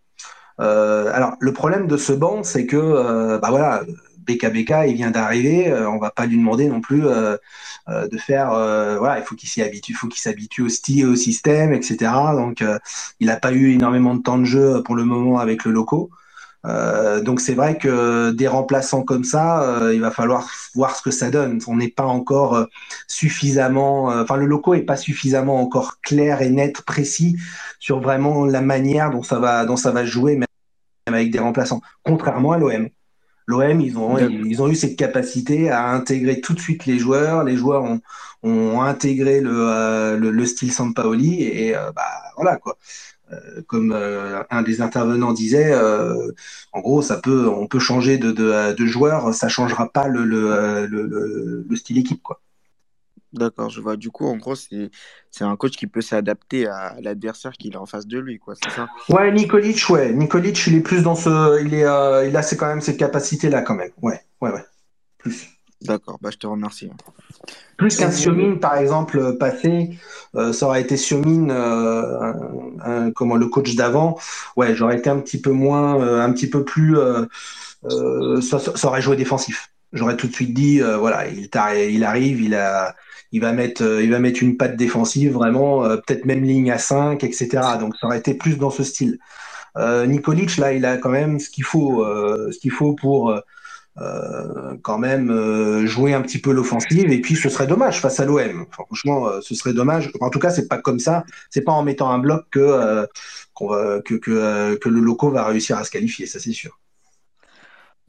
Euh, 0.60 1.10
alors 1.12 1.34
le 1.40 1.52
problème 1.52 1.86
de 1.86 1.96
ce 1.96 2.12
banc, 2.12 2.42
c'est 2.42 2.66
que 2.66 2.76
euh, 2.76 3.38
bah 3.38 3.50
voilà, 3.50 3.82
BKBK 4.26 4.88
il 4.88 4.94
vient 4.94 5.10
d'arriver, 5.10 5.70
euh, 5.70 5.88
on 5.88 5.98
va 5.98 6.10
pas 6.10 6.26
lui 6.26 6.36
demander 6.36 6.68
non 6.68 6.80
plus 6.80 7.02
de 7.02 8.18
faire, 8.18 8.52
euh, 8.52 8.98
voilà, 8.98 9.18
il 9.18 9.24
faut 9.24 9.34
qu'il 9.34 9.48
s'y 9.48 9.62
habitue, 9.62 9.92
il 9.92 9.94
faut 9.94 10.08
qu'il 10.08 10.20
s'habitue 10.20 10.62
au 10.62 10.68
style, 10.68 11.06
au 11.06 11.16
système, 11.16 11.72
etc. 11.72 12.12
Donc 12.36 12.64
il 13.20 13.26
n'a 13.26 13.36
pas 13.36 13.52
eu 13.52 13.72
énormément 13.72 14.14
de 14.14 14.22
temps 14.22 14.38
de 14.38 14.44
jeu 14.44 14.82
pour 14.84 14.94
le 14.94 15.04
moment 15.04 15.38
avec 15.38 15.64
le 15.64 15.72
loco. 15.72 16.10
Euh, 16.64 17.20
donc 17.20 17.40
c'est 17.40 17.54
vrai 17.54 17.76
que 17.76 18.30
des 18.30 18.46
remplaçants 18.46 19.02
comme 19.02 19.24
ça, 19.24 19.62
euh, 19.62 19.94
il 19.94 20.00
va 20.00 20.10
falloir 20.10 20.48
voir 20.74 20.96
ce 20.96 21.02
que 21.02 21.10
ça 21.10 21.30
donne. 21.30 21.60
On 21.66 21.76
n'est 21.76 21.88
pas 21.88 22.04
encore 22.04 22.54
euh, 22.54 22.64
suffisamment, 23.08 24.12
euh, 24.12 24.22
enfin 24.22 24.36
le 24.36 24.46
loco 24.46 24.74
est 24.74 24.82
pas 24.82 24.96
suffisamment 24.96 25.60
encore 25.60 26.00
clair 26.00 26.40
et 26.42 26.50
net, 26.50 26.82
précis 26.82 27.36
sur 27.80 28.00
vraiment 28.00 28.44
la 28.44 28.60
manière 28.60 29.10
dont 29.10 29.22
ça 29.22 29.38
va, 29.38 29.64
dont 29.66 29.76
ça 29.76 29.90
va 29.90 30.04
jouer, 30.04 30.36
même 30.36 30.46
avec 31.06 31.30
des 31.32 31.38
remplaçants. 31.40 31.80
Contrairement 32.04 32.52
à 32.52 32.58
l'OM. 32.58 32.88
L'OM, 33.48 33.80
ils 33.80 33.98
ont, 33.98 34.18
ils 34.18 34.62
ont 34.62 34.68
eu 34.68 34.76
cette 34.76 34.96
capacité 34.96 35.68
à 35.68 35.88
intégrer 35.90 36.40
tout 36.40 36.54
de 36.54 36.60
suite 36.60 36.86
les 36.86 36.98
joueurs. 36.98 37.42
Les 37.42 37.56
joueurs 37.56 37.82
ont, 37.82 38.00
ont 38.44 38.80
intégré 38.82 39.40
le, 39.40 39.50
euh, 39.52 40.16
le, 40.16 40.30
le 40.30 40.46
style 40.46 40.72
Sampaoli 40.72 41.42
et 41.42 41.76
euh, 41.76 41.90
bah 41.92 42.02
voilà 42.36 42.56
quoi 42.56 42.78
comme 43.66 43.92
euh, 43.92 44.42
un 44.50 44.62
des 44.62 44.80
intervenants 44.80 45.32
disait, 45.32 45.72
euh, 45.72 46.32
en 46.72 46.80
gros, 46.80 47.02
ça 47.02 47.16
peut, 47.16 47.48
on 47.48 47.66
peut 47.66 47.78
changer 47.78 48.18
de, 48.18 48.32
de, 48.32 48.72
de 48.72 48.86
joueur, 48.86 49.32
ça 49.34 49.48
changera 49.48 49.90
pas 49.90 50.08
le, 50.08 50.24
le, 50.24 50.86
le, 50.86 51.66
le 51.68 51.76
style 51.76 51.98
équipe, 51.98 52.22
quoi. 52.22 52.40
D'accord, 53.32 53.70
je 53.70 53.80
vois. 53.80 53.96
Du 53.96 54.10
coup, 54.10 54.26
en 54.26 54.36
gros, 54.36 54.54
c'est 54.54 54.90
c'est 55.30 55.44
un 55.44 55.56
coach 55.56 55.78
qui 55.78 55.86
peut 55.86 56.02
s'adapter 56.02 56.66
à 56.66 56.96
l'adversaire 57.00 57.52
qu'il 57.52 57.74
a 57.76 57.80
en 57.80 57.86
face 57.86 58.06
de 58.06 58.18
lui, 58.18 58.38
quoi. 58.38 58.54
C'est 58.62 58.70
ça? 58.70 58.88
Ouais, 59.08 59.32
Nikolic, 59.32 59.88
ouais, 59.88 60.12
Nikolic, 60.12 60.66
il 60.66 60.74
est 60.74 60.80
plus 60.80 61.02
dans 61.02 61.14
ce, 61.14 61.64
il 61.64 61.72
est, 61.72 61.86
euh, 61.86 62.28
il 62.28 62.36
a 62.36 62.42
c'est 62.42 62.58
quand 62.58 62.66
même 62.66 62.82
cette 62.82 62.98
capacité 62.98 63.48
là, 63.48 63.62
quand 63.62 63.74
même. 63.74 63.90
Ouais, 64.02 64.20
ouais, 64.42 64.52
ouais. 64.52 64.64
Plus. 65.16 65.48
D'accord, 65.84 66.18
bah 66.20 66.30
je 66.32 66.38
te 66.38 66.46
remercie. 66.46 66.90
Plus 67.76 67.96
qu'un 67.96 68.10
Siomin, 68.10 68.56
par 68.56 68.76
exemple, 68.76 69.36
passé, 69.38 69.90
euh, 70.36 70.52
ça 70.52 70.66
aurait 70.66 70.82
été 70.82 70.96
Siomin, 70.96 71.50
euh, 71.50 72.20
un, 72.20 73.06
un, 73.06 73.10
comment 73.10 73.36
le 73.36 73.46
coach 73.46 73.74
d'avant. 73.74 74.18
Ouais, 74.56 74.74
j'aurais 74.74 74.98
été 74.98 75.10
un 75.10 75.18
petit 75.18 75.40
peu 75.40 75.50
moins, 75.50 76.00
euh, 76.00 76.20
un 76.20 76.32
petit 76.32 76.48
peu 76.48 76.64
plus, 76.64 76.96
euh, 76.96 77.26
ça, 78.40 78.58
ça, 78.58 78.88
aurait 78.88 79.02
joué 79.02 79.16
défensif. 79.16 79.70
J'aurais 79.92 80.16
tout 80.16 80.28
de 80.28 80.32
suite 80.32 80.54
dit, 80.54 80.80
voilà, 80.80 81.26
il, 81.28 81.50
il 81.90 82.04
arrive, 82.04 82.40
il 82.40 82.54
a, 82.54 82.94
il 83.32 83.40
va 83.40 83.52
mettre, 83.52 83.82
il 83.82 84.10
va 84.10 84.20
mettre 84.20 84.42
une 84.42 84.56
patte 84.56 84.76
défensive, 84.76 85.32
vraiment, 85.32 85.82
peut-être 85.82 86.24
même 86.24 86.44
ligne 86.44 86.70
à 86.70 86.78
5, 86.78 87.22
etc. 87.24 87.48
Donc 87.78 87.94
ça 88.00 88.06
aurait 88.06 88.18
été 88.18 88.32
plus 88.34 88.56
dans 88.56 88.70
ce 88.70 88.84
style. 88.84 89.18
Euh, 89.76 90.06
Nikolic, 90.06 90.56
là, 90.56 90.72
il 90.72 90.86
a 90.86 90.96
quand 90.96 91.10
même 91.10 91.40
ce 91.40 91.50
qu'il 91.50 91.64
faut, 91.64 92.06
ce 92.06 92.58
qu'il 92.58 92.70
faut 92.70 92.94
pour 92.94 93.34
euh, 93.98 94.74
quand 94.82 94.98
même 94.98 95.30
euh, 95.30 95.86
jouer 95.86 96.14
un 96.14 96.22
petit 96.22 96.38
peu 96.40 96.52
l'offensive 96.52 97.10
et 97.10 97.20
puis 97.20 97.36
ce 97.36 97.48
serait 97.48 97.66
dommage 97.66 98.00
face 98.00 98.20
à 98.20 98.24
l'OM. 98.24 98.66
Enfin, 98.68 98.84
franchement, 98.86 99.28
euh, 99.28 99.40
ce 99.42 99.54
serait 99.54 99.74
dommage. 99.74 100.10
En 100.20 100.30
tout 100.30 100.38
cas, 100.38 100.50
c'est 100.50 100.68
pas 100.68 100.78
comme 100.78 100.98
ça. 100.98 101.24
C'est 101.50 101.62
pas 101.62 101.72
en 101.72 101.82
mettant 101.82 102.10
un 102.10 102.18
bloc 102.18 102.46
que 102.50 102.60
euh, 102.60 103.06
va, 103.60 104.00
que 104.00 104.14
que, 104.14 104.74
que 104.76 104.88
le 104.88 105.00
loco 105.00 105.30
va 105.30 105.44
réussir 105.44 105.76
à 105.76 105.84
se 105.84 105.90
qualifier, 105.90 106.26
ça 106.26 106.40
c'est 106.40 106.52
sûr. 106.52 106.78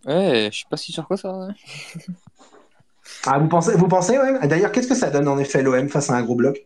Ouais, 0.06 0.50
je 0.52 0.58
suis 0.58 0.66
pas 0.70 0.78
si 0.78 0.92
sûr 0.92 1.08
que 1.08 1.16
ça. 1.16 1.34
Ouais. 1.34 1.54
ah, 3.26 3.40
vous 3.40 3.48
pensez, 3.48 3.74
vous 3.76 3.88
pensez, 3.88 4.18
ouais. 4.18 4.48
D'ailleurs, 4.48 4.72
qu'est-ce 4.72 4.88
que 4.88 4.96
ça 4.96 5.10
donne 5.10 5.28
en 5.28 5.38
effet 5.38 5.64
l'OM 5.64 5.90
face 5.90 6.10
à 6.10 6.16
un 6.16 6.24
gros 6.24 6.36
bloc? 6.36 6.66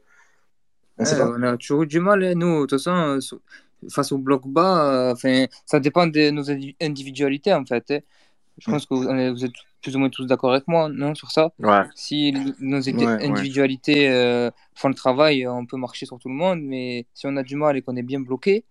On, 0.98 1.04
ouais, 1.04 1.22
on 1.22 1.44
a 1.44 1.58
toujours 1.58 1.84
eu 1.84 1.88
du 1.88 2.00
mal, 2.00 2.24
hein, 2.24 2.34
nous. 2.36 2.62
De 2.62 2.66
toute 2.66 2.82
façon, 2.82 3.20
face 3.90 4.12
au 4.12 4.18
bloc 4.18 4.48
bas, 4.48 5.12
euh, 5.12 5.48
ça 5.66 5.80
dépend 5.80 6.08
de 6.08 6.32
nos 6.32 6.50
indi- 6.50 6.76
individualités 6.82 7.54
en 7.54 7.66
fait. 7.66 7.92
hein. 7.92 8.00
Je 8.58 8.72
pense 8.72 8.86
que 8.86 8.94
vous, 8.94 9.46
êtes 9.46 9.52
plus 9.82 9.96
ou 9.96 10.00
moins 10.00 10.10
tous 10.10 10.26
d'accord 10.26 10.52
avec 10.52 10.68
moi, 10.68 10.90
non, 10.90 11.14
sur 11.16 11.32
ça? 11.32 11.52
Ouais. 11.60 11.84
Si 11.96 12.34
nos 12.60 12.82
ouais. 12.82 13.26
individualités 13.26 14.10
euh, 14.10 14.50
font 14.74 14.90
le 14.90 14.96
travail, 14.96 15.48
on 15.48 15.66
peut 15.66 15.78
marcher 15.78 16.06
sur 16.06 16.18
tout 16.18 16.30
le 16.30 16.36
monde, 16.36 16.62
mais 16.62 17.06
si 17.14 17.28
on 17.28 17.36
a 17.38 17.44
du 17.44 17.56
mal 17.56 17.78
et 17.78 17.82
qu'on 17.82 17.96
est 17.96 18.04
bien 18.04 18.20
bloqué, 18.20 18.66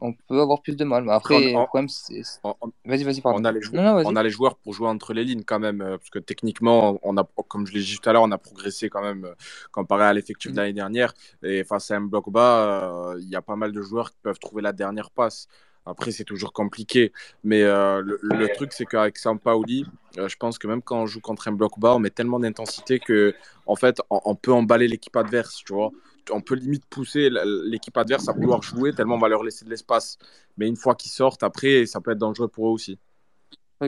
on 0.00 0.12
peut 0.12 0.40
avoir 0.40 0.62
plus 0.62 0.76
de 0.76 0.84
mal. 0.84 1.04
Mais 1.04 1.12
Après, 1.12 1.54
on- 1.54 2.56
Vas-y, 2.84 3.04
vas-y, 3.04 3.20
pardon. 3.20 3.40
On 3.40 3.44
a, 3.44 3.52
les 3.52 3.60
joueurs, 3.60 3.82
non, 3.82 3.94
vas-y. 3.94 4.06
on 4.06 4.16
a 4.16 4.22
les 4.22 4.30
joueurs 4.30 4.56
pour 4.56 4.74
jouer 4.74 4.88
entre 4.88 5.14
les 5.14 5.24
lignes 5.24 5.44
quand 5.44 5.58
même, 5.58 5.80
euh, 5.80 5.98
parce 5.98 6.10
que 6.10 6.18
techniquement, 6.18 6.98
on 7.02 7.16
a, 7.16 7.24
comme 7.48 7.66
je 7.66 7.72
l'ai 7.72 7.80
dit 7.80 7.98
tout 8.00 8.08
à 8.08 8.12
l'heure, 8.12 8.22
on 8.22 8.32
a 8.32 8.38
progressé 8.38 8.88
quand 8.88 9.02
même 9.02 9.24
euh, 9.24 9.34
comparé 9.72 10.04
à 10.04 10.12
l'effectif 10.12 10.50
Mm. 10.50 10.54
de 10.54 10.60
l'année 10.60 10.72
dernière. 10.72 11.14
Et 11.42 11.64
face 11.64 11.90
à 11.90 11.96
un 11.96 12.02
bloc 12.02 12.30
bas, 12.30 13.12
euh, 13.12 13.20
il 13.20 13.28
y 13.28 13.36
a 13.36 13.42
pas 13.42 13.56
mal 13.56 13.72
de 13.72 13.82
joueurs 13.82 14.10
qui 14.10 14.18
peuvent 14.22 14.38
trouver 14.38 14.62
la 14.62 14.72
dernière 14.72 15.10
passe. 15.10 15.48
Après, 15.86 16.12
c'est 16.12 16.24
toujours 16.24 16.52
compliqué. 16.52 17.12
Mais 17.42 17.62
euh, 17.62 18.02
le, 18.02 18.48
truc, 18.54 18.72
c'est 18.72 18.86
qu'avec 18.86 19.18
Sampaoli, 19.18 19.84
euh, 20.18 20.28
je 20.28 20.36
pense 20.36 20.58
que 20.58 20.66
même 20.66 20.80
quand 20.82 21.02
on 21.02 21.06
joue 21.06 21.20
contre 21.20 21.48
un 21.48 21.52
bloc 21.52 21.78
bas, 21.78 21.94
on 21.94 21.98
met 21.98 22.10
tellement 22.10 22.40
d'intensité 22.40 22.98
que, 22.98 23.34
en 23.66 23.76
fait, 23.76 24.00
on, 24.08 24.34
peut 24.34 24.52
emballer 24.52 24.88
l'équipe 24.88 25.16
adverse, 25.16 25.62
tu 25.64 25.74
vois. 25.74 25.90
On 26.30 26.40
peut 26.40 26.54
limite 26.54 26.86
pousser 26.86 27.28
l'équipe 27.66 27.96
adverse 27.98 28.28
à 28.28 28.32
vouloir 28.32 28.62
jouer 28.62 28.94
tellement 28.94 29.16
on 29.16 29.18
va 29.18 29.28
leur 29.28 29.42
laisser 29.42 29.66
de 29.66 29.70
l'espace. 29.70 30.16
Mais 30.56 30.66
une 30.66 30.76
fois 30.76 30.94
qu'ils 30.94 31.10
sortent, 31.10 31.42
après, 31.42 31.84
ça 31.84 32.00
peut 32.00 32.12
être 32.12 32.18
dangereux 32.18 32.48
pour 32.48 32.68
eux 32.68 32.72
aussi. 32.72 32.98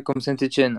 Comme 0.04 0.20
Saint-Etienne. 0.20 0.78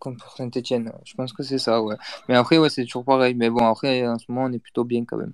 Comme 0.00 0.16
pour 0.16 0.32
Saint-Etienne. 0.32 0.92
Je 1.04 1.14
pense 1.14 1.32
que 1.32 1.44
c'est 1.44 1.58
ça, 1.58 1.80
ouais. 1.80 1.94
Mais 2.28 2.34
après, 2.34 2.58
ouais, 2.58 2.68
c'est 2.68 2.82
toujours 2.82 3.04
pareil. 3.04 3.34
Mais 3.34 3.48
bon, 3.48 3.64
après, 3.64 4.04
en 4.08 4.18
ce 4.18 4.24
moment, 4.28 4.46
on 4.46 4.52
est 4.52 4.58
plutôt 4.58 4.82
bien 4.82 5.04
quand 5.04 5.18
même. 5.18 5.32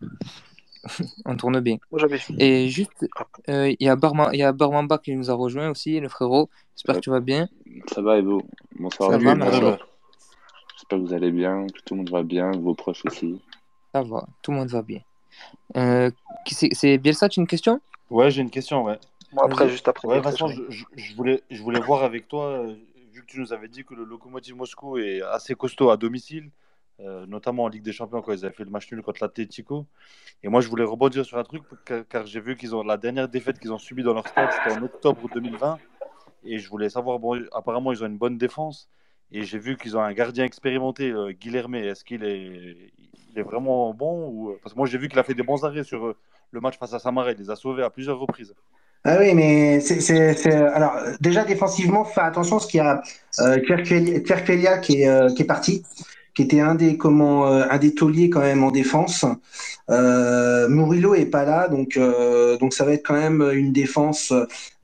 on 1.25 1.37
tourne 1.37 1.61
bien. 1.61 1.77
Moi, 1.91 2.01
j'avais. 2.01 2.19
Et 2.39 2.69
juste, 2.69 3.07
euh, 3.49 3.75
il 3.79 3.85
y 3.85 3.89
a 3.89 3.97
Barma- 3.97 4.31
il 4.33 4.39
y 4.39 4.43
a 4.43 4.53
Barmamba 4.53 4.99
qui 4.99 5.15
nous 5.15 5.31
a 5.31 5.35
rejoint 5.35 5.71
aussi, 5.71 5.99
le 6.01 6.09
frérot. 6.09 6.49
J'espère 6.77 6.97
que 6.97 7.01
tu 7.01 7.11
vas 7.11 7.21
bien. 7.21 7.49
Ça 7.93 8.03
va, 8.03 8.19
Evo? 8.19 8.45
Bonsoir 8.79 9.11
Ça 9.11 9.17
à 9.17 9.19
va. 9.19 9.79
J'espère 10.77 10.99
que 10.99 11.05
vous 11.05 11.13
allez 11.15 11.31
bien, 11.31 11.67
que 11.69 11.81
tout 11.85 11.95
le 11.95 11.99
monde 11.99 12.11
va 12.11 12.23
bien, 12.23 12.51
vos 12.53 12.75
proches 12.75 13.05
aussi. 13.07 13.41
Ça 13.95 14.03
va, 14.03 14.27
tout 14.43 14.51
le 14.51 14.59
monde 14.59 14.69
va 14.69 14.83
bien. 14.83 15.01
Euh, 15.77 16.11
c'est 16.47 16.69
c'est 16.73 16.99
Bielsa, 16.99 17.29
tu 17.29 17.41
as 17.41 17.43
une 17.43 17.47
question? 17.47 17.81
Ouais, 18.11 18.31
j'ai 18.31 18.43
une 18.43 18.51
question, 18.51 18.85
ouais. 18.85 18.99
Moi, 19.33 19.45
après, 19.45 19.65
Vas-y. 19.65 19.73
juste 19.73 19.89
après. 19.89 20.07
Ouais, 20.09 20.23
je, 20.37 20.63
je- 20.69 20.85
je 20.95 21.15
voulais, 21.15 21.43
je 21.51 21.63
voulais 21.63 21.81
voir 21.81 22.05
avec 22.05 22.29
toi, 22.29 22.45
euh, 22.51 22.75
vu 23.13 23.23
que 23.23 23.27
tu 23.27 23.41
nous 23.41 23.53
avais 23.53 23.69
dit 23.69 23.85
que 23.85 23.95
le 23.95 24.05
Lokomotiv 24.05 24.55
Moscou 24.55 24.99
est 24.99 25.23
assez 25.23 25.55
costaud 25.55 25.91
à 25.91 25.97
domicile, 25.97 26.51
euh, 27.01 27.27
notamment 27.27 27.65
en 27.65 27.69
Ligue 27.69 27.83
des 27.83 27.93
Champions 27.93 28.23
quand 28.23 28.33
ils 28.33 28.45
avaient 28.45 28.55
fait 28.55 28.65
le 28.65 28.71
match 28.71 28.91
nul 28.91 29.03
contre 29.03 29.23
l'Atlético. 29.23 29.87
Et 30.43 30.49
moi, 30.49 30.61
je 30.61 30.69
voulais 30.69 30.85
rebondir 30.85 31.25
sur 31.25 31.39
un 31.39 31.45
truc, 31.45 31.63
car, 32.09 32.27
j'ai 32.27 32.41
vu 32.41 32.57
qu'ils 32.57 32.75
ont 32.75 32.83
la 32.83 32.97
dernière 32.97 33.29
défaite 33.29 33.59
qu'ils 33.59 33.73
ont 33.73 33.79
subie 33.79 34.03
dans 34.03 34.15
leur 34.15 34.27
stade, 34.27 34.51
c'était 34.53 34.79
en 34.79 34.83
octobre 34.83 35.29
2020. 35.35 35.79
Et 36.45 36.59
je 36.59 36.69
voulais 36.69 36.89
savoir, 36.89 37.19
bon, 37.19 37.43
apparemment, 37.53 37.93
ils 37.93 38.03
ont 38.03 38.07
une 38.07 38.19
bonne 38.19 38.39
défense. 38.39 38.89
Et 39.33 39.43
j'ai 39.43 39.59
vu 39.59 39.77
qu'ils 39.77 39.97
ont 39.97 40.01
un 40.01 40.13
gardien 40.13 40.45
expérimenté, 40.45 41.11
euh, 41.11 41.33
Guilherme. 41.33 41.75
Est-ce 41.75 42.05
qu'il 42.05 42.23
est, 42.23 42.93
il 43.33 43.39
est 43.39 43.43
vraiment 43.43 43.93
bon 43.93 44.29
ou... 44.29 44.57
Parce 44.63 44.73
que 44.73 44.79
moi, 44.79 44.87
j'ai 44.87 44.99
vu 44.99 45.09
qu'il 45.09 45.19
a 45.19 45.25
fait 45.25 45.35
des 45.35 45.43
bons 45.43 45.65
arrêts 45.65 45.83
sur 45.83 46.07
euh, 46.07 46.17
le 46.53 46.61
match 46.61 46.79
face 46.79 46.93
à 46.93 47.01
Samara. 47.01 47.33
Il 47.33 47.39
les 47.39 47.51
a 47.51 47.57
sauvés 47.57 47.83
à 47.83 47.91
plusieurs 47.91 48.19
reprises. 48.19 48.55
Ah 49.09 49.19
oui, 49.21 49.35
mais 49.35 49.79
c'est, 49.81 50.53
alors 50.53 50.99
déjà 51.21 51.45
défensivement, 51.45 52.05
fais 52.05 52.23
attention 52.23 52.57
parce 52.57 52.67
qu'il 52.67 52.79
y 52.79 52.81
a 52.81 53.01
euh, 53.39 53.61
Kverkvelia 53.61 54.79
qui 54.79 55.03
est 55.03 55.09
euh, 55.09 55.29
qui 55.33 55.43
est 55.43 55.47
parti, 55.47 55.85
qui 56.37 56.43
était 56.43 56.61
un 56.61 56.75
des 56.75 56.99
comment 56.99 57.49
euh, 57.49 57.65
un 57.71 57.79
des 57.79 57.95
tauliers 57.95 58.29
quand 58.29 58.41
même 58.41 58.63
en 58.63 58.71
défense. 58.71 59.25
Euh, 59.91 60.69
Murillo 60.69 61.15
est 61.15 61.27
pas 61.27 61.45
là, 61.45 61.69
donc 61.69 61.97
euh, 61.97 62.59
donc 62.59 62.75
ça 62.75 62.85
va 62.85 62.93
être 62.93 63.07
quand 63.07 63.15
même 63.15 63.43
une 63.55 63.73
défense, 63.73 64.33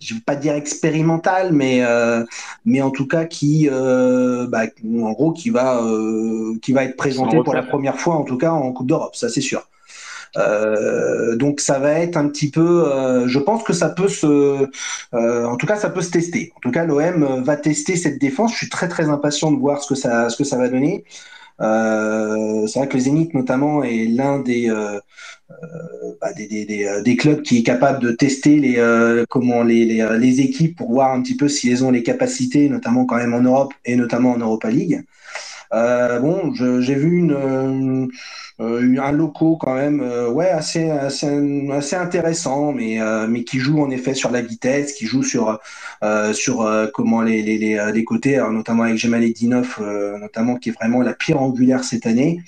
je 0.00 0.14
vais 0.14 0.20
pas 0.20 0.34
dire 0.34 0.54
expérimentale, 0.54 1.52
mais 1.52 1.80
euh, 1.82 2.24
mais 2.64 2.80
en 2.80 2.90
tout 2.90 3.06
cas 3.06 3.26
qui 3.26 3.68
euh, 3.70 4.46
bah, 4.48 4.62
en 4.84 5.12
gros 5.12 5.32
qui 5.32 5.50
va 5.50 5.82
euh, 5.84 6.56
qui 6.62 6.72
va 6.72 6.84
être 6.84 6.96
présentée 6.96 7.38
pour 7.44 7.54
la 7.54 7.62
première 7.62 7.98
fois 7.98 8.14
en 8.16 8.24
tout 8.24 8.38
cas 8.38 8.50
en 8.50 8.72
Coupe 8.72 8.88
d'Europe, 8.88 9.14
ça 9.14 9.28
c'est 9.28 9.42
sûr. 9.42 9.68
Euh, 10.38 11.36
donc 11.36 11.60
ça 11.60 11.78
va 11.78 11.92
être 11.92 12.16
un 12.16 12.28
petit 12.28 12.50
peu, 12.50 12.90
euh, 12.90 13.28
je 13.28 13.38
pense 13.38 13.62
que 13.62 13.74
ça 13.74 13.90
peut 13.90 14.08
se, 14.08 14.66
euh, 15.14 15.44
en 15.44 15.56
tout 15.56 15.66
cas 15.66 15.76
ça 15.76 15.90
peut 15.90 16.00
se 16.00 16.10
tester. 16.10 16.52
En 16.56 16.60
tout 16.60 16.70
cas 16.70 16.84
l'OM 16.86 17.42
va 17.42 17.56
tester 17.56 17.96
cette 17.96 18.18
défense. 18.18 18.52
Je 18.52 18.56
suis 18.56 18.68
très 18.70 18.88
très 18.88 19.08
impatient 19.10 19.52
de 19.52 19.58
voir 19.58 19.82
ce 19.82 19.88
que 19.88 19.94
ça, 19.94 20.30
ce 20.30 20.36
que 20.36 20.44
ça 20.44 20.56
va 20.56 20.68
donner. 20.68 21.04
Euh, 21.60 22.66
c'est 22.66 22.78
vrai 22.78 22.88
que 22.88 22.94
le 22.94 23.00
Zénith 23.00 23.34
notamment 23.34 23.84
est 23.84 24.06
l'un 24.06 24.40
des, 24.40 24.70
euh, 24.70 24.98
euh, 25.50 26.16
bah, 26.20 26.32
des, 26.32 26.46
des, 26.48 26.64
des, 26.64 27.02
des 27.02 27.16
clubs 27.16 27.42
qui 27.42 27.58
est 27.58 27.62
capable 27.62 28.00
de 28.00 28.12
tester 28.12 28.58
les, 28.58 29.24
comment 29.28 29.62
les, 29.62 29.84
les, 29.84 30.18
les 30.18 30.40
équipes 30.40 30.76
pour 30.76 30.92
voir 30.92 31.12
un 31.12 31.22
petit 31.22 31.36
peu 31.36 31.48
si 31.48 31.70
elles 31.70 31.84
ont 31.84 31.90
les 31.90 32.02
capacités, 32.02 32.68
notamment 32.68 33.04
quand 33.04 33.16
même 33.16 33.34
en 33.34 33.42
Europe 33.42 33.72
et 33.84 33.96
notamment 33.96 34.32
en 34.32 34.38
Europa 34.38 34.70
League. 34.70 35.04
Euh, 35.74 36.18
bon, 36.20 36.52
j'ai 36.54 36.94
vu 36.94 37.16
une, 37.18 37.32
euh, 37.32 38.06
euh, 38.60 38.96
un 39.00 39.12
loco 39.12 39.56
quand 39.56 39.74
même, 39.74 40.00
euh, 40.02 40.28
ouais, 40.30 40.50
assez, 40.50 40.90
assez, 40.90 41.26
assez 41.70 41.96
intéressant, 41.96 42.72
mais, 42.72 42.98
mais 43.28 43.44
qui 43.44 43.58
joue 43.58 43.80
en 43.82 43.90
effet 43.90 44.14
sur 44.14 44.30
la 44.30 44.42
vitesse, 44.42 44.92
qui 44.92 45.06
joue 45.06 45.22
sur, 45.22 45.58
sur 46.32 46.68
comment 46.92 47.22
les, 47.22 47.42
les, 47.42 47.58
les, 47.58 47.92
les 47.92 48.04
côtés, 48.04 48.36
alors, 48.36 48.50
notamment 48.52 48.82
avec 48.84 48.98
Gemal 48.98 49.24
euh, 49.80 50.18
notamment 50.18 50.56
qui 50.56 50.68
est 50.70 50.72
vraiment 50.72 51.00
la 51.02 51.14
pierre 51.14 51.40
angulaire 51.40 51.84
cette 51.84 52.06
année. 52.06 52.42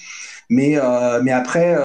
Mais, 0.50 0.78
mais 1.22 1.32
après, 1.32 1.76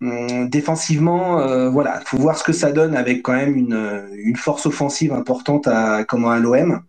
hum, 0.00 0.48
défensivement, 0.48 1.40
euh, 1.40 1.70
voilà, 1.70 2.00
faut 2.04 2.18
voir 2.18 2.36
ce 2.38 2.44
que 2.44 2.52
ça 2.52 2.72
donne 2.72 2.94
avec 2.96 3.22
quand 3.22 3.32
même 3.34 3.56
une, 3.56 4.08
une 4.16 4.36
force 4.36 4.66
offensive 4.66 5.12
importante 5.12 5.66
à, 5.68 6.04
comment, 6.04 6.30
à 6.30 6.38
l'OM. 6.38 6.82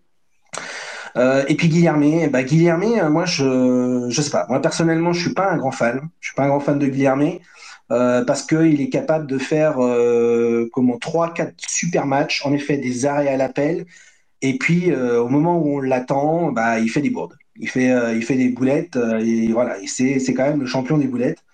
Euh, 1.18 1.46
et 1.48 1.56
puis 1.56 1.70
Guilhermé, 1.70 2.28
bah 2.28 2.44
Guilhermé, 2.44 3.00
euh, 3.00 3.10
moi 3.10 3.26
je 3.26 4.08
je 4.10 4.22
sais 4.22 4.32
pas, 4.32 4.46
moi 4.50 4.62
personnellement 4.62 5.14
je 5.14 5.22
suis 5.22 5.34
pas 5.34 5.50
un 5.50 5.58
grand 5.58 5.72
fan, 5.72 6.10
je 6.20 6.28
suis 6.28 6.36
pas 6.36 6.44
un 6.44 6.50
grand 6.50 6.60
fan 6.60 6.78
de 6.78 6.88
Guilhermé 6.88 7.42
euh, 7.92 8.26
parce 8.26 8.44
que 8.44 8.66
il 8.66 8.82
est 8.82 8.90
capable 8.90 9.28
de 9.28 9.38
faire 9.38 9.82
euh, 9.84 10.70
comment 10.74 10.98
trois 11.00 11.34
quatre 11.34 11.56
super 11.68 12.06
matchs, 12.06 12.46
en 12.46 12.54
effet 12.54 12.78
des 12.78 13.06
arrêts 13.06 13.30
à 13.30 13.38
l'appel. 13.38 13.86
Et 14.42 14.58
puis 14.58 14.92
euh, 14.92 15.22
au 15.22 15.30
moment 15.30 15.58
où 15.60 15.78
on 15.78 15.82
l'attend, 15.82 16.52
bah 16.52 16.80
il 16.80 16.90
fait 16.90 17.02
des 17.02 17.12
bourdes, 17.12 17.38
il 17.58 17.70
fait 17.70 17.92
euh, 17.92 18.14
il 18.16 18.24
fait 18.24 18.36
des 18.36 18.50
boulettes 18.50 18.98
et 19.22 19.50
voilà, 19.54 19.80
et 19.80 19.88
c'est 19.88 20.20
c'est 20.20 20.34
quand 20.34 20.44
même 20.46 20.62
le 20.62 20.68
champion 20.68 20.98
des 20.98 21.08
boulettes. 21.08 21.45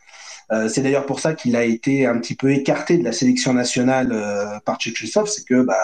Euh, 0.52 0.68
c'est 0.68 0.82
d'ailleurs 0.82 1.06
pour 1.06 1.20
ça 1.20 1.34
qu'il 1.34 1.56
a 1.56 1.64
été 1.64 2.06
un 2.06 2.18
petit 2.20 2.36
peu 2.36 2.52
écarté 2.52 2.97
de 2.97 3.04
la 3.04 3.12
sélection 3.12 3.54
nationale 3.54 4.12
euh, 4.12 4.60
par 4.66 4.78
Tchétchisov, 4.78 5.28
c'est 5.28 5.45
que 5.45 5.62
bah, 5.62 5.78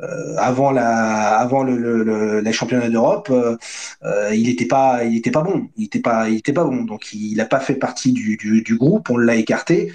euh, 0.00 0.36
avant 0.38 0.70
la, 0.70 1.38
avant 1.38 1.62
le, 1.64 1.76
le, 1.76 2.40
les 2.40 2.52
championnats 2.52 2.90
d'Europe, 2.90 3.28
euh, 3.30 3.56
euh, 4.04 4.34
il 4.34 4.46
n'était 4.48 4.66
pas, 4.66 5.04
il 5.04 5.16
était 5.16 5.30
pas 5.30 5.42
bon, 5.42 5.68
il 5.76 5.86
était 5.86 6.00
pas, 6.00 6.28
il 6.28 6.36
était 6.36 6.52
pas 6.52 6.64
bon, 6.64 6.84
donc 6.84 7.12
il 7.12 7.36
n'a 7.36 7.46
pas 7.46 7.60
fait 7.60 7.74
partie 7.74 8.12
du, 8.12 8.36
du, 8.36 8.76
groupe, 8.76 9.10
on 9.10 9.16
l'a 9.16 9.36
écarté. 9.36 9.92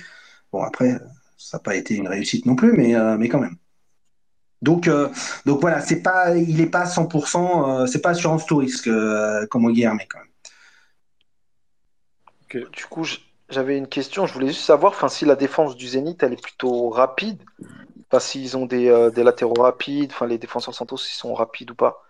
Bon 0.51 0.63
après, 0.63 0.99
ça 1.37 1.57
n'a 1.57 1.61
pas 1.61 1.75
été 1.75 1.95
une 1.95 2.07
réussite 2.07 2.45
non 2.45 2.55
plus, 2.55 2.73
mais, 2.73 2.95
mais 3.17 3.29
quand 3.29 3.39
même. 3.39 3.57
Donc, 4.61 4.89
donc 5.45 5.61
voilà, 5.61 5.81
c'est 5.81 6.01
pas, 6.01 6.35
il 6.35 6.57
n'est 6.57 6.67
pas 6.67 6.85
100%, 6.85 7.81
euh, 7.83 7.87
c'est 7.87 8.01
pas 8.01 8.11
assurance 8.11 8.45
tout 8.45 8.57
risque 8.57 8.89
comme 9.49 9.71
Guilherme 9.71 9.99
quand 10.09 10.19
même. 10.19 10.27
Du 12.71 12.85
coup, 12.89 13.05
j'avais 13.51 13.77
une 13.77 13.87
question. 13.87 14.25
Je 14.25 14.33
voulais 14.33 14.47
juste 14.47 14.61
savoir 14.61 14.93
enfin, 14.93 15.09
si 15.09 15.25
la 15.25 15.35
défense 15.35 15.75
du 15.75 15.87
Zénith, 15.87 16.23
elle 16.23 16.33
est 16.33 16.41
plutôt 16.41 16.89
rapide. 16.89 17.37
Enfin, 18.09 18.19
s'ils 18.19 18.57
ont 18.57 18.65
des, 18.65 18.89
euh, 18.89 19.09
des 19.09 19.23
latéraux 19.23 19.61
rapides. 19.61 20.11
Enfin, 20.13 20.25
les 20.25 20.37
défenseurs 20.37 20.73
Santos, 20.73 20.97
ils 20.97 21.15
sont 21.15 21.33
rapides 21.33 21.71
ou 21.71 21.75
pas. 21.75 22.03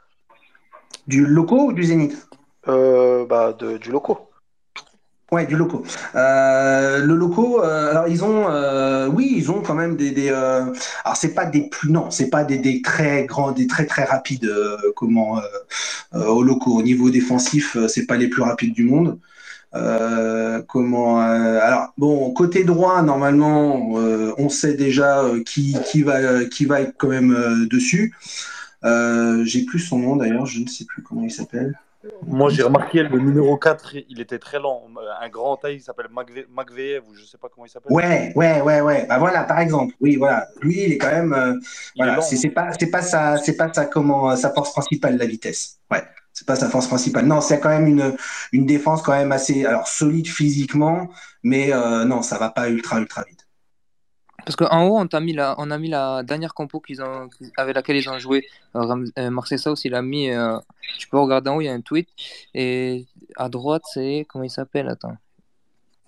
Du 1.07 1.25
loco 1.25 1.67
ou 1.67 1.73
du 1.73 1.83
Zénith? 1.83 2.27
Euh, 2.67 3.25
bah, 3.25 3.53
de, 3.53 3.77
du 3.77 3.91
loco. 3.91 4.31
Ouais, 5.31 5.45
du 5.45 5.55
loco. 5.55 5.83
Euh, 6.15 6.97
le 7.05 7.15
loco, 7.15 7.63
euh, 7.63 7.91
alors 7.91 8.09
ils 8.09 8.21
ont, 8.25 8.49
euh, 8.49 9.07
oui, 9.07 9.31
ils 9.33 9.49
ont 9.49 9.61
quand 9.61 9.73
même 9.73 9.95
des, 9.95 10.11
des 10.11 10.27
alors 10.27 11.15
c'est 11.15 11.33
pas 11.33 11.45
des 11.45 11.69
plus, 11.69 11.89
non, 11.89 12.11
c'est 12.11 12.29
pas 12.29 12.43
des, 12.43 12.57
des 12.57 12.81
très 12.81 13.23
grands, 13.27 13.53
des 13.53 13.65
très 13.65 13.85
très 13.85 14.03
rapides, 14.03 14.53
comment, 14.93 15.39
au 16.13 16.43
loco. 16.43 16.71
Au 16.71 16.81
niveau 16.81 17.09
défensif, 17.09 17.77
c'est 17.87 18.07
pas 18.07 18.17
les 18.17 18.27
plus 18.27 18.41
rapides 18.41 18.73
du 18.73 18.83
monde. 18.83 19.19
Euh, 19.73 20.61
comment, 20.67 21.21
euh, 21.21 21.59
alors 21.61 21.93
bon, 21.97 22.31
côté 22.33 22.63
droit, 22.63 23.01
normalement, 23.01 23.97
euh, 23.97 24.33
on 24.37 24.49
sait 24.49 24.73
déjà 24.73 25.23
qui, 25.45 25.77
qui 25.85 26.03
va, 26.03 26.45
qui 26.45 26.65
va 26.65 26.81
être 26.81 26.93
quand 26.97 27.07
même 27.07 27.67
dessus. 27.69 28.13
J'ai 28.83 29.65
plus 29.65 29.79
son 29.79 29.99
nom 29.99 30.15
d'ailleurs, 30.15 30.45
je 30.45 30.59
ne 30.59 30.67
sais 30.67 30.85
plus 30.85 31.03
comment 31.03 31.23
il 31.23 31.31
s'appelle. 31.31 31.73
Moi, 32.25 32.49
j'ai 32.49 32.63
remarqué 32.63 33.03
le 33.03 33.19
numéro 33.19 33.57
4, 33.57 33.95
il 34.09 34.21
était 34.21 34.39
très 34.39 34.59
lent. 34.59 34.87
Un 35.21 35.29
grand 35.29 35.55
taille, 35.57 35.75
il 35.75 35.81
s'appelle 35.81 36.07
Magve- 36.07 36.47
Magveev, 36.49 37.03
ou 37.07 37.13
je 37.13 37.23
sais 37.25 37.37
pas 37.37 37.47
comment 37.53 37.65
il 37.65 37.69
s'appelle. 37.69 37.93
Ouais, 37.93 38.33
ouais, 38.35 38.61
ouais, 38.61 38.81
ouais. 38.81 39.05
Bah 39.07 39.19
voilà, 39.19 39.43
par 39.43 39.59
exemple, 39.59 39.93
oui, 40.01 40.15
voilà. 40.15 40.47
Lui, 40.61 40.83
il 40.83 40.93
est 40.93 40.97
quand 40.97 41.11
même, 41.11 41.33
euh, 41.33 41.53
voilà, 41.95 42.17
hein. 42.17 42.21
c'est 42.21 42.49
pas, 42.49 42.69
c'est 42.79 42.89
pas 42.89 43.03
sa, 43.03 43.37
c'est 43.37 43.55
pas 43.55 43.71
sa 43.71 43.85
comment, 43.85 44.35
sa 44.35 44.51
force 44.51 44.71
principale, 44.71 45.17
la 45.17 45.27
vitesse. 45.27 45.77
Ouais, 45.91 46.03
c'est 46.33 46.47
pas 46.47 46.55
sa 46.55 46.69
force 46.69 46.87
principale. 46.87 47.25
Non, 47.25 47.41
c'est 47.41 47.59
quand 47.59 47.69
même 47.69 47.87
une, 47.87 48.15
une 48.51 48.65
défense 48.65 49.01
quand 49.01 49.13
même 49.13 49.31
assez, 49.31 49.65
alors 49.65 49.87
solide 49.87 50.27
physiquement, 50.27 51.09
mais 51.43 51.73
euh, 51.73 52.05
non, 52.05 52.21
ça 52.21 52.37
va 52.37 52.49
pas 52.49 52.69
ultra, 52.69 52.99
ultra 52.99 53.23
vite. 53.23 53.47
Parce 54.45 54.55
qu'en 54.55 54.87
haut, 54.87 54.97
on, 54.97 55.07
t'a 55.07 55.19
mis 55.19 55.33
la, 55.33 55.55
on 55.59 55.69
a 55.69 55.77
mis 55.77 55.89
la 55.89 56.23
dernière 56.23 56.53
compo 56.53 56.79
qu'ils 56.79 57.01
ont, 57.01 57.29
avec 57.57 57.75
laquelle 57.75 57.97
ils 57.97 58.09
ont 58.09 58.17
joué. 58.17 58.47
Euh, 58.75 59.05
euh, 59.19 59.29
Marseille 59.29 59.59
South, 59.59 59.85
il 59.85 59.93
a 59.93 60.01
mis. 60.01 60.29
euh, 60.31 60.57
tu 60.97 61.07
peux 61.09 61.19
regarder 61.19 61.49
en 61.49 61.57
haut, 61.57 61.61
il 61.61 61.65
y 61.65 61.69
a 61.69 61.73
un 61.73 61.81
tweet. 61.81 62.09
Et 62.53 63.05
à 63.35 63.49
droite, 63.49 63.83
c'est. 63.93 64.25
Comment 64.27 64.43
il 64.43 64.49
s'appelle 64.49 64.89
Attends. 64.89 65.15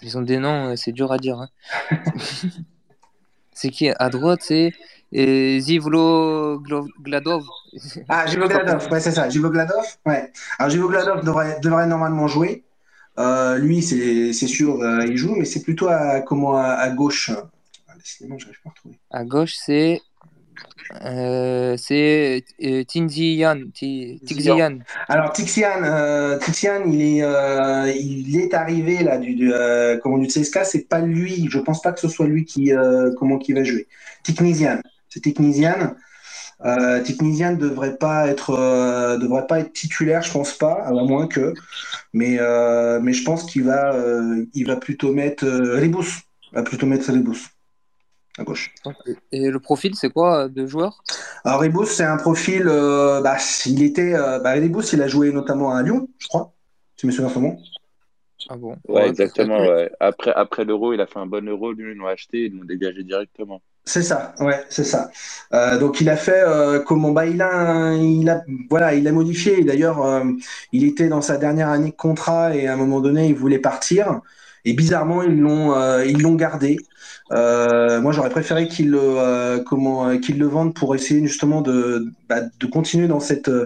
Ils 0.02 0.18
ont 0.18 0.22
des 0.22 0.38
noms, 0.40 0.76
c'est 0.76 0.92
dur 0.92 1.12
à 1.12 1.18
dire. 1.18 1.38
hein. 1.40 1.50
c'est 3.56 3.70
qui? 3.70 3.90
À 3.90 4.10
droite, 4.10 4.42
c'est 4.42 4.72
euh, 5.16 5.60
Zivlo 5.60 6.60
Gladov. 7.02 7.44
Ah, 8.10 8.26
Jivo 8.26 8.48
Gladov, 8.48 8.88
ouais, 8.92 9.00
c'est 9.00 9.12
ça. 9.12 9.30
Jivo 9.30 9.50
Gladov, 9.50 9.84
ouais. 10.06 10.32
Alors, 10.60 10.70
Jivo 10.70 10.90
Gladov 10.90 11.24
devrait, 11.24 11.60
devrait 11.62 11.88
normalement 11.88 12.28
jouer. 12.28 12.64
Euh, 13.20 13.58
lui, 13.58 13.82
c'est 13.82 14.34
sûr, 14.34 14.82
euh, 14.82 15.06
il 15.06 15.18
joue, 15.18 15.36
mais 15.36 15.46
c'est 15.46 15.62
plutôt 15.62 15.88
à, 15.88 16.22
comment, 16.22 16.58
à, 16.58 16.64
à 16.64 16.90
gauche. 16.90 17.32
Ah, 17.88 17.94
décidément, 17.98 18.38
j'arrive 18.40 18.58
pas 18.64 18.70
à 18.70 18.72
retrouver. 18.72 19.00
À 19.12 19.24
gauche, 19.24 19.54
c'est. 19.56 20.02
Euh, 21.06 21.76
c'est 21.78 22.44
euh, 22.64 22.84
Tinzian. 22.84 23.60
Ti- 23.74 24.22
Tixian. 24.26 24.80
Alors 25.08 25.34
Tixian, 25.34 25.84
euh, 25.84 26.38
Tixian, 26.40 26.84
il 26.88 27.02
est, 27.02 27.24
euh, 27.24 27.92
il 27.96 28.38
est 28.40 28.54
arrivé 28.54 29.04
là 29.04 29.18
du, 29.18 29.36
du, 29.36 29.54
euh, 29.54 29.98
comment 29.98 30.18
du 30.18 30.28
CSK, 30.28 30.60
c'est 30.66 30.88
pas 30.88 31.00
lui. 31.02 31.48
Je 31.50 31.60
pense 31.60 31.82
pas 31.82 31.92
que 31.92 32.00
ce 32.00 32.08
soit 32.08 32.28
lui 32.28 32.46
qui, 32.46 32.72
comment 33.18 33.38
qui 33.38 33.54
va 33.54 33.64
jouer. 33.64 33.88
Tiknisian, 34.24 34.80
c'est 35.10 35.22
Tiknisian. 35.22 35.96
Euh, 36.66 37.02
Tiknisian 37.02 37.54
devrait 37.54 37.98
pas 37.98 38.28
être, 38.28 39.18
devrait 39.20 39.48
pas 39.48 39.60
être 39.60 39.74
titulaire, 39.74 40.22
je 40.22 40.32
pense 40.32 40.54
pas, 40.54 40.84
à 40.86 40.92
moins 40.92 41.28
que. 41.28 41.54
Mais, 42.14 42.38
mais 43.02 43.14
je 43.14 43.24
pense 43.24 43.46
qu'il 43.46 43.64
va, 43.64 43.96
il 44.54 44.68
va 44.68 44.76
plutôt 44.78 45.12
mettre 45.14 45.46
il 45.46 46.56
va 46.58 46.64
plutôt 46.64 46.86
mettre 46.86 47.12
Ribus 47.12 47.50
à 48.38 48.44
gauche. 48.44 48.74
Et 49.32 49.50
le 49.50 49.60
profil, 49.60 49.96
c'est 49.96 50.10
quoi 50.10 50.46
euh, 50.46 50.48
de 50.48 50.66
joueur? 50.66 51.04
Alors 51.44 51.62
Ribus, 51.62 51.88
c'est 51.88 52.04
un 52.04 52.18
profil, 52.18 52.64
euh, 52.68 53.22
bah, 53.22 53.38
il 53.66 53.84
était, 53.84 54.14
euh, 54.16 54.40
bah, 54.40 54.58
il 54.58 55.02
a 55.02 55.08
joué 55.08 55.32
notamment 55.32 55.76
à 55.76 55.84
Lyon, 55.84 56.08
je 56.18 56.28
crois, 56.28 56.54
si 56.96 57.02
je 57.02 57.08
me 57.08 57.12
souviens 57.12 57.30
son 57.30 57.42
nom. 57.42 57.58
Ah 58.50 58.58
bon? 58.58 58.76
Ouais, 58.90 59.08
exactement. 59.08 59.60
Ouais. 59.60 59.90
Après, 60.00 60.34
après 60.36 60.66
l'euro, 60.66 60.94
il 60.94 61.00
a 61.00 61.08
fait 61.08 61.20
un 61.20 61.26
bon 61.26 61.48
euro. 61.48 61.72
Lui, 61.72 61.94
ils 61.94 61.98
l'ont 61.98 62.08
acheté. 62.08 62.46
Ils 62.46 62.58
l'ont 62.58 62.66
dégagé 62.66 63.04
directement. 63.04 63.62
C'est 63.86 64.04
ça, 64.04 64.34
ouais, 64.40 64.64
c'est 64.70 64.86
ça. 64.86 65.12
Euh, 65.54 65.78
donc 65.78 66.00
il 66.00 66.10
a 66.10 66.16
fait 66.16 66.42
euh, 66.42 66.80
comment 66.80 67.12
bah 67.12 67.26
il 67.26 67.42
a 67.42 67.54
un- 67.54 67.98
il 67.98 68.30
a 68.30 68.42
voilà 68.70 68.94
il 68.94 69.06
a 69.10 69.12
modifié. 69.12 69.60
Et 69.60 69.66
D'ailleurs 69.66 70.02
euh, 70.06 70.24
il 70.72 70.86
était 70.86 71.10
dans 71.10 71.22
sa 71.22 71.36
dernière 71.38 71.68
année 71.68 71.92
de 71.92 71.96
contrat 71.96 72.56
et 72.56 72.68
à 72.68 72.74
un 72.74 72.78
moment 72.78 73.02
donné 73.02 73.28
il 73.28 73.36
voulait 73.36 73.60
partir 73.60 74.22
et 74.66 74.74
bizarrement 74.74 75.24
ils 75.24 75.40
l'ont 75.40 75.76
euh, 75.76 76.06
ils 76.06 76.22
l'ont 76.22 76.36
gardé. 76.36 76.78
Euh, 77.32 78.02
moi 78.02 78.12
j'aurais 78.12 78.30
préféré 78.30 78.68
qu'ils 78.68 78.92
le 78.92 79.00
euh, 79.02 79.60
comment 79.66 80.10
euh, 80.10 80.18
qu'ils 80.18 80.38
le 80.38 80.46
vendent 80.48 80.74
pour 80.76 80.94
essayer 80.94 81.26
justement 81.26 81.62
de 81.62 82.06
bah, 82.30 82.42
de 82.60 82.66
continuer 82.68 83.08
dans 83.08 83.22
cette 83.22 83.48
euh, 83.50 83.66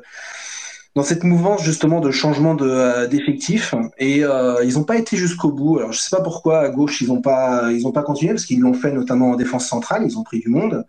dans 0.95 1.03
cette 1.03 1.23
mouvance 1.23 1.63
justement 1.63 1.99
de 1.99 2.11
changement 2.11 2.55
de 2.55 2.67
euh, 2.67 3.07
d'effectifs 3.07 3.73
et 3.99 4.23
euh, 4.23 4.63
ils 4.63 4.75
n'ont 4.75 4.83
pas 4.83 4.97
été 4.97 5.17
jusqu'au 5.17 5.51
bout. 5.51 5.79
Alors 5.79 5.91
je 5.91 5.99
sais 5.99 6.15
pas 6.15 6.21
pourquoi 6.23 6.59
à 6.59 6.69
gauche 6.69 7.01
ils 7.01 7.07
n'ont 7.07 7.21
pas 7.21 7.71
ils 7.71 7.85
ont 7.87 7.91
pas 7.91 8.03
continué 8.03 8.33
parce 8.33 8.45
qu'ils 8.45 8.61
l'ont 8.61 8.73
fait 8.73 8.91
notamment 8.91 9.31
en 9.31 9.35
défense 9.35 9.67
centrale, 9.67 10.03
ils 10.05 10.17
ont 10.17 10.23
pris 10.23 10.39
du 10.39 10.49
monde. 10.49 10.85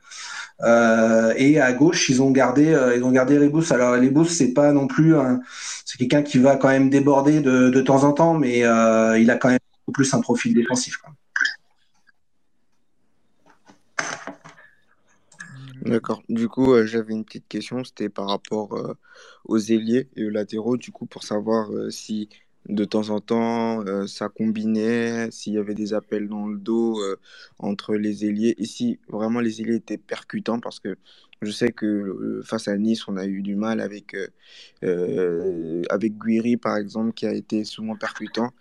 Euh, 0.62 1.32
et 1.36 1.60
à 1.60 1.72
gauche 1.72 2.08
ils 2.08 2.20
ont 2.20 2.30
gardé 2.32 2.72
euh, 2.72 2.96
ils 2.96 3.04
ont 3.04 3.12
gardé 3.12 3.38
Rebus. 3.38 3.72
Alors 3.72 3.94
Rebus 3.94 4.26
c'est 4.26 4.52
pas 4.52 4.72
non 4.72 4.86
plus 4.86 5.16
un 5.16 5.40
c'est 5.84 5.98
quelqu'un 5.98 6.22
qui 6.22 6.38
va 6.38 6.56
quand 6.56 6.68
même 6.68 6.90
déborder 6.90 7.40
de, 7.40 7.70
de 7.70 7.80
temps 7.80 8.04
en 8.04 8.12
temps, 8.12 8.34
mais 8.34 8.58
il 8.58 9.30
a 9.30 9.36
quand 9.36 9.48
même 9.48 9.58
plus 9.92 10.12
un 10.14 10.20
profil 10.20 10.54
défensif. 10.54 10.98
D'accord. 15.82 16.22
Du 16.28 16.48
coup, 16.48 16.72
euh, 16.72 16.86
j'avais 16.86 17.14
une 17.14 17.24
petite 17.24 17.48
question, 17.48 17.84
c'était 17.84 18.08
par 18.08 18.28
rapport 18.28 18.74
euh, 18.74 18.94
aux 19.44 19.58
ailiers 19.58 20.08
et 20.16 20.26
aux 20.26 20.30
latéraux, 20.30 20.76
du 20.76 20.90
coup, 20.90 21.06
pour 21.06 21.22
savoir 21.22 21.70
euh, 21.72 21.90
si 21.90 22.28
de 22.68 22.84
temps 22.84 23.08
en 23.08 23.20
temps 23.20 23.82
ça 24.06 24.28
combinait, 24.28 25.30
s'il 25.30 25.54
y 25.54 25.58
avait 25.58 25.74
des 25.74 25.94
appels 25.94 26.28
dans 26.28 26.46
le 26.46 26.58
dos 26.58 27.00
entre 27.58 27.94
les 27.94 28.26
ailiers 28.26 28.56
et 28.58 28.66
si 28.66 28.98
vraiment 29.08 29.40
les 29.40 29.62
ailiers 29.62 29.76
étaient 29.76 29.96
percutants, 29.96 30.60
parce 30.60 30.78
que 30.78 30.98
je 31.40 31.50
sais 31.50 31.72
que 31.72 32.42
face 32.44 32.68
à 32.68 32.76
Nice, 32.76 33.08
on 33.08 33.16
a 33.16 33.24
eu 33.24 33.40
du 33.40 33.56
mal 33.56 33.80
avec, 33.80 34.14
avec 34.82 36.18
Guiri, 36.18 36.58
par 36.58 36.76
exemple, 36.76 37.14
qui 37.14 37.26
a 37.26 37.32
été 37.32 37.64
souvent 37.64 37.96
percutant. 37.96 38.52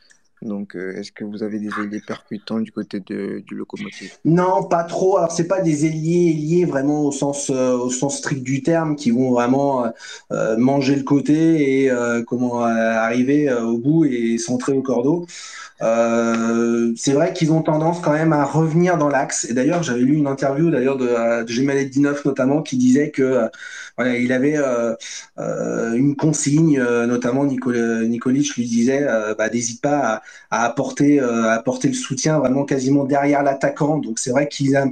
Donc, 0.42 0.76
euh, 0.76 0.96
est-ce 0.96 1.12
que 1.12 1.24
vous 1.24 1.42
avez 1.42 1.60
des 1.60 1.70
ailiers 1.70 2.02
percutants 2.06 2.60
du 2.60 2.72
côté 2.72 3.00
du 3.00 3.44
locomotive? 3.52 4.12
Non, 4.24 4.64
pas 4.64 4.84
trop. 4.84 5.18
Alors 5.18 5.32
c'est 5.32 5.48
pas 5.48 5.62
des 5.62 5.86
ailiers 5.86 6.30
ailiers 6.30 6.66
vraiment 6.66 7.06
au 7.06 7.12
sens 7.12 7.50
euh, 7.50 7.76
au 7.76 7.90
sens 7.90 8.18
strict 8.18 8.44
du 8.44 8.62
terme 8.62 8.96
qui 8.96 9.10
vont 9.10 9.32
vraiment 9.32 9.92
euh, 10.32 10.58
manger 10.58 10.96
le 10.96 11.04
côté 11.04 11.86
et 11.86 11.92
comment 12.28 12.62
arriver 12.62 13.52
au 13.52 13.78
bout 13.78 14.06
et 14.06 14.38
centrer 14.38 14.74
au 14.74 14.82
cordeau. 14.82 15.26
Euh, 15.82 16.92
c'est 16.96 17.14
vrai 17.14 17.34
qu'ils 17.34 17.52
ont 17.52 17.62
tendance 17.62 18.00
quand 18.02 18.14
même 18.14 18.34
à 18.34 18.44
revenir 18.46 18.98
dans 18.98 19.10
l'axe. 19.10 19.46
Et 19.46 19.54
d'ailleurs, 19.54 19.84
j'avais 19.84 20.02
lu 20.02 20.16
une 20.16 20.28
interview 20.28 20.72
d'ailleurs 20.72 20.98
de, 20.98 21.44
de 21.44 21.48
Gemal 21.48 21.90
Dinoff 21.90 22.26
notamment 22.26 22.62
qui 22.64 22.78
disait 22.78 23.12
que 23.12 23.22
euh, 23.22 23.48
voilà, 23.98 24.18
il 24.18 24.32
avait 24.32 24.58
euh, 24.58 24.96
une 25.94 26.16
consigne, 26.16 26.80
notamment 26.80 27.46
Nicol 27.46 28.08
Nikolic 28.08 28.56
lui 28.56 28.66
disait 28.66 29.06
bah, 29.38 29.50
n'hésite 29.50 29.82
pas 29.82 30.22
à, 30.52 30.66
apporter 30.66 31.20
à 31.20 31.54
apporter 31.54 31.88
le 31.88 31.94
soutien 31.96 32.40
vraiment 32.40 32.66
quasiment 32.66 33.06
derrière 33.06 33.44
l'attaquant. 33.44 33.98
Donc 33.98 34.20
c'est 34.20 34.32
vrai 34.32 34.48
qu'il 34.48 34.76
a 34.76 34.86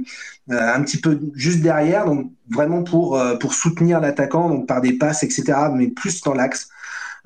un 0.50 0.82
petit 0.82 0.98
peu 0.98 1.20
juste 1.34 1.60
derrière, 1.60 2.06
donc 2.06 2.32
vraiment 2.50 2.82
pour 2.82 3.20
pour 3.40 3.54
soutenir 3.54 4.00
l'attaquant, 4.00 4.48
donc 4.48 4.66
par 4.66 4.80
des 4.80 4.94
passes, 4.94 5.22
etc. 5.22 5.54
Mais 5.74 5.86
plus 5.88 6.22
dans 6.22 6.34
l'axe. 6.34 6.68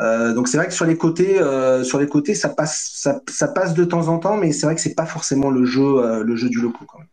Euh, 0.01 0.33
donc 0.33 0.49
c'est 0.49 0.57
vrai 0.57 0.67
que 0.67 0.73
sur 0.73 0.87
les 0.87 0.97
côtés, 0.97 1.39
euh, 1.41 1.85
sur 1.85 1.99
les 1.99 2.09
côtés, 2.09 2.35
ça 2.35 2.49
passe, 2.49 2.91
ça, 2.95 3.21
ça 3.29 3.49
passe 3.49 3.75
de 3.75 3.85
temps 3.85 4.09
en 4.09 4.19
temps, 4.19 4.37
mais 4.37 4.53
c'est 4.53 4.67
vrai 4.67 4.75
que 4.75 4.81
c'est 4.81 4.95
pas 4.95 5.07
forcément 5.07 5.51
le 5.51 5.65
jeu, 5.65 5.99
euh, 5.99 6.25
le 6.25 6.37
jeu 6.37 6.49
du 6.49 6.61
loco 6.61 6.85
quand 6.87 6.99
même. 6.99 7.09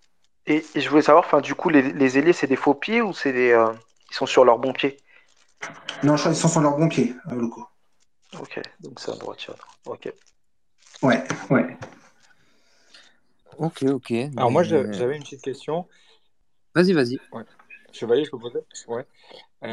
Et, 0.45 0.63
et 0.75 0.79
je 0.79 0.89
voulais 0.89 1.01
savoir, 1.01 1.25
enfin, 1.25 1.41
du 1.41 1.53
coup, 1.55 1.69
les, 1.69 1.81
les 1.81 2.17
ailiers, 2.17 2.31
c'est 2.31 2.47
des 2.47 2.55
faux 2.55 2.73
pieds 2.73 3.01
ou 3.01 3.11
c'est 3.11 3.33
des, 3.33 3.51
euh, 3.51 3.73
ils 4.09 4.15
sont 4.15 4.25
sur 4.25 4.45
leur 4.45 4.57
bon 4.59 4.71
pied? 4.71 4.97
Non, 6.03 6.15
je 6.15 6.21
crois 6.21 6.31
qu'ils 6.31 6.41
sont 6.41 6.47
sur 6.47 6.61
leur 6.61 6.77
bon 6.77 6.87
pied, 6.87 7.13
euh, 7.29 7.35
loco. 7.35 7.67
Ok, 8.39 8.61
donc 8.79 8.99
c'est 8.99 9.11
un 9.11 9.15
droitier. 9.17 9.53
Ok. 9.85 10.13
Ouais, 11.01 11.23
ouais. 11.49 11.77
Ok, 13.57 13.83
ok. 13.83 14.11
Alors 14.37 14.51
moi, 14.51 14.63
mais- 14.63 14.93
j'avais 14.93 15.17
une 15.17 15.23
petite 15.23 15.41
question. 15.41 15.87
Vas-y, 16.75 16.93
vas-y. 16.93 17.19
Ouais. 17.31 17.43
Chevalier, 17.91 18.23
je 18.23 18.31
peux 18.31 18.39
poser? 18.39 18.59
Ouais. 18.87 19.05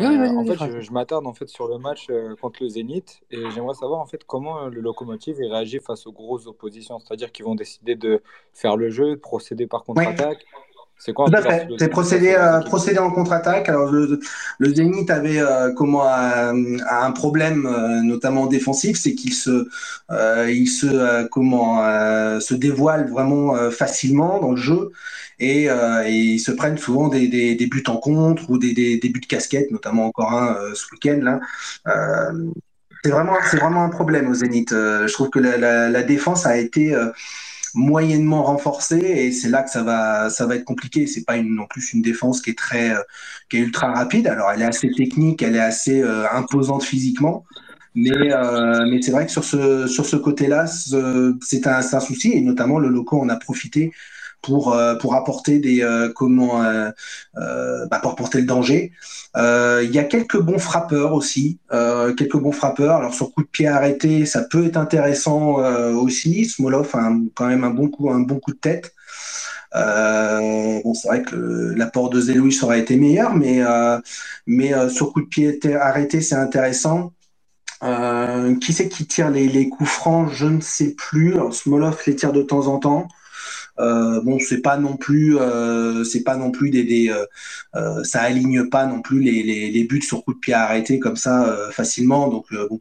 Oui, 0.00 0.16
oui, 0.16 0.16
Euh, 0.16 0.28
en 0.30 0.44
fait, 0.44 0.56
je, 0.56 0.80
je 0.80 0.92
m'attarde 0.92 1.26
en 1.26 1.34
fait 1.34 1.48
sur 1.48 1.68
le 1.68 1.78
match 1.78 2.08
euh, 2.10 2.34
contre 2.36 2.62
le 2.62 2.68
Zénith 2.68 3.22
et 3.30 3.50
j'aimerais 3.50 3.74
savoir 3.74 4.00
en 4.00 4.06
fait 4.06 4.24
comment 4.24 4.66
le 4.68 4.80
Locomotive 4.80 5.36
réagit 5.38 5.78
face 5.78 6.06
aux 6.06 6.12
grosses 6.12 6.46
oppositions, 6.46 6.98
c'est-à-dire 6.98 7.30
qu'ils 7.32 7.44
vont 7.44 7.54
décider 7.54 7.94
de 7.94 8.22
faire 8.52 8.76
le 8.76 8.90
jeu, 8.90 9.10
de 9.10 9.14
procéder 9.20 9.66
par 9.66 9.84
contre-attaque. 9.84 10.44
C'est 10.98 11.12
quoi 11.12 11.26
Tout 11.26 11.36
à 11.36 11.42
fait. 11.42 11.66
C'est 11.78 11.92
euh, 12.36 12.60
procédé 12.60 12.98
en 12.98 13.10
contre-attaque. 13.10 13.68
Alors 13.68 13.90
le, 13.90 14.18
le 14.58 14.74
Zénith 14.74 15.10
avait 15.10 15.38
euh, 15.38 15.72
comment 15.74 16.06
euh, 16.08 16.52
un 16.90 17.10
problème 17.12 17.66
euh, 17.66 18.00
notamment 18.02 18.46
défensif, 18.46 18.98
c'est 18.98 19.14
qu'il 19.14 19.34
se, 19.34 19.68
il 20.48 20.66
se 20.66 21.26
comment 21.28 21.80
se 22.40 22.54
dévoile 22.54 23.10
vraiment 23.10 23.54
facilement 23.70 24.40
dans 24.40 24.52
le 24.52 24.56
jeu 24.56 24.90
et, 25.38 25.64
et 25.64 26.10
ils 26.10 26.38
se 26.38 26.52
prennent 26.52 26.78
souvent 26.78 27.08
des, 27.08 27.28
des, 27.28 27.54
des 27.54 27.66
buts 27.66 27.82
en 27.88 27.96
contre 27.96 28.48
ou 28.48 28.58
des, 28.58 28.72
des, 28.72 28.98
des 28.98 29.08
buts 29.08 29.20
de 29.20 29.26
casquette, 29.26 29.70
notamment 29.70 30.06
encore 30.06 30.32
un 30.32 30.56
ce 30.74 30.86
week-end 30.92 31.18
là. 31.22 31.40
C'est 33.04 33.10
vraiment, 33.10 33.34
c'est 33.50 33.58
vraiment 33.58 33.84
un 33.84 33.90
problème 33.90 34.30
au 34.30 34.34
Zénith. 34.34 34.70
Je 34.70 35.12
trouve 35.12 35.28
que 35.28 35.38
la, 35.38 35.58
la, 35.58 35.90
la 35.90 36.02
défense 36.02 36.46
a 36.46 36.56
été 36.56 36.96
moyennement 37.74 38.44
renforcée 38.44 38.98
et 38.98 39.32
c'est 39.32 39.48
là 39.48 39.62
que 39.62 39.70
ça 39.70 39.82
va, 39.82 40.30
ça 40.30 40.46
va 40.46 40.56
être 40.56 40.64
compliqué. 40.64 41.06
C'est 41.06 41.24
pas 41.24 41.36
une, 41.36 41.54
non 41.54 41.66
plus 41.66 41.92
une 41.92 42.02
défense 42.02 42.40
qui 42.42 42.50
est 42.50 42.58
très, 42.58 42.90
euh, 42.94 43.00
qui 43.48 43.56
est 43.58 43.60
ultra 43.60 43.92
rapide. 43.92 44.26
Alors 44.28 44.50
elle 44.52 44.62
est 44.62 44.66
assez 44.66 44.90
technique, 44.92 45.42
elle 45.42 45.56
est 45.56 45.60
assez 45.60 46.02
euh, 46.02 46.24
imposante 46.32 46.84
physiquement. 46.84 47.44
Mais, 47.94 48.10
euh, 48.32 48.86
mais 48.90 49.00
c'est 49.02 49.12
vrai 49.12 49.24
que 49.26 49.32
sur 49.32 49.44
ce, 49.44 49.86
sur 49.86 50.04
ce 50.06 50.16
côté-là, 50.16 50.66
ce- 50.66 51.36
c'est 51.42 51.66
un, 51.68 51.78
un 51.78 52.00
souci 52.00 52.32
et 52.32 52.40
notamment 52.40 52.78
le 52.80 52.88
loco 52.88 53.20
en 53.20 53.28
a 53.28 53.36
profité 53.36 53.92
pour, 54.44 54.74
euh, 54.74 54.94
pour 54.96 55.14
apporter 55.14 55.58
des 55.58 55.82
euh, 55.82 56.12
comment 56.14 56.62
euh, 56.62 56.90
bah, 57.90 58.00
pour 58.02 58.28
le 58.34 58.42
danger. 58.42 58.92
Il 59.36 59.90
y 59.90 59.98
a 59.98 60.04
quelques 60.04 60.38
bons 60.38 60.58
frappeurs 60.58 61.12
aussi, 61.14 61.58
quelques 62.16 62.36
bons 62.36 62.52
frappeurs. 62.52 62.96
Alors 62.96 63.14
sur 63.14 63.32
coup 63.32 63.42
de 63.42 63.48
pied 63.48 63.66
arrêté, 63.66 64.26
ça 64.26 64.42
peut 64.42 64.66
être 64.66 64.76
intéressant 64.76 65.56
aussi. 65.94 66.44
Smolov 66.44 66.90
a 66.94 67.10
quand 67.34 67.46
même 67.46 67.64
un 67.64 67.70
bon 67.70 67.88
coup, 67.88 68.10
un 68.10 68.20
bon 68.20 68.38
coup 68.38 68.52
de 68.52 68.58
tête. 68.58 68.92
Bon, 69.72 70.94
c'est 70.94 71.08
vrai 71.08 71.22
que 71.22 71.74
l'apport 71.76 72.10
de 72.10 72.20
Zelouis 72.20 72.56
aurait 72.62 72.80
été 72.80 72.96
meilleur, 72.96 73.34
mais, 73.34 73.60
mais 74.46 74.72
sur 74.88 75.12
coup 75.12 75.22
de 75.22 75.26
pied 75.26 75.58
arrêté, 75.74 76.20
c'est 76.20 76.36
intéressant. 76.36 77.12
Qui 78.60 78.72
c'est 78.72 78.88
qui 78.88 79.06
tire 79.06 79.30
les, 79.30 79.48
les 79.48 79.68
coups 79.68 79.90
francs? 79.90 80.30
Je 80.32 80.46
ne 80.46 80.60
sais 80.60 80.94
plus. 80.94 81.34
Alors, 81.34 81.52
Smolov 81.52 82.00
les 82.06 82.14
tire 82.14 82.32
de 82.32 82.42
temps 82.42 82.66
en 82.68 82.78
temps. 82.78 83.08
Euh, 83.80 84.20
bon, 84.22 84.38
c'est 84.38 84.62
pas 84.62 84.76
non 84.76 84.96
plus, 84.96 85.36
euh, 85.38 86.04
c'est 86.04 86.22
pas 86.22 86.36
non 86.36 86.50
plus 86.50 86.70
des, 86.70 86.84
des 86.84 87.12
euh, 87.74 88.04
ça 88.04 88.22
aligne 88.22 88.68
pas 88.68 88.86
non 88.86 89.02
plus 89.02 89.20
les, 89.20 89.42
les, 89.42 89.70
les 89.70 89.84
buts 89.84 90.02
sur 90.02 90.24
coup 90.24 90.34
de 90.34 90.38
pied 90.38 90.54
arrêté 90.54 90.98
comme 91.00 91.16
ça 91.16 91.68
facilement. 91.72 92.28
Donc 92.28 92.46
bon, 92.70 92.80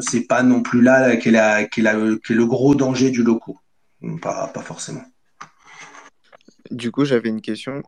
c'est 0.00 0.26
pas 0.26 0.42
non 0.42 0.62
plus 0.62 0.80
là 0.82 1.16
qu'est 1.16 1.30
la- 1.32 1.64
qu'est 1.64 1.82
la- 1.82 2.16
qu'est 2.24 2.34
le 2.34 2.46
gros 2.46 2.74
danger 2.74 3.10
du 3.10 3.22
loco. 3.22 3.58
Pas, 4.22 4.48
pas 4.48 4.62
forcément. 4.62 5.02
Du 6.70 6.90
coup, 6.92 7.04
j'avais 7.04 7.28
une 7.28 7.40
question. 7.40 7.82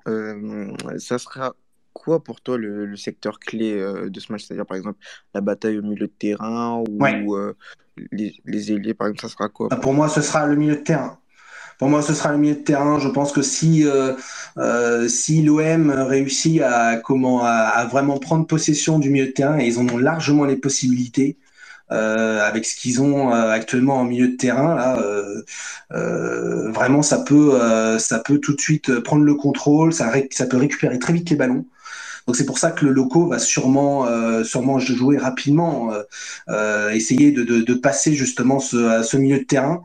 Ça 0.99 1.19
sera 1.19 1.55
quoi 1.93 2.23
pour 2.23 2.41
toi 2.41 2.59
le, 2.59 2.85
le 2.87 2.97
secteur 2.97 3.39
clé 3.39 3.73
euh, 3.73 4.11
de 4.11 4.19
ce 4.21 4.33
match? 4.33 4.45
C'est-à-dire, 4.45 4.67
par 4.67 4.77
exemple, 4.77 4.99
la 5.35 5.41
bataille 5.41 5.79
au 5.79 5.83
milieu 5.83 6.07
de 6.07 6.13
terrain 6.19 6.83
ou 6.89 7.03
Ouais. 7.03 7.25
euh, 7.29 7.55
les, 8.11 8.35
les 8.45 8.73
ailiers, 8.73 8.95
par 8.95 9.07
exemple, 9.09 9.23
ça 9.23 9.29
sera 9.29 9.49
quoi 9.49 9.69
Ah, 9.71 9.77
Pour 9.77 9.93
moi, 9.95 10.09
ce 10.09 10.21
sera 10.21 10.47
le 10.47 10.57
milieu 10.57 10.77
de 10.77 10.81
terrain. 10.83 11.19
Pour 11.79 11.89
moi, 11.89 12.03
ce 12.03 12.15
sera 12.15 12.33
le 12.33 12.39
milieu 12.39 12.55
de 12.55 12.61
terrain. 12.61 12.99
Je 12.99 13.09
pense 13.09 13.33
que 13.33 13.43
si 13.43 13.87
euh, 13.87 14.13
euh, 14.59 15.09
si 15.09 15.43
l'OM 15.43 15.91
réussit 15.91 16.61
à 16.63 16.97
comment 16.97 17.43
à, 17.45 17.51
à 17.51 17.87
vraiment 17.87 18.19
prendre 18.19 18.47
possession 18.47 18.99
du 18.99 19.11
milieu 19.11 19.27
de 19.27 19.33
terrain, 19.33 19.59
et 19.59 19.67
ils 19.67 19.79
en 19.79 19.89
ont 19.89 19.99
largement 19.99 20.45
les 20.45 20.57
possibilités 20.57 21.39
euh, 21.91 22.41
avec 22.47 22.65
ce 22.67 22.77
qu'ils 22.77 23.03
ont 23.03 23.31
actuellement 23.31 23.97
en 23.97 24.05
milieu 24.05 24.29
de 24.29 24.37
terrain 24.37 24.95
vraiment 25.91 27.03
ça 27.03 27.19
peut 27.19 27.59
ça 27.99 28.19
peut 28.21 28.39
tout 28.39 28.55
de 28.55 28.61
suite 28.61 29.01
prendre 29.01 29.25
le 29.25 29.35
contrôle, 29.35 29.93
ça 29.93 30.13
ça 30.31 30.47
peut 30.47 30.57
récupérer 30.57 30.99
très 30.99 31.13
vite 31.13 31.31
les 31.31 31.37
ballons. 31.37 31.67
Donc 32.27 32.37
c'est 32.37 32.47
pour 32.47 32.59
ça 32.59 32.71
que 32.71 32.85
le 32.85 32.93
loco 32.93 33.27
va 33.27 33.39
sûrement 33.39 34.07
sûrement 34.45 34.79
jouer 34.79 35.19
rapidement, 35.19 35.93
essayer 36.93 37.33
de, 37.33 37.43
de, 37.43 37.75
passer 37.75 38.15
justement 38.15 38.61
ce, 38.61 39.03
ce 39.03 39.17
milieu 39.17 39.39
de 39.39 39.45
terrain. 39.45 39.83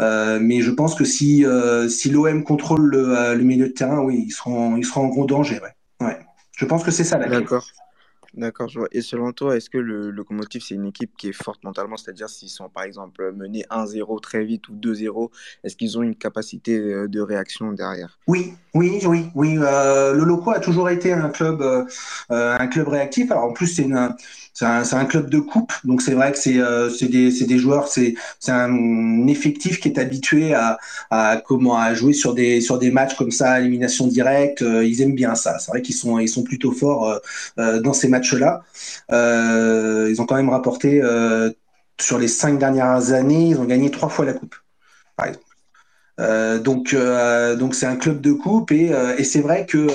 Euh, 0.00 0.38
mais 0.40 0.62
je 0.62 0.70
pense 0.70 0.94
que 0.94 1.04
si 1.04 1.44
euh, 1.44 1.88
si 1.88 2.08
l'OM 2.10 2.42
contrôle 2.42 2.86
le, 2.86 3.18
euh, 3.18 3.34
le 3.34 3.44
milieu 3.44 3.68
de 3.68 3.72
terrain, 3.72 4.00
oui, 4.00 4.24
ils 4.26 4.30
seront 4.30 4.76
ils 4.76 4.84
seront 4.84 5.06
en 5.06 5.08
gros 5.08 5.26
danger. 5.26 5.60
Ouais. 6.00 6.16
Je 6.56 6.64
pense 6.64 6.82
que 6.82 6.90
c'est 6.90 7.04
ça 7.04 7.18
la 7.18 7.28
clé. 7.28 7.44
D'accord, 8.34 8.68
je 8.68 8.78
vois. 8.78 8.88
Et 8.92 9.02
selon 9.02 9.32
toi, 9.32 9.56
est-ce 9.56 9.68
que 9.68 9.78
le 9.78 10.10
Locomotive, 10.10 10.62
c'est 10.64 10.74
une 10.74 10.86
équipe 10.86 11.16
qui 11.16 11.28
est 11.28 11.32
forte 11.32 11.64
mentalement? 11.64 11.96
C'est-à-dire, 11.96 12.28
s'ils 12.28 12.48
sont, 12.48 12.68
par 12.68 12.84
exemple, 12.84 13.32
menés 13.32 13.64
1-0 13.70 14.20
très 14.20 14.44
vite 14.44 14.68
ou 14.68 14.74
2-0, 14.74 15.30
est-ce 15.64 15.76
qu'ils 15.76 15.98
ont 15.98 16.02
une 16.02 16.14
capacité 16.14 16.78
euh, 16.78 17.08
de 17.08 17.20
réaction 17.20 17.72
derrière? 17.72 18.18
Oui, 18.28 18.52
oui, 18.74 19.00
oui, 19.04 19.26
oui. 19.34 19.56
Euh, 19.58 20.12
le 20.14 20.24
Loco 20.24 20.50
a 20.50 20.60
toujours 20.60 20.88
été 20.90 21.12
un 21.12 21.28
club, 21.30 21.60
euh, 21.60 21.84
un 22.30 22.66
club 22.68 22.88
réactif. 22.88 23.30
Alors 23.32 23.44
en 23.44 23.52
plus 23.52 23.66
c'est 23.66 23.84
un, 23.90 24.14
un 24.60 25.04
club 25.06 25.28
de 25.28 25.40
coupe, 25.40 25.72
donc 25.84 26.02
c'est 26.02 26.12
vrai 26.12 26.30
que 26.32 26.38
c'est, 26.38 27.08
des, 27.08 27.30
des 27.30 27.58
joueurs, 27.58 27.88
c'est, 27.88 28.14
un 28.48 29.26
effectif 29.26 29.80
qui 29.80 29.88
est 29.88 29.98
habitué 29.98 30.54
à, 30.54 30.78
à 31.10 31.42
comment 31.44 31.76
à 31.76 31.94
jouer 31.94 32.12
sur 32.12 32.34
des, 32.34 32.60
sur 32.60 32.78
des 32.78 32.90
matchs 32.90 33.16
comme 33.16 33.30
ça, 33.30 33.60
élimination 33.60 34.06
directe. 34.06 34.60
Ils 34.60 35.02
aiment 35.02 35.14
bien 35.14 35.34
ça. 35.34 35.58
C'est 35.58 35.70
vrai 35.72 35.82
qu'ils 35.82 35.94
sont, 35.94 36.18
ils 36.18 36.28
sont 36.28 36.44
plutôt 36.44 36.72
forts 36.72 37.20
dans 37.56 37.92
ces 37.92 38.08
matchs-là. 38.20 38.62
Euh, 39.12 40.08
ils 40.10 40.20
ont 40.20 40.26
quand 40.26 40.36
même 40.36 40.50
rapporté 40.50 41.02
euh, 41.02 41.50
sur 42.00 42.18
les 42.18 42.28
cinq 42.28 42.58
dernières 42.58 43.12
années, 43.12 43.48
ils 43.48 43.58
ont 43.58 43.64
gagné 43.64 43.90
trois 43.90 44.08
fois 44.08 44.24
la 44.24 44.34
coupe, 44.34 44.56
par 45.16 45.26
exemple. 45.26 45.44
Euh, 46.18 46.58
donc, 46.58 46.92
euh, 46.92 47.56
donc 47.56 47.74
c'est 47.74 47.86
un 47.86 47.96
club 47.96 48.20
de 48.20 48.32
coupe 48.32 48.72
et, 48.72 48.92
euh, 48.92 49.16
et 49.16 49.24
c'est 49.24 49.40
vrai 49.40 49.64
que 49.64 49.86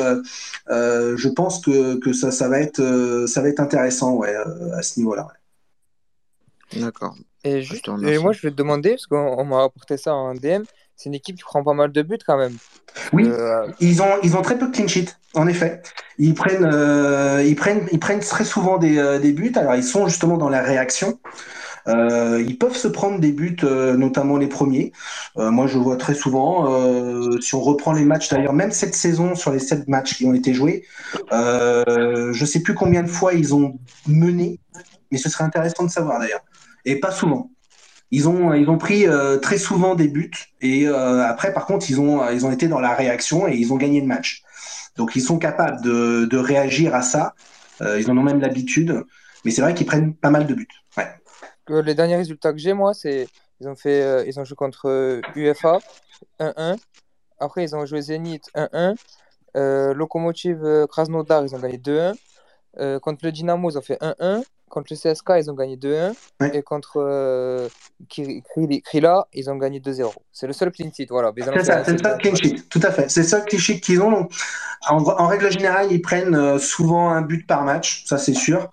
je 0.68 1.30
pense 1.30 1.62
que, 1.62 2.00
que 2.00 2.14
ça, 2.14 2.32
ça 2.32 2.50
va 2.50 2.60
être, 2.60 2.80
euh, 2.80 3.28
ça 3.28 3.42
va 3.42 3.50
être 3.50 3.60
intéressant 3.60 4.14
ouais, 4.16 4.36
euh, 4.36 4.76
à 4.76 4.82
ce 4.82 5.00
niveau-là. 5.00 5.28
ouais. 5.28 6.82
D'accord. 6.82 7.16
Et 7.44 7.62
Je 7.62 7.74
juste, 7.74 7.88
et 7.88 8.18
moi, 8.18 8.34
je 8.34 8.42
vais 8.42 8.52
te 8.52 8.56
demander, 8.56 8.92
parce 8.92 9.06
qu'on 9.06 9.18
on 9.18 9.46
m'a 9.46 9.58
rapporté 9.58 9.98
ça 9.98 10.16
en 10.16 10.34
DM, 10.34 10.64
c'est 10.96 11.10
une 11.10 11.16
équipe 11.16 11.36
qui 11.36 11.44
prend 11.44 11.64
pas 11.64 11.74
mal 11.74 11.92
de 11.92 12.02
buts 12.02 12.18
quand 12.26 12.38
même. 12.38 12.56
Oui, 13.14 13.26
Euh, 13.28 13.68
ils 13.80 14.02
ont, 14.02 14.18
ils 14.24 14.38
ont 14.38 14.42
très 14.42 14.58
peu 14.58 14.68
de 14.68 14.72
clean 14.72 14.88
sheet, 14.88 15.18
en 15.34 15.48
effet. 15.48 15.82
Ils 16.18 16.34
prennent, 16.34 16.70
euh, 16.72 17.44
ils 17.46 17.56
prennent, 17.56 17.88
ils 17.92 18.00
prennent 18.00 18.22
très 18.22 18.46
souvent 18.46 18.78
des, 18.78 18.98
euh, 18.98 19.20
des 19.20 19.34
buts. 19.34 19.52
Alors, 19.56 19.76
ils 19.76 19.84
sont 19.84 20.08
justement 20.08 20.38
dans 20.38 20.50
la 20.50 20.62
réaction. 20.62 21.20
Ils 21.88 22.58
peuvent 22.58 22.76
se 22.76 22.88
prendre 22.88 23.20
des 23.20 23.32
buts, 23.32 23.58
notamment 23.62 24.38
les 24.38 24.48
premiers. 24.48 24.92
Moi, 25.36 25.68
je 25.68 25.78
vois 25.78 25.98
très 25.98 26.16
souvent. 26.16 26.66
si 27.42 27.54
on 27.54 27.62
reprend 27.62 27.94
les 27.94 28.06
matchs, 28.06 28.28
d'ailleurs, 28.30 28.54
même 28.54 28.72
cette 28.72 28.96
saison, 28.96 29.36
sur 29.36 29.52
les 29.52 29.60
sept 29.60 29.88
matchs 29.88 30.16
qui 30.16 30.26
ont 30.26 30.34
été 30.34 30.52
joués, 30.52 30.84
je 31.32 32.46
sais 32.46 32.62
plus 32.64 32.74
combien 32.74 33.04
de 33.04 33.08
fois 33.08 33.34
ils 33.34 33.54
ont 33.54 33.78
mené, 34.08 34.60
mais 35.12 35.20
ce 35.20 35.30
serait 35.30 35.44
intéressant 35.44 35.84
de 35.84 35.92
savoir 35.92 36.20
d'ailleurs. 36.20 36.44
Et 36.86 37.00
pas 37.00 37.12
souvent. 37.12 37.52
Ils 38.12 38.30
ont, 38.30 38.54
ils 38.54 38.70
ont 38.70 38.78
pris 38.78 39.08
euh, 39.08 39.38
très 39.38 39.58
souvent 39.58 39.96
des 39.96 40.08
buts 40.08 40.32
et 40.62 40.88
euh, 40.88 41.26
après, 41.26 41.54
par 41.54 41.66
contre, 41.66 41.90
ils 41.90 42.00
ont, 42.00 42.28
ils 42.30 42.46
ont 42.46 42.52
été 42.52 42.68
dans 42.68 42.80
la 42.80 42.94
réaction 42.94 43.48
et 43.48 43.56
ils 43.56 43.74
ont 43.74 43.78
gagné 43.78 44.00
le 44.00 44.08
match. 44.08 44.44
Donc, 44.96 45.16
ils 45.16 45.22
sont 45.22 45.40
capables 45.40 45.82
de, 45.82 46.26
de 46.26 46.38
réagir 46.38 46.96
à 46.96 47.02
ça. 47.02 47.34
Euh, 47.82 48.00
ils 48.00 48.10
en 48.10 48.18
ont 48.18 48.24
même 48.24 48.40
l'habitude. 48.40 49.04
Mais 49.44 49.52
c'est 49.52 49.62
vrai 49.62 49.74
qu'ils 49.74 49.86
prennent 49.86 50.14
pas 50.14 50.30
mal 50.30 50.48
de 50.48 50.54
buts. 50.54 50.68
Ouais. 50.98 51.82
les 51.84 51.96
derniers 51.96 52.16
résultats 52.16 52.54
que 52.54 52.60
j'ai, 52.60 52.74
moi, 52.74 52.94
c'est 52.94 53.28
ils 53.62 53.68
ont 53.68 53.76
fait, 53.76 54.28
ils 54.28 54.40
ont 54.40 54.44
joué 54.44 54.56
contre 54.56 55.22
UFA 55.36 55.80
1-1. 56.40 56.78
Après, 57.40 57.64
ils 57.64 57.76
ont 57.76 57.86
joué 57.86 58.02
Zénith 58.02 58.50
1-1. 58.56 58.96
Euh, 59.56 59.94
Lokomotiv 59.94 60.64
euh, 60.64 60.86
Krasnodar, 60.88 61.46
ils 61.46 61.56
ont 61.56 61.60
gagné 61.60 61.78
2-1. 61.78 62.16
Euh, 62.80 63.00
contre 63.00 63.24
le 63.24 63.32
Dynamo, 63.32 63.70
ils 63.70 63.78
ont 63.78 63.82
fait 63.82 64.02
1-1. 64.02 64.44
Contre 64.70 64.88
le 64.92 64.98
CSK, 64.98 65.30
ils 65.38 65.50
ont 65.52 65.54
gagné 65.54 65.78
2-1. 65.78 66.14
Et 66.54 66.64
contre 66.64 66.98
euh, 66.98 67.70
Kri- 68.10 68.42
Kri- 68.44 68.82
Krila, 68.82 69.28
ils 69.34 69.50
ont 69.50 69.56
gagné 69.58 69.80
2-0. 69.80 70.12
C'est 70.32 70.48
le 70.48 70.54
seul 70.54 70.72
clean 70.72 70.90
sheet, 70.92 71.08
voilà. 71.10 71.32
C'est 71.36 71.64
ça, 71.64 71.84
c'est 71.86 71.92
le 71.94 71.98
seul. 72.00 72.18
clean 72.18 72.36
sheet, 72.36 72.56
tout 72.70 72.80
à 72.84 72.92
fait. 72.92 73.10
C'est 73.10 73.22
le 73.22 73.28
seul 73.28 73.46
clean 73.46 73.60
sheet 73.60 73.80
qu'ils 73.80 74.02
ont. 74.02 74.10
Donc, 74.12 74.32
en, 74.90 74.98
en 75.04 75.28
règle 75.28 75.52
générale, 75.52 75.88
ils 75.92 76.02
prennent 76.02 76.36
euh, 76.36 76.58
souvent 76.58 77.10
un 77.12 77.22
but 77.22 77.46
par 77.48 77.64
match, 77.64 78.04
ça 78.06 78.18
c'est 78.18 78.34
sûr. 78.34 78.70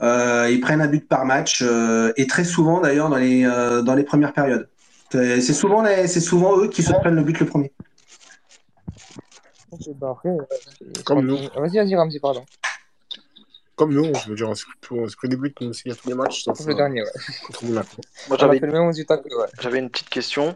Euh, 0.00 0.48
ils 0.50 0.60
prennent 0.60 0.80
un 0.80 0.86
but 0.88 1.06
par 1.06 1.24
match 1.24 1.62
euh, 1.62 2.12
et 2.16 2.26
très 2.26 2.44
souvent 2.44 2.80
d'ailleurs 2.80 3.08
dans 3.10 3.16
les, 3.16 3.44
euh, 3.44 3.82
dans 3.82 3.94
les 3.94 4.04
premières 4.04 4.32
périodes. 4.32 4.68
C'est 5.10 5.40
souvent, 5.52 5.82
les- 5.82 6.08
souvent 6.08 6.56
eux 6.58 6.68
qui 6.68 6.82
se 6.82 6.92
prennent 6.92 7.16
le 7.16 7.22
but 7.22 7.38
le 7.40 7.46
premier. 7.46 7.72
Bah 9.96 10.16
euh, 10.26 10.36
Comme 11.04 11.20
nous. 11.26 11.36
Vas-y, 11.56 11.76
vas-y, 11.76 11.96
Ramzi, 11.96 12.18
pardon. 12.20 12.44
Comme 13.82 13.94
nous, 13.94 14.12
je 14.14 14.30
veux 14.30 14.36
dire, 14.36 14.48
on 14.48 14.54
se 14.54 14.64
on 14.92 15.08
se 15.08 15.16
fait 15.20 15.26
des 15.26 15.34
buts 15.34 15.52
nous 15.60 15.70
aussi 15.70 15.90
à 15.90 15.94
tous 15.96 16.08
les 16.08 16.14
matchs, 16.14 16.44
sauf 16.44 16.64
le 16.66 16.74
dernier, 16.74 17.02
ouais. 17.02 17.08
contre 17.48 17.64
Monaco. 17.64 17.96
Moi, 17.96 18.04
On 18.28 18.34
a 18.34 18.38
j'avais 18.38 18.60
fait 18.60 18.66
le 18.66 18.72
même 18.72 18.86
résultat 18.86 19.16
que 19.16 19.34
ouais. 19.34 19.46
j'avais 19.60 19.80
une 19.80 19.90
petite 19.90 20.08
question. 20.08 20.54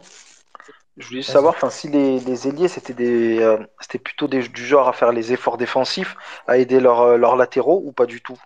Je 0.95 1.07
voulais 1.09 1.23
savoir 1.23 1.55
enfin, 1.55 1.69
si 1.69 1.89
les, 1.89 2.21
les 2.21 2.47
ailiers, 2.47 2.69
c'était 2.69 2.93
des, 2.93 3.39
euh, 3.41 3.57
c'était 3.81 3.99
plutôt 3.99 4.29
des- 4.29 4.47
du 4.47 4.65
genre 4.65 4.87
à 4.87 4.93
faire 4.93 5.11
les 5.11 5.33
efforts 5.33 5.57
défensifs, 5.57 6.15
à 6.47 6.57
aider 6.57 6.79
leurs 6.79 7.01
euh, 7.01 7.17
leurs 7.17 7.35
latéraux 7.35 7.83
ou 7.85 7.91
pas 7.91 8.05
du 8.05 8.21
tout? 8.21 8.39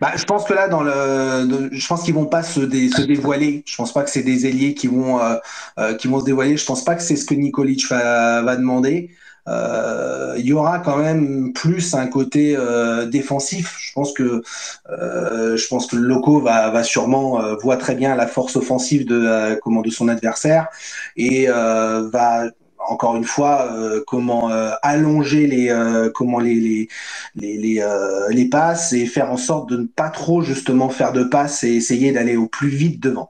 Bah, 0.00 0.12
je 0.14 0.24
pense 0.24 0.44
que 0.44 0.54
là, 0.54 0.68
dans 0.68 0.82
le, 0.82 1.46
de- 1.46 1.68
je 1.72 1.86
pense 1.88 2.04
qu'ils 2.04 2.14
vont 2.14 2.26
pas 2.26 2.44
se, 2.44 2.60
dé- 2.60 2.88
se 2.88 3.02
dévoiler. 3.02 3.64
Je 3.66 3.74
pense 3.74 3.92
pas 3.92 4.04
que 4.04 4.10
c'est 4.10 4.22
des 4.22 4.46
ailiers 4.46 4.74
qui 4.74 4.86
vont, 4.86 5.20
euh, 5.20 5.34
euh, 5.80 5.94
qui 5.94 6.06
vont 6.06 6.20
se 6.20 6.24
dévoiler. 6.24 6.56
Je 6.56 6.64
pense 6.64 6.84
pas 6.84 6.94
que 6.94 7.02
c'est 7.02 7.16
ce 7.16 7.26
que 7.26 7.34
Nikolic 7.34 7.84
va, 7.88 8.42
va 8.42 8.56
demander. 8.56 9.10
Euh, 9.48 10.34
il 10.38 10.46
y 10.46 10.52
aura 10.52 10.78
quand 10.80 10.98
même 10.98 11.52
plus 11.52 11.94
un 11.94 12.06
côté 12.06 12.54
euh, 12.56 13.06
défensif. 13.06 13.76
Je 13.80 13.92
pense 13.92 14.12
que, 14.12 14.42
euh, 14.90 15.56
je 15.56 15.68
pense 15.68 15.86
que 15.86 15.96
le 15.96 16.02
loco 16.02 16.40
va, 16.40 16.82
sûrement 16.84 17.40
voit 17.62 17.76
très 17.76 17.94
bien 17.94 18.14
la 18.14 18.26
force 18.26 18.56
offensive 18.56 19.06
de, 19.06 19.58
comment 19.62 19.82
de 19.82 19.90
son 19.90 20.08
adversaire 20.08 20.68
et 21.16 21.46
va 21.46 22.44
encore 22.78 23.16
une 23.16 23.24
fois 23.24 23.68
comment 24.06 24.48
allonger 24.82 25.46
les 25.46 26.10
comment 26.14 26.38
les 26.38 26.88
les 27.34 27.82
les 28.30 28.48
passes 28.48 28.92
et 28.92 29.06
faire 29.06 29.30
en 29.30 29.36
sorte 29.36 29.68
de 29.70 29.76
ne 29.78 29.86
pas 29.86 30.10
trop 30.10 30.42
justement 30.42 30.88
faire 30.88 31.12
de 31.12 31.24
passes 31.24 31.64
et 31.64 31.74
essayer 31.74 32.12
d'aller 32.12 32.36
au 32.36 32.46
plus 32.46 32.68
vite 32.68 33.00
devant. 33.00 33.28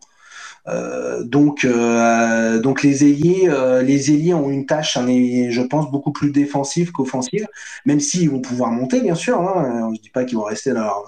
Euh, 0.67 1.23
donc, 1.23 1.65
euh, 1.65 2.61
donc 2.61 2.83
les 2.83 3.05
ailiers, 3.05 3.49
euh, 3.49 3.83
les 3.83 4.13
ailiers 4.13 4.35
ont 4.35 4.51
une 4.51 4.67
tâche, 4.67 4.99
je 4.99 5.63
pense, 5.63 5.91
beaucoup 5.91 6.13
plus 6.13 6.31
défensive 6.31 6.93
qu'offensive, 6.93 7.47
même 7.87 8.01
s'ils 8.01 8.31
vont 8.31 8.41
pouvoir 8.41 8.71
monter, 8.71 9.01
bien 9.01 9.15
sûr. 9.15 9.41
Hein, 9.41 9.91
ne 9.91 9.97
dit 9.97 10.11
pas 10.11 10.25
qu'ils 10.25 10.37
vont 10.37 10.45
rester 10.45 10.73
dans 10.73 10.83
leur, 10.83 11.07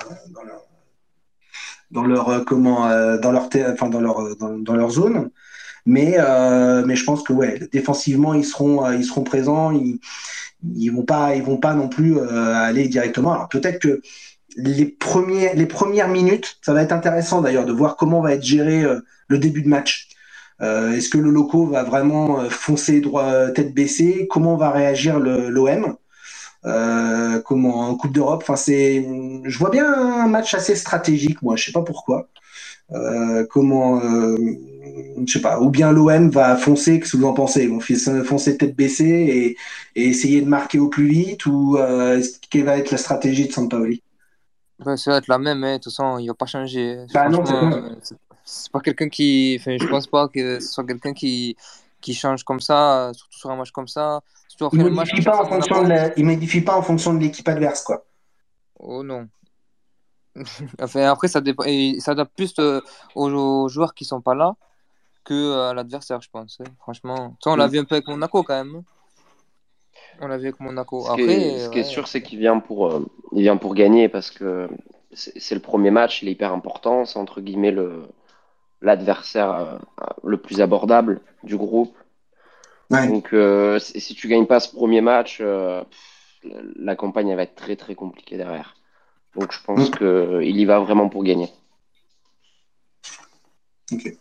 dans 1.91 2.05
leur, 2.05 2.45
comment, 2.45 2.89
dans 3.19 3.33
leur, 3.33 3.49
enfin 3.73 3.89
dans 3.89 4.01
leur, 4.01 4.37
dans, 4.37 4.75
leur 4.75 4.91
zone. 4.91 5.31
Mais, 5.87 6.17
mais 6.87 6.97
je 6.97 7.05
pense 7.05 7.23
que 7.23 7.33
ouais, 7.33 7.61
défensivement, 7.73 8.35
ils 8.35 8.45
seront, 8.45 8.91
ils 8.93 9.05
seront 9.05 9.25
présents. 9.25 9.73
Ils, 9.73 9.99
ils 10.77 10.91
vont 10.91 11.05
pas, 11.05 11.35
ils 11.35 11.43
vont 11.43 11.57
pas 11.57 11.75
non 11.75 11.89
plus 11.89 12.21
aller 12.21 12.89
directement. 12.89 13.33
Alors 13.33 13.49
peut-être 13.49 13.81
que 13.81 14.01
les 14.57 14.87
premiers, 14.87 15.55
les 15.55 15.67
premières 15.67 16.09
minutes, 16.09 16.59
ça 16.63 16.73
va 16.75 16.83
être 16.83 16.93
intéressant 16.93 17.41
d'ailleurs 17.41 17.67
de 17.67 17.73
voir 17.73 17.97
comment 17.97 18.21
va 18.21 18.35
être 18.35 18.43
géré 18.45 18.83
euh, 18.85 19.01
le 19.29 19.39
début 19.39 19.63
de 19.63 19.69
match. 19.69 20.09
Euh, 20.61 20.93
Est-ce 20.93 21.09
que 21.09 21.19
le 21.19 21.31
loco 21.31 21.67
va 21.67 21.83
vraiment 21.85 22.41
euh, 22.41 22.49
foncer 22.51 23.01
droit, 23.01 23.51
tête 23.51 23.75
baissée? 23.75 24.27
Comment 24.31 24.57
va 24.57 24.71
réagir 24.71 25.19
l'OM 25.21 25.97
Comment 27.45 27.81
en 27.89 27.95
Coupe 27.97 28.13
d'Europe? 28.13 28.43
Enfin, 28.43 28.57
c'est, 28.57 29.07
je 29.45 29.59
vois 29.59 29.71
bien 29.71 29.93
un 29.93 30.27
match 30.29 30.55
assez 30.55 30.77
stratégique, 30.77 31.41
moi. 31.43 31.57
Je 31.57 31.65
sais 31.67 31.73
pas 31.73 31.83
pourquoi. 31.83 32.29
euh, 32.93 33.47
comment, 33.51 34.01
euh, 34.03 34.37
je 35.27 35.33
sais 35.33 35.41
pas, 35.41 35.61
ou 35.61 35.71
bien 35.71 35.93
l'OM 35.93 36.31
va 36.31 36.57
foncer, 36.57 36.99
qu'est-ce 37.01 37.13
que 37.13 37.17
vous 37.19 37.27
en 37.27 37.35
pensez? 37.35 37.65
Ils 37.65 37.71
vont 37.71 37.81
foncer 38.25 38.57
tête 38.57 38.77
baissée 38.77 39.57
et, 39.95 40.01
et 40.01 40.09
essayer 40.09 40.41
de 40.43 40.49
marquer 40.49 40.79
au 40.79 40.89
plus 40.89 41.07
vite 41.07 41.47
ou 41.47 41.77
euh, 41.79 42.21
quelle 42.51 42.65
va 42.65 42.79
être 42.79 42.91
la 42.91 42.99
stratégie 42.99 43.47
de 43.49 43.53
Sampaoli? 43.53 44.03
Ça 44.97 45.11
va 45.13 45.17
être 45.19 45.29
la 45.29 45.39
même, 45.39 45.63
hein. 45.65 45.73
De 45.75 45.83
toute 45.83 45.93
façon, 45.93 46.19
il 46.19 46.27
va 46.29 46.35
pas 46.35 46.47
changer. 46.47 47.05
Bah 47.13 47.29
non, 47.29 47.45
c'est 47.45 47.55
euh, 47.55 48.17
c'est 48.45 48.73
pas 48.73 48.81
quelqu'un 48.81 49.09
qui. 49.09 49.57
Enfin, 49.61 49.77
je 49.79 49.87
pense 49.87 50.07
pas 50.07 50.29
que 50.29 50.59
ce 50.61 50.69
soit 50.69 50.85
quelqu'un 50.85 51.13
qui, 51.13 51.57
qui 52.01 52.15
change 52.15 52.45
comme 52.45 52.61
ça, 52.61 53.11
surtout 53.15 53.39
sur 53.39 53.51
un 53.51 53.57
match 53.57 53.71
comme 53.73 53.89
ça. 53.89 54.21
Surtout 54.49 54.77
Il 54.77 54.85
match 54.91 55.13
modifie 55.13 55.23
pas 55.23 55.43
en 55.43 55.47
fonction 55.47 55.77
de 55.77 55.83
Monaco. 55.83 56.09
la- 56.09 56.19
il 56.19 56.25
modifie 56.25 56.61
pas 56.63 56.77
en 56.77 56.83
fonction 56.83 57.13
de 57.15 57.19
l'équipe 57.21 57.47
adverse, 57.49 57.83
quoi. 57.83 58.05
Oh 58.79 59.03
non. 59.03 59.29
Enfin, 60.81 61.03
après, 61.11 61.29
ça 61.29 61.41
dépend. 61.41 61.65
et 61.67 61.89
Il 61.97 62.01
s'adapte 62.01 62.33
plus 62.37 62.55
euh, 62.59 62.81
aux, 63.15 63.69
joueurs 63.69 63.95
qui 63.95 64.05
sont 64.05 64.21
pas 64.21 64.35
là 64.35 64.55
que 65.25 65.35
euh, 65.35 65.71
à 65.71 65.75
l'adversaire, 65.75 66.21
je 66.23 66.31
pense. 66.31 66.59
hein. 66.61 66.71
Franchement. 66.79 67.37
Ça, 67.45 67.51
on 67.51 67.57
l'a 67.57 67.67
Mm. 67.67 67.71
vu 67.71 67.79
un 67.81 67.85
peu 67.85 67.95
avec 67.97 68.09
Monaco 68.09 68.43
quand 68.43 68.65
même. 68.65 68.83
On 70.21 70.29
l'a 70.29 70.37
vu 70.37 70.47
avec 70.49 70.61
Monaco. 70.61 71.01
Ce 71.01 71.07
qui 71.15 71.23
Après, 71.23 71.33
est, 71.35 71.59
ce 71.61 71.71
qui 71.71 71.79
est 71.79 71.85
sûr, 71.85 72.07
c'est 72.07 72.23
qu'il 72.23 72.39
vient 72.39 72.59
pour, 72.59 72.87
euh, 72.93 73.07
il 73.33 73.43
vient 73.43 73.57
pour 73.57 73.75
gagner 73.75 74.09
parce 74.09 74.31
que 74.31 74.69
c'est 75.13 75.55
le 75.55 75.61
premier 75.61 75.91
match, 75.91 76.23
il 76.23 76.29
est 76.29 76.33
hyper 76.33 76.53
important. 76.53 77.05
C'est 77.07 77.19
entre 77.19 77.41
guillemets 77.41 77.73
le 77.73 78.03
l'adversaire 78.83 79.53
euh, 79.53 79.79
le 80.25 80.37
plus 80.39 80.61
abordable 80.61 81.21
du 81.43 81.57
groupe. 81.57 81.95
Ouais. 82.91 83.07
Donc, 83.09 83.33
euh, 83.33 83.79
si 83.79 84.15
tu 84.15 84.27
gagnes 84.29 84.47
pas 84.47 84.59
ce 84.61 84.75
premier 84.75 85.01
match, 85.01 85.39
euh, 85.41 85.83
la 86.77 86.97
campagne 86.97 87.29
elle 87.29 87.37
va 87.37 87.43
être 87.43 87.55
très 87.55 87.77
très 87.77 87.95
compliquée 87.95 88.37
derrière. 88.37 88.75
Donc, 89.37 89.53
je 89.53 89.59
pense 89.63 89.91
Mm. 89.91 89.95
que 89.95 90.41
il 90.43 90.59
y 90.59 90.65
va 90.65 90.79
vraiment 90.81 91.09
pour 91.09 91.23
gagner. 91.25 91.49
Ok. 93.93 94.17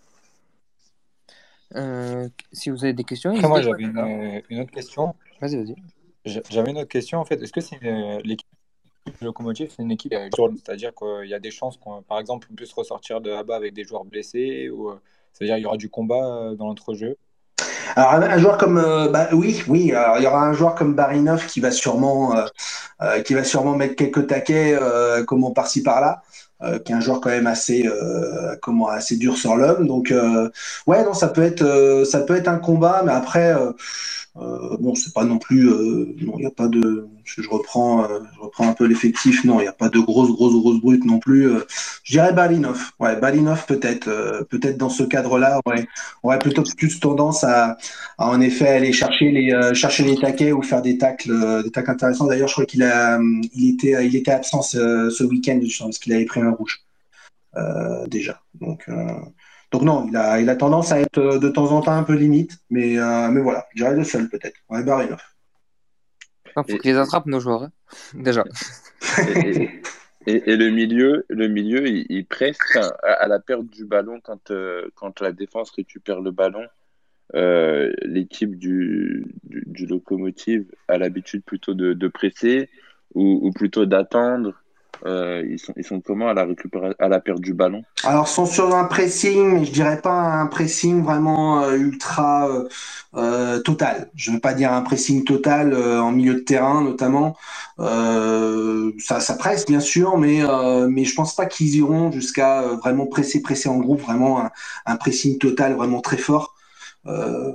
Euh, 1.76 2.28
si 2.52 2.70
vous 2.70 2.84
avez 2.84 2.94
des 2.94 3.04
questions, 3.04 3.32
Après, 3.32 3.48
moi, 3.48 3.62
j'avais 3.62 3.84
une, 3.84 4.42
une 4.50 4.62
autre 4.62 4.72
question. 4.72 5.16
Vas-y, 5.42 5.58
vas-y. 5.58 5.76
J'a- 6.26 6.42
J'avais 6.50 6.72
une 6.72 6.78
autre 6.80 6.90
question, 6.90 7.20
en 7.20 7.26
fait. 7.26 7.42
Est-ce 7.42 7.54
que 7.54 7.62
c'est 7.62 7.80
l'équipe 8.24 8.48
Locomotive, 9.22 9.72
c'est 9.76 9.82
une 9.82 9.92
équipe 9.92 10.14
C'est-à-dire 10.14 10.94
qu'il 10.94 11.30
y 11.30 11.34
a 11.34 11.40
des 11.40 11.52
chances 11.52 11.78
qu'on, 11.78 12.02
par 12.02 12.20
exemple, 12.20 12.48
on 12.52 12.56
puisse 12.56 12.74
ressortir 12.74 13.22
de 13.22 13.30
là-bas 13.32 13.56
avec 13.56 13.74
des 13.74 13.84
joueurs 13.84 14.06
blessés 14.06 14.70
ou 14.70 14.90
euh, 14.90 15.00
c'est-à-dire 15.34 15.56
qu'il 15.56 15.64
y 15.64 15.66
aura 15.66 15.78
du 15.78 15.90
combat 15.90 16.26
euh, 16.26 16.56
dans 16.56 16.68
l'entrejeu? 16.68 17.18
Alors, 17.96 18.14
un, 18.14 18.22
un 18.22 18.38
joueur 18.38 18.58
comme, 18.58 18.78
euh, 18.78 19.10
bah, 19.10 19.30
oui, 19.34 19.64
oui, 19.68 19.92
alors, 19.94 20.18
il 20.18 20.24
y 20.24 20.28
aura 20.28 20.46
un 20.46 20.54
joueur 20.54 20.76
comme 20.76 20.94
Barinov 20.96 21.48
qui 21.48 21.60
va 21.60 21.72
sûrement, 21.72 22.36
euh, 22.36 22.46
euh, 23.02 23.22
qui 23.22 23.34
va 23.34 23.44
sûrement 23.44 23.76
mettre 23.76 23.96
quelques 23.96 24.28
taquets, 24.28 24.78
euh, 24.80 25.24
comment 25.24 25.52
par-ci 25.52 25.82
par-là, 25.84 26.22
euh, 26.64 26.80
qui 26.80 26.92
est 26.92 26.96
un 26.96 27.00
joueur 27.00 27.22
quand 27.22 27.30
même 27.30 27.48
assez, 27.48 27.88
euh, 27.88 28.56
comment, 28.62 28.88
assez 28.88 29.16
dur 29.18 29.38
sur 29.38 29.56
l'homme. 29.56 29.88
Donc, 29.88 30.12
euh, 30.12 30.50
ouais, 30.88 31.04
non, 31.04 31.14
ça 31.14 31.30
peut 31.30 31.44
être, 31.44 31.62
euh, 31.62 32.06
ça 32.06 32.22
peut 32.22 32.36
être 32.36 32.48
un 32.48 32.58
combat, 32.60 33.02
mais 33.06 33.14
après, 33.14 33.56
euh, 34.42 34.78
bon, 34.80 34.96
c'est 34.96 35.14
pas 35.14 35.26
non 35.26 35.38
plus, 35.38 35.70
euh, 35.70 36.16
non, 36.22 36.34
il 36.38 36.42
n'y 36.42 36.46
a 36.46 36.52
pas 36.52 36.68
de, 36.68 37.08
je, 37.26 37.42
reprends, 37.50 38.04
euh, 38.06 38.20
je 38.58 38.64
un 38.64 38.74
peu 38.74 38.86
l'effectif, 38.86 39.44
non, 39.44 39.60
il 39.60 39.64
n'y 39.64 39.68
a 39.68 39.74
pas 39.74 39.90
de 39.90 40.00
grosses, 40.00 40.32
grosses, 40.32 40.54
grosses 40.54 40.80
brutes 40.80 41.04
non 41.06 41.20
plus. 41.20 41.50
je 42.04 42.14
dirais 42.14 42.32
Balinov, 42.32 42.92
ouais, 43.00 43.20
Balinov 43.20 43.66
peut-être, 43.66 44.46
peut-être 44.50 44.78
dans 44.78 44.90
ce 44.90 45.04
cadre-là, 45.04 45.60
ouais, 45.66 45.88
aurait 46.24 46.40
plutôt 46.40 46.64
plus 46.78 47.00
tendance 47.00 47.44
à, 47.44 47.78
en 48.18 48.40
effet 48.40 48.68
aller 48.68 48.94
chercher 48.94 49.32
les, 49.32 49.74
chercher 49.74 50.04
les 50.04 50.16
taquets 50.16 50.54
ou 50.54 50.62
faire 50.62 50.82
des 50.82 50.98
tacles, 50.98 51.64
des 51.64 51.72
tacles 51.72 51.92
intéressants. 51.92 52.28
D'ailleurs, 52.28 52.48
je 52.48 52.54
crois 52.54 52.66
qu'il 52.66 52.84
a, 52.84 53.20
il 53.54 53.74
était, 53.74 54.06
il 54.06 54.16
était 54.16 54.32
absent 54.32 54.62
ce, 54.62 55.10
ce 55.10 55.24
week-end 55.24 55.60
parce 55.80 56.00
qu'il 56.00 56.14
avait 56.14 56.26
pris 56.26 56.42
un 56.42 56.52
rouge 56.52 56.82
déjà. 58.08 58.42
Donc, 58.62 58.88
donc 59.72 59.82
non, 59.84 60.08
il 60.08 60.16
a, 60.18 60.40
il 60.42 60.50
a 60.50 60.56
tendance 60.56 60.92
à 60.92 61.00
être 61.00 61.18
euh, 61.20 61.40
de 61.40 61.50
temps 61.50 61.72
en 61.72 61.82
temps 61.82 61.92
un 61.94 62.04
peu 62.04 62.16
limite, 62.16 62.58
mais, 62.70 62.98
euh, 63.00 63.30
mais 63.30 63.42
voilà, 63.42 63.66
je 63.76 63.84
dirais 63.84 63.96
le 63.96 64.04
seul 64.04 64.28
peut-être. 64.30 64.56
Ouais, 64.70 64.84
Barinov. 64.84 65.20
Il 66.58 66.72
faut 66.72 66.78
qu'ils 66.78 66.92
les 66.92 66.98
attrapent, 66.98 67.28
nos 67.28 67.40
joueurs. 67.40 67.64
hein. 67.64 67.72
Déjà. 68.14 68.44
Et, 69.46 69.70
et- 70.28 70.52
et 70.52 70.58
le 70.58 70.70
milieu, 70.70 71.26
le 71.30 71.48
milieu, 71.48 71.88
il, 71.88 72.06
il 72.10 72.26
presse 72.26 72.58
enfin, 72.76 72.92
à, 73.04 73.14
à 73.14 73.28
la 73.28 73.40
perte 73.40 73.66
du 73.68 73.86
ballon 73.86 74.20
quand, 74.22 74.52
euh, 74.52 74.88
quand 74.96 75.22
la 75.22 75.32
défense 75.32 75.72
récupère 75.72 76.20
le 76.22 76.32
ballon. 76.32 76.66
euh, 77.36 77.94
l'équipe 78.04 78.58
du, 78.58 79.26
du, 79.44 79.64
du 79.68 79.86
Locomotive 79.86 80.66
a 80.88 80.98
l'habitude 80.98 81.44
plutôt 81.44 81.74
de, 81.76 81.94
de 81.94 82.08
presser 82.08 82.70
ou, 83.14 83.40
ou 83.44 83.52
plutôt 83.52 83.86
d'attendre. 83.86 84.54
Euh, 85.06 85.44
ils 85.78 85.84
sont, 85.84 86.02
comment 86.02 86.30
à 86.30 86.34
la 86.34 86.48
à 87.00 87.08
la 87.08 87.20
perte 87.20 87.40
du 87.40 87.54
ballon? 87.54 87.84
Alors, 88.04 88.28
sont 88.28 88.46
sur 88.46 88.74
un 88.76 88.86
pressing, 88.86 89.54
mais 89.54 89.66
je 89.66 89.72
dirais 89.72 90.02
pas 90.02 90.12
un 90.12 90.48
pressing 90.48 91.04
vraiment 91.04 91.62
euh, 91.62 91.78
ultra 91.78 92.50
euh, 93.16 93.60
total. 93.62 94.10
Je 94.16 94.32
veux 94.32 94.40
pas 94.40 94.54
dire 94.54 94.74
un 94.74 94.82
pressing 94.82 95.24
total 95.24 95.74
en 95.76 96.12
milieu 96.12 96.36
de 96.36 96.40
terrain, 96.40 96.82
notamment. 96.82 97.38
Ça, 97.78 99.36
presse 99.38 99.66
bien 99.66 99.80
sûr, 99.80 100.18
mais 100.18 100.44
mais 100.90 101.06
je 101.06 101.16
pense 101.16 101.36
pas 101.36 101.46
qu'ils 101.46 101.76
iront 101.76 102.12
jusqu'à 102.12 102.62
vraiment 102.82 103.08
presser, 103.08 103.42
presser 103.42 103.70
en 103.70 103.78
groupe, 103.78 104.02
vraiment 104.02 104.50
un 104.86 104.96
pressing 104.98 105.38
total, 105.38 105.76
vraiment 105.76 106.02
très 106.02 106.18
fort. 106.18 106.56
Euh, 107.08 107.52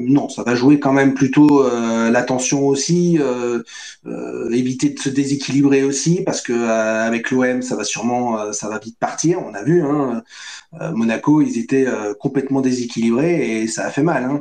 non, 0.00 0.28
ça 0.28 0.42
va 0.42 0.54
jouer 0.54 0.80
quand 0.80 0.92
même 0.92 1.14
plutôt 1.14 1.64
euh, 1.64 2.10
l'attention 2.10 2.66
aussi, 2.66 3.18
euh, 3.18 3.62
euh, 4.06 4.50
éviter 4.50 4.90
de 4.90 4.98
se 4.98 5.08
déséquilibrer 5.08 5.82
aussi, 5.84 6.22
parce 6.24 6.40
que 6.40 6.52
avec 6.52 7.30
l'OM, 7.30 7.62
ça 7.62 7.76
va 7.76 7.84
sûrement, 7.84 8.52
ça 8.52 8.68
va 8.68 8.78
vite 8.78 8.98
partir. 8.98 9.40
On 9.40 9.54
a 9.54 9.62
vu, 9.62 9.82
hein, 9.82 10.22
Monaco, 10.94 11.42
ils 11.42 11.58
étaient 11.58 11.86
complètement 12.18 12.60
déséquilibrés 12.60 13.62
et 13.62 13.68
ça 13.68 13.86
a 13.86 13.90
fait 13.90 14.02
mal. 14.02 14.24
Hein. 14.24 14.40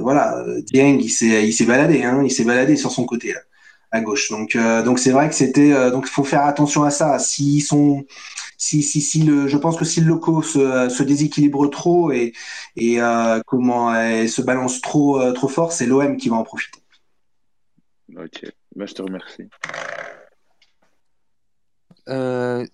Voilà, 0.00 0.44
Dieng, 0.66 0.98
il 1.00 1.10
s'est, 1.10 1.46
il 1.46 1.52
s'est 1.52 1.64
baladé, 1.66 2.04
hein, 2.04 2.22
il 2.24 2.30
s'est 2.30 2.44
baladé 2.44 2.76
sur 2.76 2.90
son 2.90 3.04
côté 3.04 3.34
à 3.90 4.00
gauche. 4.00 4.30
Donc, 4.30 4.56
donc 4.84 4.98
c'est 4.98 5.10
vrai 5.10 5.28
que 5.28 5.34
c'était, 5.34 5.90
donc 5.90 6.06
il 6.06 6.10
faut 6.10 6.24
faire 6.24 6.44
attention 6.44 6.84
à 6.84 6.90
ça. 6.90 7.18
S'ils 7.18 7.62
sont 7.62 8.04
si, 8.60 8.82
si, 8.82 9.00
si 9.00 9.22
le, 9.22 9.48
je 9.48 9.56
pense 9.56 9.78
que 9.78 9.86
si 9.86 10.02
le 10.02 10.06
loco 10.06 10.42
se, 10.42 10.90
se 10.90 11.02
déséquilibre 11.02 11.66
trop 11.70 12.12
et, 12.12 12.34
et 12.76 13.00
euh, 13.00 13.40
comment 13.46 13.90
se 14.28 14.42
balance 14.42 14.82
trop, 14.82 15.18
euh, 15.18 15.32
trop 15.32 15.48
fort, 15.48 15.72
c'est 15.72 15.86
l'OM 15.86 16.18
qui 16.18 16.28
va 16.28 16.36
en 16.36 16.42
profiter. 16.42 16.78
Ok, 18.14 18.44
bah, 18.76 18.84
je 18.84 18.92
te 18.94 19.00
remercie. 19.00 19.48
Euh, 22.10 22.66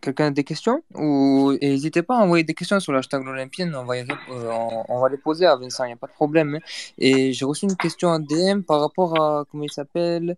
Quelqu'un 0.00 0.26
a 0.26 0.30
des 0.32 0.44
questions? 0.44 0.82
Ou 0.94 1.52
n'hésitez 1.62 2.02
pas 2.02 2.18
à 2.18 2.22
envoyer 2.22 2.42
des 2.42 2.54
questions 2.54 2.80
sur 2.80 2.92
l'hashtag 2.92 3.24
l'Olympienne, 3.24 3.74
on, 3.76 3.84
va 3.84 3.96
y 3.96 4.00
euh, 4.00 4.50
on, 4.50 4.84
on 4.88 5.00
va 5.00 5.08
les 5.08 5.18
poser 5.18 5.46
à 5.46 5.54
Vincent, 5.54 5.84
il 5.84 5.88
n'y 5.88 5.92
a 5.92 5.96
pas 5.96 6.06
de 6.08 6.12
problème. 6.12 6.56
hein. 6.56 6.60
Et 6.98 7.32
j'ai 7.32 7.44
reçu 7.44 7.64
une 7.66 7.76
question 7.76 8.08
en 8.08 8.18
DM 8.18 8.62
par 8.62 8.80
rapport 8.80 9.20
à, 9.20 9.44
comment 9.50 9.64
il 9.64 9.72
s'appelle, 9.72 10.36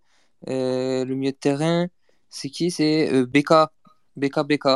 euh, 0.49 1.05
le 1.07 1.15
milieu 1.15 1.33
de 1.33 1.37
terrain, 1.37 1.89
c'est 2.29 2.51
qui? 2.51 2.71
C'est 2.71 3.11
euh, 3.13 3.27
BK, 4.17 4.41
BK, 4.41 4.59
BK. 4.59 4.67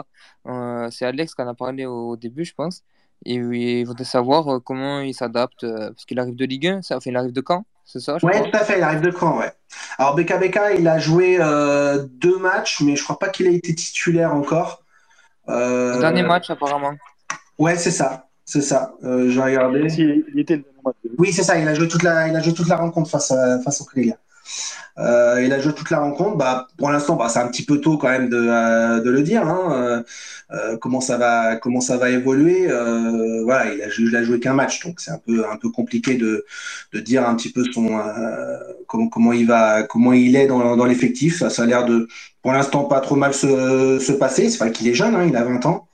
Euh, 0.46 0.88
c'est 0.90 1.04
Alex 1.06 1.34
qui 1.34 1.42
en 1.42 1.48
a 1.48 1.54
parlé 1.54 1.86
au 1.86 2.16
début, 2.16 2.44
je 2.44 2.54
pense. 2.54 2.82
Et 3.26 3.42
oui, 3.42 3.80
il 3.80 3.86
voudrait 3.86 4.04
savoir 4.04 4.48
euh, 4.56 4.60
comment 4.60 5.00
il 5.00 5.14
s'adapte, 5.14 5.64
euh, 5.64 5.88
parce 5.90 6.04
qu'il 6.04 6.18
arrive 6.18 6.34
de 6.36 6.44
Ligue 6.44 6.66
1, 6.66 6.82
ça 6.82 7.00
fait 7.00 7.10
il 7.10 7.16
arrive 7.16 7.32
de 7.32 7.42
Caen, 7.46 7.64
c'est 7.84 8.00
ça, 8.00 8.18
je 8.18 8.26
Ouais, 8.26 8.32
crois 8.32 8.50
tout 8.50 8.56
à 8.56 8.64
fait, 8.64 8.76
il 8.78 8.82
arrive 8.82 9.00
de 9.00 9.10
Caen, 9.10 9.38
ouais. 9.38 9.50
Alors 9.98 10.14
BKBK, 10.14 10.58
il 10.78 10.86
a 10.88 10.98
joué 10.98 11.38
euh, 11.40 12.04
deux 12.10 12.38
matchs, 12.38 12.82
mais 12.82 12.96
je 12.96 13.02
crois 13.04 13.18
pas 13.18 13.28
qu'il 13.30 13.46
a 13.46 13.50
été 13.50 13.74
titulaire 13.74 14.34
encore. 14.34 14.82
Euh, 15.48 15.98
dernier 16.00 16.22
match, 16.22 16.50
apparemment. 16.50 16.94
Ouais, 17.58 17.76
c'est 17.76 17.90
ça, 17.90 18.28
c'est 18.44 18.60
ça. 18.62 18.94
Euh, 19.04 19.30
J'ai 19.30 19.40
regardé. 19.40 19.86
il 19.98 20.38
était 20.40 20.56
le 20.56 20.62
dernier 20.62 20.78
match. 20.84 20.96
Oui, 21.18 21.32
c'est 21.32 21.44
ça. 21.44 21.58
Il 21.58 21.66
a 21.68 21.74
joué 21.74 21.88
toute 21.88 22.02
la, 22.02 22.28
il 22.28 22.36
a 22.36 22.40
joué 22.40 22.52
toute 22.52 22.68
la 22.68 22.76
rencontre 22.76 23.08
face 23.10 23.30
à, 23.30 23.60
face 23.62 23.80
au 23.80 23.84
Clélia. 23.84 24.16
Euh, 24.98 25.42
il 25.44 25.52
a 25.52 25.60
joué 25.60 25.72
toute 25.74 25.90
la 25.90 26.00
rencontre. 26.00 26.36
Bah, 26.36 26.68
pour 26.78 26.90
l'instant, 26.90 27.16
bah, 27.16 27.28
c'est 27.28 27.40
un 27.40 27.48
petit 27.48 27.64
peu 27.64 27.80
tôt 27.80 27.98
quand 27.98 28.08
même 28.08 28.28
de, 28.28 28.36
euh, 28.38 29.02
le 29.02 29.22
dire. 29.22 29.46
Hein. 29.46 30.04
Euh, 30.52 30.76
comment 30.78 31.00
ça 31.00 31.16
va, 31.16 31.56
comment 31.56 31.80
ça 31.80 31.96
va 31.96 32.10
évoluer. 32.10 32.68
Voilà, 33.44 33.72
il 33.74 33.82
a, 34.16 34.22
joué 34.22 34.40
qu'un 34.40 34.54
match, 34.54 34.84
donc 34.84 35.00
c'est 35.00 35.10
un 35.10 35.18
peu, 35.18 35.48
un 35.50 35.56
peu 35.56 35.70
compliqué 35.70 36.14
de, 36.16 36.44
de 36.92 37.00
dire 37.00 37.28
un 37.28 37.34
petit 37.34 37.50
peu 37.52 37.64
son, 37.72 38.00
comment, 38.86 39.08
comment 39.08 39.32
il 39.32 39.46
va, 39.46 39.82
comment 39.84 40.12
il 40.12 40.36
est 40.36 40.46
dans, 40.46 40.84
l'effectif. 40.84 41.46
Ça, 41.48 41.62
a 41.62 41.66
l'air 41.66 41.84
de, 41.84 42.08
pour 42.42 42.52
l'instant, 42.52 42.84
pas 42.84 43.00
trop 43.00 43.16
mal 43.16 43.34
se, 43.34 43.98
se 43.98 44.12
passer. 44.12 44.50
C'est 44.50 44.58
vrai 44.58 44.72
qu'il 44.72 44.88
est 44.88 44.94
jeune, 44.94 45.14
hein, 45.14 45.24
il 45.26 45.36
a 45.36 45.44
20 45.44 45.66
ans. 45.66 45.88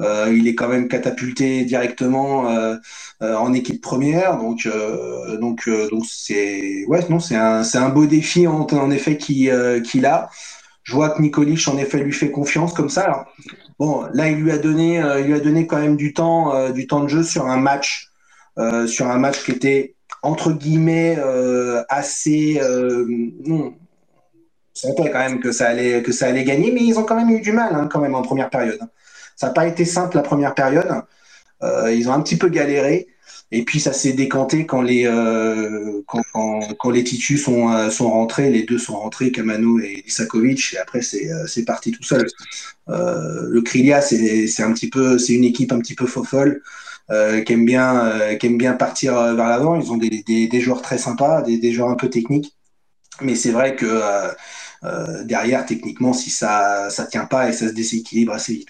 Euh, 0.00 0.32
il 0.36 0.48
est 0.48 0.56
quand 0.56 0.68
même 0.68 0.88
catapulté 0.88 1.64
directement 1.64 2.48
euh, 2.50 2.74
euh, 3.22 3.36
en 3.36 3.52
équipe 3.52 3.80
première, 3.80 4.38
donc 4.38 4.66
euh, 4.66 5.36
donc 5.38 5.68
euh, 5.68 5.88
donc 5.90 6.04
c'est 6.08 6.84
ouais 6.88 7.00
non 7.08 7.20
c'est 7.20 7.36
un 7.36 7.62
c'est 7.62 7.78
un 7.78 7.90
beau 7.90 8.06
défi 8.06 8.48
en, 8.48 8.62
en 8.62 8.90
effet 8.90 9.16
qui 9.16 9.50
euh, 9.50 9.80
qu'il 9.80 10.04
a. 10.06 10.30
Je 10.82 10.94
vois 10.94 11.10
que 11.10 11.22
Nikolic 11.22 11.66
en 11.68 11.78
effet 11.78 11.98
lui 11.98 12.12
fait 12.12 12.30
confiance 12.32 12.72
comme 12.74 12.88
ça. 12.88 13.02
Alors, 13.02 13.24
bon 13.78 14.06
là 14.12 14.28
il 14.28 14.38
lui 14.38 14.50
a 14.50 14.58
donné 14.58 14.96
il 15.20 15.26
lui 15.26 15.34
a 15.34 15.40
donné 15.40 15.66
quand 15.68 15.78
même 15.78 15.96
du 15.96 16.12
temps 16.12 16.70
du 16.72 16.86
temps 16.88 17.00
de 17.04 17.08
jeu 17.08 17.22
sur 17.22 17.46
un 17.46 17.56
match 17.58 18.10
sur 18.86 19.06
un 19.08 19.18
match 19.18 19.44
qui 19.44 19.52
était 19.52 19.94
entre 20.22 20.52
guillemets 20.52 21.16
assez 21.88 22.60
non, 23.46 23.74
on 23.74 23.74
sentait 24.74 25.10
quand 25.10 25.20
même 25.20 25.40
que 25.40 25.52
ça 25.52 25.68
allait 25.68 26.02
que 26.02 26.12
ça 26.12 26.26
allait 26.26 26.44
gagner, 26.44 26.72
mais 26.72 26.82
ils 26.82 26.98
ont 26.98 27.04
quand 27.04 27.16
même 27.16 27.30
eu 27.30 27.40
du 27.40 27.52
mal 27.52 27.74
hein, 27.74 27.88
quand 27.90 28.00
même 28.00 28.14
en 28.14 28.22
première 28.22 28.50
période. 28.50 28.80
Ça 29.36 29.48
n'a 29.48 29.52
pas 29.52 29.66
été 29.66 29.84
simple 29.84 30.16
la 30.16 30.22
première 30.22 30.54
période. 30.54 31.04
Euh, 31.62 31.92
ils 31.92 32.08
ont 32.08 32.12
un 32.12 32.20
petit 32.22 32.36
peu 32.36 32.48
galéré. 32.48 33.08
Et 33.50 33.64
puis 33.64 33.78
ça 33.78 33.92
s'est 33.92 34.14
décanté 34.14 34.66
quand 34.66 34.82
les 34.82 35.06
euh, 35.06 36.02
quand, 36.06 36.90
les 36.90 37.04
Titus 37.04 37.44
sont, 37.44 37.72
euh, 37.72 37.90
sont 37.90 38.10
rentrés, 38.10 38.50
les 38.50 38.64
deux 38.64 38.78
sont 38.78 38.98
rentrés, 38.98 39.30
Kamano 39.30 39.78
et 39.78 40.02
Isakovic, 40.06 40.74
et 40.74 40.78
après 40.78 41.02
c'est 41.02 41.28
c'est 41.46 41.64
parti 41.64 41.92
tout 41.92 42.02
seul. 42.02 42.26
le 42.88 43.60
Krilia 43.60 44.00
c'est 44.00 44.62
un 44.62 44.72
petit 44.72 44.88
peu 44.90 45.18
c'est 45.18 45.34
une 45.34 45.44
équipe 45.44 45.72
un 45.72 45.78
petit 45.78 45.94
peu 45.94 46.06
faux 46.06 46.24
folle 46.24 46.62
qui 47.08 47.52
aime 47.52 47.64
bien 47.66 48.36
qui 48.38 48.46
aime 48.46 48.58
bien 48.58 48.72
partir 48.74 49.14
vers 49.14 49.48
l'avant. 49.48 49.76
Ils 49.80 49.92
ont 49.92 49.98
des, 49.98 50.22
des, 50.22 50.60
joueurs 50.60 50.82
très 50.82 50.98
sympas, 50.98 51.42
des, 51.42 51.58
des 51.58 51.72
joueurs 51.72 51.90
un 51.90 51.96
peu 51.96 52.10
techniques, 52.10 52.56
mais 53.20 53.36
c'est 53.36 53.52
vrai 53.52 53.76
que 53.76 54.02
derrière 55.24 55.64
techniquement 55.66 56.12
si 56.12 56.30
ça 56.30 56.90
ça 56.90 57.06
tient 57.06 57.26
pas 57.26 57.48
et 57.48 57.52
ça 57.52 57.68
se 57.68 57.74
déséquilibre 57.74 58.32
assez 58.32 58.54
vite. 58.54 58.68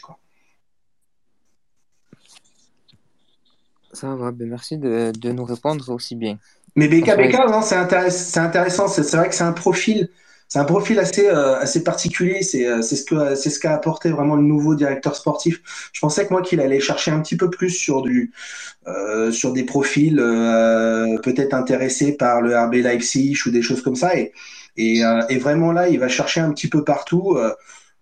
Ça 3.94 4.14
va, 4.16 4.32
ben 4.32 4.48
merci 4.48 4.76
de, 4.76 5.12
de, 5.16 5.30
nous 5.30 5.44
répondre 5.44 5.88
aussi 5.90 6.16
bien. 6.16 6.38
Mais 6.74 6.88
BKBK, 6.88 7.48
non, 7.48 7.62
c'est 7.62 7.76
intéress 7.76 8.36
intéressant. 8.36 8.88
C'est 8.88 9.08
vrai 9.16 9.28
que 9.28 9.34
c'est 9.34 9.44
un 9.44 9.52
profil, 9.52 10.10
c'est 10.48 10.58
un 10.58 10.64
profil 10.64 10.98
assez, 10.98 11.28
euh, 11.28 11.56
assez 11.60 11.84
particulier. 11.84 12.42
C'est 12.42 12.66
euh, 12.66 12.82
ce 12.82 13.04
que 13.04 13.36
c'est 13.36 13.50
ce 13.50 13.60
qu'a 13.60 13.72
apporté 13.72 14.10
vraiment 14.10 14.34
le 14.34 14.42
nouveau 14.42 14.74
directeur 14.74 15.14
sportif. 15.14 15.60
Je 15.92 16.00
pensais 16.00 16.26
que 16.26 16.32
moi 16.32 16.42
qu'il 16.42 16.60
allait 16.60 16.80
chercher 16.80 17.12
un 17.12 17.20
petit 17.20 17.36
peu 17.36 17.50
plus 17.50 17.70
sur 17.70 18.02
du 18.02 18.32
euh, 18.88 19.30
sur 19.30 19.52
des 19.52 19.62
profils 19.64 20.18
euh, 20.18 21.16
peut-être 21.18 21.54
intéressés 21.54 22.16
par 22.16 22.42
le 22.42 22.58
RB 22.58 22.74
Leipzig 22.74 23.36
ou 23.46 23.50
des 23.50 23.62
choses 23.62 23.82
comme 23.82 23.96
ça. 23.96 24.16
Et 24.16 24.32
et, 24.76 25.02
et 25.28 25.38
vraiment 25.38 25.70
là, 25.70 25.88
il 25.88 26.00
va 26.00 26.08
chercher 26.08 26.40
un 26.40 26.50
petit 26.52 26.68
peu 26.68 26.82
partout. 26.82 27.38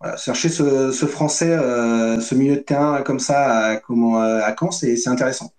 Voilà, 0.01 0.17
chercher 0.17 0.49
ce, 0.49 0.91
ce 0.91 1.05
français, 1.07 1.55
ce 1.59 2.35
milieu 2.35 2.57
de 2.57 2.61
terrain 2.63 3.03
comme 3.03 3.21
ça 3.21 3.67
à, 3.67 3.77
comment, 3.77 4.19
à 4.23 4.55
Caen, 4.59 4.71
c'est 4.71 5.07
intéressant. 5.09 5.53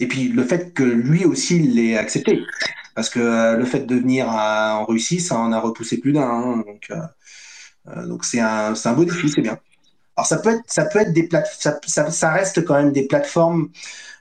Et 0.00 0.06
puis 0.08 0.28
le 0.28 0.44
fait 0.44 0.72
que 0.74 0.82
lui 0.82 1.24
aussi 1.24 1.58
l'ait 1.58 1.96
accepté, 1.96 2.42
parce 2.94 3.10
que 3.10 3.20
euh, 3.20 3.56
le 3.56 3.64
fait 3.64 3.80
de 3.80 3.94
venir 3.96 4.26
à, 4.28 4.78
en 4.78 4.84
Russie, 4.84 5.20
ça 5.20 5.38
en 5.38 5.52
a 5.52 5.60
repoussé 5.60 5.98
plus 5.98 6.12
d'un. 6.12 6.28
Hein, 6.28 6.64
donc 6.66 6.86
euh, 6.90 6.96
euh 7.88 8.06
donc 8.06 8.24
c'est 8.24 8.40
un, 8.40 8.74
un 8.84 8.92
beau 8.92 9.04
défi, 9.04 9.28
c'est 9.28 9.42
bien. 9.42 9.58
Alors 10.18 10.26
ça 10.26 10.38
peut 10.38 10.50
être, 10.50 10.64
ça 10.66 10.84
peut 10.84 10.98
être 10.98 11.12
des 11.12 11.28
plate 11.28 11.46
ça, 11.60 11.78
ça, 11.86 12.10
ça, 12.10 12.32
reste 12.32 12.64
quand 12.64 12.74
même 12.74 12.90
des 12.92 13.06
plateformes 13.06 13.68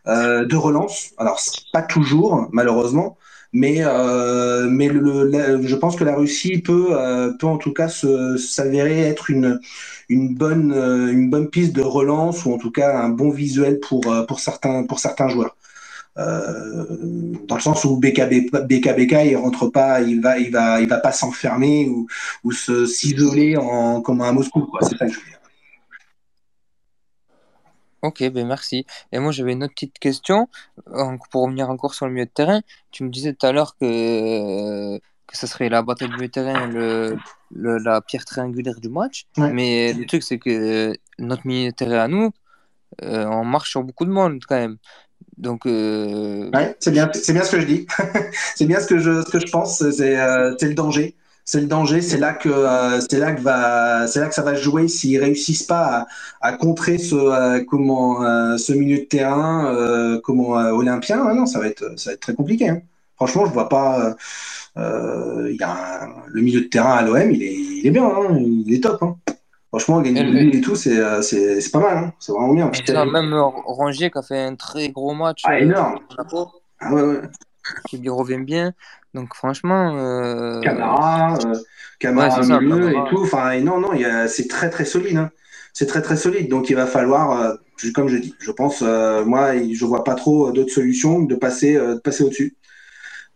euh, 0.07 0.45
de 0.45 0.55
relance. 0.55 1.11
Alors 1.17 1.39
pas 1.73 1.82
toujours, 1.82 2.49
malheureusement, 2.51 3.17
mais 3.51 3.78
euh, 3.80 4.67
mais 4.69 4.89
le, 4.89 5.28
le, 5.30 5.65
je 5.65 5.75
pense 5.75 5.95
que 5.95 6.03
la 6.03 6.15
Russie 6.15 6.59
peut 6.59 6.89
euh, 6.91 7.34
peut 7.39 7.47
en 7.47 7.57
tout 7.57 7.73
cas 7.73 7.89
s'avérer 7.89 9.01
être 9.01 9.32
une 9.32 9.59
une 10.07 10.36
bonne 10.36 10.71
une 10.71 11.32
bonne 11.32 11.49
piste 11.49 11.73
de 11.73 11.82
relance 11.82 12.45
ou 12.45 12.53
en 12.53 12.59
tout 12.59 12.71
cas 12.71 12.95
un 12.99 13.09
bon 13.09 13.32
visuel 13.32 13.80
pour 13.80 14.01
pour 14.28 14.39
certains 14.39 14.84
pour 14.86 14.99
certains 14.99 15.30
joueurs. 15.30 15.57
Euh, 16.18 16.86
dans 17.47 17.55
le 17.55 17.61
sens 17.61 17.86
où 17.86 17.97
BKB, 17.97 18.49
BKBK 18.68 19.26
il 19.26 19.36
rentre 19.38 19.68
pas, 19.68 20.01
il 20.01 20.20
va, 20.20 20.39
il 20.39 20.51
va, 20.51 20.82
il 20.82 20.88
va 20.88 20.97
pas 20.97 21.11
s'enfermer 21.11 21.88
ou, 21.89 22.07
ou 22.43 22.51
se 22.51 22.88
s'isoler 22.88 23.55
en 23.55 24.01
comme 24.01 24.22
à 24.22 24.32
Moscou. 24.32 24.68
C'est 24.82 24.97
ça 24.97 25.05
que 25.05 25.11
je 25.11 25.20
veux 25.20 25.26
dire. 25.26 25.38
Ok, 28.01 28.24
ben 28.30 28.47
merci. 28.47 28.86
Et 29.11 29.20
moi 29.20 29.32
j'avais 29.32 29.53
une 29.53 29.63
autre 29.63 29.74
petite 29.74 29.99
question 29.99 30.47
pour 31.32 31.43
revenir 31.43 31.70
encore 31.70 31.93
sur 31.93 32.07
le 32.07 32.13
milieu 32.13 32.26
de 32.26 32.32
terrain. 32.32 32.61
Tu 32.91 33.03
me 33.03 33.09
disais 33.09 33.34
tout 33.34 33.45
à 33.45 33.51
l'heure 33.51 33.76
que 33.78 34.97
que 34.97 35.38
ce 35.38 35.45
serait 35.45 35.68
la 35.68 35.82
bataille 35.82 36.07
du 36.07 36.15
milieu 36.15 36.28
de 36.28 36.32
terrain 36.32 36.68
le, 36.68 37.18
le, 37.51 37.80
la 37.80 38.01
pierre 38.01 38.24
triangulaire 38.26 38.80
du 38.80 38.89
match. 38.89 39.26
Ouais. 39.38 39.51
Mais 39.51 39.93
le 39.93 40.05
truc 40.05 40.24
c'est 40.24 40.39
que 40.39 40.95
notre 41.20 41.45
milieu 41.45 41.70
de 41.72 41.76
terrain 41.76 41.99
à 41.99 42.07
nous, 42.07 42.32
euh, 43.03 43.26
on 43.26 43.43
marche 43.43 43.72
sur 43.72 43.84
beaucoup 43.84 44.05
de 44.05 44.11
monde 44.11 44.39
quand 44.47 44.55
même. 44.55 44.78
Donc, 45.38 45.66
euh... 45.68 46.50
ouais, 46.52 46.76
c'est 46.80 46.92
bien, 46.92 47.10
c'est 47.14 47.34
bien 47.34 47.44
ce 47.44 47.52
que 47.52 47.60
je 47.62 47.66
dis. 47.68 47.88
c'est 48.56 48.66
bien 48.66 48.80
ce 48.80 48.88
que 48.88 48.98
je, 49.00 49.22
ce 49.24 49.30
que 49.30 49.40
je 49.40 49.52
pense. 49.52 49.88
C'est, 49.92 50.20
euh, 50.20 50.56
le 50.60 50.74
danger. 50.74 51.16
C'est 51.46 51.62
le 51.62 51.68
danger. 51.68 52.02
C'est 52.02 52.18
là 52.18 52.34
que, 52.34 52.50
euh, 52.50 53.00
c'est 53.10 53.20
là 53.20 53.34
que 53.34 53.42
va, 53.42 54.08
c'est 54.08 54.20
là 54.20 54.28
que 54.28 54.36
ça 54.36 54.42
va 54.42 54.56
jouer 54.56 54.88
s'ils 54.88 55.20
réussissent 55.20 55.64
pas 55.64 56.08
à, 56.42 56.48
à 56.48 56.54
contrer 56.54 56.98
ce, 56.98 57.16
euh, 57.16 57.64
comment, 57.66 58.24
euh, 58.26 58.58
ce 58.58 58.74
milieu 58.74 58.98
de 58.98 59.04
terrain, 59.04 59.74
euh, 59.76 60.20
comment 60.24 60.54
olympien. 60.54 61.24
Ah 61.28 61.34
non, 61.34 61.46
ça 61.46 61.60
va 61.60 61.68
être, 61.68 61.94
ça 61.98 62.10
va 62.10 62.14
être 62.16 62.22
très 62.22 62.34
compliqué. 62.36 62.70
Hein. 62.70 62.82
Franchement, 63.16 63.46
je 63.46 63.52
vois 63.54 63.70
pas. 63.70 64.16
Il 64.76 65.56
y 65.60 65.64
a 65.64 66.04
un, 66.06 66.10
le 66.28 66.42
milieu 66.42 66.62
de 66.62 66.66
terrain 66.68 66.94
à 66.98 67.02
l'OM, 67.04 67.32
il 67.32 67.44
est, 67.44 67.54
il 67.54 67.88
est 67.88 67.92
bien. 67.92 68.06
Hein. 68.06 68.38
Il 68.40 68.74
est 68.74 68.84
top. 68.84 69.02
Hein. 69.04 69.18
Franchement, 69.78 70.01
gagner 70.01 70.23
le 70.23 70.32
but 70.32 70.55
et 70.55 70.61
tout, 70.61 70.75
c'est 70.75 71.71
pas 71.71 71.80
mal. 71.80 71.97
Hein. 71.97 72.13
C'est 72.17 72.32
vraiment 72.32 72.53
bien. 72.55 72.71
Même 73.05 73.34
Rongier 73.36 74.09
qui 74.09 74.17
a 74.17 74.23
fait 74.23 74.39
un 74.39 74.55
très 74.55 74.89
gros 74.89 75.13
match. 75.13 75.43
Ah, 75.45 75.59
énorme. 75.59 75.99
Euh, 76.17 76.45
ah, 76.80 76.93
ouais, 76.93 77.01
ouais. 77.03 77.21
Qui 77.88 77.99
lui 77.99 78.09
revient 78.09 78.39
bien. 78.39 78.73
Donc, 79.13 79.36
franchement. 79.36 79.95
Euh... 79.95 80.61
Camara, 80.61 81.38
euh, 81.45 81.55
Camara 81.99 82.41
ouais, 82.41 82.59
milieu 82.59 82.89
et 82.89 83.09
tout. 83.11 83.21
Enfin, 83.21 83.59
non, 83.59 83.80
non, 83.80 83.91
c'est 84.28 84.47
très, 84.47 84.71
très 84.71 84.86
solide. 84.86 85.17
Hein. 85.17 85.30
C'est 85.73 85.86
très, 85.86 86.01
très 86.01 86.17
solide. 86.17 86.49
Donc, 86.49 86.71
il 86.71 86.75
va 86.75 86.88
falloir, 86.88 87.39
euh, 87.39 87.53
comme 87.93 88.07
je 88.07 88.17
dis, 88.17 88.34
je 88.39 88.51
pense, 88.51 88.82
euh, 88.82 89.23
moi, 89.25 89.51
je 89.57 89.86
vois 89.86 90.03
pas 90.03 90.15
trop 90.15 90.51
d'autres 90.51 90.73
solutions 90.73 91.19
de 91.19 91.36
passer, 91.36 91.75
de 91.75 91.99
passer 91.99 92.23
au-dessus 92.23 92.55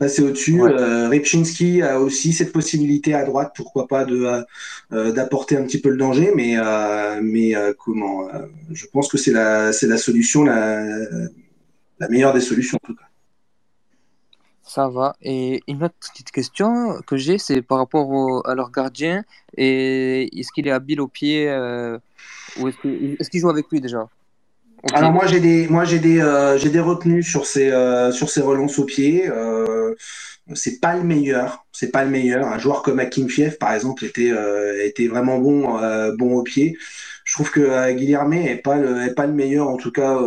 passer 0.01 0.23
au-dessus. 0.23 0.59
Ouais. 0.59 0.73
Euh, 0.73 1.09
Ripchinski 1.09 1.83
a 1.83 1.99
aussi 1.99 2.33
cette 2.33 2.51
possibilité 2.51 3.13
à 3.13 3.23
droite, 3.23 3.53
pourquoi 3.55 3.87
pas, 3.87 4.03
de 4.03 4.43
euh, 4.91 5.11
d'apporter 5.11 5.55
un 5.57 5.63
petit 5.63 5.79
peu 5.79 5.89
le 5.89 5.97
danger, 5.97 6.31
mais 6.35 6.57
euh, 6.57 7.19
mais 7.21 7.53
comment 7.77 8.27
Je 8.71 8.87
pense 8.87 9.07
que 9.07 9.19
c'est 9.19 9.31
la 9.31 9.71
c'est 9.71 9.85
la 9.85 9.97
solution 9.97 10.43
la 10.43 10.83
la 11.99 12.09
meilleure 12.09 12.33
des 12.33 12.41
solutions 12.41 12.79
en 12.83 12.87
tout 12.87 12.95
cas. 12.95 13.09
Ça 14.63 14.89
va. 14.89 15.15
Et 15.21 15.61
une 15.67 15.83
autre 15.83 15.93
petite 15.99 16.31
question 16.31 16.99
que 17.05 17.15
j'ai, 17.15 17.37
c'est 17.37 17.61
par 17.61 17.77
rapport 17.77 18.09
au, 18.09 18.41
à 18.47 18.55
leur 18.55 18.71
gardien. 18.71 19.23
Et 19.55 20.39
est-ce 20.39 20.51
qu'il 20.51 20.67
est 20.67 20.71
habile 20.71 21.01
au 21.01 21.07
pied 21.07 21.47
ou 22.57 22.67
est-ce 22.67 22.77
qu'il 22.81 23.17
est 23.19 23.29
qu 23.29 23.39
joue 23.39 23.49
avec 23.51 23.69
lui 23.69 23.81
déjà? 23.81 24.07
Alors 24.93 25.11
moi 25.11 25.27
j'ai 25.27 25.39
des 25.39 25.67
moi 25.67 25.85
j'ai 25.85 25.99
des 25.99 26.19
euh, 26.19 26.57
j'ai 26.57 26.69
des 26.69 26.79
retenues 26.79 27.23
sur 27.23 27.45
ces 27.45 27.69
euh, 27.69 28.11
sur 28.11 28.29
ces 28.29 28.41
relances 28.41 28.79
au 28.79 28.85
pied. 28.85 29.29
Euh, 29.29 29.93
c'est 30.53 30.79
pas 30.79 30.95
le 30.95 31.03
meilleur, 31.03 31.65
c'est 31.71 31.91
pas 31.91 32.03
le 32.03 32.09
meilleur. 32.09 32.47
Un 32.47 32.57
joueur 32.57 32.81
comme 32.81 32.99
Akimfiev 32.99 33.57
par 33.57 33.73
exemple 33.73 34.03
était 34.05 34.31
était 34.85 35.07
vraiment 35.07 35.37
bon 35.37 35.79
bon 36.17 36.35
au 36.35 36.43
pied. 36.43 36.77
Je 37.23 37.33
trouve 37.33 37.51
que 37.51 37.91
Guilherme 37.93 38.33
est 38.33 38.57
pas 38.57 38.75
le 38.77 39.03
est 39.03 39.13
pas 39.13 39.27
le 39.27 39.33
meilleur 39.33 39.67
en 39.69 39.77
tout 39.77 39.91
cas 39.91 40.19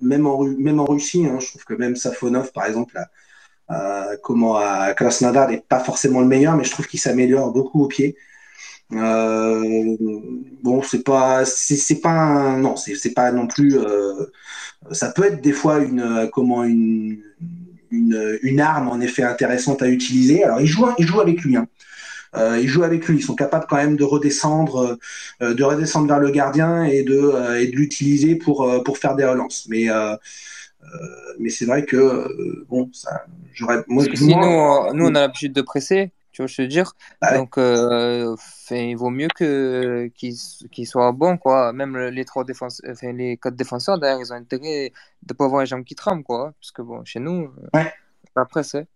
même 0.00 0.26
en 0.26 0.42
même 0.44 0.80
en 0.80 0.84
Russie. 0.84 1.26
Hein, 1.26 1.38
je 1.40 1.46
trouve 1.46 1.64
que 1.64 1.74
même 1.74 1.96
Safonov 1.96 2.52
par 2.52 2.66
exemple 2.66 2.98
comment 4.22 4.56
à 4.56 4.92
Krasnodar 4.94 5.48
n'est 5.48 5.64
pas 5.66 5.80
forcément 5.80 6.20
le 6.20 6.26
meilleur, 6.26 6.56
mais 6.56 6.64
je 6.64 6.70
trouve 6.72 6.88
qu'il 6.88 7.00
s'améliore 7.00 7.52
beaucoup 7.52 7.84
au 7.84 7.88
pied. 7.88 8.16
Euh, 8.94 9.96
bon, 10.62 10.82
c'est 10.82 11.02
pas, 11.02 11.44
c'est 11.44 12.00
pas, 12.00 12.10
un, 12.10 12.58
non, 12.58 12.76
c'est 12.76 13.14
pas 13.14 13.32
non 13.32 13.46
plus. 13.46 13.78
Euh, 13.78 14.26
ça 14.90 15.10
peut 15.10 15.24
être 15.24 15.40
des 15.40 15.52
fois 15.52 15.78
une, 15.78 16.00
euh, 16.00 16.26
comment 16.26 16.64
une, 16.64 17.22
une, 17.90 18.38
une, 18.42 18.60
arme 18.60 18.88
en 18.88 19.00
effet 19.00 19.22
intéressante 19.22 19.82
à 19.82 19.88
utiliser. 19.88 20.44
Alors, 20.44 20.60
ils 20.60 20.66
jouent, 20.66 20.88
ils 20.98 21.06
jouent 21.06 21.20
avec 21.20 21.42
lui. 21.42 21.56
Hein. 21.56 21.68
Euh, 22.34 22.58
ils 22.60 22.68
jouent 22.68 22.84
avec 22.84 23.06
lui. 23.06 23.18
Ils 23.18 23.22
sont 23.22 23.34
capables 23.34 23.66
quand 23.68 23.76
même 23.76 23.96
de 23.96 24.04
redescendre, 24.04 24.98
euh, 25.42 25.54
de 25.54 25.62
redescendre 25.64 26.08
vers 26.08 26.18
le 26.20 26.30
gardien 26.30 26.84
et 26.84 27.02
de, 27.02 27.18
euh, 27.18 27.60
et 27.60 27.66
de 27.66 27.76
l'utiliser 27.76 28.36
pour, 28.36 28.82
pour 28.84 28.98
faire 28.98 29.14
des 29.14 29.24
relances. 29.24 29.66
Mais 29.68 29.86
mais 31.38 31.48
c'est 31.48 31.64
vrai 31.64 31.84
que 31.84 32.64
bon, 32.68 32.90
ça, 32.92 33.24
j'aurais. 33.54 33.82
Moi, 33.88 34.04
nous, 34.94 35.06
on 35.06 35.14
a 35.14 35.20
l'habitude 35.20 35.52
de 35.52 35.62
presser. 35.62 36.10
Tu 36.32 36.42
vois, 36.42 36.46
je 36.46 36.62
veux 36.62 36.68
dire? 36.68 36.92
Ah 37.20 37.32
ouais. 37.34 37.42
Donc, 37.42 37.58
euh, 37.58 38.34
il 38.70 38.96
vaut 38.96 39.10
mieux 39.10 39.28
que 39.28 40.08
qu'ils 40.14 40.36
qu 40.70 40.84
soient 40.86 41.12
bons, 41.12 41.36
quoi. 41.38 41.72
Même 41.72 41.96
les 41.98 42.24
trois 42.24 42.44
défenseurs, 42.44 42.90
enfin, 42.90 43.12
les 43.12 43.36
quatre 43.36 43.56
défenseurs, 43.56 43.98
d'ailleurs, 43.98 44.20
ils 44.20 44.32
ont 44.32 44.36
intérêt 44.36 44.92
de 45.22 45.34
pas 45.34 45.44
avoir 45.44 45.60
les 45.62 45.66
jambes 45.66 45.84
qui 45.84 45.94
tremblent, 45.94 46.24
quoi. 46.24 46.52
Parce 46.60 46.72
que 46.72 46.82
bon, 46.82 47.04
chez 47.04 47.20
nous, 47.20 47.52
ouais. 47.74 47.92
après, 48.36 48.62
c'est. 48.64 48.86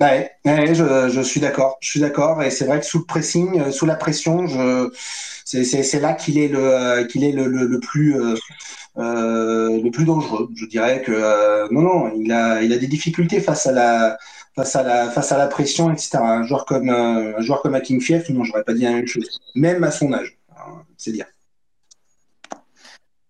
Ouais, 0.00 0.30
ouais, 0.44 0.74
je, 0.74 1.08
je 1.08 1.20
suis 1.20 1.40
d'accord. 1.40 1.78
Je 1.80 1.88
suis 1.88 2.00
d'accord. 2.00 2.42
Et 2.42 2.50
c'est 2.50 2.66
vrai 2.66 2.80
que 2.80 2.86
sous 2.86 2.98
le 2.98 3.04
pressing, 3.04 3.70
sous 3.70 3.86
la 3.86 3.94
pression, 3.94 4.46
je, 4.46 4.90
c'est 5.44 6.00
là 6.00 6.14
qu'il 6.14 6.36
est 6.38 6.48
le 6.48 7.06
qu'il 7.06 7.22
est 7.24 7.30
le, 7.32 7.46
le, 7.46 7.66
le 7.66 7.80
plus 7.80 8.20
euh, 8.20 8.34
euh, 8.96 9.80
le 9.82 9.90
plus 9.90 10.04
dangereux. 10.04 10.48
Je 10.54 10.66
dirais 10.66 11.02
que 11.02 11.12
euh, 11.12 11.66
non, 11.70 11.82
non, 11.82 12.12
il 12.14 12.30
a 12.32 12.62
il 12.62 12.72
a 12.72 12.78
des 12.78 12.86
difficultés 12.86 13.40
face 13.40 13.66
à 13.66 13.72
la 13.72 14.18
face 14.54 14.76
à 14.76 14.82
la 14.82 15.10
face 15.10 15.32
à 15.32 15.38
la 15.38 15.48
pression, 15.48 15.90
etc. 15.92 16.18
Un 16.18 16.44
joueur 16.44 16.64
comme 16.64 16.88
euh, 16.88 17.36
un 17.36 17.40
joueur 17.40 17.62
comme 17.62 17.74
Akin 17.74 17.98
Fief, 18.00 18.28
non, 18.30 18.44
j'aurais 18.44 18.64
pas 18.64 18.74
dit 18.74 18.82
la 18.82 18.92
même 18.92 19.06
chose, 19.06 19.40
même 19.54 19.82
à 19.84 19.90
son 19.90 20.12
âge. 20.12 20.38
C'est 20.96 21.12
dire. 21.12 21.26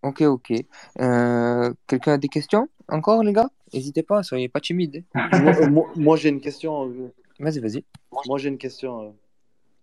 Ok, 0.03 0.20
ok. 0.20 0.53
Euh, 1.01 1.73
Quelqu'un 1.86 2.12
a 2.12 2.19
des 2.19 2.28
questions 2.28 2.69
encore, 2.89 3.23
les 3.23 3.32
gars? 3.32 3.49
N'hésitez 3.73 4.03
pas, 4.03 4.23
soyez 4.23 4.49
pas 4.49 4.61
timides. 4.61 5.03
moi, 5.15 5.69
moi, 5.69 5.86
moi 5.97 6.16
j'ai 6.16 6.28
une 6.28 6.41
question. 6.41 6.93
Vas-y, 7.41 7.59
vas-y. 7.59 7.85
Moi, 8.27 8.39
j'ai 8.39 8.49
une 8.49 8.59
question, 8.59 9.16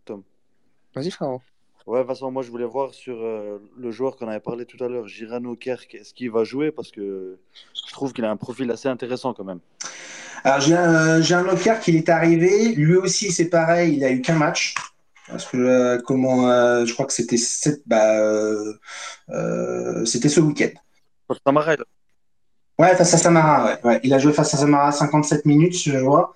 Tom. 0.05 0.23
Vas-y, 0.95 1.11
frérot. 1.11 1.41
Ouais, 1.87 2.03
Vincent, 2.03 2.31
moi 2.31 2.43
je 2.43 2.51
voulais 2.51 2.65
voir 2.65 2.93
sur 2.93 3.15
euh, 3.21 3.57
le 3.77 3.91
joueur 3.91 4.15
qu'on 4.15 4.27
avait 4.27 4.39
parlé 4.39 4.65
tout 4.65 4.81
à 4.83 4.87
l'heure, 4.87 5.07
Girano 5.07 5.55
Kerk, 5.55 5.93
est-ce 5.95 6.13
qu'il 6.13 6.29
va 6.31 6.43
jouer? 6.43 6.71
Parce 6.71 6.91
que 6.91 7.39
je 7.87 7.91
trouve 7.91 8.13
qu'il 8.13 8.23
a 8.23 8.29
un 8.31 8.37
profil 8.37 8.69
assez 8.71 8.87
intéressant 8.87 9.33
quand 9.33 9.43
même. 9.43 9.59
Alors, 10.43 10.59
j'ai 10.61 10.75
un 10.75 11.43
Locker 11.43 11.75
qui 11.81 11.95
est 11.97 12.09
arrivé. 12.09 12.73
Lui 12.73 12.95
aussi, 12.95 13.31
c'est 13.31 13.49
pareil, 13.49 13.95
il 13.95 14.03
a 14.03 14.11
eu 14.11 14.21
qu'un 14.21 14.35
match. 14.35 14.73
Parce 15.27 15.45
que, 15.45 15.57
euh, 15.57 16.01
comment, 16.05 16.49
euh, 16.49 16.85
je 16.85 16.93
crois 16.93 17.05
que 17.05 17.13
c'était 17.13 17.37
bah, 17.85 18.19
euh, 18.19 18.73
euh, 19.29 20.03
c'était 20.05 20.29
ce 20.29 20.39
week-end. 20.39 20.71
Samara, 21.45 21.75
il- 21.75 21.83
Ouais, 22.79 22.95
face 22.95 23.13
à 23.13 23.17
Samara, 23.17 23.65
ouais. 23.65 23.79
ouais. 23.85 23.99
Il 24.03 24.13
a 24.13 24.19
joué 24.19 24.33
face 24.33 24.53
à 24.53 24.57
Samara 24.57 24.91
57 24.91 25.45
minutes, 25.45 25.77
je 25.77 25.97
vois. 25.97 26.35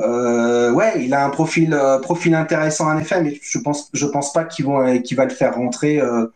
Euh, 0.00 0.70
ouais, 0.72 1.04
il 1.04 1.12
a 1.12 1.24
un 1.24 1.30
profil, 1.30 1.74
euh, 1.74 1.98
profil 1.98 2.34
intéressant 2.34 2.88
en 2.88 2.98
effet, 2.98 3.20
mais 3.22 3.38
je 3.42 3.58
pense, 3.58 3.90
je 3.92 4.06
pense 4.06 4.32
pas 4.32 4.44
euh, 4.44 4.98
qu'il 4.98 5.16
va 5.16 5.24
le 5.24 5.30
faire 5.30 5.56
rentrer, 5.56 6.00
euh, 6.00 6.26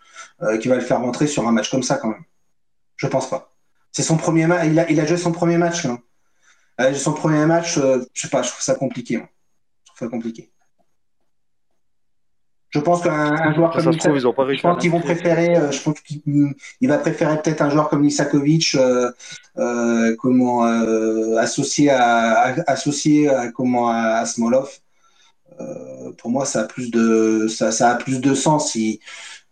euh, 0.43 0.59
qu'il 0.59 0.71
va 0.71 0.77
le 0.77 0.83
faire 0.83 1.01
rentrer 1.01 1.27
sur 1.27 1.47
un 1.47 1.53
match 1.53 1.71
comme 1.71 1.83
ça 1.83 1.97
quand 1.97 2.09
même. 2.09 2.25
Je 2.97 3.07
pense 3.07 3.31
pas. 3.31 3.53
C'est 3.93 4.03
son 4.03 4.17
premier 4.17 4.47
match. 4.47 4.67
Il 4.67 4.79
a, 4.79 4.91
il 4.91 5.01
a 5.01 5.07
joué 5.07 5.17
son 5.17 5.33
premier 5.33 5.59
match. 5.59 5.85
Là. 5.85 5.99
Euh, 6.81 6.95
son 6.95 7.13
premier 7.13 7.47
match, 7.47 7.79
je 7.79 8.05
sais 8.15 8.29
pas, 8.29 8.43
je 8.43 8.51
trouve 8.51 8.63
ça 8.63 8.75
compliqué. 8.75 9.19
moi. 9.19 9.29
Je 9.85 9.93
trouve 9.93 10.09
ça 10.09 10.11
compliqué. 10.11 10.52
Je 12.73 12.81
pense 12.81 13.03
qu'un 13.03 13.33
un 13.33 13.55
joueur 13.55 13.75
Ça 13.75 13.83
comme 13.83 13.93
se 13.93 13.99
trouve, 13.99 14.17
ils 14.17 14.27
ont 14.27 14.33
pas 14.33 14.53
je 14.53 14.61
pense 14.63 14.79
qu'ils 14.81 14.91
vont 14.91 15.01
préférer, 15.01 15.57
euh, 15.57 15.71
je 15.71 15.83
pense 15.83 16.01
qu'il 16.01 16.23
il 16.81 16.89
va 16.89 16.99
préférer 16.99 17.41
peut-être 17.43 17.61
un 17.61 17.71
joueur 17.71 17.89
comme 17.91 18.05
Isakovic, 18.05 18.75
euh, 18.75 19.11
euh, 19.59 20.17
comment 20.19 20.67
euh, 20.67 21.37
associé 21.37 21.91
à, 21.91 22.33
à- 22.55 22.71
associé 22.71 23.29
à 23.29 23.53
comment 23.53 23.91
à, 23.91 24.21
à 24.21 24.27
Smolov. 24.27 24.71
Euh, 25.61 26.13
pour 26.19 26.31
moi, 26.31 26.45
ça 26.47 26.63
a 26.63 26.65
plus 26.65 26.91
de 26.91 27.47
ça, 27.49 27.73
ça 27.73 27.91
a 27.91 27.95
plus 27.97 28.21
de 28.21 28.35
sens. 28.35 28.75
Il, 28.75 29.01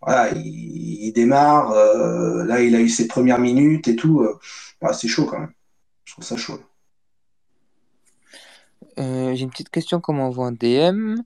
voilà, 0.00 0.30
il, 0.34 1.04
il 1.06 1.12
démarre. 1.12 1.72
euh, 1.72 2.44
là, 2.44 2.62
il 2.62 2.74
a 2.74 2.80
eu 2.80 2.88
ses 2.88 3.06
premières 3.08 3.38
minutes 3.40 3.88
et 3.88 3.96
tout. 3.96 4.26
voilà, 4.80 4.96
c'est 4.96 5.08
chaud 5.08 5.26
quand 5.26 5.40
même. 5.40 5.52
Je 6.04 6.12
trouve 6.14 6.24
ça 6.24 6.36
chaud. 6.36 6.58
Euh, 8.98 9.34
j'ai 9.34 9.42
une 9.44 9.50
petite 9.50 9.70
question 9.70 10.00
qu'on 10.00 10.14
m'envoie 10.14 10.46
en 10.46 10.52
DM. 10.52 11.16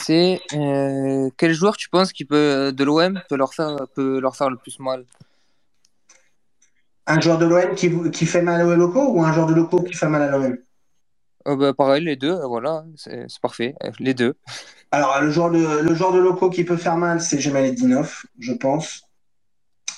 C'est 0.00 0.40
euh, 0.54 1.28
quel 1.36 1.52
joueur 1.52 1.76
tu 1.76 1.88
penses 1.88 2.12
qui 2.12 2.24
peut 2.24 2.72
de 2.72 2.84
l'OM 2.84 3.20
peut 3.28 3.36
leur 3.36 3.54
faire 3.54 3.76
peut 3.94 4.20
leur 4.20 4.36
faire 4.36 4.50
le 4.50 4.56
plus 4.56 4.78
mal? 4.78 5.04
Un 7.06 7.20
joueur 7.20 7.38
de 7.38 7.46
l'OM 7.46 7.74
qui, 7.74 8.26
fait 8.26 8.42
mal 8.42 8.64
aux 8.64 8.76
locaux 8.76 9.12
ou 9.12 9.24
un 9.24 9.32
joueur 9.32 9.46
de 9.46 9.54
locaux 9.54 9.82
qui 9.82 9.94
fait 9.94 10.08
mal 10.08 10.22
à 10.22 10.30
l'OM 10.30 10.56
Euh, 11.48 11.56
bah, 11.56 11.74
pareil, 11.74 12.04
les 12.04 12.16
deux, 12.16 12.32
euh, 12.32 12.46
voilà, 12.46 12.84
c'est 12.96 13.26
parfait, 13.40 13.74
euh, 13.82 13.90
les 13.98 14.14
deux. 14.14 14.34
Alors, 14.92 15.20
le 15.20 15.30
joueur 15.30 15.50
de, 15.50 15.80
le 15.80 15.94
joueur 15.94 16.12
de 16.12 16.20
locaux 16.20 16.50
qui 16.50 16.64
peut 16.64 16.76
faire 16.76 16.96
mal, 16.96 17.20
c'est 17.20 17.38
Dinoff, 17.38 18.26
je 18.38 18.52
pense. 18.52 19.02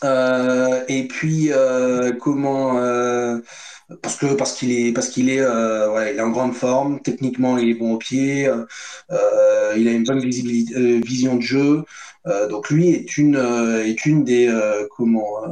Euh, 0.04 0.84
et 0.88 1.08
puis, 1.08 1.50
euh, 1.52 2.12
comment 2.12 2.78
euh, 2.78 3.38
parce 4.02 4.16
que 4.16 4.34
parce 4.34 4.52
qu'il 4.54 4.72
est 4.72 4.92
parce 4.92 5.08
qu'il 5.08 5.30
est 5.30 5.40
euh, 5.40 5.92
ouais, 5.92 6.12
il 6.14 6.18
est 6.18 6.22
en 6.22 6.30
grande 6.30 6.54
forme. 6.54 7.00
Techniquement, 7.00 7.58
il 7.58 7.70
est 7.70 7.74
bon 7.74 7.94
au 7.94 7.98
pied. 7.98 8.48
euh, 8.48 8.64
euh, 9.12 9.74
il 9.76 9.88
a 9.88 9.92
une 9.92 10.04
bonne 10.04 10.20
visibilité, 10.20 10.74
euh, 10.76 11.00
vision 11.04 11.36
de 11.36 11.42
jeu. 11.42 11.84
Euh, 12.26 12.48
donc 12.48 12.70
lui 12.70 12.88
est 12.90 13.18
une 13.18 13.36
euh, 13.36 13.84
est 13.84 14.06
une 14.06 14.24
des 14.24 14.48
euh, 14.48 14.86
comment 14.96 15.44
euh, 15.44 15.48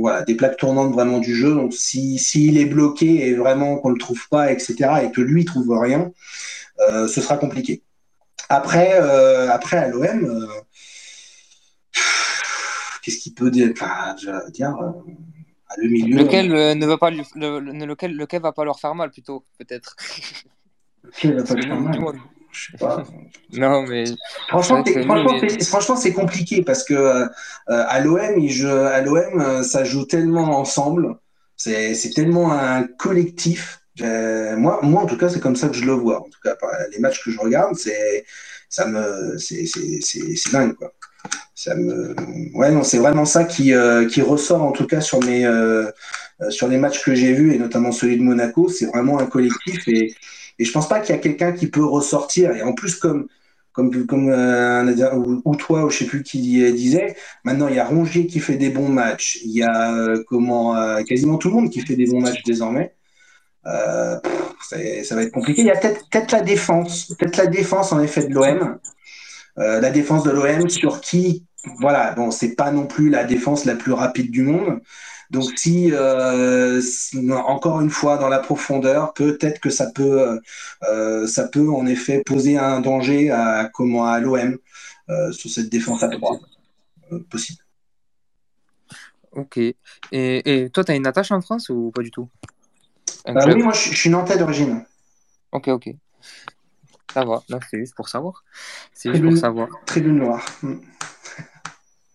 voilà 0.00 0.22
des 0.22 0.34
plaques 0.34 0.56
tournantes 0.56 0.92
vraiment 0.92 1.18
du 1.18 1.34
jeu. 1.34 1.54
Donc 1.54 1.72
si 1.74 2.18
s'il 2.18 2.58
est 2.58 2.66
bloqué 2.66 3.28
et 3.28 3.34
vraiment 3.34 3.76
qu'on 3.78 3.90
le 3.90 3.98
trouve 3.98 4.28
pas, 4.28 4.52
etc. 4.52 5.04
et 5.04 5.10
que 5.12 5.20
lui 5.20 5.44
trouve 5.44 5.70
rien, 5.78 6.10
euh, 6.90 7.08
ce 7.08 7.20
sera 7.20 7.36
compliqué. 7.38 7.82
Après 8.48 8.92
euh, 9.00 9.50
après 9.50 9.78
à 9.78 9.88
l'OM. 9.88 10.48
Euh, 13.02 13.04
Qu'est-ce 13.04 13.18
qu'il 13.18 13.34
peut 13.34 13.50
dire, 13.50 13.72
enfin, 13.72 14.14
euh, 14.26 14.40
le 15.78 15.88
milieu. 15.88 16.18
Lequel 16.18 16.52
euh, 16.52 16.74
ne 16.74 16.86
va 16.86 16.98
pas 16.98 17.10
lui, 17.10 17.22
le, 17.34 17.58
le- 17.60 17.72
lequel, 17.86 18.16
lequel 18.16 18.42
va 18.42 18.52
pas 18.52 18.64
leur 18.64 18.78
faire 18.80 18.94
mal 18.94 19.10
plutôt, 19.10 19.44
peut-être? 19.58 19.96
Lequel 21.04 21.36
va 21.36 21.42
pas 21.42 21.54
Parce 21.54 21.54
le 21.54 21.62
que 21.62 21.68
faire 21.68 21.80
mal? 21.80 21.92
du 21.92 21.98
monde. 21.98 22.16
Je 22.52 22.70
sais 22.72 22.78
pas. 22.78 23.04
Non, 23.54 23.82
mais 23.86 24.04
Franchement, 24.48 25.96
c'est 25.96 26.12
compliqué 26.12 26.62
parce 26.62 26.84
que 26.84 26.94
euh, 26.94 27.26
à 27.66 28.00
l'OM, 28.00 28.46
joue- 28.48 28.68
à 28.68 29.00
l'OM, 29.00 29.40
euh, 29.40 29.62
ça 29.62 29.84
joue 29.84 30.04
tellement 30.04 30.58
ensemble. 30.58 31.16
C'est, 31.56 31.94
c'est 31.94 32.10
tellement 32.10 32.52
un 32.52 32.82
collectif. 32.84 33.80
Euh, 34.00 34.56
moi, 34.56 34.80
moi, 34.82 35.02
en 35.02 35.06
tout 35.06 35.16
cas, 35.16 35.28
c'est 35.28 35.40
comme 35.40 35.56
ça 35.56 35.68
que 35.68 35.74
je 35.74 35.84
le 35.84 35.92
vois. 35.92 36.20
En 36.20 36.28
tout 36.28 36.40
cas, 36.42 36.56
les 36.90 36.98
matchs 36.98 37.22
que 37.24 37.30
je 37.30 37.38
regarde, 37.38 37.76
c'est, 37.76 38.24
ça 38.68 38.86
me, 38.86 39.38
c'est, 39.38 39.64
c'est, 39.66 40.00
c'est, 40.00 40.36
c'est 40.36 40.52
dingue, 40.52 40.74
quoi. 40.74 40.92
Ouais, 42.54 42.70
non, 42.70 42.82
c'est 42.82 42.98
vraiment 42.98 43.24
ça 43.24 43.44
qui, 43.44 43.74
euh, 43.74 44.06
qui 44.06 44.22
ressort 44.22 44.62
en 44.62 44.72
tout 44.72 44.86
cas 44.86 45.00
sur 45.00 45.20
mes, 45.22 45.44
euh, 45.44 45.90
sur 46.48 46.66
les 46.68 46.78
matchs 46.78 47.04
que 47.04 47.14
j'ai 47.14 47.32
vus 47.34 47.54
et 47.54 47.58
notamment 47.58 47.92
celui 47.92 48.16
de 48.16 48.22
Monaco. 48.22 48.68
C'est 48.68 48.86
vraiment 48.86 49.18
un 49.18 49.26
collectif 49.26 49.86
et, 49.88 50.14
et 50.58 50.64
je 50.64 50.72
pense 50.72 50.88
pas 50.88 51.00
qu'il 51.00 51.14
y 51.14 51.18
a 51.18 51.20
quelqu'un 51.20 51.52
qui 51.52 51.66
peut 51.68 51.84
ressortir. 51.84 52.52
Et 52.56 52.62
en 52.62 52.72
plus, 52.72 52.96
comme, 52.96 53.28
comme, 53.72 54.06
comme 54.06 54.30
euh, 54.30 55.40
ou, 55.44 55.56
toi, 55.56 55.84
ou 55.84 55.90
je 55.90 55.98
sais 55.98 56.06
plus 56.06 56.22
qui 56.22 56.40
disait, 56.72 57.16
maintenant 57.44 57.68
il 57.68 57.76
y 57.76 57.78
a 57.78 57.84
Rongier 57.84 58.26
qui 58.26 58.40
fait 58.40 58.56
des 58.56 58.70
bons 58.70 58.88
matchs. 58.88 59.38
Il 59.44 59.52
y 59.52 59.62
a 59.62 59.94
comment, 60.28 60.74
quasiment 61.04 61.38
tout 61.38 61.48
le 61.48 61.54
monde 61.54 61.70
qui 61.70 61.80
fait 61.80 61.96
des 61.96 62.06
bons 62.06 62.20
matchs 62.20 62.42
désormais. 62.44 62.94
Ça 63.64 64.20
va 65.14 65.22
être 65.22 65.32
compliqué. 65.32 65.60
Il 65.60 65.66
y 65.66 65.70
a 65.70 65.76
peut-être 65.76 66.08
peut-être 66.10 66.32
la 66.32 66.40
défense, 66.40 67.14
peut-être 67.18 67.36
la 67.36 67.46
défense 67.46 67.92
en 67.92 68.00
effet 68.00 68.26
de 68.26 68.34
l'OM. 68.34 68.78
Euh, 69.58 69.80
la 69.80 69.90
défense 69.90 70.24
de 70.24 70.30
l'OM 70.30 70.68
sur 70.68 71.00
qui, 71.00 71.44
voilà, 71.78 72.12
bon, 72.12 72.30
c'est 72.30 72.54
pas 72.54 72.70
non 72.70 72.86
plus 72.86 73.10
la 73.10 73.24
défense 73.24 73.64
la 73.64 73.74
plus 73.74 73.92
rapide 73.92 74.30
du 74.30 74.42
monde. 74.42 74.80
Donc 75.30 75.50
si, 75.56 75.92
euh, 75.92 76.80
si- 76.80 77.30
encore 77.32 77.80
une 77.80 77.90
fois 77.90 78.18
dans 78.18 78.28
la 78.28 78.38
profondeur, 78.38 79.12
peut-être 79.14 79.60
que 79.60 79.70
ça 79.70 79.90
peut, 79.90 80.40
euh, 80.84 81.26
ça 81.26 81.48
peut 81.48 81.68
en 81.70 81.86
effet 81.86 82.22
poser 82.24 82.58
un 82.58 82.80
danger 82.80 83.30
à 83.30 83.70
comment 83.72 84.04
à 84.06 84.20
l'OM 84.20 84.58
sur 85.32 85.50
cette 85.50 85.68
défense 85.68 86.02
à 86.02 86.08
trois. 86.08 86.38
Euh, 87.12 87.18
possible. 87.30 87.62
Ok. 89.32 89.56
Et, 89.56 89.74
et 90.12 90.70
toi, 90.70 90.84
t'as 90.84 90.94
une 90.94 91.06
attache 91.06 91.30
en 91.32 91.40
France 91.40 91.68
ou 91.70 91.90
pas 91.90 92.02
du 92.02 92.10
tout? 92.10 92.28
Club? 93.24 93.56
oui, 93.56 93.62
moi 93.62 93.72
je, 93.72 93.90
je 93.90 93.96
suis 93.96 94.10
nantais 94.10 94.36
d'origine. 94.36 94.84
Ok, 95.52 95.68
ok. 95.68 95.90
Ça 97.12 97.24
va. 97.24 97.42
Non, 97.48 97.58
c'est 97.70 97.78
juste 97.78 97.94
pour 97.94 98.08
savoir. 98.08 98.44
C'est 98.92 99.10
juste 99.10 99.24
pour 99.24 99.36
savoir. 99.36 99.68
tribune 99.86 100.16
noire. 100.16 100.44
Mm. 100.62 100.76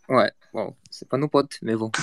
Ouais, 0.09 0.31
bon, 0.53 0.73
c'est 0.89 1.07
pas 1.07 1.17
nos 1.17 1.27
potes, 1.27 1.57
mais 1.61 1.75
bon. 1.75 1.91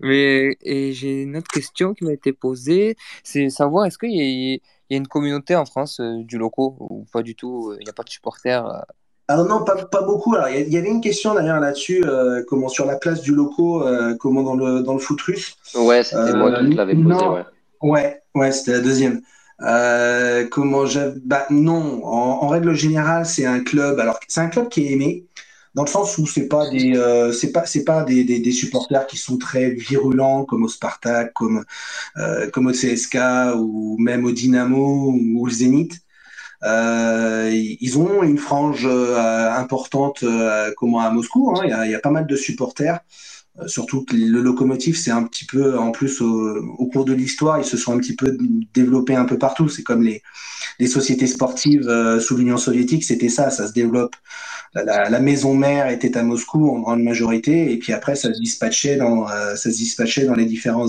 Mais 0.00 0.58
et 0.60 0.92
j'ai 0.92 1.22
une 1.22 1.38
autre 1.38 1.48
question 1.48 1.94
qui 1.94 2.04
m'a 2.04 2.12
été 2.12 2.34
posée, 2.34 2.96
c'est 3.22 3.48
savoir 3.48 3.86
est-ce 3.86 3.96
qu'il 3.96 4.10
y 4.10 4.60
y 4.90 4.94
a 4.94 4.98
une 4.98 5.08
communauté 5.08 5.56
en 5.56 5.64
France 5.64 6.00
euh, 6.00 6.22
du 6.22 6.36
loco 6.36 6.76
ou 6.78 7.06
pas 7.10 7.22
du 7.22 7.34
tout, 7.34 7.70
euh, 7.70 7.78
il 7.80 7.84
n'y 7.84 7.90
a 7.90 7.94
pas 7.94 8.02
de 8.02 8.10
supporters. 8.10 8.66
euh? 8.66 8.82
Alors 9.26 9.46
non, 9.46 9.64
pas, 9.64 9.86
pas 9.86 10.02
beaucoup. 10.02 10.34
Alors, 10.34 10.50
il 10.50 10.68
y, 10.68 10.76
avait 10.76 10.90
une 10.90 11.00
question 11.00 11.32
d'ailleurs 11.32 11.58
là-dessus, 11.58 12.04
euh, 12.04 12.42
comment 12.46 12.68
sur 12.68 12.84
la 12.84 12.96
place 12.96 13.22
du 13.22 13.34
loco, 13.34 13.86
euh, 13.86 14.14
comment 14.20 14.42
dans 14.42 14.54
le 14.54 14.82
dans 14.82 14.92
le 14.92 14.98
foot 14.98 15.20
russe. 15.22 15.56
Ouais, 15.74 16.04
c'était 16.04 16.34
moi 16.34 16.52
qui 16.52 16.70
te 16.70 16.76
l'avais 16.76 16.94
posé, 16.94 17.24
ouais. 17.26 17.44
ouais, 17.80 18.22
ouais, 18.34 18.52
c'était 18.52 18.72
la 18.72 18.80
deuxième. 18.80 19.22
Euh, 19.64 20.46
comment 20.48 20.86
j'avais, 20.86 21.18
bah 21.24 21.46
non, 21.50 22.04
en, 22.04 22.48
règle 22.48 22.74
générale, 22.74 23.26
c'est 23.26 23.46
un 23.46 23.60
club. 23.60 23.98
Alors, 24.00 24.20
c'est 24.28 24.40
un 24.40 24.48
club 24.48 24.68
qui 24.68 24.86
est 24.86 24.92
aimé 24.92 25.26
dans 25.74 25.84
le 25.84 25.88
sens 25.88 26.18
où 26.18 26.26
c'est 26.26 26.48
pas 26.48 26.68
des, 26.70 26.96
euh, 26.96 27.32
c'est 27.32 27.50
pas, 27.52 27.66
c'est 27.66 27.84
pas 27.84 28.04
des, 28.04 28.24
des, 28.24 28.38
des 28.40 28.52
supporters 28.52 29.06
qui 29.06 29.16
sont 29.16 29.38
très 29.38 29.70
virulents 29.70 30.44
comme 30.44 30.64
au 30.64 30.68
Spartak, 30.68 31.32
comme 31.34 31.64
euh, 32.18 32.50
comme 32.50 32.66
au 32.68 32.72
CSK 32.72 33.18
ou 33.56 33.96
même 33.98 34.24
au 34.24 34.32
Dynamo 34.32 35.12
ou 35.12 35.46
au 35.46 35.48
Zénith. 35.50 36.00
Euh, 36.64 37.50
ils 37.52 37.98
ont 37.98 38.22
une 38.22 38.38
frange 38.38 38.86
euh, 38.86 39.50
importante 39.52 40.22
euh, 40.22 40.72
comment 40.76 41.00
à 41.00 41.10
Moscou. 41.10 41.54
hein. 41.56 41.62
Il 41.84 41.90
y 41.90 41.94
a 41.94 41.98
pas 42.00 42.10
mal 42.10 42.26
de 42.26 42.36
supporters. 42.36 43.00
Euh, 43.60 43.68
surtout 43.68 44.04
que 44.04 44.16
le 44.16 44.42
locomotive, 44.42 44.96
c'est 44.96 45.12
un 45.12 45.22
petit 45.24 45.44
peu, 45.44 45.78
en 45.78 45.92
plus, 45.92 46.20
au, 46.20 46.56
au 46.78 46.86
cours 46.86 47.04
de 47.04 47.12
l'histoire, 47.12 47.58
ils 47.58 47.64
se 47.64 47.76
sont 47.76 47.92
un 47.94 47.98
petit 47.98 48.16
peu 48.16 48.36
développés 48.74 49.14
un 49.14 49.26
peu 49.26 49.38
partout. 49.38 49.68
C'est 49.68 49.84
comme 49.84 50.02
les, 50.02 50.22
les 50.80 50.86
sociétés 50.88 51.26
sportives 51.28 51.88
euh, 51.88 52.20
sous 52.20 52.36
l'Union 52.36 52.58
soviétique, 52.58 53.04
c'était 53.04 53.28
ça, 53.30 53.50
ça 53.50 53.68
se 53.68 53.72
développe. 53.72 54.16
La, 54.74 55.08
la- 55.08 55.20
maison 55.20 55.54
mère 55.54 55.88
était 55.88 56.16
à 56.16 56.22
Moscou 56.22 56.68
en 56.70 56.80
grande 56.80 57.02
majorité, 57.02 57.72
et 57.72 57.78
puis 57.78 57.92
après, 57.92 58.16
ça 58.16 58.32
se 58.34 58.40
dispatchait 58.40 58.96
dans, 58.96 59.28
euh, 59.30 59.56
ça 59.56 59.70
se 59.70 59.76
dispatchait 59.76 60.26
dans 60.26 60.34
les 60.34 60.46
différents, 60.46 60.86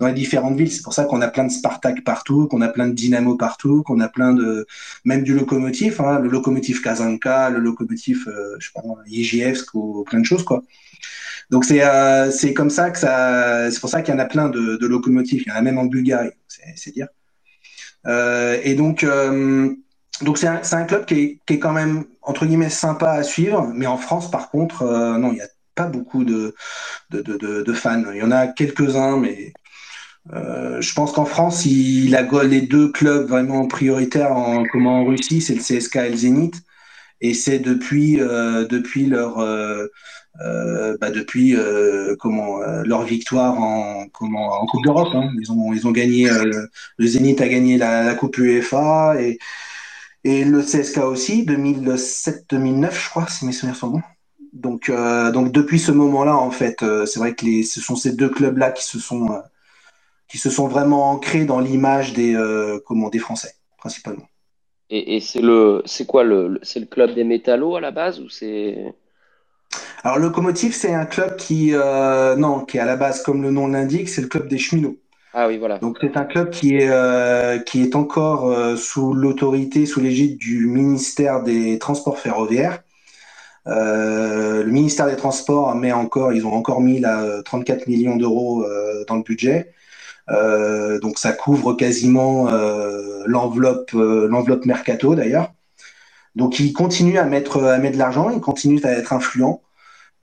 dans 0.00 0.06
les 0.08 0.12
différentes 0.14 0.56
villes. 0.56 0.72
C'est 0.72 0.82
pour 0.82 0.94
ça 0.94 1.04
qu'on 1.04 1.20
a 1.22 1.28
plein 1.28 1.44
de 1.44 1.52
Spartak 1.52 2.04
partout, 2.04 2.46
qu'on 2.48 2.60
a 2.62 2.68
plein 2.68 2.88
de 2.88 2.94
Dynamo 2.94 3.36
partout, 3.36 3.82
qu'on 3.84 4.00
a 4.00 4.08
plein 4.08 4.34
de, 4.34 4.66
même 5.04 5.22
du 5.22 5.34
locomotive, 5.34 6.00
hein, 6.00 6.18
le 6.20 6.28
locomotive 6.28 6.80
Kazanka, 6.82 7.50
le 7.50 7.60
locomotive, 7.60 8.24
euh, 8.28 8.56
je 8.58 8.66
sais 8.66 8.72
pas, 8.74 8.82
ou 9.74 10.04
plein 10.04 10.20
de 10.20 10.24
choses, 10.26 10.44
quoi. 10.44 10.62
Donc 11.52 11.66
c'est 11.66 11.84
euh, 11.84 12.30
c'est 12.30 12.54
comme 12.54 12.70
ça 12.70 12.90
que 12.90 12.98
ça, 12.98 13.70
c'est 13.70 13.78
pour 13.78 13.90
ça 13.90 14.02
qu'il 14.02 14.12
y 14.14 14.16
en 14.16 14.20
a 14.20 14.24
plein 14.24 14.48
de, 14.48 14.86
locomotives. 14.86 15.42
Il 15.46 15.48
y 15.48 15.52
en 15.52 15.56
a 15.56 15.62
même 15.62 15.78
en 15.78 15.84
Bulgarie, 15.84 16.30
c'est 16.48 16.92
dire. 16.92 17.08
Euh, 18.06 18.58
et 18.64 18.74
donc 18.74 19.04
euh, 19.04 19.70
donc 20.22 20.38
c'est 20.38 20.48
un, 20.48 20.84
club 20.84 21.04
qui 21.04 21.14
est, 21.14 21.38
qui 21.46 21.54
est 21.54 21.58
quand 21.58 21.72
même 21.72 22.04
entre 22.22 22.46
guillemets 22.46 22.70
sympa 22.70 23.10
à 23.10 23.22
suivre, 23.22 23.70
mais 23.74 23.86
en 23.86 23.98
France 23.98 24.30
par 24.30 24.50
contre, 24.50 24.84
non, 25.18 25.30
il 25.30 25.34
n'y 25.34 25.40
a 25.42 25.48
pas 25.74 25.86
beaucoup 25.86 26.24
de, 26.24 26.54
de, 27.10 27.20
de, 27.20 27.72
fans. 27.72 28.02
Il 28.12 28.18
y 28.18 28.22
en 28.22 28.30
a 28.30 28.46
quelques-uns, 28.46 29.18
mais 29.18 29.52
euh, 30.32 30.80
je 30.80 30.94
pense 30.94 31.12
qu'en 31.12 31.24
France, 31.24 31.66
il 31.66 32.14
a 32.14 32.22
les 32.44 32.62
deux 32.62 32.90
clubs 32.90 33.28
vraiment 33.28 33.66
prioritaires 33.66 34.32
en, 34.32 34.64
comme 34.64 34.86
en 34.86 35.04
Russie, 35.04 35.40
c'est 35.40 35.54
le 35.54 35.60
CSK 35.60 35.96
et 35.96 36.10
le 36.10 36.16
Zénith. 36.16 36.62
Et 37.22 37.34
c'est 37.34 37.60
depuis, 37.60 38.20
euh, 38.20 38.66
depuis 38.66 39.06
leur, 39.06 39.38
euh, 39.38 39.86
euh, 40.40 40.96
bah, 41.00 41.10
depuis 41.10 41.56
comment 42.18 42.58
leur 42.84 43.04
victoire 43.04 43.58
en, 43.58 44.06
Coupe 44.08 44.84
d'Europe. 44.84 45.14
hein. 45.14 45.30
Ils 45.40 45.52
ont, 45.52 45.72
ils 45.72 45.86
ont 45.86 45.92
gagné, 45.92 46.28
le, 46.28 46.68
le 46.98 47.06
Zénith 47.06 47.40
a 47.40 47.48
gagné 47.48 47.78
la, 47.78 48.14
Coupe 48.14 48.38
UEFA 48.38 49.20
et, 49.20 49.38
et 50.24 50.44
le 50.44 50.62
CSK 50.62 50.98
aussi, 50.98 51.44
2007-2009, 51.46 52.92
je 52.92 53.10
crois, 53.10 53.26
si 53.28 53.46
mes 53.46 53.52
souvenirs 53.52 53.76
sont 53.76 53.88
bons. 53.88 54.02
Donc, 54.52 54.90
donc 54.90 55.52
depuis 55.52 55.78
ce 55.78 55.92
moment-là, 55.92 56.36
en 56.36 56.50
fait, 56.50 56.84
c'est 57.06 57.18
vrai 57.20 57.34
que 57.34 57.44
les, 57.44 57.62
ce 57.62 57.80
sont 57.80 57.94
ces 57.94 58.12
deux 58.12 58.28
clubs-là 58.28 58.72
qui 58.72 58.84
se 58.84 58.98
sont, 58.98 59.40
qui 60.28 60.38
se 60.38 60.50
sont 60.50 60.66
vraiment 60.66 61.10
ancrés 61.10 61.44
dans 61.44 61.60
l'image 61.60 62.14
des, 62.14 62.36
comment, 62.84 63.10
des 63.10 63.20
Français, 63.20 63.54
principalement. 63.78 64.26
Et, 64.94 65.16
et 65.16 65.20
c'est 65.20 65.40
le, 65.40 65.82
c'est 65.86 66.06
quoi 66.06 66.22
le, 66.22 66.48
le- 66.48 66.60
c'est 66.62 66.78
le 66.78 66.86
club 66.86 67.14
des 67.14 67.24
métallos 67.24 67.76
à 67.76 67.80
la 67.80 67.90
base 67.90 68.20
ou 68.20 68.28
c'est? 68.28 68.92
Alors, 70.04 70.18
Locomotive, 70.18 70.74
c'est 70.74 70.92
un 70.92 71.06
club 71.06 71.36
qui, 71.36 71.70
euh, 71.72 72.36
non, 72.36 72.60
qui 72.60 72.76
est 72.76 72.80
à 72.80 72.84
la 72.84 72.96
base, 72.96 73.22
comme 73.22 73.42
le 73.42 73.50
nom 73.50 73.68
l'indique, 73.68 74.08
c'est 74.08 74.20
le 74.20 74.28
club 74.28 74.48
des 74.48 74.58
cheminots. 74.58 74.96
Ah 75.32 75.48
oui, 75.48 75.56
voilà. 75.56 75.78
Donc, 75.78 75.96
c'est 76.00 76.16
un 76.18 76.24
club 76.24 76.50
qui 76.50 76.76
est, 76.76 76.90
euh, 76.90 77.58
qui 77.58 77.82
est 77.82 77.96
encore 77.96 78.50
euh, 78.50 78.76
sous 78.76 79.14
l'autorité, 79.14 79.86
sous 79.86 80.00
l'égide 80.00 80.36
du 80.36 80.66
ministère 80.66 81.42
des 81.42 81.78
Transports 81.78 82.18
ferroviaires. 82.18 82.80
Euh, 83.68 84.62
le 84.64 84.70
ministère 84.70 85.06
des 85.06 85.16
Transports 85.16 85.74
met 85.74 85.92
encore, 85.92 86.32
ils 86.34 86.44
ont 86.46 86.52
encore 86.52 86.80
mis 86.82 87.00
là, 87.00 87.22
euh, 87.22 87.42
34 87.42 87.86
millions 87.86 88.16
d'euros 88.16 88.64
dans 89.08 89.16
le 89.16 89.22
budget. 89.22 89.72
Euh, 90.30 90.98
donc, 91.00 91.18
ça 91.18 91.32
couvre 91.32 91.74
quasiment 91.74 92.48
euh, 92.48 93.22
l'enveloppe, 93.26 93.90
euh, 93.94 94.28
l'enveloppe 94.28 94.66
mercato 94.66 95.14
d'ailleurs. 95.14 95.52
Donc, 96.34 96.60
ils 96.60 96.72
continuent 96.72 97.18
à 97.18 97.24
mettre, 97.24 97.62
à 97.62 97.78
mettre 97.78 97.94
de 97.94 97.98
l'argent, 97.98 98.30
ils 98.30 98.40
continuent 98.40 98.84
à 98.84 98.92
être 98.92 99.12
influents. 99.12 99.62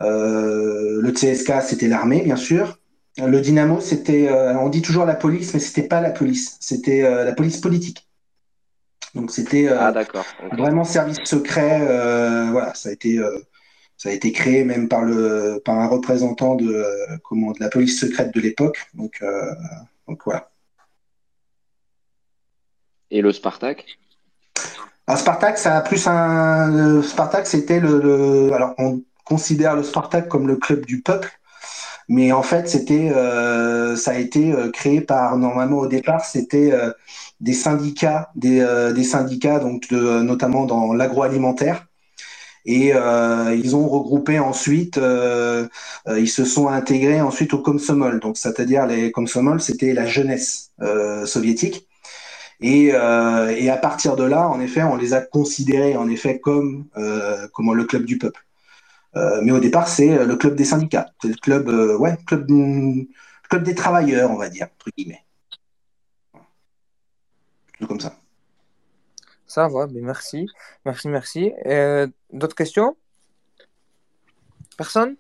Euh, 0.02 1.00
le 1.02 1.12
CSK, 1.12 1.62
c'était 1.62 1.88
l'armée, 1.88 2.22
bien 2.22 2.38
sûr. 2.38 2.80
Le 3.18 3.42
Dynamo, 3.42 3.82
c'était, 3.82 4.30
on 4.32 4.70
dit 4.70 4.82
toujours 4.82 5.04
la 5.06 5.16
police, 5.16 5.54
mais 5.54 5.60
c'était 5.60 5.88
pas 5.88 6.00
la 6.00 6.12
police, 6.12 6.56
c'était 6.62 7.02
la 7.02 7.34
police 7.34 7.58
politique. 7.58 8.08
Donc 9.14 9.30
c'était 9.30 9.68
Ah 9.68 9.92
vraiment 10.58 10.86
service 10.86 11.18
secret. 11.26 11.80
voilà, 12.52 12.74
ça 12.76 12.88
a 12.90 12.92
été, 12.94 13.20
ça 14.00 14.08
a 14.10 14.14
été 14.14 14.32
créé 14.32 14.64
même 14.64 14.88
par 14.88 15.02
le, 15.04 15.62
par 15.64 15.78
un 15.78 15.88
représentant 15.88 16.56
de, 16.56 16.86
comment, 17.22 17.52
de 17.52 17.60
la 17.60 17.68
police 17.70 18.00
secrète 18.00 18.34
de 18.34 18.40
l'époque. 18.40 18.88
Donc, 18.94 19.20
euh, 19.22 19.54
donc 20.08 20.22
voilà. 20.24 20.50
Et 23.12 23.22
le 23.22 23.34
Spartak? 23.34 23.86
Alors 25.06 25.20
Spartak, 25.20 25.58
ça 25.58 25.76
a 25.76 25.82
plus 25.82 26.08
un. 26.08 26.70
Le 26.72 27.04
Spartak, 27.04 27.46
c'était 27.46 27.82
le, 27.82 28.00
le- 28.00 28.54
Alors, 28.54 28.74
on 28.78 29.02
considère 29.26 29.76
le 29.76 29.84
Spartak 29.84 30.30
comme 30.30 30.48
le 30.48 30.56
club 30.56 30.86
du 30.86 31.02
peuple, 31.02 31.30
mais 32.08 32.32
en 32.32 32.42
fait, 32.42 32.70
c'était, 32.70 33.12
euh, 33.14 33.98
ça 33.98 34.12
a 34.12 34.18
été 34.18 34.54
euh, 34.54 34.72
créé 34.72 35.02
par. 35.02 35.38
Normalement, 35.38 35.80
au 35.80 35.88
départ, 35.88 36.24
c'était 36.24 36.72
euh, 36.72 36.94
des 37.42 37.54
syndicats, 37.54 38.32
des, 38.36 38.62
euh, 38.62 38.94
des 38.94 39.04
syndicats, 39.04 39.60
donc 39.60 39.90
de, 39.90 40.22
notamment 40.22 40.66
dans 40.66 40.94
l'agroalimentaire. 40.94 41.89
Et 42.72 42.94
euh, 42.94 43.56
ils 43.56 43.76
ont 43.76 43.90
regroupé 43.90 44.38
ensuite, 44.38 45.00
euh, 45.00 45.68
euh, 46.08 46.20
ils 46.20 46.30
se 46.30 46.46
sont 46.46 46.68
intégrés 46.68 47.20
ensuite 47.20 47.52
au 47.56 47.64
Komsomol. 47.64 48.20
Donc, 48.20 48.38
c'est-à-dire 48.38 48.86
les 48.86 49.12
Komsomol, 49.12 49.60
c'était 49.60 49.92
la 49.92 50.06
jeunesse 50.06 50.72
soviétique. 51.26 51.88
Et, 52.62 52.94
à 52.94 53.78
partir 53.82 54.16
de 54.16 54.24
là, 54.24 54.48
en 54.48 54.60
effet, 54.60 54.84
on 54.84 54.98
les 54.98 55.16
a 55.16 55.22
considérés 55.22 55.98
en 55.98 56.08
effet 56.10 56.40
comme, 56.40 56.86
euh, 56.96 57.48
comme 57.54 57.74
le 57.74 57.86
club 57.86 58.06
du 58.06 58.20
peuple. 58.20 58.46
Mais 59.16 59.52
au 59.52 59.60
départ, 59.60 59.88
c'est 59.88 60.24
le 60.24 60.36
club 60.36 60.54
des 60.56 60.66
syndicats. 60.66 61.08
C'est 61.24 61.30
le 61.30 61.42
club, 61.42 61.70
ouais, 62.00 62.18
club, 62.28 62.46
des 63.64 63.76
travailleurs, 63.76 64.30
on 64.30 64.38
va 64.38 64.48
dire, 64.48 64.68
entre 64.76 64.92
guillemets. 64.96 65.24
Tout 67.80 67.88
comme 67.88 68.00
ça. 68.00 68.14
Ça 69.48 69.68
va, 69.68 69.88
mais 69.88 70.02
merci. 70.02 70.46
Merci, 70.86 71.08
merci. 71.08 71.52
D'autres 72.32 72.56
questions? 72.56 72.96
Personne? 74.78 75.16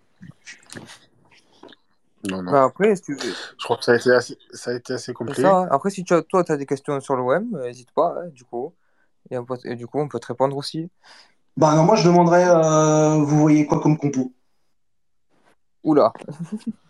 Non, 2.30 2.44
non. 2.44 2.52
Bah 2.52 2.64
après, 2.66 2.96
si 2.96 3.02
tu 3.04 3.14
veux. 3.14 3.34
Je 3.58 3.64
crois 3.64 3.78
que 3.78 3.84
ça 3.84 3.94
a 3.94 3.96
été 3.96 4.12
assez, 4.12 4.38
ça 4.52 4.72
a 4.72 4.74
été 4.74 4.94
assez 4.94 5.06
C'est 5.08 5.14
complet. 5.14 5.36
ça. 5.36 5.60
hein. 5.60 5.68
Après, 5.72 5.90
si 5.90 6.04
tu 6.04 6.14
as- 6.14 6.22
toi, 6.22 6.44
tu 6.44 6.52
as 6.52 6.58
des 6.58 6.66
questions 6.66 7.00
sur 7.00 7.16
l'OM, 7.16 7.50
n'hésite 7.62 7.92
pas, 7.92 8.16
hein, 8.18 8.28
du 8.28 8.44
coup. 8.44 8.74
Et, 9.32 9.38
on 9.38 9.46
peut- 9.46 9.58
et 9.64 9.76
du 9.76 9.88
coup, 9.88 10.00
on 10.00 10.08
peut 10.08 10.20
te 10.20 10.28
répondre 10.28 10.56
aussi. 10.58 10.90
Bah 11.58 11.76
non, 11.76 11.84
moi 11.84 11.96
je 11.96 12.08
demanderais, 12.08 12.48
euh, 12.48 13.18
vous 13.18 13.38
voyez 13.40 13.66
quoi 13.66 13.82
comme 13.82 13.98
compo? 13.98 14.34
Oula. 15.84 16.14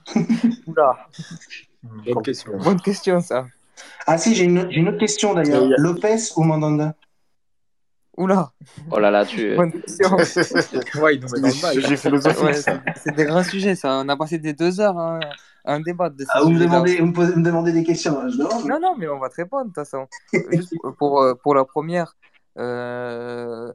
Oula. 0.68 1.08
Bonne 1.84 2.24
question. 2.24 2.58
Bonne 2.58 2.82
question, 2.82 3.20
ça. 3.22 3.48
Ah 4.06 4.18
si, 4.18 4.36
j'ai 4.36 4.44
une, 4.46 4.60
autre 4.88 4.98
question 4.98 5.34
d'ailleurs. 5.34 5.66
Lopez 5.78 6.18
ou 6.36 6.44
Mandanda? 6.44 6.96
Oula. 8.20 8.52
Oh 8.92 9.00
là 9.00 9.10
là, 9.12 9.26
tu. 9.26 9.56
Bonne 9.56 9.72
question. 9.72 10.10
Ouais, 11.02 11.16
il 11.16 11.22
nous 11.22 11.30
met 11.32 11.40
dans 11.40 11.48
le 11.48 11.62
mal. 11.62 11.74
Sujet 11.74 11.96
philosophique, 11.98 12.44
Ouais, 12.44 12.54
ça. 12.54 12.82
c'est 13.02 13.16
des 13.16 13.24
grands 13.26 13.44
sujets, 13.44 13.76
ça. 13.76 14.02
On 14.04 14.10
a 14.10 14.18
passé 14.18 14.38
des 14.38 14.52
deux 14.54 14.82
heures 14.82 14.98
hein, 15.00 15.22
à 15.64 15.74
un 15.76 15.80
débat 15.80 16.10
de 16.10 16.20
ces 16.20 16.28
Ah, 16.34 16.42
vous 16.42 16.50
me 16.50 16.60
demandez, 16.60 16.98
vous 16.98 17.06
me 17.08 17.14
posez- 17.14 17.32
vous 17.32 17.40
me 17.40 17.46
demandez 17.46 17.72
des 17.72 17.84
questions, 17.86 18.20
hein, 18.20 18.28
je 18.28 18.38
demande. 18.38 18.66
Non, 18.66 18.80
non, 18.82 18.96
mais 18.98 19.08
on 19.08 19.20
va 19.20 19.30
te 19.30 19.36
répondre, 19.36 19.64
de 19.64 19.68
toute 19.70 19.76
façon. 19.76 20.06
Juste 20.52 20.74
pour, 20.98 21.22
euh, 21.22 21.34
pour 21.36 21.56
la 21.56 21.64
première, 21.64 22.18
euh, 22.58 23.72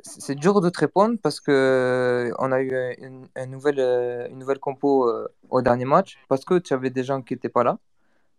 c'est 0.00 0.36
dur 0.36 0.60
de 0.60 0.68
te 0.70 0.78
répondre 0.78 1.16
parce 1.20 1.40
que 1.40 2.30
on 2.38 2.52
a 2.52 2.60
eu 2.62 2.72
une, 2.98 3.26
une 3.36 3.50
nouvelle, 3.50 3.80
euh, 3.80 4.28
une 4.30 4.38
nouvelle 4.38 4.60
compo 4.60 5.08
euh, 5.08 5.28
au 5.50 5.60
dernier 5.60 5.86
match 5.86 6.18
parce 6.28 6.44
que 6.44 6.58
tu 6.58 6.72
avais 6.72 6.90
des 6.90 7.02
gens 7.02 7.20
qui 7.20 7.34
n'étaient 7.34 7.48
pas 7.48 7.64
là. 7.64 7.78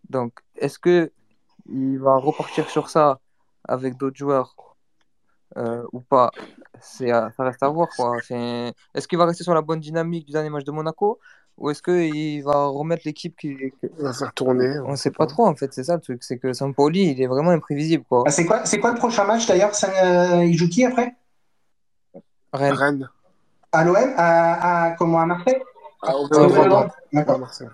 Donc, 0.10 0.40
est-ce 0.56 0.80
que 0.80 1.12
il 1.70 1.98
va 2.00 2.16
repartir 2.16 2.70
sur 2.70 2.90
ça 2.90 3.20
avec 3.68 3.98
d'autres 3.98 4.18
joueurs 4.18 4.56
euh, 5.58 5.84
ou 5.92 6.00
pas? 6.00 6.32
C'est 6.82 7.12
à- 7.12 7.32
ça 7.36 7.44
reste 7.44 7.64
à 7.64 7.70
voir, 7.70 7.88
quoi. 7.96 8.18
C'est- 8.28 8.74
Est-ce 8.94 9.08
qu'il 9.08 9.18
va 9.18 9.26
rester 9.26 9.44
sur 9.44 9.54
la 9.54 9.62
bonne 9.62 9.80
dynamique 9.80 10.26
du 10.26 10.32
dernier 10.32 10.50
match 10.50 10.64
de 10.64 10.72
Monaco 10.72 11.20
ou 11.58 11.70
est-ce 11.70 11.82
qu'il 11.84 12.44
va 12.44 12.66
remettre 12.66 13.04
l'équipe 13.06 13.38
qui... 13.38 13.56
va 14.00 14.12
faire 14.12 14.34
tourner. 14.34 14.80
On 14.80 14.96
sait 14.96 15.12
pas 15.12 15.28
trop, 15.28 15.46
en 15.46 15.56
fait, 15.56 15.72
c'est 15.72 15.84
ça 15.84 15.96
le 15.96 16.02
truc. 16.02 16.24
C'est 16.24 16.38
que 16.40 16.52
Sampoli, 16.52 17.12
il 17.12 17.22
est 17.22 17.28
vraiment 17.28 17.52
imprévisible, 17.52 18.04
quoi. 18.10 18.24
Ah, 18.26 18.32
c'est 18.32 18.46
quoi, 18.46 18.66
c'est 18.66 18.80
quoi 18.80 18.92
le 18.92 18.98
prochain 18.98 19.24
match 19.26 19.46
d'ailleurs? 19.46 19.76
Ça, 19.76 19.90
euh, 20.04 20.44
il 20.46 20.58
joue 20.58 20.68
qui 20.68 20.84
après? 20.84 21.16
Rennes. 22.52 22.74
Rennes. 22.74 23.10
À 23.72 23.84
l'OM? 23.84 23.96
À, 24.18 24.86
à, 24.86 24.92
comment, 24.92 25.20
à 25.22 25.26
Marseille? 25.26 25.62
Ah, 26.02 26.18
au 26.18 26.28
D'accord. 26.28 26.90
à 27.14 27.38
Marseille. 27.38 27.68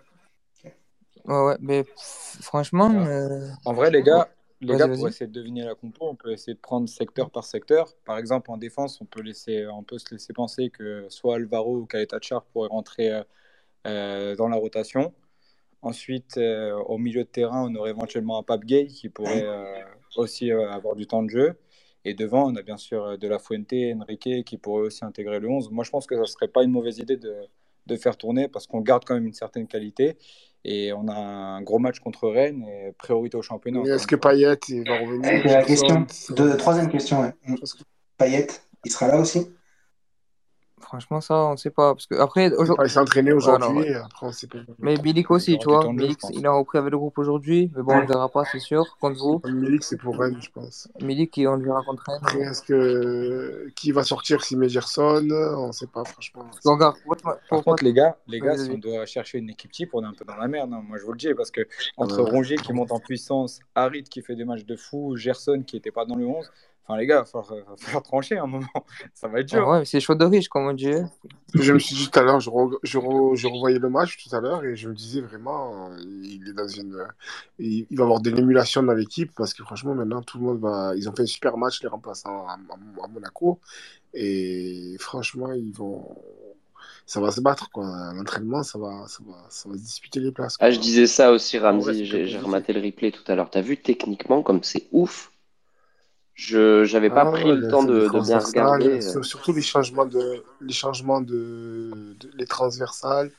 ouais, 1.25 1.41
ouais, 1.45 1.57
mais 1.59 1.83
pff, 1.83 2.37
franchement, 2.41 2.89
euh, 2.91 3.47
En 3.65 3.73
vrai, 3.73 3.91
les 3.91 4.03
gars, 4.03 4.27
les 4.61 4.75
gars, 4.75 4.87
pour 4.87 5.07
essayer 5.07 5.27
de 5.27 5.31
deviner 5.31 5.63
la 5.63 5.75
compo, 5.75 6.07
on 6.07 6.15
peut 6.15 6.31
essayer 6.31 6.53
de 6.53 6.59
prendre 6.59 6.87
secteur 6.89 7.29
par 7.29 7.45
secteur. 7.45 7.93
Par 8.05 8.17
exemple, 8.17 8.51
en 8.51 8.57
défense, 8.57 8.99
on 9.01 9.05
peut 9.05 9.21
laisser, 9.21 9.65
on 9.67 9.83
peut 9.83 9.97
se 9.97 10.11
laisser 10.11 10.33
penser 10.33 10.69
que 10.69 11.05
soit 11.09 11.35
Alvaro 11.35 11.77
ou 11.77 11.85
Kaleta 11.85 12.19
pourraient 12.51 12.69
rentrer 12.69 13.11
euh, 13.11 13.23
euh, 13.87 14.35
dans 14.35 14.49
la 14.49 14.57
rotation. 14.57 15.13
Ensuite, 15.81 16.37
euh, 16.37 16.73
au 16.73 16.97
milieu 16.97 17.23
de 17.23 17.29
terrain, 17.29 17.69
on 17.69 17.75
aurait 17.75 17.91
éventuellement 17.91 18.37
un 18.39 18.43
Pape 18.43 18.65
Gay 18.65 18.87
qui 18.87 19.07
pourrait 19.09 19.45
euh, 19.45 19.81
aussi 20.17 20.51
avoir 20.51 20.95
du 20.95 21.07
temps 21.07 21.23
de 21.23 21.29
jeu. 21.29 21.55
Et 22.05 22.13
devant, 22.13 22.51
on 22.51 22.55
a 22.55 22.61
bien 22.61 22.77
sûr 22.77 23.17
De 23.17 23.27
La 23.27 23.39
Fuente, 23.39 23.73
Enrique 23.73 24.45
qui 24.45 24.57
pourraient 24.57 24.87
aussi 24.87 25.05
intégrer 25.05 25.39
le 25.39 25.49
11. 25.49 25.71
Moi, 25.71 25.85
je 25.85 25.91
pense 25.91 26.07
que 26.07 26.15
ça 26.15 26.21
ne 26.21 26.25
serait 26.25 26.47
pas 26.49 26.63
une 26.63 26.71
mauvaise 26.71 26.99
idée 26.99 27.17
de, 27.17 27.35
de 27.87 27.95
faire 27.95 28.17
tourner 28.17 28.47
parce 28.49 28.67
qu'on 28.67 28.81
garde 28.81 29.05
quand 29.05 29.15
même 29.15 29.27
une 29.27 29.33
certaine 29.33 29.67
qualité. 29.67 30.17
Et 30.65 30.91
on 30.93 31.07
a 31.07 31.13
un 31.13 31.61
gros 31.61 31.79
match 31.79 31.99
contre 31.99 32.27
Rennes 32.29 32.63
et 32.63 32.91
priorité 32.93 33.37
au 33.37 33.41
championnat. 33.41 33.81
Mais 33.83 33.89
est-ce 33.89 34.07
que. 34.07 34.15
Payet 34.15 34.59
il 34.67 34.87
va 34.87 34.99
revenir 34.99 35.25
C'était 35.25 35.53
la 35.53 35.63
question. 35.63 36.05
Troisième 36.57 36.89
question, 36.89 37.21
ouais. 37.21 37.33
Payet, 38.17 38.47
il 38.85 38.91
sera 38.91 39.07
là 39.07 39.19
aussi? 39.19 39.47
Franchement, 40.81 41.21
ça, 41.21 41.35
on 41.35 41.57
sait 41.57 41.69
pas. 41.69 41.93
Parce 41.93 42.07
que 42.07 42.15
après, 42.15 42.47
Il 42.47 42.53
aujourd'hui, 42.55 42.89
s'est 42.89 42.99
entraîné 42.99 43.31
voilà, 43.31 43.57
aujourd'hui 43.65 43.83
ouais. 43.83 43.91
et 43.91 43.95
après 43.95 44.25
on 44.27 44.31
sait 44.31 44.47
pas. 44.47 44.57
Mais 44.79 44.95
Milik 44.97 45.27
Il 45.29 45.33
aussi, 45.33 45.57
tu 45.57 45.65
vois. 45.69 45.91
Milik, 45.91 46.19
il 46.33 46.45
a 46.45 46.51
repris 46.51 46.77
avec 46.77 46.91
le 46.91 46.97
groupe 46.97 47.17
aujourd'hui. 47.17 47.71
Mais 47.75 47.83
bon, 47.83 47.93
on 47.95 48.01
le 48.01 48.07
verra 48.07 48.29
pas, 48.29 48.43
c'est 48.51 48.59
sûr, 48.59 48.97
contre 48.99 49.19
vous. 49.19 49.41
Milik 49.45 49.83
c'est 49.83 49.97
pour 49.97 50.17
Rennes, 50.17 50.37
je 50.41 50.49
pense. 50.49 50.87
Milik, 51.01 51.39
on 51.45 51.55
le 51.55 51.65
verra 51.65 51.83
contre 51.83 52.03
Rennes. 52.07 52.19
Après, 52.21 52.39
est-ce 52.39 52.61
que 52.63 53.69
qui 53.75 53.91
va 53.91 54.03
sortir 54.03 54.43
s'il 54.43 54.57
met 54.57 54.69
Gerson 54.69 55.27
On 55.31 55.71
sait 55.71 55.87
pas, 55.87 56.03
franchement. 56.05 56.45
Que 56.63 56.69
regarde, 56.69 56.95
pour, 57.03 57.15
Par 57.17 57.63
contre, 57.63 57.83
les 57.83 57.93
gars, 57.93 58.17
les 58.27 58.39
gars, 58.39 58.57
si 58.57 58.71
on 58.71 58.77
doit 58.77 59.05
chercher 59.05 59.37
une 59.39 59.49
équipe 59.49 59.71
type, 59.71 59.89
on 59.93 60.03
est 60.03 60.07
un 60.07 60.13
peu 60.13 60.25
dans 60.25 60.35
la 60.35 60.47
merde. 60.47 60.71
hein. 60.73 60.83
Moi, 60.87 60.97
je 60.97 61.05
vous 61.05 61.11
le 61.11 61.17
dis, 61.17 61.33
parce 61.33 61.51
que 61.51 61.61
entre 61.97 62.21
ouais. 62.21 62.29
Rongier 62.31 62.57
qui 62.57 62.73
monte 62.73 62.91
en 62.91 62.99
puissance, 62.99 63.59
Harit 63.75 64.03
qui 64.03 64.21
fait 64.21 64.35
des 64.35 64.45
matchs 64.45 64.65
de 64.65 64.75
fou, 64.75 65.15
Gerson 65.15 65.63
qui 65.65 65.75
n'était 65.75 65.91
pas 65.91 66.05
dans 66.05 66.15
le 66.15 66.25
11, 66.25 66.49
Enfin, 66.89 66.97
les 66.99 67.05
gars, 67.05 67.17
il 67.17 67.19
va 67.19 67.43
falloir, 67.43 67.65
va 67.69 67.77
falloir 67.77 68.03
trancher 68.03 68.37
à 68.37 68.43
un 68.43 68.47
moment. 68.47 68.67
Ça 69.13 69.27
va 69.27 69.41
être 69.41 69.45
dur. 69.47 69.61
Ah 69.61 69.69
ouais, 69.69 69.85
c'est 69.85 69.99
chaud 69.99 70.15
de 70.15 70.25
riche, 70.25 70.49
comme 70.49 70.65
on 70.67 70.73
dit. 70.73 70.91
Je 71.53 71.73
me 71.73 71.79
suis 71.79 71.95
dit 71.95 72.09
tout 72.09 72.19
à 72.19 72.23
l'heure, 72.23 72.39
je, 72.39 72.49
re- 72.49 72.77
je, 72.83 72.97
re- 72.97 73.35
je 73.35 73.47
revoyais 73.47 73.79
le 73.79 73.89
match 73.89 74.17
tout 74.23 74.35
à 74.35 74.39
l'heure 74.39 74.63
et 74.63 74.75
je 74.75 74.89
me 74.89 74.93
disais 74.95 75.21
vraiment, 75.21 75.91
euh, 75.91 75.97
il 76.23 76.47
est 76.49 76.53
dans 76.53 76.67
une, 76.67 76.97
il, 77.59 77.85
il 77.89 77.97
va 77.97 78.03
avoir 78.03 78.21
de 78.21 78.29
l'émulation 78.29 78.83
dans 78.83 78.93
l'équipe 78.93 79.31
parce 79.35 79.53
que 79.53 79.63
franchement 79.63 79.95
maintenant 79.95 80.21
tout 80.21 80.37
le 80.37 80.43
monde 80.45 80.59
va, 80.59 80.93
ils 80.95 81.09
ont 81.09 81.13
fait 81.15 81.23
un 81.23 81.25
super 81.25 81.57
match 81.57 81.81
les 81.81 81.87
remplaçants 81.89 82.47
à, 82.47 82.53
à- 82.53 83.03
à 83.03 83.07
Monaco 83.07 83.59
et 84.13 84.95
franchement 84.99 85.51
ils 85.53 85.73
vont, 85.73 86.15
ça 87.05 87.19
va 87.19 87.31
se 87.31 87.41
battre 87.41 87.69
quoi. 87.71 88.13
L'entraînement 88.13 88.63
ça 88.63 88.77
va, 88.79 89.05
ça 89.07 89.19
va, 89.25 89.45
ça 89.49 89.69
va 89.69 89.75
se 89.77 89.81
disputer 89.81 90.19
les 90.19 90.31
places. 90.31 90.57
Ah, 90.59 90.71
je 90.71 90.79
disais 90.79 91.07
ça 91.07 91.31
aussi, 91.31 91.57
c'est 91.93 92.05
J'ai 92.25 92.37
rematé 92.37 92.73
le 92.73 92.81
replay 92.81 93.11
tout 93.11 93.23
à 93.27 93.35
l'heure. 93.35 93.49
T'as 93.49 93.61
vu 93.61 93.77
techniquement 93.77 94.43
comme 94.43 94.63
c'est 94.63 94.87
ouf. 94.91 95.31
Je 96.41 96.85
j'avais 96.85 97.09
pas 97.09 97.23
Ah 97.27 97.31
pris 97.31 97.49
ouais, 97.49 97.55
le 97.57 97.67
temps 97.67 97.83
de, 97.83 98.07
de 98.07 98.19
bien 98.21 98.39
regarder. 98.39 99.05
euh. 99.05 99.11
sur- 99.11 99.25
surtout 99.25 99.51
les 99.51 99.61
changements 99.61 100.05
de, 100.05 100.41
les 100.61 100.71
changements 100.73 101.19
de, 101.19 101.91
de- 102.17 102.29
les 102.37 102.45
transversales, 102.45 103.29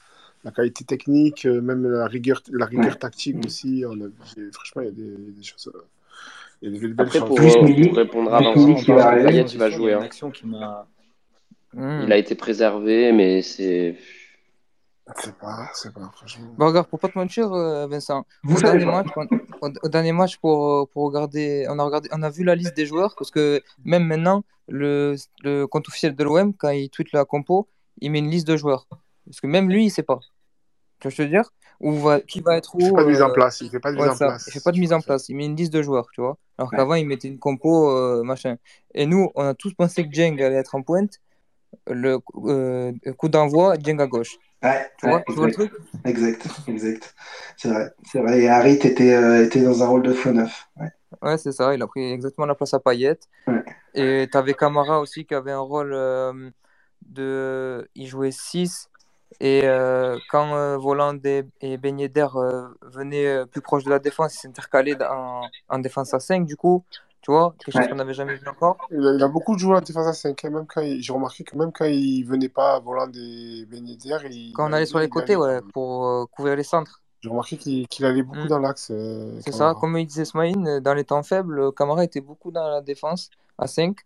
la 0.45 0.51
qualité 0.51 0.85
technique, 0.85 1.47
euh, 1.47 1.63
même 1.63 1.83
la 1.91 2.07
rigueur, 2.07 2.43
la 2.53 2.67
rigueur 2.67 2.99
tactique 2.99 3.39
aussi. 3.47 3.85
On 3.89 3.95
a, 4.05 4.09
franchement, 4.53 4.83
il 4.83 4.85
y 4.85 4.89
a 4.89 4.93
des, 4.93 5.17
des 5.39 5.43
choses, 5.43 5.73
euh, 5.75 5.81
il 6.61 6.75
y 6.75 6.77
a 6.77 6.81
des 6.81 6.89
belles 6.89 7.07
Après, 7.07 7.19
choses. 7.21 7.29
pour, 7.29 7.37
Plus 7.37 7.57
euh, 7.57 7.63
Milik, 7.63 7.89
pour 7.89 7.97
répondre 7.97 8.35
à 8.35 8.41
Vincent, 8.41 8.67
Payet, 8.85 9.45
il 9.51 9.59
va 9.59 9.71
jouer. 9.71 9.93
a 9.95 9.97
une 9.97 10.03
Hein. 10.03 10.05
action 10.05 10.31
qui 10.31 10.47
m'a. 10.47 10.87
Hmm. 11.73 12.03
Il 12.05 12.13
a 12.13 12.19
été 12.19 12.35
préservé, 12.35 13.13
mais 13.13 13.41
c'est. 13.41 13.97
C'est 15.17 15.37
pas, 15.39 15.71
c'est 15.73 15.93
pas, 15.95 16.11
franchement. 16.15 16.49
Bon, 16.59 16.67
regarde, 16.67 16.87
pour 16.87 16.99
pas 17.01 17.09
te 17.09 17.17
mentir, 17.19 17.49
Vincent, 17.89 18.27
Vous 18.45 18.59
savez 18.59 18.85
match, 18.85 19.07
on- 19.17 19.27
au, 19.61 19.69
au 19.83 19.89
dernier 19.89 20.13
match 20.13 20.39
pour, 20.39 20.67
euh, 20.71 20.87
pour 20.93 21.05
regarder, 21.05 21.67
on 21.69 21.79
a 21.79 21.85
regardé, 21.85 22.09
on 22.13 22.23
a 22.23 22.31
vu 22.31 22.45
la 22.45 22.55
liste 22.55 22.77
des 22.77 22.87
joueurs 22.87 23.15
parce 23.17 23.31
que 23.31 23.63
même 23.85 24.05
maintenant, 24.05 24.43
le, 24.69 25.17
le 25.43 25.67
compte 25.67 25.89
officiel 25.89 26.15
de 26.15 26.25
l'OM, 26.25 26.55
quand 26.55 26.71
il 26.71 26.91
tweet 26.91 27.13
la 27.13 27.25
compo, 27.25 27.69
il 28.01 28.11
met 28.11 28.19
une 28.21 28.31
liste 28.31 28.47
de 28.47 28.57
joueurs. 28.57 28.87
Parce 29.27 29.41
que 29.41 29.47
même 29.47 29.69
lui, 29.71 29.87
il 29.87 29.91
sait 29.91 30.03
pas. 30.03 30.21
Tu 31.01 31.09
vois 31.09 31.11
ce 31.13 31.17
que 31.17 31.23
je 31.23 31.29
veux 31.29 31.29
dire? 31.29 31.51
Où 31.81 31.93
va, 31.95 32.21
qui 32.21 32.41
va 32.41 32.57
être 32.57 32.75
Il 32.77 32.85
fait 32.85 32.91
où? 32.91 32.97
pas 32.97 33.03
de 33.05 33.09
mise 33.09 33.23
en 33.23 33.31
euh, 33.31 33.33
place, 33.33 33.61
il 33.63 33.71
fait 33.71 33.81
pas 33.81 33.91
de 33.93 33.97
mise 33.97 34.09
en 34.09 34.17
place. 34.17 34.45
Il 34.47 34.53
fait 34.53 34.61
pas 34.61 34.73
de 34.73 34.79
mise 34.79 34.93
en 34.93 35.01
place. 35.01 35.29
Il 35.31 35.37
met 35.37 35.47
une 35.47 35.57
liste 35.57 35.73
de 35.73 35.83
joueurs, 35.83 36.09
tu 36.13 36.21
vois. 36.21 36.37
Alors 36.59 36.71
Ouais. 36.71 36.77
qu'avant, 36.77 36.95
il 36.95 37.07
mettait 37.07 37.29
une 37.29 37.39
compo, 37.39 37.91
euh, 37.91 38.23
machin. 38.23 38.57
Et 38.95 39.07
nous, 39.07 39.31
on 39.35 39.43
a 39.45 39.55
tous 39.55 39.73
pensé 39.75 40.07
que 40.07 40.13
Jeng 40.15 40.41
allait 40.43 40.57
être 40.57 40.75
en 40.75 40.83
pointe. 40.83 41.21
Le 41.87 42.19
euh, 42.47 42.93
coup 43.17 43.29
d'envoi, 43.29 43.77
Jeng 43.83 43.99
à 44.01 44.07
gauche. 44.07 44.37
Ouais, 44.63 44.91
Tu 44.99 45.07
vois, 45.07 45.17
ouais, 45.17 45.25
tu 45.29 45.37
vois 45.37 45.47
le 45.47 45.53
exact, 45.53 45.53
truc? 45.53 45.73
exact, 46.05 46.47
exact. 46.69 47.15
C'est 47.57 47.69
vrai, 47.69 47.91
c'est 48.05 48.21
vrai. 48.21 48.41
Et 48.41 48.49
Harit 48.49 48.75
était, 48.75 49.15
euh, 49.15 49.45
était 49.45 49.63
dans 49.63 49.83
un 49.83 49.87
rôle 49.87 50.03
de 50.03 50.13
faux 50.13 50.33
neuf. 50.33 50.69
Ouais. 50.77 50.89
Ouais, 51.23 51.37
c'est 51.39 51.53
ça, 51.53 51.75
il 51.75 51.83
a 51.83 51.87
pris 51.87 52.13
exactement 52.13 52.47
la 52.47 52.55
place 52.55 52.73
à 52.75 52.81
Payet. 52.81 53.19
Ouais. 53.47 53.65
Et 53.95 54.29
tu 54.31 54.39
avais 54.39 54.55
Camara 54.55 55.01
aussi 55.01 55.27
qui 55.27 55.35
avait 55.35 55.53
un 55.53 55.61
rôle 55.61 55.93
euh, 55.95 56.51
de. 57.07 57.89
Il 57.95 58.07
jouait 58.09 58.33
6. 58.33 58.91
Et 59.41 59.63
euh, 59.65 60.19
quand 60.31 60.79
Voland 60.79 61.19
et, 61.25 61.45
et 61.61 61.79
Ben 61.79 61.99
Yedder 62.01 62.29
venaient 62.83 63.47
plus 63.47 63.63
proche 63.63 63.85
de 63.85 63.91
la 63.91 63.99
défense, 64.01 64.35
ils 64.37 64.39
s'intercalaient 64.41 65.03
en, 65.05 65.43
en 65.69 65.79
défense 65.81 66.15
à 66.15 66.21
5, 66.21 66.47
du 66.47 66.57
coup. 66.57 66.85
Tu 67.23 67.31
vois, 67.31 67.55
quelque 67.59 67.73
chose 67.73 67.83
Ouais. 67.83 67.89
qu'on 67.91 67.97
n'avait 67.97 68.15
jamais 68.15 68.35
vu 68.37 68.49
encore. 68.49 68.79
Il 68.91 69.07
a, 69.07 69.13
il 69.15 69.23
a 69.23 69.29
beaucoup 69.29 69.59
joueurs 69.59 69.79
en 69.79 69.83
défense 69.83 70.07
à 70.07 70.13
5. 70.15 70.43
Même 70.45 70.67
quand 70.67 70.81
j'ai 70.83 71.13
remarqué 71.13 71.45
que 71.45 71.55
même 71.57 71.71
quand 71.71 71.85
il 71.85 72.25
venait 72.25 72.49
pas 72.49 72.81
volant 72.81 73.07
des 73.07 73.67
bénédicts, 73.71 74.15
il 74.31 74.53
Quand 74.55 74.69
on 74.69 74.73
allait 74.73 74.87
sur 74.87 74.99
les 75.01 75.09
côtés, 75.11 75.37
ouais, 75.37 75.61
pour 75.75 76.07
euh, 76.07 76.25
couvrir 76.27 76.57
les 76.57 76.63
centres. 76.63 77.03
J'ai 77.21 77.29
remarqué 77.29 77.59
qu'il 77.59 78.05
allait 78.07 78.23
beaucoup 78.23 78.41
Hmm. 78.45 78.49
dans 78.49 78.59
l'axe, 78.61 78.89
euh, 78.91 79.39
C'est 79.45 79.53
ça, 79.53 79.75
comme 79.79 79.99
il 79.99 80.07
disait 80.07 80.25
Smaïn, 80.25 80.67
euh, 80.67 80.81
dans 80.81 80.95
les 80.95 81.05
temps 81.05 81.23
faibles, 81.23 81.59
euh, 81.61 81.71
Camara 81.71 82.03
était 82.05 82.23
beaucoup 82.23 82.51
dans 82.51 82.67
la 82.67 82.81
défense 82.81 83.29
à 83.59 83.67
5 83.67 83.99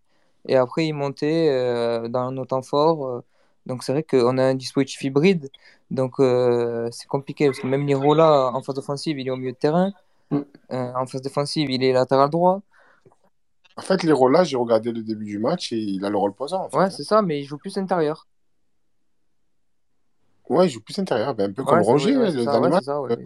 et 0.48 0.56
après 0.56 0.86
il 0.86 0.92
montait 0.94 1.48
euh, 1.52 2.08
dans 2.08 2.32
nos 2.32 2.44
temps 2.44 2.62
forts. 2.62 3.06
euh. 3.06 3.22
donc 3.66 3.84
c'est 3.84 3.92
vrai 3.92 4.02
qu'on 4.02 4.36
a 4.38 4.42
un 4.46 4.54
dispositif 4.56 5.00
hybride, 5.04 5.48
donc 5.92 6.14
euh, 6.18 6.88
c'est 6.90 7.06
compliqué 7.06 7.46
parce 7.46 7.60
que 7.60 7.68
même 7.68 7.86
Lirola 7.86 8.50
en 8.52 8.60
phase 8.62 8.78
offensive 8.78 9.16
il 9.20 9.28
est 9.28 9.30
au 9.30 9.36
milieu 9.36 9.52
de 9.52 9.56
terrain, 9.56 9.92
Mm. 10.30 10.38
Euh, 10.72 10.92
en 10.96 11.06
phase 11.06 11.20
défensive 11.22 11.70
il 11.70 11.84
est 11.84 11.92
latéral 11.92 12.30
droit. 12.30 12.62
En 13.76 13.82
fait, 13.82 14.02
les 14.02 14.12
rôles 14.12 14.32
là, 14.32 14.44
j'ai 14.44 14.56
regardé 14.56 14.92
le 14.92 15.02
début 15.02 15.24
du 15.24 15.38
match 15.38 15.72
et 15.72 15.78
il 15.78 16.04
a 16.04 16.10
le 16.10 16.16
rôle 16.16 16.32
posant. 16.34 16.64
En 16.64 16.68
fait, 16.70 16.76
Ouais, 16.76 16.84
hein. 16.84 16.90
c'est 16.90 17.04
ça, 17.04 17.22
mais 17.22 17.40
il 17.40 17.44
joue 17.44 17.58
plus 17.58 17.76
intérieur. 17.78 18.26
Ouais, 20.48 20.66
il 20.66 20.70
joue 20.70 20.80
plus 20.80 20.98
intérieur, 20.98 21.34
ben, 21.34 21.50
un 21.50 21.52
peu 21.52 21.64
comme 21.64 21.78
Ouais, 21.78 21.84
Roger, 21.84 22.14
vrai, 22.14 22.24
ouais, 22.24 22.28
hein, 22.28 22.32
le 22.32 22.44
c'est 22.44 22.70
match. 22.70 22.84
ça, 22.84 22.98
euh, 22.98 23.16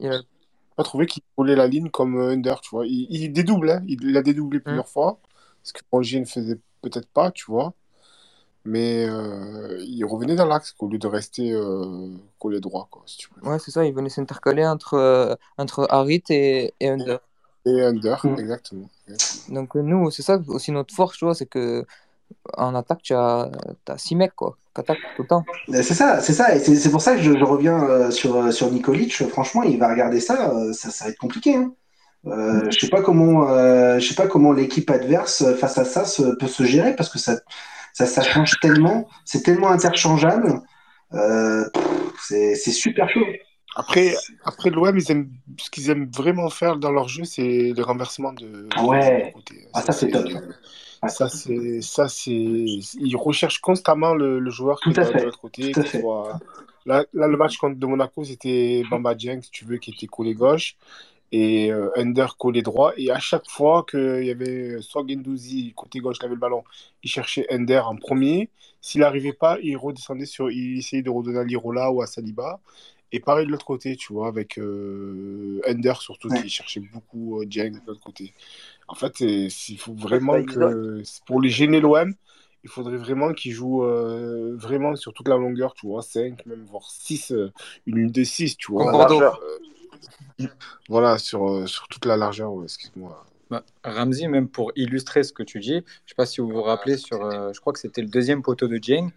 Il 0.00 0.08
a- 0.08 0.22
pas 0.76 0.82
trouvé 0.82 1.06
qu'il 1.06 1.22
roulait 1.36 1.56
la 1.56 1.66
ligne 1.66 1.88
comme 1.90 2.16
euh, 2.16 2.30
Under, 2.32 2.60
tu 2.60 2.70
vois. 2.70 2.86
Il, 2.86 3.06
il 3.10 3.32
dédouble, 3.32 3.70
hein. 3.70 3.82
Il, 3.86 4.02
il 4.02 4.16
a 4.16 4.22
dédoublé 4.22 4.58
Mm. 4.60 4.62
plusieurs 4.64 4.88
fois, 4.88 5.18
ce 5.62 5.72
que 5.72 5.80
Roger 5.92 6.20
ne 6.20 6.24
faisait 6.24 6.58
peut-être 6.82 7.08
pas, 7.08 7.30
tu 7.30 7.44
vois. 7.46 7.74
Mais 8.64 9.06
euh, 9.08 9.78
il 9.86 10.04
revenait 10.04 10.36
dans 10.36 10.46
l'axe 10.46 10.74
au 10.78 10.88
lieu 10.88 10.98
de 10.98 11.06
rester 11.06 11.52
euh, 11.52 12.08
collé 12.38 12.60
droit, 12.60 12.88
quoi, 12.90 13.02
si 13.06 13.18
tu. 13.18 13.28
Ouais, 13.42 13.58
c'est 13.58 13.70
ça, 13.70 13.84
il 13.84 13.92
venait 13.94 14.08
s'intercaler 14.08 14.66
entre, 14.66 15.38
entre 15.58 15.86
Harit 15.90 16.22
et, 16.30 16.72
et 16.80 16.88
Under. 16.88 17.20
Et 17.66 17.82
Under, 17.82 18.20
Mm. 18.24 18.38
exactement. 18.38 18.88
exactement. 19.08 19.54
Donc 19.60 19.76
euh, 19.76 19.82
nous, 19.82 20.10
c'est 20.10 20.22
ça 20.22 20.38
aussi 20.48 20.70
notre 20.72 20.94
force, 20.94 21.16
tu 21.18 21.24
vois, 21.24 21.34
c'est 21.34 21.46
que 21.46 21.84
en 22.56 22.74
attaque, 22.74 23.02
tu 23.02 23.14
as, 23.14 23.50
t'as 23.84 23.96
six 23.98 24.16
mecs, 24.16 24.34
quoi, 24.34 24.56
qui 24.74 24.80
attaquent 24.80 24.98
tout 25.16 25.22
le 25.22 25.28
temps. 25.28 25.44
C'est 25.68 25.82
ça, 25.82 26.20
c'est 26.20 26.32
ça. 26.32 26.54
Et 26.54 26.58
c'est 26.60 26.90
pour 26.90 27.00
ça 27.00 27.14
que 27.14 27.22
je, 27.22 27.32
je 27.38 27.44
reviens 27.44 27.82
euh, 27.84 28.10
sur, 28.10 28.36
euh, 28.36 28.50
sur 28.50 28.70
Nikolic. 28.70 29.12
Franchement, 29.28 29.62
il 29.62 29.78
va 29.78 29.88
regarder 29.88 30.20
ça, 30.20 30.50
euh, 30.50 30.72
ça, 30.72 30.90
ça 30.90 31.04
va 31.04 31.10
être 31.10 31.18
compliqué. 31.18 31.54
Hein. 31.56 31.72
Euh, 32.26 32.70
je 32.70 32.78
sais 32.80 32.88
pas 32.88 33.02
comment, 33.02 33.48
euh, 33.50 33.98
je 33.98 34.08
sais 34.08 34.14
pas 34.14 34.26
comment 34.26 34.52
l'équipe 34.52 34.90
adverse 34.90 35.44
face 35.56 35.76
à 35.78 35.84
ça 35.84 36.04
se- 36.06 36.34
peut 36.36 36.48
se 36.48 36.64
gérer 36.64 36.96
parce 36.96 37.10
que 37.10 37.18
ça, 37.18 37.36
ça, 37.92 38.06
ça 38.06 38.22
change 38.22 38.58
tellement, 38.60 39.06
c'est 39.26 39.42
tellement 39.42 39.68
interchangeable. 39.70 40.60
Euh, 41.12 41.64
c'est 42.18 42.54
super 42.56 43.08
chaud. 43.10 43.20
Après, 43.76 44.14
après 44.44 44.70
l'OM, 44.70 44.98
aiment, 45.08 45.30
ce 45.58 45.70
qu'ils 45.70 45.90
aiment 45.90 46.08
vraiment 46.10 46.48
faire 46.48 46.76
dans 46.76 46.92
leur 46.92 47.08
jeu, 47.08 47.24
c'est 47.24 47.72
les 47.74 47.82
renversements 47.82 48.32
de, 48.32 48.68
ouais, 48.86 49.32
côté. 49.34 49.66
ah, 49.72 49.82
ça 49.82 49.92
c'est 49.92 50.10
top. 50.10 50.28
Ça, 51.08 51.28
c'est, 51.28 51.82
ça, 51.82 52.08
c'est, 52.08 52.30
ils 52.30 53.16
recherchent 53.16 53.60
constamment 53.60 54.14
le, 54.14 54.38
le 54.38 54.50
joueur 54.50 54.80
qui 54.80 54.90
va 54.92 55.04
de 55.04 55.24
l'autre 55.24 55.38
côté, 55.38 55.72
soit, 55.84 56.40
là, 56.86 57.04
là, 57.12 57.28
le 57.28 57.36
match 57.36 57.58
contre 57.58 57.78
de 57.78 57.86
Monaco, 57.86 58.24
c'était 58.24 58.82
Bamba 58.88 59.14
Dieng, 59.14 59.42
si 59.42 59.50
tu 59.50 59.66
veux, 59.66 59.76
qui 59.76 59.90
était 59.90 60.06
collé 60.06 60.32
gauche, 60.32 60.76
et 61.30 61.70
euh, 61.70 61.90
Under 61.96 62.36
collé 62.38 62.62
droit, 62.62 62.92
et 62.96 63.10
à 63.10 63.18
chaque 63.18 63.48
fois 63.50 63.84
qu'il 63.88 64.24
y 64.24 64.30
avait 64.30 64.80
soit 64.80 65.04
Gendouzi, 65.06 65.74
côté 65.76 65.98
gauche, 65.98 66.18
qui 66.18 66.24
avait 66.24 66.36
le 66.36 66.40
ballon, 66.40 66.64
il 67.02 67.10
cherchait 67.10 67.44
Under 67.50 67.86
en 67.86 67.96
premier, 67.96 68.48
s'il 68.80 69.02
n'arrivait 69.02 69.32
pas, 69.32 69.58
il 69.62 69.76
redescendait 69.76 70.26
sur, 70.26 70.50
il 70.50 70.78
essayait 70.78 71.02
de 71.02 71.10
redonner 71.10 71.40
à 71.40 71.44
Lirola 71.44 71.90
ou 71.90 72.00
à 72.00 72.06
Saliba, 72.06 72.60
et 73.14 73.20
pareil 73.20 73.46
de 73.46 73.52
l'autre 73.52 73.64
côté, 73.64 73.94
tu 73.96 74.12
vois, 74.12 74.26
avec 74.26 74.58
euh, 74.58 75.60
Under 75.66 76.00
surtout, 76.00 76.28
Ouais. 76.28 76.42
qui 76.42 76.48
cherchait 76.48 76.80
beaucoup 76.80 77.40
euh, 77.40 77.46
de 77.46 77.80
l'autre 77.86 78.02
côté. 78.02 78.34
En 78.88 78.94
fait, 78.94 79.20
il 79.20 79.78
faut 79.78 79.94
vraiment 79.94 80.42
que, 80.42 81.02
pour 81.26 81.40
les 81.40 81.48
gêner 81.48 81.80
l'OM, 81.80 82.12
il 82.64 82.70
faudrait 82.70 82.96
vraiment 82.96 83.32
qu'ils 83.32 83.52
jouent 83.52 83.84
euh, 83.84 84.56
vraiment 84.56 84.96
sur 84.96 85.12
toute 85.12 85.28
la 85.28 85.36
longueur, 85.36 85.74
tu 85.74 85.86
vois, 85.86 86.02
5, 86.02 86.44
même 86.46 86.64
voire 86.64 86.90
6, 86.90 87.32
une 87.86 87.98
ligne 87.98 88.10
de 88.10 88.24
6, 88.24 88.56
tu 88.56 88.72
vois. 88.72 88.90
largeur. 88.92 89.40
Euh, 89.42 90.46
voilà, 90.88 91.18
sur, 91.18 91.48
euh, 91.48 91.66
sur 91.66 91.86
toute 91.88 92.04
la 92.06 92.16
largeur, 92.16 92.52
ouais, 92.52 92.64
excuse-moi. 92.64 93.24
Bah, 93.50 93.62
Ramsey, 93.84 94.26
même 94.26 94.48
pour 94.48 94.72
illustrer 94.74 95.22
ce 95.22 95.32
que 95.32 95.42
tu 95.42 95.60
dis, 95.60 95.68
je 95.68 95.76
ne 95.76 96.08
sais 96.08 96.14
pas 96.16 96.26
si 96.26 96.40
vous 96.40 96.48
vous 96.48 96.62
rappelez, 96.62 96.96
sur, 96.96 97.24
euh, 97.24 97.52
je 97.52 97.60
crois 97.60 97.72
que 97.72 97.78
c'était 97.78 98.02
le 98.02 98.08
deuxième 98.08 98.42
poteau 98.42 98.66
de 98.66 98.78
Dieng. 98.78 99.10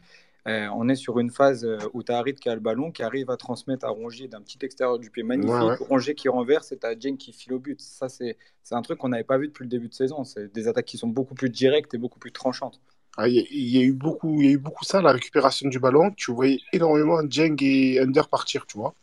Euh, 0.47 0.69
on 0.75 0.87
est 0.87 0.95
sur 0.95 1.19
une 1.19 1.29
phase 1.29 1.65
euh, 1.65 1.89
où 1.93 2.03
tu 2.03 2.11
as 2.11 2.17
Harit 2.19 2.35
qui 2.35 2.47
a 2.49 2.55
le 2.55 2.61
ballon, 2.61 2.91
qui 2.91 3.03
arrive 3.03 3.29
à 3.29 3.35
transmettre 3.37 3.85
à 3.85 3.89
Rongier 3.89 4.29
d'un 4.29 4.41
petit 4.41 4.57
extérieur 4.61 4.97
du 4.97 5.11
pied 5.11 5.23
magnifique. 5.23 5.57
Ouais, 5.59 5.71
ouais. 5.71 5.77
Rongier 5.79 6.15
qui 6.15 6.29
renverse 6.29 6.71
et 6.71 6.79
tu 6.79 6.85
as 6.87 6.95
Dieng 6.95 7.17
qui 7.17 7.33
file 7.33 7.53
au 7.53 7.59
but. 7.59 7.81
Ça, 7.81 8.07
c'est 8.09 8.37
un 8.71 8.81
truc 8.81 8.97
qu'on 8.99 9.09
n'avait 9.09 9.25
pas 9.25 9.37
vu 9.37 9.47
depuis 9.47 9.63
le 9.63 9.69
début 9.69 9.89
de 9.89 9.93
saison. 9.93 10.23
C'est 10.23 10.51
des 10.53 10.67
attaques 10.69 10.85
qui 10.85 10.97
sont 10.97 11.09
beaucoup 11.09 11.35
plus 11.35 11.49
directes 11.49 11.93
et 11.93 11.97
beaucoup 11.97 12.19
plus 12.19 12.31
tranchantes. 12.31 12.79
Ah, 13.17 13.27
Il 13.27 13.35
y, 13.35 13.39
a- 13.39 13.43
il 13.51 13.67
y 13.69 13.77
a 13.79 13.81
eu 13.81 13.93
beaucoup, 13.93 14.41
il 14.41 14.45
y 14.47 14.49
a 14.49 14.51
eu 14.53 14.57
beaucoup 14.57 14.85
ça, 14.85 15.01
la 15.01 15.11
récupération 15.11 15.67
du 15.69 15.79
ballon. 15.79 16.11
Tu 16.15 16.31
voyais 16.31 16.59
énormément 16.73 17.21
Dieng 17.23 17.55
et 17.61 17.99
Under 17.99 18.27
partir, 18.29 18.65
tu 18.65 18.77
vois. 18.77 18.95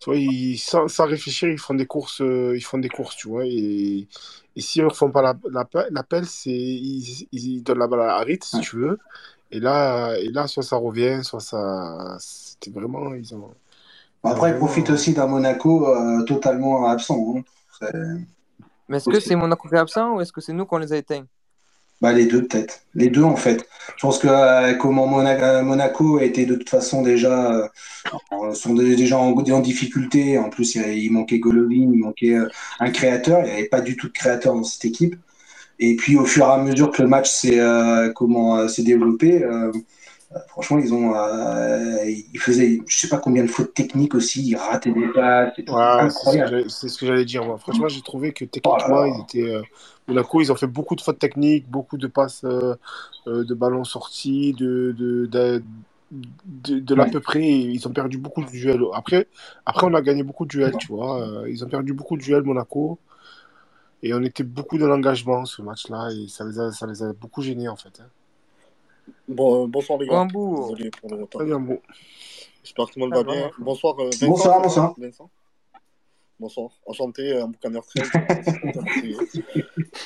Tu 0.00 0.10
vois, 0.10 0.16
ils, 0.18 0.58
sans, 0.58 0.88
sans 0.88 1.06
réfléchir, 1.06 1.48
ils 1.48 1.58
font 1.58 1.74
des 1.74 1.86
courses, 1.86 2.20
euh, 2.20 2.54
ils 2.56 2.60
font 2.64 2.78
des 2.78 2.88
courses, 2.90 3.16
tu 3.16 3.28
vois. 3.28 3.46
Et, 3.46 4.06
et 4.56 4.60
si 4.60 4.82
ne 4.82 4.88
font 4.90 5.10
pas 5.10 5.22
la- 5.22 5.34
la- 5.50 5.86
l'appel, 5.90 6.26
c'est 6.26 6.50
ils, 6.50 7.26
ils 7.32 7.62
donnent 7.62 7.78
la 7.78 7.86
balle 7.88 8.02
à 8.02 8.16
Harit, 8.18 8.38
si 8.42 8.60
tu 8.60 8.76
veux. 8.76 8.98
Et 9.54 9.60
là, 9.60 10.16
et 10.18 10.30
là, 10.30 10.48
soit 10.48 10.64
ça 10.64 10.76
revient, 10.76 11.20
soit 11.22 11.38
ça. 11.38 12.16
C'était 12.18 12.72
vraiment. 12.72 13.14
Ils 13.14 13.34
ont, 13.36 13.50
ils 14.24 14.28
ont 14.28 14.30
après, 14.30 14.48
il 14.48 14.52
vraiment. 14.54 14.66
profite 14.66 14.90
aussi 14.90 15.14
d'un 15.14 15.28
Monaco 15.28 15.88
euh, 15.88 16.22
totalement 16.24 16.88
absent. 16.88 17.36
hein. 17.36 17.42
Mais 18.88 18.96
est-ce 18.96 19.08
que 19.08 19.20
c'est 19.20 19.36
Monaco 19.36 19.68
qui 19.68 19.74
est 19.76 19.78
absent 19.78 20.16
ou 20.16 20.20
est-ce 20.20 20.32
que 20.32 20.40
c'est 20.40 20.52
nous 20.52 20.66
qu'on 20.66 20.78
les 20.78 20.92
a 20.92 20.96
éteints? 20.96 21.26
Bah, 22.00 22.12
les 22.12 22.26
deux, 22.26 22.46
peut-être. 22.46 22.80
Les 22.94 23.08
deux, 23.08 23.22
en 23.22 23.36
fait. 23.36 23.66
Je 23.96 24.02
pense 24.02 24.18
que 24.18 24.26
euh, 24.26 24.74
comment 24.74 25.20
euh, 25.20 25.62
Monaco 25.62 26.18
était 26.18 26.46
de 26.46 26.56
toute 26.56 26.68
façon 26.68 27.02
déjà, 27.02 27.52
euh, 27.54 27.68
en- 28.32 28.52
sont 28.54 28.74
dé- 28.74 28.96
déjà 28.96 29.18
en, 29.18 29.32
en 29.36 29.60
difficulté. 29.60 30.36
En 30.36 30.50
plus, 30.50 30.74
il, 30.74 30.82
il 30.98 31.12
manquait 31.12 31.38
Golovin, 31.38 31.92
il 31.92 31.98
manquait 32.00 32.34
euh, 32.34 32.48
un 32.80 32.90
créateur. 32.90 33.38
Il 33.40 33.44
n'y 33.46 33.50
avait 33.52 33.68
pas 33.68 33.80
du 33.80 33.96
tout 33.96 34.08
de 34.08 34.12
créateur 34.12 34.54
dans 34.54 34.64
cette 34.64 34.84
équipe. 34.84 35.16
Et 35.78 35.96
puis 35.96 36.16
au 36.16 36.24
fur 36.24 36.46
et 36.46 36.50
à 36.50 36.58
mesure 36.58 36.90
que 36.90 37.02
le 37.02 37.08
match 37.08 37.28
s'est 37.30 37.58
euh, 37.58 38.12
comment 38.12 38.56
euh, 38.58 38.68
s'est 38.68 38.82
développé, 38.84 39.42
euh, 39.42 39.72
franchement, 40.48 40.78
ils 40.78 40.92
ont, 40.94 41.12
ils 42.06 42.38
faisaient, 42.38 42.80
je 42.86 42.96
sais 42.98 43.08
pas 43.08 43.18
combien 43.18 43.42
de 43.42 43.48
fautes 43.48 43.74
techniques 43.74 44.14
aussi, 44.14 44.42
ils 44.50 44.56
rataient 44.56 44.92
des 44.92 45.08
passes, 45.08 45.52
Ouais, 45.68 46.64
c'est 46.68 46.88
ce 46.88 46.98
que 46.98 47.06
j'allais- 47.06 47.24
dire. 47.24 47.44
Moi. 47.44 47.58
Franchement, 47.58 47.88
j'ai 47.88 48.02
trouvé 48.02 48.32
que 48.32 48.44
Oh 48.44 48.48
techniquement, 48.48 49.04
ils 49.04 49.20
étaient. 49.22 49.60
Monaco, 50.06 50.40
ils 50.42 50.52
ont 50.52 50.56
fait 50.56 50.66
beaucoup 50.66 50.96
de 50.96 51.00
fautes 51.00 51.18
techniques, 51.18 51.68
beaucoup 51.70 51.96
de 51.96 52.06
passes 52.06 52.44
euh, 52.44 52.74
de 53.26 53.54
ballons 53.54 53.84
sortis, 53.84 54.52
de, 54.52 54.94
de, 54.98 55.26
de, 55.26 55.62
de, 56.10 56.78
de 56.78 56.94
l'à 56.94 57.04
Ouais. 57.04 57.10
peu 57.10 57.20
près. 57.20 57.42
Ils 57.48 57.88
ont 57.88 57.92
perdu 57.92 58.18
beaucoup 58.18 58.44
de 58.44 58.50
duels. 58.50 58.82
Après, 58.92 59.26
après, 59.64 59.86
on 59.86 59.94
a 59.94 60.02
gagné 60.02 60.22
beaucoup 60.22 60.44
de 60.44 60.50
duels, 60.50 60.76
tu 60.78 60.88
vois. 60.88 61.26
Ils 61.48 61.64
ont 61.64 61.68
perdu 61.68 61.94
beaucoup 61.94 62.16
de 62.16 62.22
duels, 62.22 62.42
Monaco. 62.42 62.98
Et 64.04 64.12
on 64.12 64.22
était 64.22 64.44
beaucoup 64.44 64.76
dans 64.76 64.86
l'engagement, 64.86 65.46
ce 65.46 65.62
match-là. 65.62 66.10
Et 66.12 66.28
ça 66.28 66.44
les, 66.44 66.60
a, 66.60 66.70
ça 66.72 66.86
les 66.86 67.02
a 67.02 67.14
beaucoup 67.14 67.40
gênés, 67.40 67.68
en 67.68 67.76
fait. 67.76 68.00
hein. 68.00 68.10
Bon, 69.26 69.64
euh, 69.64 69.66
bonsoir 69.66 69.98
les 69.98 70.06
gars. 70.06 70.12
Wambourg. 70.12 70.74
Désolé 70.74 70.90
pour 70.90 71.08
le 71.08 71.16
retard. 71.22 71.38
Très 71.40 71.46
bien, 71.46 71.58
bon. 71.58 71.80
J'espère 72.62 72.86
que 72.86 72.92
tout 72.92 72.98
le 73.00 73.06
monde 73.06 73.14
va 73.14 73.24
bien. 73.24 73.50
Bonsoir 73.58 73.98
euh, 73.98 74.04
Vincent. 74.04 74.26
Bonsoir, 74.28 74.62
bonsoir. 74.62 74.94
Vincent 74.98 75.30
Bonsoir. 76.38 76.70
Enchanté, 76.84 77.32
euh, 77.32 77.46
Boucaner 77.46 77.80
13. 77.80 78.04
supporter 78.10 78.74
marseillais. 78.74 79.16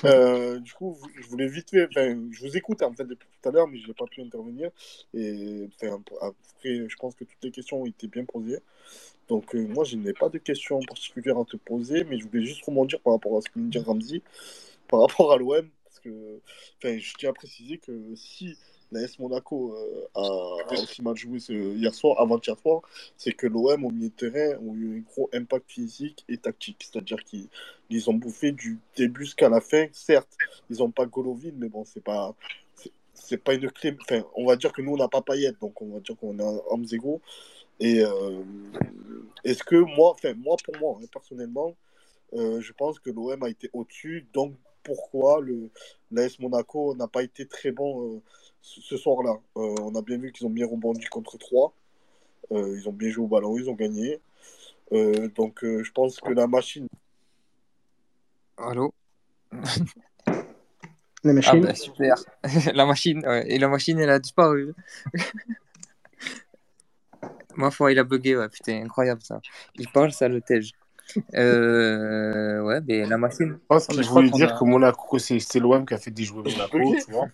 Euh, 0.04 0.60
du 0.60 0.72
coup, 0.74 0.96
je 1.20 1.26
voulais 1.26 1.48
vite 1.48 1.70
fait, 1.70 1.88
enfin, 1.90 2.16
je 2.30 2.40
vous 2.46 2.56
écoute 2.56 2.82
en 2.82 2.92
fait 2.92 3.04
depuis 3.04 3.28
tout 3.40 3.48
à 3.48 3.50
l'heure, 3.52 3.66
mais 3.66 3.78
je 3.78 3.88
n'ai 3.88 3.94
pas 3.94 4.04
pu 4.06 4.22
intervenir. 4.22 4.70
Et 5.14 5.68
enfin, 5.82 6.00
après, 6.20 6.88
je 6.88 6.96
pense 6.96 7.14
que 7.16 7.24
toutes 7.24 7.42
les 7.42 7.50
questions 7.50 7.82
ont 7.82 7.86
été 7.86 8.06
bien 8.06 8.24
posées. 8.24 8.60
Donc, 9.28 9.54
euh, 9.54 9.66
moi, 9.66 9.84
je 9.84 9.96
n'ai 9.96 10.12
pas 10.12 10.28
de 10.28 10.38
questions 10.38 10.80
particulières 10.80 11.38
à 11.38 11.44
te 11.44 11.56
poser, 11.56 12.04
mais 12.04 12.18
je 12.18 12.26
voulais 12.26 12.44
juste 12.44 12.64
rebondir 12.64 13.00
par 13.00 13.12
rapport 13.14 13.36
à 13.36 13.40
ce 13.42 13.48
que 13.50 13.58
de 13.58 13.68
dire 13.68 13.84
Ramzi, 13.84 14.22
par 14.88 15.00
rapport 15.00 15.32
à 15.32 15.36
l'OM, 15.36 15.68
parce 15.84 16.00
que, 16.00 16.40
je 16.82 17.14
tiens 17.18 17.30
à 17.30 17.32
préciser 17.32 17.78
que 17.78 17.92
si 18.16 18.56
l'AS 18.90 19.18
Monaco 19.18 19.74
euh, 19.74 20.06
a, 20.14 20.74
a 20.74 20.80
aussi 20.82 21.02
mal 21.02 21.14
joué 21.16 21.40
ce, 21.40 21.52
hier 21.52 21.94
soir, 21.94 22.18
avant-hier 22.20 22.58
soir, 22.58 22.80
c'est 23.16 23.32
que 23.32 23.46
l'OM 23.46 23.84
au 23.84 23.90
milieu 23.90 24.08
de 24.08 24.14
terrain 24.14 24.58
ont 24.60 24.74
eu 24.74 24.98
un 24.98 25.00
gros 25.00 25.28
impact 25.34 25.70
physique 25.70 26.24
et 26.28 26.38
tactique. 26.38 26.88
C'est-à-dire 26.90 27.22
qu'ils 27.24 27.48
ils 27.90 28.08
ont 28.08 28.14
bouffé 28.14 28.52
du 28.52 28.78
début 28.96 29.24
jusqu'à 29.24 29.48
la 29.50 29.60
fin. 29.60 29.86
Certes, 29.92 30.36
ils 30.70 30.78
n'ont 30.78 30.90
pas 30.90 31.04
Golovin, 31.06 31.52
mais 31.56 31.68
bon, 31.68 31.84
c'est 31.84 32.02
pas. 32.02 32.34
c'est- 32.74 33.36
pas 33.36 33.54
une 33.54 33.70
clé. 33.70 33.94
Enfin, 34.00 34.22
on 34.34 34.46
va 34.46 34.56
dire 34.56 34.72
que 34.72 34.80
nous, 34.80 34.92
on 34.92 34.96
n'a 34.96 35.08
pas 35.08 35.20
Payet, 35.20 35.52
donc 35.60 35.82
on 35.82 35.88
va 35.94 36.00
dire 36.00 36.16
qu'on 36.16 36.38
a 36.38 36.62
hommes 36.70 36.86
égaux. 36.92 37.20
Et 37.80 38.00
euh, 38.02 38.42
est-ce 39.44 39.62
que 39.62 39.76
moi, 39.76 40.12
enfin, 40.12 40.34
moi, 40.34 40.56
pour 40.64 40.76
moi, 40.78 40.98
hein, 41.00 41.06
personnellement, 41.12 41.76
euh, 42.34 42.60
je 42.60 42.72
pense 42.72 42.98
que 42.98 43.10
l'OM 43.10 43.42
a 43.42 43.48
été 43.48 43.70
au-dessus. 43.72 44.26
Donc, 44.32 44.54
pourquoi 44.82 45.40
le 45.40 45.70
l'AS 46.10 46.38
Monaco 46.38 46.94
n'a 46.94 47.08
pas 47.08 47.22
été 47.22 47.46
très 47.46 47.70
bon 47.72 48.16
euh, 48.16 48.22
ce, 48.62 48.96
soir-là? 48.96 49.38
Euh, 49.56 49.74
On 49.82 49.94
a 49.94 50.02
bien 50.02 50.18
vu 50.18 50.32
qu'ils 50.32 50.46
ont 50.46 50.50
bien 50.50 50.66
rebondi 50.66 51.04
contre 51.06 51.38
3. 51.38 51.72
ils 52.50 52.88
ont 52.88 52.92
bien 52.92 53.10
joué 53.10 53.24
au 53.24 53.28
ballon, 53.28 53.56
ils 53.58 53.68
ont 53.68 53.74
gagné. 53.74 54.20
Euh, 54.92 55.28
donc, 55.28 55.64
euh, 55.64 55.82
je 55.84 55.92
pense 55.92 56.20
que 56.20 56.32
la 56.32 56.46
machine. 56.46 56.88
Allô? 58.56 58.92
La 61.24 61.30
Ah 61.30 61.32
machine. 61.32 61.60
bah 61.60 61.74
super. 61.74 62.14
La 62.74 62.86
machine, 62.86 63.26
ouais. 63.26 63.50
Et 63.52 63.58
la 63.58 63.68
machine, 63.68 63.98
elle 63.98 64.10
a 64.10 64.18
disparu. 64.18 64.74
Ma 67.58 67.70
foi, 67.70 67.92
il 67.92 67.98
a 67.98 68.04
bugué, 68.04 68.36
ouais, 68.36 68.48
putain, 68.48 68.82
incroyable 68.84 69.20
ça. 69.22 69.40
Il 69.74 69.88
parle, 69.88 70.12
ça 70.12 70.28
le 70.28 70.40
tège. 70.40 70.72
Euh, 71.34 72.60
ouais, 72.62 72.80
mais 72.86 73.04
la 73.06 73.18
machine. 73.18 73.58
Je 73.60 73.66
pense 73.66 73.86
qu'il 73.88 74.04
voulait 74.04 74.30
dire 74.30 74.54
a- 74.54 74.58
que 74.58 74.64
Monaco, 74.64 75.18
c'est 75.18 75.40
c'est 75.40 75.58
l'OM 75.58 75.84
qui 75.84 75.94
a 75.94 75.98
fait 75.98 76.10
déjouer 76.10 76.42
Monaco, 76.44 76.94
tu 77.04 77.10
vois. 77.10 77.28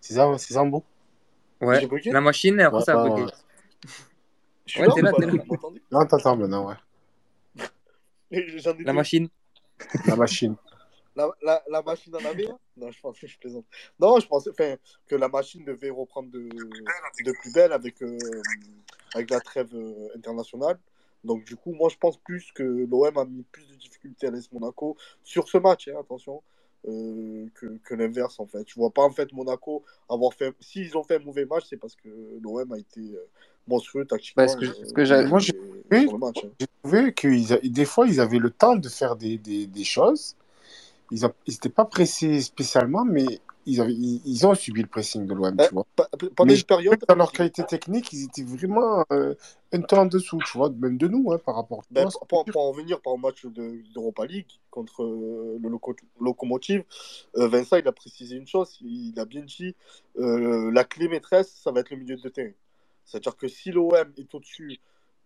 C'est 0.00 0.14
ça, 0.14 0.26
c'est 0.38 0.54
ça, 0.54 0.64
Mbo 0.64 0.82
Ouais, 1.60 1.86
la 2.06 2.20
machine, 2.20 2.58
et 2.58 2.62
après 2.62 2.78
Ouais, 2.78 2.84
ça 2.84 2.92
a 2.92 3.04
bugué. 3.04 3.22
ouais. 3.24 3.30
Je 4.66 4.72
suis 4.72 4.80
Ouais, 4.80 4.86
là 4.86 4.92
t'es 4.94 5.02
là, 5.02 5.12
t'es 5.12 5.26
là 5.26 5.32
Non, 5.92 6.06
t'entends 6.06 6.36
maintenant, 6.36 6.68
ouais. 6.68 6.76
La 8.84 8.92
machine. 8.92 9.28
La 10.06 10.16
machine. 10.16 10.56
La, 11.16 11.28
la, 11.42 11.62
la 11.68 11.82
machine 11.82 12.14
en 12.14 12.24
avait 12.24 12.48
un? 12.48 12.58
Non, 12.76 12.90
je 12.90 13.00
pensais, 13.00 13.26
je 13.26 13.38
plaisante. 13.38 13.64
Non, 13.98 14.20
je 14.20 14.28
pensais 14.28 14.50
que 15.06 15.16
la 15.16 15.28
machine 15.28 15.64
devait 15.64 15.90
reprendre 15.90 16.30
de, 16.30 16.48
de 16.48 17.32
plus 17.40 17.52
belle 17.52 17.72
avec, 17.72 18.00
euh, 18.02 18.16
avec 19.14 19.30
la 19.30 19.40
trêve 19.40 19.74
euh, 19.74 20.08
internationale. 20.14 20.78
Donc, 21.24 21.44
du 21.44 21.56
coup, 21.56 21.72
moi, 21.72 21.88
je 21.90 21.96
pense 21.96 22.16
plus 22.16 22.52
que 22.52 22.62
l'OM 22.62 23.18
a 23.18 23.24
mis 23.24 23.42
plus 23.42 23.68
de 23.68 23.74
difficultés 23.74 24.28
à 24.28 24.30
l'AS 24.30 24.50
Monaco 24.52 24.96
sur 25.24 25.48
ce 25.48 25.58
match, 25.58 25.88
hein, 25.88 25.96
attention, 26.00 26.42
euh, 26.88 27.46
que, 27.54 27.66
que 27.84 27.94
l'inverse, 27.94 28.38
en 28.38 28.46
fait. 28.46 28.66
Je 28.66 28.74
vois 28.76 28.90
pas, 28.90 29.02
en 29.02 29.10
fait, 29.10 29.32
Monaco 29.32 29.84
avoir 30.08 30.32
fait. 30.32 30.54
S'ils 30.60 30.96
ont 30.96 31.02
fait 31.02 31.16
un 31.16 31.24
mauvais 31.24 31.44
match, 31.44 31.64
c'est 31.68 31.76
parce 31.76 31.96
que 31.96 32.08
l'OM 32.40 32.72
a 32.72 32.78
été 32.78 33.18
monstrueux 33.66 34.06
tactiquement 34.06 34.46
Bah, 34.46 34.48
ce 34.48 34.56
que. 34.56 35.28
Moi, 35.28 35.40
j'ai 35.40 35.52
trouvé, 36.82 36.98
hein. 36.98 37.10
que 37.10 37.66
des 37.66 37.84
fois, 37.84 38.06
ils 38.06 38.20
avaient 38.20 38.38
le 38.38 38.50
temps 38.50 38.76
de 38.76 38.88
faire 38.88 39.16
des, 39.16 39.36
des, 39.36 39.66
des 39.66 39.84
choses. 39.84 40.36
Ils 41.10 41.28
n'étaient 41.48 41.68
pas 41.68 41.84
pressés 41.84 42.40
spécialement, 42.40 43.04
mais 43.04 43.40
ils, 43.66 43.80
avaient, 43.80 43.92
ils, 43.92 44.22
ils 44.24 44.46
ont 44.46 44.54
subi 44.54 44.82
le 44.82 44.86
pressing 44.88 45.26
de 45.26 45.34
l'OM, 45.34 45.56
Eh, 45.60 45.66
tu 45.68 45.74
vois. 45.74 45.86
pendant 46.36 46.54
une 46.54 46.62
période, 46.62 47.04
dans 47.08 47.14
leur 47.14 47.32
qualité 47.32 47.64
technique, 47.64 48.12
ils 48.12 48.24
étaient 48.24 48.44
vraiment 48.44 49.04
euh, 49.12 49.34
un 49.72 49.80
temps 49.82 50.02
en 50.02 50.06
dessous, 50.06 50.38
tu 50.44 50.56
vois, 50.56 50.70
même 50.70 50.96
de 50.96 51.08
nous, 51.08 51.32
hein, 51.32 51.38
par 51.44 51.56
rapport. 51.56 51.82
Tu 51.86 51.94
Ben, 51.94 52.08
pour, 52.28 52.44
pour- 52.44 52.62
en 52.62 52.72
venir 52.72 53.00
par 53.00 53.14
le 53.16 53.20
match 53.20 53.44
de- 53.44 53.82
d'Europa 53.92 54.24
League 54.26 54.46
contre 54.70 55.02
euh, 55.02 55.58
le 55.60 55.68
Loco- 55.68 55.96
Locomotive, 56.20 56.84
euh, 57.36 57.48
Vincent 57.48 57.76
il 57.76 57.86
a 57.88 57.92
précisé 57.92 58.36
une 58.36 58.46
chose, 58.46 58.78
il 58.80 59.18
a 59.18 59.24
bien 59.24 59.42
dit 59.42 59.74
euh, 60.18 60.70
la 60.72 60.84
clé 60.84 61.08
maîtresse, 61.08 61.52
ça 61.62 61.70
va 61.72 61.80
être 61.80 61.90
le 61.90 61.96
milieu 61.96 62.16
de 62.16 62.28
terrain. 62.28 62.52
C'est-à-dire 63.04 63.36
que 63.36 63.48
si 63.48 63.72
l'OM 63.72 64.12
est 64.16 64.34
au-dessus 64.34 64.78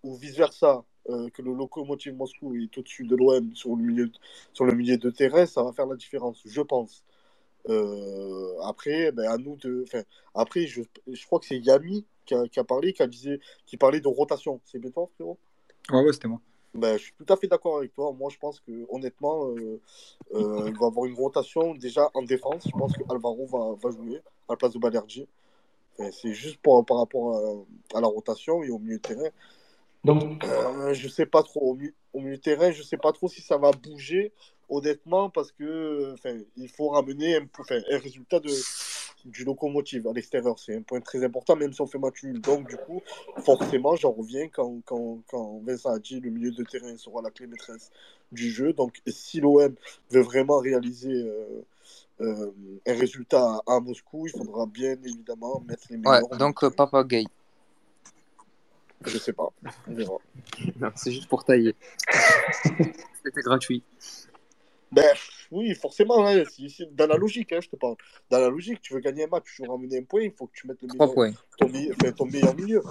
ou 0.02 0.16
vice-versa, 0.16 0.84
euh, 1.10 1.28
que 1.30 1.42
le 1.42 1.52
Locomotive 1.52 2.14
Moscou 2.14 2.54
est 2.56 2.76
au-dessus 2.78 3.04
de 3.04 3.16
l'OM 3.16 3.54
sur, 3.54 3.76
le 3.76 3.82
milieu- 3.82 4.12
sur 4.52 4.64
le 4.64 4.74
milieu 4.74 4.96
de 4.96 5.10
terrain, 5.10 5.46
ça 5.46 5.62
va 5.62 5.72
faire 5.72 5.86
la 5.86 5.96
différence, 5.96 6.42
je 6.44 6.60
pense. 6.62 7.04
Euh, 7.68 8.60
après, 8.62 9.12
ben, 9.12 9.28
à 9.30 9.38
nous 9.38 9.56
de. 9.56 9.84
après, 10.34 10.66
je, 10.66 10.82
je 11.06 11.26
crois 11.26 11.38
que 11.38 11.46
c'est 11.46 11.58
Yami 11.58 12.04
qui 12.26 12.34
a, 12.34 12.46
qui 12.48 12.60
a 12.60 12.64
parlé, 12.64 12.92
qui, 12.92 13.02
a 13.02 13.06
disait, 13.06 13.40
qui 13.66 13.76
parlait 13.76 14.00
de 14.00 14.08
rotation. 14.08 14.60
C'est 14.64 14.78
bien 14.78 14.90
toi, 14.90 15.08
frérot? 15.14 15.38
Ouais, 15.90 16.02
ouais, 16.02 16.12
c'était 16.12 16.28
moi. 16.28 16.40
ben, 16.74 16.96
je 16.98 17.04
suis 17.04 17.12
tout 17.14 17.32
à 17.32 17.36
fait 17.36 17.46
d'accord 17.46 17.78
avec 17.78 17.92
toi. 17.94 18.12
Moi, 18.12 18.30
je 18.30 18.38
pense 18.38 18.60
que 18.60 18.72
honnêtement, 18.88 19.48
euh, 19.50 19.80
euh, 20.34 20.64
il 20.66 20.74
va 20.74 20.86
y 20.86 20.88
avoir 20.88 21.06
une 21.06 21.14
rotation 21.14 21.74
déjà 21.74 22.10
en 22.14 22.22
défense. 22.22 22.64
Je 22.66 22.72
pense 22.72 22.92
que 22.94 23.02
Alvaro 23.08 23.46
va, 23.46 23.74
va 23.80 23.90
jouer 23.96 24.16
à 24.48 24.52
la 24.52 24.56
place 24.56 24.72
de 24.72 24.78
Balerdi. 24.78 25.26
Enfin, 25.98 26.10
c'est 26.10 26.32
juste 26.34 26.58
pour, 26.60 26.84
par 26.84 26.98
rapport 26.98 27.36
à, 27.92 27.98
à 27.98 28.00
la 28.00 28.08
rotation 28.08 28.62
et 28.64 28.70
au 28.70 28.78
milieu 28.78 28.96
de 28.96 29.02
terrain. 29.02 29.28
Donc, 30.04 30.44
Euh, 30.44 30.92
je 30.94 31.08
sais 31.08 31.26
pas 31.26 31.42
trop. 31.42 31.60
Au, 31.70 31.74
mi- 31.74 31.92
au 32.12 32.20
milieu 32.20 32.36
de 32.36 32.42
terrain, 32.42 32.70
je 32.70 32.82
sais 32.82 32.96
pas 32.98 33.12
trop 33.12 33.28
si 33.28 33.40
ça 33.40 33.56
va 33.56 33.70
bouger, 33.72 34.32
honnêtement, 34.68 35.30
parce 35.30 35.50
que 35.52 36.12
enfin, 36.12 36.36
il 36.56 36.68
faut 36.68 36.88
ramener 36.90 37.36
un, 37.36 37.46
enfin, 37.58 37.78
un 37.90 37.98
résultat 37.98 38.40
de, 38.40 38.50
du 39.24 39.44
locomotive 39.44 40.06
à 40.06 40.12
l'extérieur. 40.12 40.58
C'est 40.58 40.76
un 40.76 40.82
point 40.82 41.00
très 41.00 41.24
important, 41.24 41.56
même 41.56 41.72
si 41.72 41.80
on 41.80 41.86
fait 41.86 41.98
match 41.98 42.22
nul. 42.22 42.40
Donc, 42.40 42.68
du 42.68 42.76
coup, 42.76 43.00
forcément, 43.38 43.96
j'en 43.96 44.12
reviens 44.12 44.48
quand, 44.48 44.80
quand, 44.84 45.20
quand 45.30 45.60
Vincent 45.64 45.90
a 45.90 45.98
dit 45.98 46.20
le 46.20 46.30
milieu 46.30 46.50
de 46.50 46.64
terrain 46.64 46.96
sera 46.98 47.22
la 47.22 47.30
clé 47.30 47.46
maîtresse 47.46 47.90
du 48.32 48.50
jeu. 48.50 48.72
Donc, 48.74 49.00
si 49.06 49.40
l'OM 49.40 49.74
veut 50.10 50.20
vraiment 50.22 50.58
réaliser 50.58 51.12
euh, 51.12 51.64
euh, 52.20 52.50
un 52.86 52.94
résultat 52.94 53.60
à, 53.66 53.76
à 53.76 53.80
Moscou, 53.80 54.26
il 54.26 54.32
faudra 54.32 54.66
bien 54.66 54.96
évidemment 55.04 55.60
mettre 55.66 55.84
les 55.90 55.96
meilleurs. 55.96 56.28
donc 56.38 56.62
euh. 56.62 56.70
Papa 56.70 57.02
Gay. 57.04 57.24
Je 59.06 59.18
sais 59.18 59.32
pas. 59.32 59.48
On 59.88 59.94
verra. 59.94 60.16
Non, 60.80 60.90
c'est 60.94 61.12
juste 61.12 61.28
pour 61.28 61.44
tailler. 61.44 61.74
C'était 63.24 63.42
gratuit. 63.42 63.82
Ben, 64.92 65.04
oui, 65.50 65.74
forcément, 65.74 66.26
hein, 66.26 66.42
dans 66.92 67.06
la 67.06 67.16
logique, 67.16 67.52
hein, 67.52 67.58
je 67.60 67.68
te 67.68 67.76
parle. 67.76 67.96
Dans 68.30 68.38
la 68.38 68.48
logique, 68.48 68.80
tu 68.80 68.94
veux 68.94 69.00
gagner 69.00 69.24
un 69.24 69.28
match, 69.28 69.44
tu 69.56 69.62
veux 69.62 69.68
ramener 69.70 69.98
un 69.98 70.04
point, 70.04 70.22
il 70.22 70.30
faut 70.30 70.46
que 70.46 70.52
tu 70.54 70.68
mettes 70.68 70.80
le 70.82 70.88
Trois 70.88 71.06
meilleur, 71.06 71.14
points. 71.14 71.32
ton, 71.58 71.68
me- 71.68 71.92
enfin, 71.92 72.12
ton 72.12 72.26
meilleur 72.26 72.54
milieu. 72.54 72.82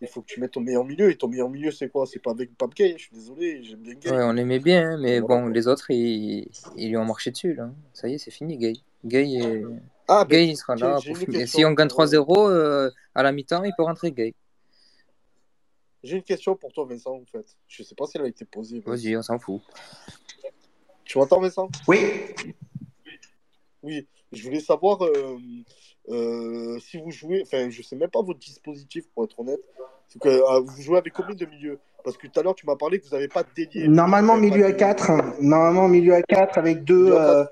Il 0.00 0.08
faut 0.08 0.20
que 0.22 0.26
tu 0.26 0.40
mettes 0.40 0.52
ton 0.52 0.60
meilleur 0.60 0.84
milieu, 0.84 1.10
et 1.10 1.16
ton 1.16 1.28
meilleur 1.28 1.48
milieu, 1.50 1.70
c'est 1.70 1.88
quoi? 1.90 2.06
C'est 2.06 2.18
pas 2.22 2.30
avec 2.30 2.50
Gay, 2.74 2.94
je 2.96 3.02
suis 3.04 3.14
désolé, 3.14 3.62
j'aime 3.62 3.80
bien 3.80 3.94
Gay. 3.94 4.10
Ouais, 4.10 4.22
on 4.22 4.32
l'aimait 4.32 4.58
bien, 4.58 4.92
hein, 4.92 4.96
mais 4.98 5.20
Voilà, 5.20 5.42
bon, 5.42 5.48
les 5.48 5.68
autres, 5.68 5.90
ils, 5.90 6.48
ils 6.76 6.88
lui 6.88 6.96
ont 6.96 7.04
marché 7.04 7.30
dessus, 7.30 7.54
là. 7.54 7.70
Ça 7.92 8.08
y 8.08 8.14
est, 8.14 8.18
c'est 8.18 8.30
fini, 8.30 8.56
Gay. 8.56 8.74
Gay, 9.04 9.32
est... 9.34 9.64
Ah, 10.08 10.24
ben, 10.24 10.36
Gay 10.36 10.48
il 10.48 10.56
sera 10.56 10.76
là. 10.76 10.98
Pour... 11.04 11.34
Et 11.34 11.46
si 11.46 11.64
on 11.64 11.72
gagne 11.72 11.88
pour, 11.88 12.00
euh, 12.02 12.06
3-0 12.06 12.50
euh, 12.50 12.90
à 13.14 13.22
la 13.22 13.32
mi-temps, 13.32 13.64
il 13.64 13.72
peut 13.76 13.82
rentrer 13.82 14.12
Gay. 14.12 14.34
J'ai 16.06 16.16
une 16.18 16.22
question 16.22 16.54
pour 16.54 16.72
toi, 16.72 16.84
Vincent, 16.88 17.14
en 17.16 17.24
fait. 17.30 17.44
Je 17.66 17.82
sais 17.82 17.94
pas 17.96 18.06
si 18.06 18.16
elle 18.16 18.24
a 18.24 18.28
été 18.28 18.44
posée. 18.44 18.80
mais- 18.86 18.92
Vas-y, 18.92 19.16
on 19.16 19.22
s'en 19.22 19.38
fout. 19.40 19.60
Tu 21.04 21.18
m'entends, 21.18 21.40
Vincent? 21.40 21.68
Oui, 21.88 21.98
Oui, 23.82 24.06
je 24.32 24.42
voulais 24.44 24.60
savoir, 24.60 25.02
euh, 25.04 25.36
euh, 26.08 26.78
si 26.80 26.98
vous 26.98 27.10
jouez, 27.10 27.42
enfin, 27.42 27.70
je 27.70 27.82
sais 27.82 27.94
même 27.96 28.10
pas 28.10 28.22
votre 28.22 28.38
dispositif 28.38 29.04
pour 29.14 29.24
être 29.24 29.38
honnête. 29.40 29.60
C'est 30.08 30.20
que 30.20 30.28
euh, 30.28 30.60
vous 30.60 30.80
jouez 30.82 30.98
avec 30.98 31.12
combien 31.12 31.34
de 31.34 31.46
milieux? 31.46 31.78
Parce 32.04 32.16
que 32.16 32.26
tout 32.28 32.38
à 32.38 32.42
l'heure, 32.44 32.54
tu 32.54 32.66
m'as 32.66 32.76
parlé 32.76 32.98
que 33.00 33.04
vous 33.04 33.10
n'avez 33.10 33.28
pas 33.28 33.42
de 33.42 33.48
délié. 33.56 33.88
Normalement, 33.88 34.36
milieu 34.36 34.64
à 34.64 34.72
de- 34.72 34.76
4. 34.76 35.10
Normalement, 35.40 35.88
milieu 35.88 36.14
à 36.14 36.22
4 36.22 36.56
avec 36.58 36.84
deux, 36.84 37.10
euh, 37.12 37.44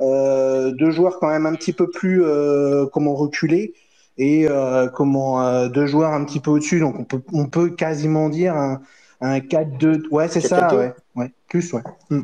euh, 0.00 0.70
deux 0.72 0.90
joueurs 0.90 1.18
quand 1.18 1.28
même 1.28 1.44
un 1.46 1.54
petit 1.54 1.72
peu 1.74 1.90
plus 1.90 2.22
euh, 2.24 2.86
comment 2.86 3.14
reculés 3.14 3.74
et 4.18 4.48
euh, 4.48 4.88
comment 4.88 5.42
euh, 5.42 5.68
deux 5.68 5.86
joueurs 5.86 6.12
un 6.12 6.24
petit 6.24 6.40
peu 6.40 6.50
au-dessus. 6.50 6.80
Donc, 6.80 6.96
on 6.98 7.04
peut, 7.04 7.22
on 7.32 7.46
peut 7.46 7.70
quasiment 7.70 8.28
dire 8.28 8.54
un, 8.54 8.80
un 9.20 9.38
4-2. 9.38 10.08
Ouais, 10.10 10.28
c'est 10.28 10.40
ça, 10.40 10.68
4-4-2? 10.68 10.76
ouais. 10.76 10.94
ouais. 11.16 11.32
Plus, 11.48 11.72
ouais. 11.72 11.82
Hmm. 12.10 12.22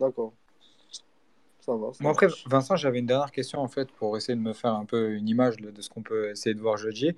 D'accord. 0.00 0.32
Ça 1.60 1.72
va. 1.72 1.92
ça 1.92 1.98
Moi, 2.00 2.12
après. 2.12 2.26
Vincent, 2.46 2.76
j'avais 2.76 2.98
une 2.98 3.06
dernière 3.06 3.30
question 3.32 3.60
en 3.60 3.68
fait 3.68 3.90
pour 3.92 4.16
essayer 4.16 4.36
de 4.36 4.42
me 4.42 4.52
faire 4.52 4.74
un 4.74 4.84
peu 4.84 5.12
une 5.12 5.28
image 5.28 5.56
de 5.56 5.70
de 5.70 5.80
ce 5.80 5.88
qu'on 5.88 6.02
peut 6.02 6.30
essayer 6.30 6.54
de 6.54 6.60
voir 6.60 6.76
jeudi. 6.76 7.16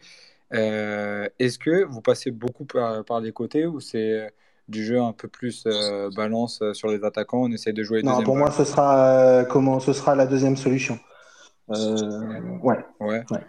Euh, 0.53 1.29
est-ce 1.41 1.59
que 1.59 1.85
vous 1.85 2.01
passez 2.01 2.31
beaucoup 2.31 2.65
par, 2.65 3.05
par 3.05 3.21
les 3.21 3.33
côtés 3.33 3.67
ou 3.67 3.81
c'est 3.81 4.13
euh, 4.13 4.29
du 4.69 4.85
jeu 4.85 5.01
un 5.01 5.13
peu 5.13 5.29
plus 5.29 5.65
euh, 5.67 6.11
balance 6.15 6.63
sur 6.73 6.89
les 6.89 7.05
attaquants, 7.05 7.43
on 7.43 7.53
essaie 7.53 7.73
de 7.73 7.83
jouer 7.83 8.03
Non, 8.03 8.23
pour 8.23 8.37
moi, 8.37 8.51
ce 8.51 8.65
sera 8.65 8.99
euh, 8.99 9.45
comment 9.45 9.81
ce 9.81 9.93
sera 9.93 10.15
la 10.15 10.27
deuxième 10.27 10.57
solution. 10.57 10.99
Euh, 11.71 12.59
ouais. 12.63 12.85
Ouais. 13.01 13.25
ouais. 13.31 13.41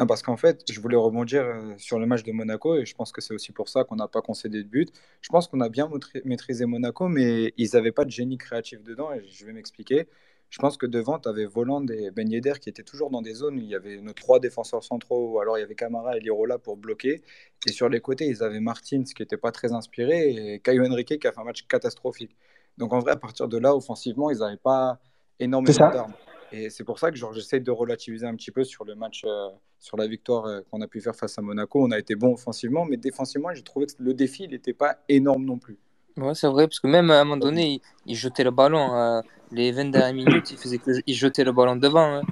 Non, 0.00 0.06
parce 0.06 0.22
qu'en 0.22 0.38
fait, 0.38 0.62
je 0.72 0.80
voulais 0.80 0.96
rebondir 0.96 1.42
euh, 1.42 1.74
sur 1.76 1.98
le 1.98 2.06
match 2.06 2.22
de 2.22 2.32
Monaco 2.32 2.74
et 2.74 2.86
je 2.86 2.94
pense 2.94 3.12
que 3.12 3.20
c'est 3.20 3.34
aussi 3.34 3.52
pour 3.52 3.68
ça 3.68 3.84
qu'on 3.84 3.96
n'a 3.96 4.08
pas 4.08 4.22
concédé 4.22 4.64
de 4.64 4.68
but. 4.68 4.88
Je 5.20 5.28
pense 5.28 5.46
qu'on 5.46 5.60
a 5.60 5.68
bien 5.68 5.88
maîtri- 5.88 6.22
maîtrisé 6.24 6.64
Monaco, 6.64 7.06
mais 7.06 7.52
ils 7.58 7.68
n'avaient 7.74 7.92
pas 7.92 8.06
de 8.06 8.10
génie 8.10 8.38
créatif 8.38 8.82
dedans 8.82 9.12
et 9.12 9.22
je 9.28 9.44
vais 9.44 9.52
m'expliquer. 9.52 10.08
Je 10.48 10.58
pense 10.58 10.78
que 10.78 10.86
devant, 10.86 11.18
tu 11.18 11.28
avais 11.28 11.44
Voland 11.44 11.86
et 11.88 12.10
Ben 12.10 12.26
Yedder 12.30 12.54
qui 12.58 12.70
étaient 12.70 12.82
toujours 12.82 13.10
dans 13.10 13.20
des 13.20 13.34
zones 13.34 13.56
où 13.56 13.58
il 13.58 13.68
y 13.68 13.74
avait 13.74 14.00
nos 14.00 14.14
trois 14.14 14.40
défenseurs 14.40 14.82
centraux, 14.82 15.32
ou 15.32 15.40
alors 15.40 15.58
il 15.58 15.60
y 15.60 15.64
avait 15.64 15.74
Camara 15.74 16.16
et 16.16 16.20
Lirola 16.20 16.56
pour 16.56 16.78
bloquer. 16.78 17.20
Et 17.68 17.72
sur 17.72 17.90
les 17.90 18.00
côtés, 18.00 18.26
ils 18.26 18.42
avaient 18.42 18.58
Martins 18.58 19.04
qui 19.04 19.20
n'était 19.20 19.36
pas 19.36 19.52
très 19.52 19.74
inspiré 19.74 20.30
et 20.30 20.60
Caio 20.60 20.82
Henrique 20.86 21.18
qui 21.20 21.26
a 21.26 21.32
fait 21.32 21.40
un 21.40 21.44
match 21.44 21.66
catastrophique. 21.68 22.34
Donc 22.78 22.94
en 22.94 23.00
vrai, 23.00 23.12
à 23.12 23.16
partir 23.16 23.48
de 23.48 23.58
là, 23.58 23.76
offensivement, 23.76 24.30
ils 24.30 24.38
n'avaient 24.38 24.56
pas 24.56 24.98
énormément 25.38 25.74
d'armes. 25.92 26.14
Et 26.52 26.68
c'est 26.70 26.84
pour 26.84 26.98
ça 26.98 27.10
que 27.10 27.16
genre, 27.16 27.32
j'essaie 27.32 27.60
de 27.60 27.70
relativiser 27.70 28.26
un 28.26 28.34
petit 28.34 28.50
peu 28.50 28.64
sur 28.64 28.84
le 28.84 28.94
match, 28.94 29.22
euh, 29.24 29.48
sur 29.78 29.96
la 29.96 30.06
victoire 30.06 30.46
euh, 30.46 30.60
qu'on 30.70 30.80
a 30.80 30.88
pu 30.88 31.00
faire 31.00 31.14
face 31.14 31.38
à 31.38 31.42
Monaco. 31.42 31.82
On 31.84 31.90
a 31.92 31.98
été 31.98 32.16
bon 32.16 32.32
offensivement, 32.34 32.84
mais 32.84 32.96
défensivement, 32.96 33.50
j'ai 33.54 33.62
trouvé 33.62 33.86
que 33.86 33.92
le 33.98 34.14
défi 34.14 34.48
n'était 34.48 34.72
pas 34.72 34.98
énorme 35.08 35.44
non 35.44 35.58
plus. 35.58 35.78
Ouais, 36.16 36.34
c'est 36.34 36.48
vrai, 36.48 36.66
parce 36.66 36.80
que 36.80 36.88
même 36.88 37.10
à 37.10 37.20
un 37.20 37.24
moment 37.24 37.36
donné, 37.36 37.74
il, 37.74 37.80
il 38.06 38.16
jetait 38.16 38.42
le 38.44 38.50
ballon. 38.50 38.94
euh, 38.96 39.20
les 39.52 39.70
20 39.72 39.90
dernières 39.90 40.14
minutes, 40.14 40.50
il 40.50 40.58
faisait 40.58 40.78
que 40.78 40.90
il 41.06 41.14
jetait 41.14 41.44
le 41.44 41.52
ballon 41.52 41.76
devant. 41.76 42.16
hein. 42.16 42.22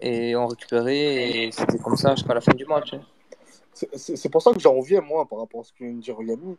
et 0.00 0.36
on 0.36 0.46
récupérait, 0.46 1.46
et 1.46 1.50
c'était 1.52 1.78
comme 1.78 1.96
ça 1.96 2.14
jusqu'à 2.14 2.34
la 2.34 2.40
fin 2.40 2.52
du 2.54 2.64
match. 2.66 2.94
hein. 2.94 3.00
C'est 3.94 4.30
pour 4.30 4.40
ça 4.40 4.52
que 4.52 4.60
j'en 4.60 4.74
reviens, 4.74 5.02
moi, 5.02 5.26
par 5.26 5.38
rapport 5.38 5.60
à 5.60 5.64
ce 5.64 5.72
que 5.72 5.84
vient 5.84 5.92
de 5.92 6.00
dire 6.00 6.16
Yami. 6.20 6.56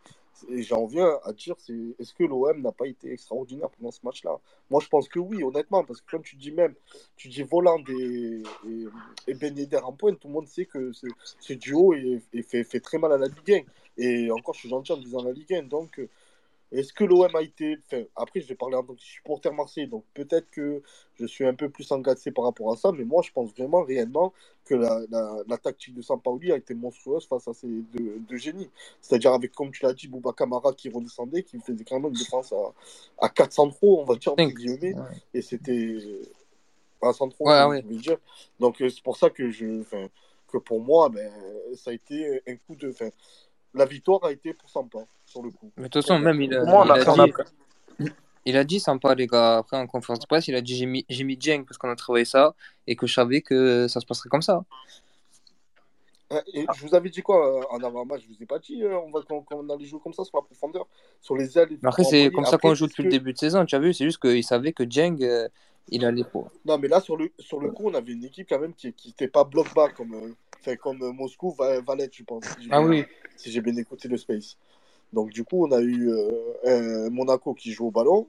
J'en 0.59 0.83
reviens 0.83 1.19
à 1.23 1.33
dire, 1.33 1.55
est-ce 1.99 2.13
que 2.13 2.23
l'OM 2.23 2.61
n'a 2.61 2.71
pas 2.71 2.85
été 2.85 3.11
extraordinaire 3.11 3.69
pendant 3.71 3.89
ce 3.89 4.01
match-là? 4.03 4.39
Moi, 4.69 4.81
je 4.83 4.87
pense 4.87 5.09
que 5.09 5.17
oui, 5.17 5.43
honnêtement, 5.43 5.83
parce 5.83 5.99
que 5.99 6.11
comme 6.11 6.21
tu 6.21 6.35
dis 6.35 6.51
même, 6.51 6.75
tu 7.15 7.27
dis 7.27 7.41
Voland 7.41 7.83
et, 7.89 8.43
et, 8.67 8.85
et 9.27 9.33
Ben 9.33 9.55
en 9.83 9.93
pointe, 9.93 10.19
tout 10.19 10.27
le 10.27 10.33
monde 10.35 10.47
sait 10.47 10.65
que 10.65 10.91
ce, 10.93 11.53
duo 11.53 11.93
est, 11.93 12.21
fait, 12.43 12.63
fait 12.63 12.79
très 12.79 12.99
mal 12.99 13.11
à 13.13 13.17
la 13.17 13.27
Ligue 13.27 13.65
1. 13.97 14.01
Et 14.03 14.29
encore, 14.29 14.53
je 14.53 14.59
suis 14.59 14.69
gentil 14.69 14.91
en 14.91 14.97
disant 14.97 15.23
la 15.23 15.31
Ligue 15.31 15.53
1. 15.55 15.63
Donc, 15.63 15.99
est-ce 16.71 16.91
que 16.93 17.03
l'OM 17.03 17.33
a 17.35 17.41
été. 17.41 17.77
Enfin, 17.85 18.03
après, 18.15 18.41
je 18.41 18.47
vais 18.47 18.55
parler 18.55 18.75
en 18.75 18.83
tant 18.83 18.93
que 18.93 19.01
supporter 19.01 19.53
marseillais, 19.53 19.87
donc 19.87 20.03
peut-être 20.13 20.49
que 20.51 20.81
je 21.15 21.25
suis 21.25 21.45
un 21.45 21.53
peu 21.53 21.69
plus 21.69 21.91
engagé 21.91 22.31
par 22.31 22.43
rapport 22.45 22.71
à 22.73 22.75
ça, 22.75 22.91
mais 22.91 23.03
moi, 23.05 23.21
je 23.21 23.31
pense 23.31 23.51
vraiment, 23.53 23.83
réellement, 23.83 24.33
que 24.65 24.75
la, 24.75 24.99
la, 25.09 25.37
la 25.47 25.57
tactique 25.57 25.93
de 25.95 26.01
Sampaoli 26.01 26.51
a 26.51 26.57
été 26.57 26.73
monstrueuse 26.73 27.25
face 27.25 27.47
à 27.47 27.53
ces 27.53 27.67
deux, 27.67 28.19
deux 28.19 28.37
génies. 28.37 28.69
C'est-à-dire, 29.01 29.33
avec, 29.33 29.53
comme 29.53 29.71
tu 29.71 29.83
l'as 29.83 29.93
dit, 29.93 30.07
Bouba 30.09 30.33
Kamara 30.33 30.73
qui 30.73 30.89
redescendait, 30.89 31.43
qui 31.43 31.57
faisait 31.59 31.85
quand 31.85 31.99
même 31.99 32.11
une 32.11 32.17
défense 32.19 32.51
à, 32.51 32.73
à 33.25 33.29
4 33.29 33.53
centraux, 33.53 34.01
on 34.01 34.03
va 34.05 34.15
dire, 34.15 34.33
entre 34.33 34.43
guillemets, 34.53 34.93
Ouais. 34.93 35.21
et 35.33 35.41
c'était. 35.41 35.95
Centraux, 37.13 37.45
Ouais, 37.47 37.61
je 37.61 37.67
ouais. 37.67 37.81
veux 37.83 37.95
dire. 37.95 38.17
Donc, 38.59 38.81
euh, 38.81 38.89
c'est 38.89 39.03
pour 39.03 39.17
ça 39.17 39.29
que, 39.29 39.49
je, 39.51 39.83
que 40.47 40.57
pour 40.57 40.81
moi, 40.81 41.09
ben, 41.09 41.31
ça 41.75 41.91
a 41.91 41.93
été 41.93 42.41
un 42.47 42.55
coup 42.55 42.75
de. 42.75 42.89
Enfin, 42.89 43.09
la 43.73 43.85
victoire 43.85 44.23
a 44.25 44.31
été 44.31 44.53
pour 44.53 44.69
Sampa, 44.69 45.05
sur 45.27 45.43
le 45.43 45.51
coup. 45.51 45.71
Mais 45.77 45.83
de 45.83 45.89
toute 45.89 46.01
façon, 46.01 46.17
même 46.19 46.41
il 46.41 46.53
a, 46.55 46.63
moi, 46.63 46.83
il 46.85 46.91
a, 46.91 47.03
dit, 47.05 47.33
il 48.45 48.57
a 48.57 48.63
dit 48.63 48.79
sympa, 48.79 49.13
les 49.13 49.27
gars, 49.27 49.57
après 49.57 49.77
en 49.77 49.85
conférence 49.85 50.19
de 50.19 50.25
presse, 50.25 50.47
il 50.47 50.55
a 50.55 50.61
dit 50.61 50.75
j'ai 50.75 50.85
mis, 50.85 51.05
j'ai 51.09 51.23
mis 51.23 51.37
Dieng 51.37 51.63
parce 51.65 51.77
qu'on 51.77 51.89
a 51.89 51.95
travaillé 51.95 52.25
ça 52.25 52.55
et 52.87 52.95
que 52.95 53.05
je 53.05 53.13
savais 53.13 53.41
que 53.41 53.87
ça 53.87 53.99
se 53.99 54.05
passerait 54.05 54.29
comme 54.29 54.41
ça. 54.41 54.63
Euh, 56.33 56.41
Et 56.53 56.65
je 56.75 56.85
vous 56.85 56.93
avais 56.93 57.09
dit 57.09 57.21
quoi 57.21 57.61
euh, 57.61 57.63
en 57.69 57.81
avant-match 57.83 58.21
Je 58.23 58.27
vous 58.27 58.41
ai 58.43 58.45
pas 58.45 58.59
dit 58.59 58.83
euh, 58.83 58.97
on 58.99 59.11
va, 59.11 59.21
allait 59.73 59.85
jouer 59.85 59.99
comme 60.01 60.13
ça 60.13 60.25
sur 60.25 60.37
la 60.37 60.43
profondeur, 60.43 60.85
sur 61.21 61.37
les 61.37 61.57
ailes. 61.57 61.77
Après, 61.83 62.03
c'est 62.03 62.31
comme 62.31 62.45
ça 62.45 62.57
qu'on 62.57 62.73
joue 62.73 62.87
depuis 62.87 63.03
que- 63.03 63.07
le 63.07 63.11
début 63.11 63.33
de 63.33 63.37
saison, 63.37 63.65
tu 63.65 63.75
as 63.75 63.79
vu, 63.79 63.93
c'est 63.93 64.03
juste 64.05 64.19
qu'il 64.19 64.43
savait 64.43 64.73
que 64.73 64.83
Dieng, 64.83 65.17
euh, 65.21 65.47
il 65.89 66.03
allait 66.03 66.25
pour. 66.25 66.51
Non, 66.65 66.77
mais 66.77 66.89
là, 66.89 66.99
sur 66.99 67.15
le, 67.15 67.31
sur 67.39 67.61
le 67.61 67.69
coup, 67.71 67.87
on 67.87 67.93
avait 67.93 68.11
une 68.11 68.25
équipe 68.25 68.47
quand 68.49 68.59
même 68.59 68.73
qui 68.73 68.93
n'était 69.05 69.29
pas 69.29 69.45
bloc 69.45 69.73
bas 69.73 69.87
comme, 69.89 70.15
euh, 70.15 70.75
comme 70.75 71.01
euh, 71.01 71.13
Moscou, 71.13 71.51
Va- 71.51 71.79
Valette, 71.79 72.13
je 72.13 72.23
pense, 72.23 72.43
si 72.43 72.67
Ah 72.71 72.81
oui. 72.81 73.05
si 73.37 73.49
j'ai 73.49 73.61
bien 73.61 73.75
écouté 73.77 74.09
le 74.09 74.17
Space. 74.17 74.57
Donc, 75.13 75.29
du 75.31 75.43
coup, 75.43 75.65
on 75.65 75.71
a 75.71 75.81
eu 75.81 76.09
euh, 76.09 77.05
un 77.07 77.09
Monaco 77.09 77.53
qui 77.53 77.71
joue 77.71 77.87
au 77.87 77.91
ballon 77.91 78.27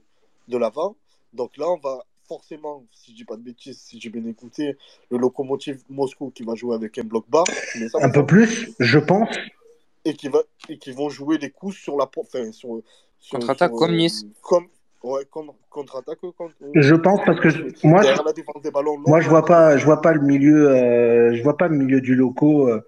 de 0.49 0.57
l'avant. 0.57 0.97
Donc 1.33 1.57
là, 1.57 1.69
on 1.69 1.79
va 1.79 2.05
forcément, 2.27 2.85
si 2.93 3.13
je 3.13 3.17
dis 3.17 3.25
pas 3.25 3.37
de 3.37 3.43
bêtises, 3.43 3.79
si 3.79 4.01
j'ai 4.01 4.11
bien 4.11 4.25
écouté, 4.27 4.77
le 5.11 5.19
locomotive 5.19 5.83
Moscou 5.89 6.31
qui 6.31 6.43
va 6.43 6.55
jouer 6.55 6.75
avec 6.75 6.99
un 6.99 7.05
bloc 7.05 7.25
bas. 7.29 7.45
Ça, 7.91 7.99
Un 8.03 8.11
peu 8.11 8.25
plus, 8.25 8.71
je 8.79 8.99
pense. 8.99 9.29
et 10.05 10.15
qui 10.15 10.29
va 10.29 10.41
et 10.69 10.79
qui 10.79 10.93
vont 10.93 11.09
jouer 11.09 11.39
les 11.39 11.51
coups 11.51 11.77
sur 11.77 11.97
la 11.97 12.09
enfin 12.17 12.53
sur, 12.53 12.81
sur 13.19 13.39
Contre-attaque 13.39 13.71
sur, 13.71 13.79
comme 13.79 13.91
euh, 13.93 13.97
Nice. 13.97 14.27
comme 14.43 14.67
ouais 15.03 15.25
comme 15.31 15.53
contre-attaque 15.71 16.21
contre 16.37 16.55
Je 16.75 16.95
pense 16.95 17.21
parce 17.27 17.41
que 17.41 17.51
je- 17.51 17.63
moi, 17.85 18.03
je, 18.03 18.71
ballons 18.71 18.99
moi, 18.99 19.21
je 19.21 19.29
vois 19.29 19.45
pas, 19.45 19.77
je 19.77 19.85
vois 19.85 20.01
pas 20.01 20.13
le 20.13 20.21
milieu, 20.21 20.71
euh, 20.71 21.35
je 21.35 21.43
vois 21.43 21.57
pas 21.57 21.69
le 21.69 21.77
milieu 21.77 22.01
du 22.01 22.15
loco. 22.15 22.69
euh, 22.69 22.81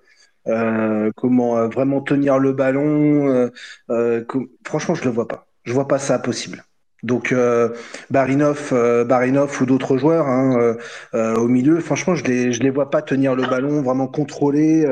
euh, 0.47 1.11
comment 1.17 1.57
euh, 1.59 1.69
vraiment 1.69 2.01
tenir 2.01 2.39
le 2.39 2.53
ballon. 2.53 3.51
euh, 3.91 4.25
franchement, 4.65 4.95
je 4.95 5.05
le 5.05 5.11
vois 5.11 5.29
pas. 5.29 5.47
Je 5.65 5.73
vois 5.73 5.89
pas 5.89 5.99
ça 5.99 6.19
possible. 6.19 6.65
Donc 7.03 7.33
euh, 7.33 7.71
Barinov, 8.11 8.71
euh, 8.73 9.05
Barinov 9.05 9.57
ou 9.63 9.67
d'autres 9.67 9.97
joueurs 9.97 10.27
hein, 10.29 10.77
euh, 11.15 11.35
au 11.37 11.49
milieu, 11.49 11.81
franchement, 11.81 12.15
je 12.15 12.25
les, 12.25 12.53
je 12.53 12.63
les 12.63 12.69
vois 12.71 12.91
pas 12.91 13.01
tenir 13.01 13.35
le 13.35 13.43
ballon, 13.43 13.81
vraiment 13.83 14.07
contrôler 14.07 14.87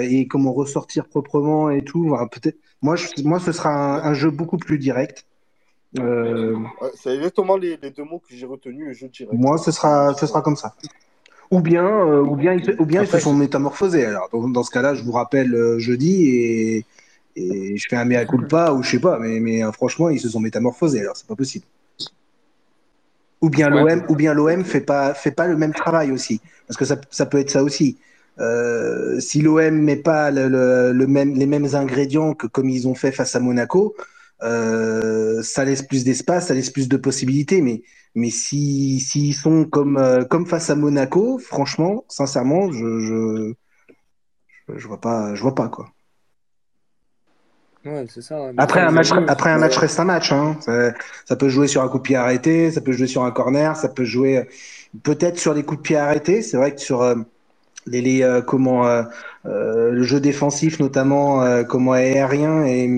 et 0.00 0.28
comment 0.28 0.52
ressortir 0.52 1.08
proprement 1.08 1.70
et 1.70 1.82
tout. 1.82 2.06
Voilà, 2.08 2.26
peut-être. 2.28 2.56
Moi, 2.82 2.96
je, 2.96 3.06
moi, 3.24 3.40
ce 3.40 3.50
sera 3.50 3.70
un, 3.70 4.10
un 4.10 4.14
jeu 4.14 4.30
beaucoup 4.30 4.58
plus 4.58 4.78
direct. 4.78 5.26
C'est 5.94 7.14
exactement 7.14 7.56
les, 7.56 7.78
les 7.82 7.90
deux 7.90 8.04
mots 8.04 8.18
que 8.18 8.34
j'ai 8.34 8.46
retenus 8.46 8.86
le 8.88 8.92
jeu 8.92 9.08
direct 9.08 9.34
moi, 9.38 9.58
ce 9.58 9.70
sera, 9.70 10.12
ce 10.14 10.26
sera 10.26 10.42
comme 10.42 10.56
ça. 10.56 10.74
Ou 11.50 11.60
bien, 11.60 11.84
euh, 11.86 12.22
ou 12.22 12.36
bien, 12.36 12.54
ils, 12.54 12.74
ou 12.78 12.84
bien 12.86 13.02
ils 13.02 13.06
se 13.08 13.18
sont 13.18 13.34
métamorphosés. 13.34 14.04
Alors, 14.04 14.28
dans, 14.32 14.48
dans 14.48 14.62
ce 14.62 14.70
cas-là, 14.70 14.94
je 14.94 15.02
vous 15.02 15.12
rappelle 15.12 15.54
euh, 15.54 15.78
jeudi 15.78 16.26
et, 16.28 16.86
et 17.36 17.76
je 17.76 17.86
fais 17.88 17.96
un 17.96 18.04
mea 18.04 18.24
culpa 18.24 18.72
ou 18.72 18.82
je 18.82 18.90
sais 18.92 19.00
pas, 19.00 19.18
mais, 19.18 19.40
mais 19.40 19.62
euh, 19.64 19.72
franchement, 19.72 20.08
ils 20.10 20.20
se 20.20 20.28
sont 20.28 20.40
métamorphosés. 20.40 21.00
Alors, 21.00 21.16
c'est 21.16 21.26
pas 21.26 21.36
possible. 21.36 21.66
Ou 23.42 23.50
bien 23.50 23.70
Ouais. 23.70 23.94
l'OM, 23.96 24.04
ou 24.08 24.16
bien 24.16 24.32
l'OM 24.34 24.64
fait 24.64 24.80
pas, 24.80 25.12
fait 25.14 25.30
pas 25.30 25.46
le 25.46 25.56
même 25.56 25.74
travail 25.74 26.10
aussi, 26.12 26.40
parce 26.66 26.78
que 26.78 26.84
ça, 26.84 26.96
ça 27.10 27.26
peut 27.26 27.38
être 27.38 27.50
ça 27.50 27.62
aussi. 27.62 27.98
Euh, 28.40 29.20
si 29.20 29.42
l'OM 29.42 29.70
met 29.74 29.96
pas 29.96 30.30
le, 30.30 30.48
le- 30.48 30.92
le 30.92 31.06
même, 31.06 31.34
les 31.34 31.46
mêmes 31.46 31.68
ingrédients 31.74 32.34
que 32.34 32.46
comme 32.46 32.68
ils 32.70 32.88
ont 32.88 32.94
fait 32.94 33.12
face 33.12 33.36
à 33.36 33.40
Monaco, 33.40 33.94
euh, 34.42 35.42
ça 35.42 35.64
laisse 35.64 35.82
plus 35.82 36.04
d'espace, 36.04 36.48
ça 36.48 36.54
laisse 36.54 36.70
plus 36.70 36.88
de 36.88 36.96
possibilités. 36.96 37.60
Mais, 37.60 37.82
mais 38.14 38.30
si 38.30 39.00
s'ils 39.00 39.34
sont 39.34 39.64
comme, 39.64 39.96
euh, 39.96 40.24
comme 40.24 40.46
face 40.46 40.70
à 40.70 40.74
Monaco, 40.76 41.38
franchement, 41.38 42.04
sincèrement, 42.08 42.70
je, 42.72 43.54
je, 44.76 44.86
vois 44.86 45.00
pas, 45.00 45.34
je 45.34 45.42
vois 45.42 45.54
pas 45.54 45.68
quoi. 45.68 45.90
Ouais, 47.84 48.06
c'est 48.08 48.22
ça. 48.22 48.40
ouais. 48.42 48.52
Mais 48.54 48.62
Après 48.62 48.80
un 48.80 48.90
match, 48.90 49.10
après 49.28 49.50
un 49.50 49.58
match 49.58 49.76
reste 49.76 50.00
un 50.00 50.04
match. 50.04 50.32
Hein. 50.32 50.56
Ça, 50.60 50.92
ça 51.26 51.36
peut 51.36 51.48
jouer 51.50 51.68
sur 51.68 51.82
un 51.82 51.88
coup 51.88 51.98
de 51.98 52.02
pied 52.02 52.16
arrêté, 52.16 52.70
ça 52.70 52.80
peut 52.80 52.92
jouer 52.92 53.06
sur 53.06 53.24
un 53.24 53.30
corner, 53.30 53.76
ça 53.76 53.88
peut 53.88 54.04
jouer 54.04 54.38
euh, 54.38 54.44
peut-être 55.02 55.38
sur 55.38 55.54
des 55.54 55.64
coups 55.64 55.78
de 55.78 55.82
pied 55.82 55.96
arrêtés. 55.96 56.40
C'est 56.42 56.56
vrai 56.56 56.74
que 56.74 56.80
sur 56.80 57.02
euh, 57.02 57.16
les, 57.86 58.00
les 58.00 58.22
euh, 58.22 58.40
comment 58.42 58.86
euh, 58.86 59.02
le 59.44 60.02
jeu 60.02 60.20
défensif 60.20 60.80
notamment 60.80 61.64
comment 61.64 61.92
aérien 61.92 62.64
et 62.64 62.88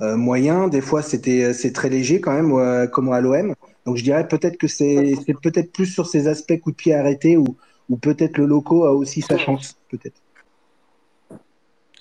euh, 0.00 0.16
moyen, 0.16 0.68
des 0.68 0.80
fois 0.80 1.02
c'était 1.02 1.52
c'est 1.52 1.72
très 1.72 1.88
léger 1.88 2.20
quand 2.20 2.32
même 2.32 2.88
comment 2.90 3.12
à 3.12 3.20
l'OM. 3.20 3.54
Donc 3.86 3.96
je 3.96 4.02
dirais 4.02 4.26
peut-être 4.26 4.58
que 4.58 4.66
c'est 4.66 5.14
peut-être 5.42 5.72
plus 5.72 5.86
sur 5.86 6.06
ces 6.06 6.26
aspects 6.28 6.58
coup 6.60 6.72
de 6.72 6.76
pied 6.76 6.94
arrêtés 6.94 7.36
ou 7.36 7.56
ou 7.88 7.96
peut-être 7.96 8.36
le 8.36 8.46
loco 8.46 8.84
a 8.84 8.92
aussi 8.92 9.22
sa 9.22 9.38
chance 9.38 9.78
peut-être. 9.88 10.20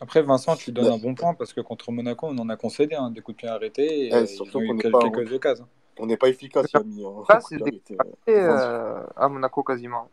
Après, 0.02 0.22
Vincent, 0.24 0.56
tu 0.58 0.72
donnes 0.72 0.92
un 0.92 0.98
bon 0.98 1.16
point 1.16 1.34
parce 1.36 1.54
que 1.54 1.62
contre 1.62 1.92
Monaco, 1.92 2.28
on 2.28 2.38
en 2.40 2.50
a 2.50 2.58
concédé 2.58 2.96
hein, 2.96 3.12
des 3.12 3.22
coups 3.22 3.38
de 3.38 3.42
pied 3.42 3.48
arrêtés 3.50 4.08
et 4.08 4.26
surtout 4.26 4.60
qu'on 4.68 4.78
quel- 4.78 4.92
pas 4.92 5.00
quelques 5.10 5.32
occasions. 5.32 5.68
On 5.98 6.08
n'est 6.08 6.18
pas 6.18 6.28
efficace, 6.28 6.66
Yami. 6.74 7.04
Coup 7.04 7.24
c'est 7.48 7.62
arrêté, 7.62 7.98
euh, 8.28 8.28
euh, 8.30 9.04
à 9.16 9.30
Monaco 9.30 9.64
quasiment. 9.64 10.10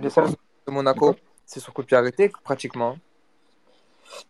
Les 0.00 0.10
seuls 0.10 0.30
de 0.66 0.72
Monaco, 0.72 1.14
c'est 1.46 1.60
sur 1.60 1.72
coup 1.72 1.82
de 1.82 1.86
pied 1.86 1.96
arrêté, 1.96 2.32
pratiquement. 2.42 2.96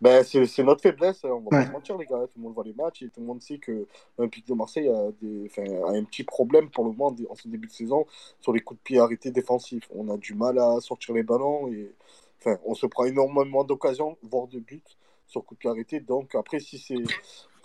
Ben, 0.00 0.22
c'est 0.24 0.62
notre 0.62 0.82
faiblesse, 0.82 1.24
hein, 1.24 1.30
on 1.30 1.40
va 1.40 1.50
pas 1.50 1.66
se 1.66 1.72
mentir, 1.72 1.96
les 1.98 2.06
gars. 2.06 2.20
Tout 2.26 2.38
le 2.38 2.42
monde 2.42 2.54
voit 2.54 2.64
les 2.64 2.74
matchs 2.74 3.02
et 3.02 3.08
tout 3.08 3.20
le 3.20 3.26
monde 3.26 3.42
sait 3.42 3.58
que 3.58 3.86
l'Olympique 4.16 4.46
de 4.46 4.54
Marseille 4.54 4.88
a, 4.88 5.10
des, 5.20 5.46
enfin, 5.46 5.64
a 5.86 5.96
un 5.96 6.04
petit 6.04 6.24
problème 6.24 6.70
pour 6.70 6.84
le 6.84 6.92
moment 6.92 7.14
en 7.28 7.34
ce 7.34 7.48
début 7.48 7.66
de 7.66 7.72
saison 7.72 8.06
sur 8.40 8.52
les 8.52 8.60
coups 8.60 8.78
de 8.80 8.82
pied 8.82 8.98
arrêtés 8.98 9.30
défensifs. 9.30 9.88
On 9.94 10.08
a 10.08 10.16
du 10.16 10.34
mal 10.34 10.58
à 10.58 10.80
sortir 10.80 11.14
les 11.14 11.22
ballons 11.22 11.68
et 11.68 11.92
enfin, 12.40 12.58
on 12.64 12.74
se 12.74 12.86
prend 12.86 13.04
énormément 13.04 13.64
d'occasions, 13.64 14.16
voire 14.22 14.46
de 14.46 14.58
buts 14.58 14.82
sur 15.26 15.44
coups 15.44 15.58
de 15.58 15.60
pied 15.60 15.70
arrêtés. 15.70 16.00
Donc, 16.00 16.34
après, 16.34 16.58
si 16.58 16.78
c'est. 16.78 17.02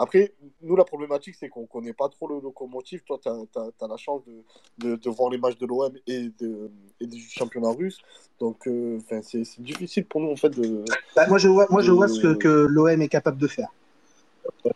Après, 0.04 0.34
nous, 0.62 0.76
la 0.76 0.84
problématique, 0.84 1.36
c'est 1.40 1.48
qu'on 1.48 1.66
connaît 1.66 1.94
pas 1.94 2.10
trop 2.10 2.28
le 2.28 2.36
locomotive. 2.42 3.04
Toi, 3.06 3.18
tu 3.24 3.30
as, 3.30 3.88
la 3.88 3.96
chance 3.96 4.22
de, 4.26 4.44
de, 4.86 4.96
de 4.98 5.10
voir 5.10 5.32
les 5.32 5.38
matchs 5.38 5.58
de 5.58 5.66
l'OM 5.66 5.94
et, 6.06 6.30
de, 6.42 6.70
et 7.00 7.08
du 7.08 7.22
championnat 7.22 7.70
russe. 7.70 8.00
Donc, 8.38 8.68
euh, 8.68 9.00
c'est 9.22 9.62
difficile 9.62 10.04
pour 10.04 10.20
nous, 10.20 10.30
en 10.30 10.36
fait, 10.36 10.50
de. 10.50 10.84
Bah, 11.16 11.26
moi, 11.30 11.38
je 11.38 11.48
vois, 11.48 11.68
moi, 11.70 11.82
je 11.82 11.92
vois 11.92 12.10
ce 12.10 12.34
que, 12.34 12.68
l'OM 12.70 13.02
est 13.02 13.08
capable 13.08 13.38
de 13.38 13.48
faire. 13.48 13.70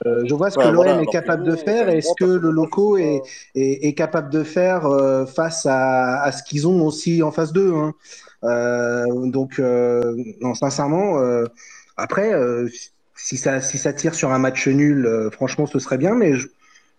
Euh, 0.05 0.23
je 0.23 0.33
vois 0.33 0.49
ce 0.49 0.57
que 0.57 0.63
l'OM 0.63 0.75
voilà, 0.75 1.01
est 1.01 1.07
capable 1.07 1.43
nous, 1.43 1.51
de 1.51 1.55
faire 1.57 1.89
et 1.89 1.99
ce 1.99 2.13
que 2.17 2.23
le 2.23 2.49
loco 2.49 2.95
est, 2.95 3.21
est, 3.53 3.85
est 3.85 3.93
capable 3.95 4.29
de 4.29 4.43
faire 4.43 4.85
euh, 4.85 5.25
face 5.25 5.65
à, 5.65 6.21
à 6.21 6.31
ce 6.31 6.41
qu'ils 6.41 6.69
ont 6.69 6.85
aussi 6.85 7.21
en 7.21 7.31
face 7.31 7.51
d'eux. 7.51 7.73
hein. 7.75 7.93
Euh, 8.45 9.27
donc, 9.27 9.59
non, 9.59 10.53
sincèrement, 10.53 11.21
après, 11.97 12.31
si 13.17 13.35
ça, 13.37 13.59
si 13.61 13.77
ça 13.77 13.93
tire 13.93 14.13
sur 14.15 14.31
un 14.31 14.39
match 14.39 14.67
nul, 14.67 15.05
euh, 15.05 15.29
franchement, 15.31 15.65
ce 15.65 15.79
serait 15.79 15.97
bien, 15.97 16.13
mais 16.15 16.33
je, 16.35 16.47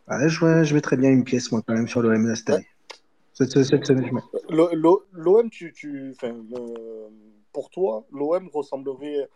ouais, 0.08 0.28
je, 0.28 0.44
ouais, 0.44 0.64
je 0.64 0.74
mettrais 0.74 0.96
bien 0.96 1.10
une 1.10 1.24
pièce, 1.24 1.50
moi, 1.52 1.62
quand 1.66 1.74
même, 1.74 1.88
sur 1.88 2.02
l'OM 2.02 2.34
cette 2.34 2.50
année. 2.50 2.68
L'OM, 4.50 5.50
tu, 5.50 5.72
tu, 5.72 6.12
enfin, 6.16 6.34
le- 6.50 7.08
pour 7.52 7.70
toi, 7.70 8.04
l'OM 8.12 8.48
ressemblerait 8.52 9.28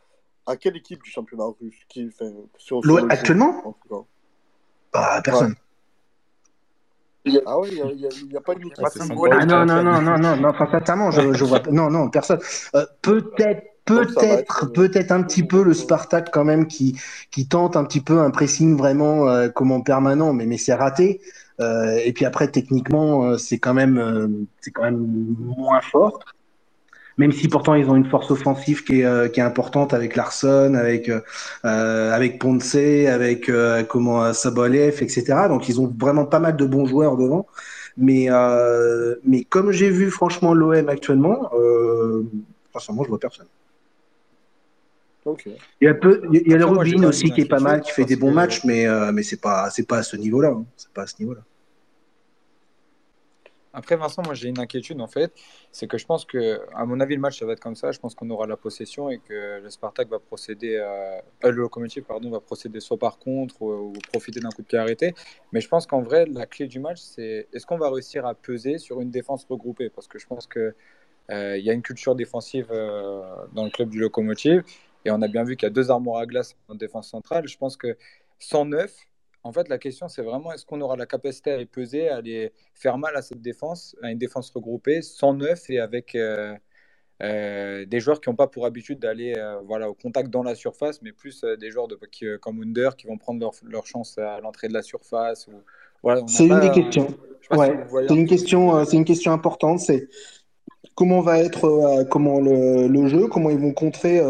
à 0.46 0.56
quelle 0.56 0.76
équipe 0.76 1.02
du 1.02 1.10
championnat 1.10 1.44
russe 1.60 1.78
qui, 1.88 2.10
sur, 2.58 2.80
actuellement 3.10 3.76
Bah, 4.92 5.20
personne. 5.24 5.54
Ah 7.46 7.60
ouais, 7.60 7.68
il 7.70 7.74
n'y 7.76 8.06
a, 8.06 8.08
a- 8.08 8.38
a 8.38 8.40
pas 8.40 8.90
Sampaoli 8.90 9.30
Ah 9.40 9.46
qui 9.46 9.52
a 9.52 9.64
non, 9.64 9.66
non, 9.66 9.82
non, 9.84 10.02
non, 10.02 10.18
non, 10.18 10.36
non, 10.36 10.52
sincèrement, 10.66 11.10
je, 11.12 11.32
je 11.32 11.44
vois 11.44 11.60
pas. 11.60 11.70
Non, 11.72 11.88
non, 11.88 12.10
personne. 12.10 12.40
Euh, 12.74 12.84
peut-être, 13.00 13.62
Peut-être, 13.84 14.64
euh, 14.64 14.68
peut-être 14.68 15.10
un 15.10 15.22
petit 15.22 15.42
peu 15.42 15.62
le 15.64 15.74
Spartak 15.74 16.30
quand 16.32 16.44
même 16.44 16.66
qui, 16.66 16.98
qui 17.30 17.48
tente 17.48 17.76
un 17.76 17.84
petit 17.84 18.00
peu 18.00 18.20
un 18.20 18.30
pressing 18.30 18.76
vraiment 18.76 19.28
euh, 19.28 19.48
comme 19.48 19.72
en 19.72 19.80
permanent, 19.80 20.32
mais, 20.32 20.46
mais 20.46 20.58
c'est 20.58 20.74
raté. 20.74 21.20
Euh, 21.60 21.98
et 22.04 22.12
puis 22.12 22.24
après, 22.24 22.48
techniquement, 22.48 23.24
euh, 23.24 23.38
c'est 23.38 23.58
quand 23.58 23.74
même, 23.74 23.98
euh, 23.98 24.28
c'est 24.60 24.70
quand 24.70 24.82
même 24.82 25.04
moins 25.38 25.80
fort. 25.80 26.20
Même 27.18 27.32
si 27.32 27.48
pourtant 27.48 27.74
ils 27.74 27.88
ont 27.90 27.94
une 27.96 28.08
force 28.08 28.30
offensive 28.30 28.84
qui 28.84 29.00
est, 29.00 29.04
euh, 29.04 29.28
qui 29.28 29.40
est 29.40 29.42
importante 29.42 29.92
avec 29.92 30.16
Larson, 30.16 30.74
avec 30.74 31.10
avec 31.62 32.38
Ponce, 32.40 32.74
avec 32.74 33.48
euh, 33.50 33.82
comment 33.84 34.32
Sobolev, 34.32 35.02
etc. 35.02 35.24
Donc 35.48 35.68
ils 35.68 35.80
ont 35.80 35.92
vraiment 35.98 36.24
pas 36.24 36.38
mal 36.38 36.56
de 36.56 36.64
bons 36.64 36.86
joueurs 36.86 37.16
devant. 37.16 37.46
Mais 37.98 38.26
euh, 38.30 39.16
mais 39.24 39.44
comme 39.44 39.72
j'ai 39.72 39.90
vu 39.90 40.10
franchement 40.10 40.54
l'OM 40.54 40.88
actuellement, 40.88 41.50
euh, 41.54 42.22
sincèrement 42.72 43.04
je 43.04 43.08
vois 43.10 43.18
personne. 43.18 43.46
Il 45.80 45.84
y 45.84 45.88
a 45.88 45.94
peu, 45.94 46.22
il 46.32 46.50
y 46.50 46.54
a 46.54 46.56
le 46.56 46.64
Rubin 46.64 47.04
aussi 47.04 47.30
qui 47.30 47.42
est 47.42 47.48
pas 47.48 47.60
mal, 47.60 47.80
qui 47.80 47.92
fait 47.92 48.04
des 48.04 48.16
bons 48.16 48.30
que 48.30 48.34
matchs, 48.34 48.64
mais 48.64 48.86
euh, 48.86 49.12
mais 49.12 49.22
c'est 49.22 49.40
pas 49.40 49.70
c'est 49.70 49.86
pas 49.86 49.98
à 49.98 50.02
ce 50.02 50.16
niveau-là. 50.16 50.48
hein. 50.48 50.64
C'est 50.76 50.92
pas 50.92 51.02
à 51.02 51.06
ce 51.06 51.14
niveau-là. 51.20 51.42
Après, 53.74 53.96
Vincent, 53.96 54.22
moi 54.22 54.34
j'ai 54.34 54.48
une 54.50 54.58
inquiétude 54.58 55.00
en 55.00 55.06
fait, 55.06 55.32
c'est 55.70 55.86
que 55.86 55.96
je 55.96 56.04
pense 56.04 56.26
que, 56.26 56.60
à 56.74 56.84
mon 56.84 57.00
avis, 57.00 57.14
le 57.14 57.22
match 57.22 57.38
ça 57.38 57.46
va 57.46 57.52
être 57.52 57.60
comme 57.60 57.74
ça. 57.74 57.90
Je 57.90 57.98
pense 57.98 58.14
qu'on 58.14 58.28
aura 58.28 58.46
la 58.46 58.58
possession 58.58 59.08
et 59.08 59.18
que 59.18 59.62
le 59.62 59.70
Spartak 59.70 60.08
va 60.10 60.18
procéder, 60.18 60.76
à... 60.76 60.82
euh, 60.82 61.20
le 61.44 61.52
Lokomotiv 61.52 62.02
pardon, 62.02 62.30
va 62.30 62.40
procéder 62.40 62.80
soit 62.80 62.98
par 62.98 63.18
contre 63.18 63.62
ou, 63.62 63.72
ou 63.72 63.92
profiter 64.12 64.40
d'un 64.40 64.50
coup 64.50 64.60
de 64.60 64.66
pied 64.66 64.76
arrêté. 64.76 65.14
Mais 65.52 65.62
je 65.62 65.68
pense 65.68 65.86
qu'en 65.86 66.02
vrai, 66.02 66.26
la 66.26 66.44
clé 66.44 66.66
du 66.66 66.80
match, 66.80 67.00
c'est 67.00 67.48
est-ce 67.50 67.64
qu'on 67.64 67.78
va 67.78 67.88
réussir 67.90 68.26
à 68.26 68.34
peser 68.34 68.76
sur 68.76 69.00
une 69.00 69.10
défense 69.10 69.46
regroupée? 69.48 69.88
Parce 69.88 70.06
que 70.06 70.18
je 70.18 70.26
pense 70.26 70.46
que 70.46 70.74
euh, 71.30 71.56
il 71.56 71.64
y 71.64 71.70
a 71.70 71.72
une 71.72 71.80
culture 71.80 72.14
défensive 72.14 72.66
euh, 72.70 73.22
dans 73.54 73.64
le 73.64 73.70
club 73.70 73.88
du 73.88 74.00
Lokomotiv 74.00 74.64
et 75.04 75.10
on 75.10 75.20
a 75.22 75.28
bien 75.28 75.44
vu 75.44 75.56
qu'il 75.56 75.66
y 75.66 75.70
a 75.70 75.74
deux 75.74 75.90
armoires 75.90 76.20
à 76.20 76.26
glace 76.26 76.56
en 76.68 76.74
défense 76.74 77.10
centrale. 77.10 77.48
Je 77.48 77.56
pense 77.56 77.76
que 77.76 77.96
109, 78.38 78.94
en 79.44 79.52
fait, 79.52 79.68
la 79.68 79.78
question, 79.78 80.08
c'est 80.08 80.22
vraiment 80.22 80.52
est-ce 80.52 80.64
qu'on 80.64 80.80
aura 80.80 80.96
la 80.96 81.06
capacité 81.06 81.50
à 81.50 81.56
les 81.56 81.66
peser, 81.66 82.08
à 82.08 82.20
les 82.20 82.52
faire 82.74 82.98
mal 82.98 83.16
à 83.16 83.22
cette 83.22 83.42
défense, 83.42 83.96
à 84.02 84.10
une 84.10 84.18
défense 84.18 84.50
regroupée, 84.50 85.02
109 85.02 85.70
et 85.70 85.80
avec 85.80 86.14
euh, 86.14 86.54
euh, 87.22 87.84
des 87.84 87.98
joueurs 87.98 88.20
qui 88.20 88.30
n'ont 88.30 88.36
pas 88.36 88.46
pour 88.46 88.66
habitude 88.66 89.00
d'aller 89.00 89.34
euh, 89.36 89.58
voilà, 89.64 89.90
au 89.90 89.94
contact 89.94 90.30
dans 90.30 90.44
la 90.44 90.54
surface, 90.54 91.02
mais 91.02 91.12
plus 91.12 91.44
des 91.58 91.70
joueurs 91.70 91.88
de, 91.88 91.98
qui, 92.10 92.26
comme 92.40 92.62
Under 92.62 92.94
qui 92.94 93.08
vont 93.08 93.18
prendre 93.18 93.40
leur, 93.40 93.52
leur 93.64 93.86
chance 93.86 94.16
à 94.18 94.38
l'entrée 94.40 94.68
de 94.68 94.74
la 94.74 94.82
surface. 94.82 95.48
Ou, 95.48 95.52
voilà, 96.04 96.22
C'est 96.28 96.46
une 96.46 96.60
des 96.60 96.70
questions. 96.70 97.08
si 97.08 97.56
Ouais, 97.56 97.84
c'est 97.90 98.12
un 98.12 98.14
une 98.14 98.26
question, 98.26 98.84
c'est 98.84 98.96
une 98.96 99.04
question 99.04 99.32
importante. 99.32 99.80
C'est 99.80 100.08
comment 100.94 101.20
va 101.20 101.40
être 101.40 102.04
comment 102.10 102.38
le, 102.38 102.86
le 102.86 103.08
jeu, 103.08 103.26
comment 103.26 103.50
ils 103.50 103.58
vont 103.58 103.72
contrer 103.72 104.20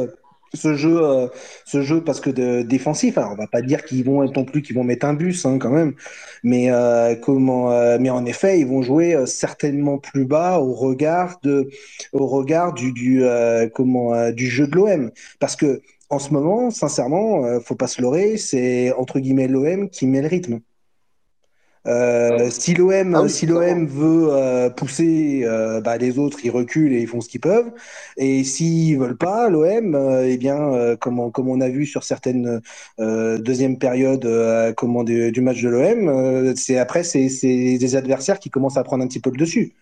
ce 0.54 0.74
jeu, 0.74 1.02
euh, 1.02 1.28
ce 1.64 1.82
jeu 1.82 2.02
parce 2.02 2.20
que 2.20 2.30
de, 2.30 2.62
défensif. 2.62 3.18
Alors 3.18 3.32
on 3.32 3.36
va 3.36 3.46
pas 3.46 3.62
dire 3.62 3.84
qu'ils 3.84 4.04
vont 4.04 4.24
non 4.30 4.44
plus 4.44 4.62
qu'ils 4.62 4.76
vont 4.76 4.84
mettre 4.84 5.06
un 5.06 5.14
bus 5.14 5.46
hein, 5.46 5.58
quand 5.58 5.70
même, 5.70 5.94
mais 6.42 6.70
euh, 6.70 7.14
comment, 7.16 7.72
euh, 7.72 7.98
mais 8.00 8.10
en 8.10 8.24
effet 8.26 8.60
ils 8.60 8.66
vont 8.66 8.82
jouer 8.82 9.14
euh, 9.14 9.26
certainement 9.26 9.98
plus 9.98 10.24
bas 10.24 10.58
au 10.58 10.72
regard 10.74 11.38
de, 11.42 11.68
au 12.12 12.26
regard 12.26 12.72
du 12.74 12.92
du 12.92 13.24
euh, 13.24 13.68
comment 13.72 14.14
euh, 14.14 14.32
du 14.32 14.48
jeu 14.48 14.66
de 14.66 14.76
l'OM 14.76 15.10
parce 15.40 15.56
que 15.56 15.80
en 16.10 16.18
ce 16.18 16.30
moment, 16.34 16.70
sincèrement, 16.70 17.58
faut 17.60 17.74
pas 17.74 17.86
se 17.86 18.02
leurrer, 18.02 18.36
c'est 18.36 18.92
entre 18.92 19.18
guillemets 19.18 19.48
l'OM 19.48 19.88
qui 19.88 20.06
met 20.06 20.20
le 20.20 20.28
rythme. 20.28 20.60
Euh, 21.88 22.48
si 22.50 22.74
l'OM 22.74 23.14
Ah 23.14 23.22
oui, 23.22 23.28
si 23.28 23.46
clairement. 23.46 23.82
l'OM 23.82 23.86
veut 23.86 24.28
euh, 24.32 24.70
pousser, 24.70 25.42
euh, 25.44 25.80
bah, 25.80 25.96
les 25.98 26.18
autres 26.18 26.38
ils 26.44 26.50
reculent 26.50 26.92
et 26.92 27.00
ils 27.00 27.08
font 27.08 27.20
ce 27.20 27.28
qu'ils 27.28 27.40
peuvent. 27.40 27.72
Et 28.16 28.44
s'ils 28.44 28.98
veulent 28.98 29.16
pas, 29.16 29.48
l'OM, 29.48 29.94
euh, 29.96 30.26
eh 30.28 30.36
bien, 30.36 30.56
euh, 30.74 30.96
comme, 30.96 31.18
on, 31.18 31.30
comme 31.30 31.48
on 31.48 31.60
a 31.60 31.68
vu 31.68 31.84
sur 31.86 32.04
certaines 32.04 32.60
euh, 33.00 33.38
deuxième 33.38 33.78
périodes 33.78 34.24
euh, 34.26 34.72
comment, 34.72 35.02
du, 35.04 35.32
du 35.32 35.40
match 35.40 35.60
de 35.62 35.68
l'OM, 35.70 36.08
euh, 36.08 36.54
c'est 36.56 36.78
après 36.78 37.02
c'est 37.04 37.28
des 37.78 37.96
adversaires 37.96 38.38
qui 38.38 38.50
commencent 38.50 38.76
à 38.76 38.84
prendre 38.84 39.02
un 39.04 39.08
petit 39.08 39.20
peu 39.20 39.30
le 39.30 39.36
dessus. 39.36 39.74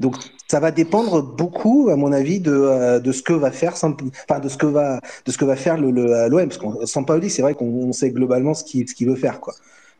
Donc 0.00 0.16
ça 0.48 0.60
va 0.60 0.70
dépendre 0.70 1.22
beaucoup, 1.22 1.88
à 1.90 1.96
mon 1.96 2.12
avis, 2.12 2.40
de, 2.40 2.52
euh, 2.52 3.00
de 3.00 3.12
ce 3.12 3.22
que 3.22 3.32
va 3.32 3.50
faire, 3.50 3.72
enfin 3.74 4.38
de 4.40 4.48
ce 4.48 4.56
que 4.56 4.66
va 4.66 5.00
de 5.24 5.32
ce 5.32 5.38
que 5.38 5.44
va 5.44 5.56
faire 5.56 5.76
le 5.78 5.90
le- 5.90 6.28
l'OM. 6.28 6.48
Parce 6.48 6.58
qu'on 6.58 6.86
Sampaoli, 6.86 7.30
c'est 7.30 7.42
vrai 7.42 7.54
qu'on 7.54 7.66
on 7.66 7.92
sait 7.92 8.10
globalement 8.10 8.54
ce 8.54 8.64
qu'il 8.64 8.88
ce 8.88 8.94
qu'il 8.94 9.08
veut 9.08 9.16
faire, 9.16 9.40
quoi. 9.40 9.54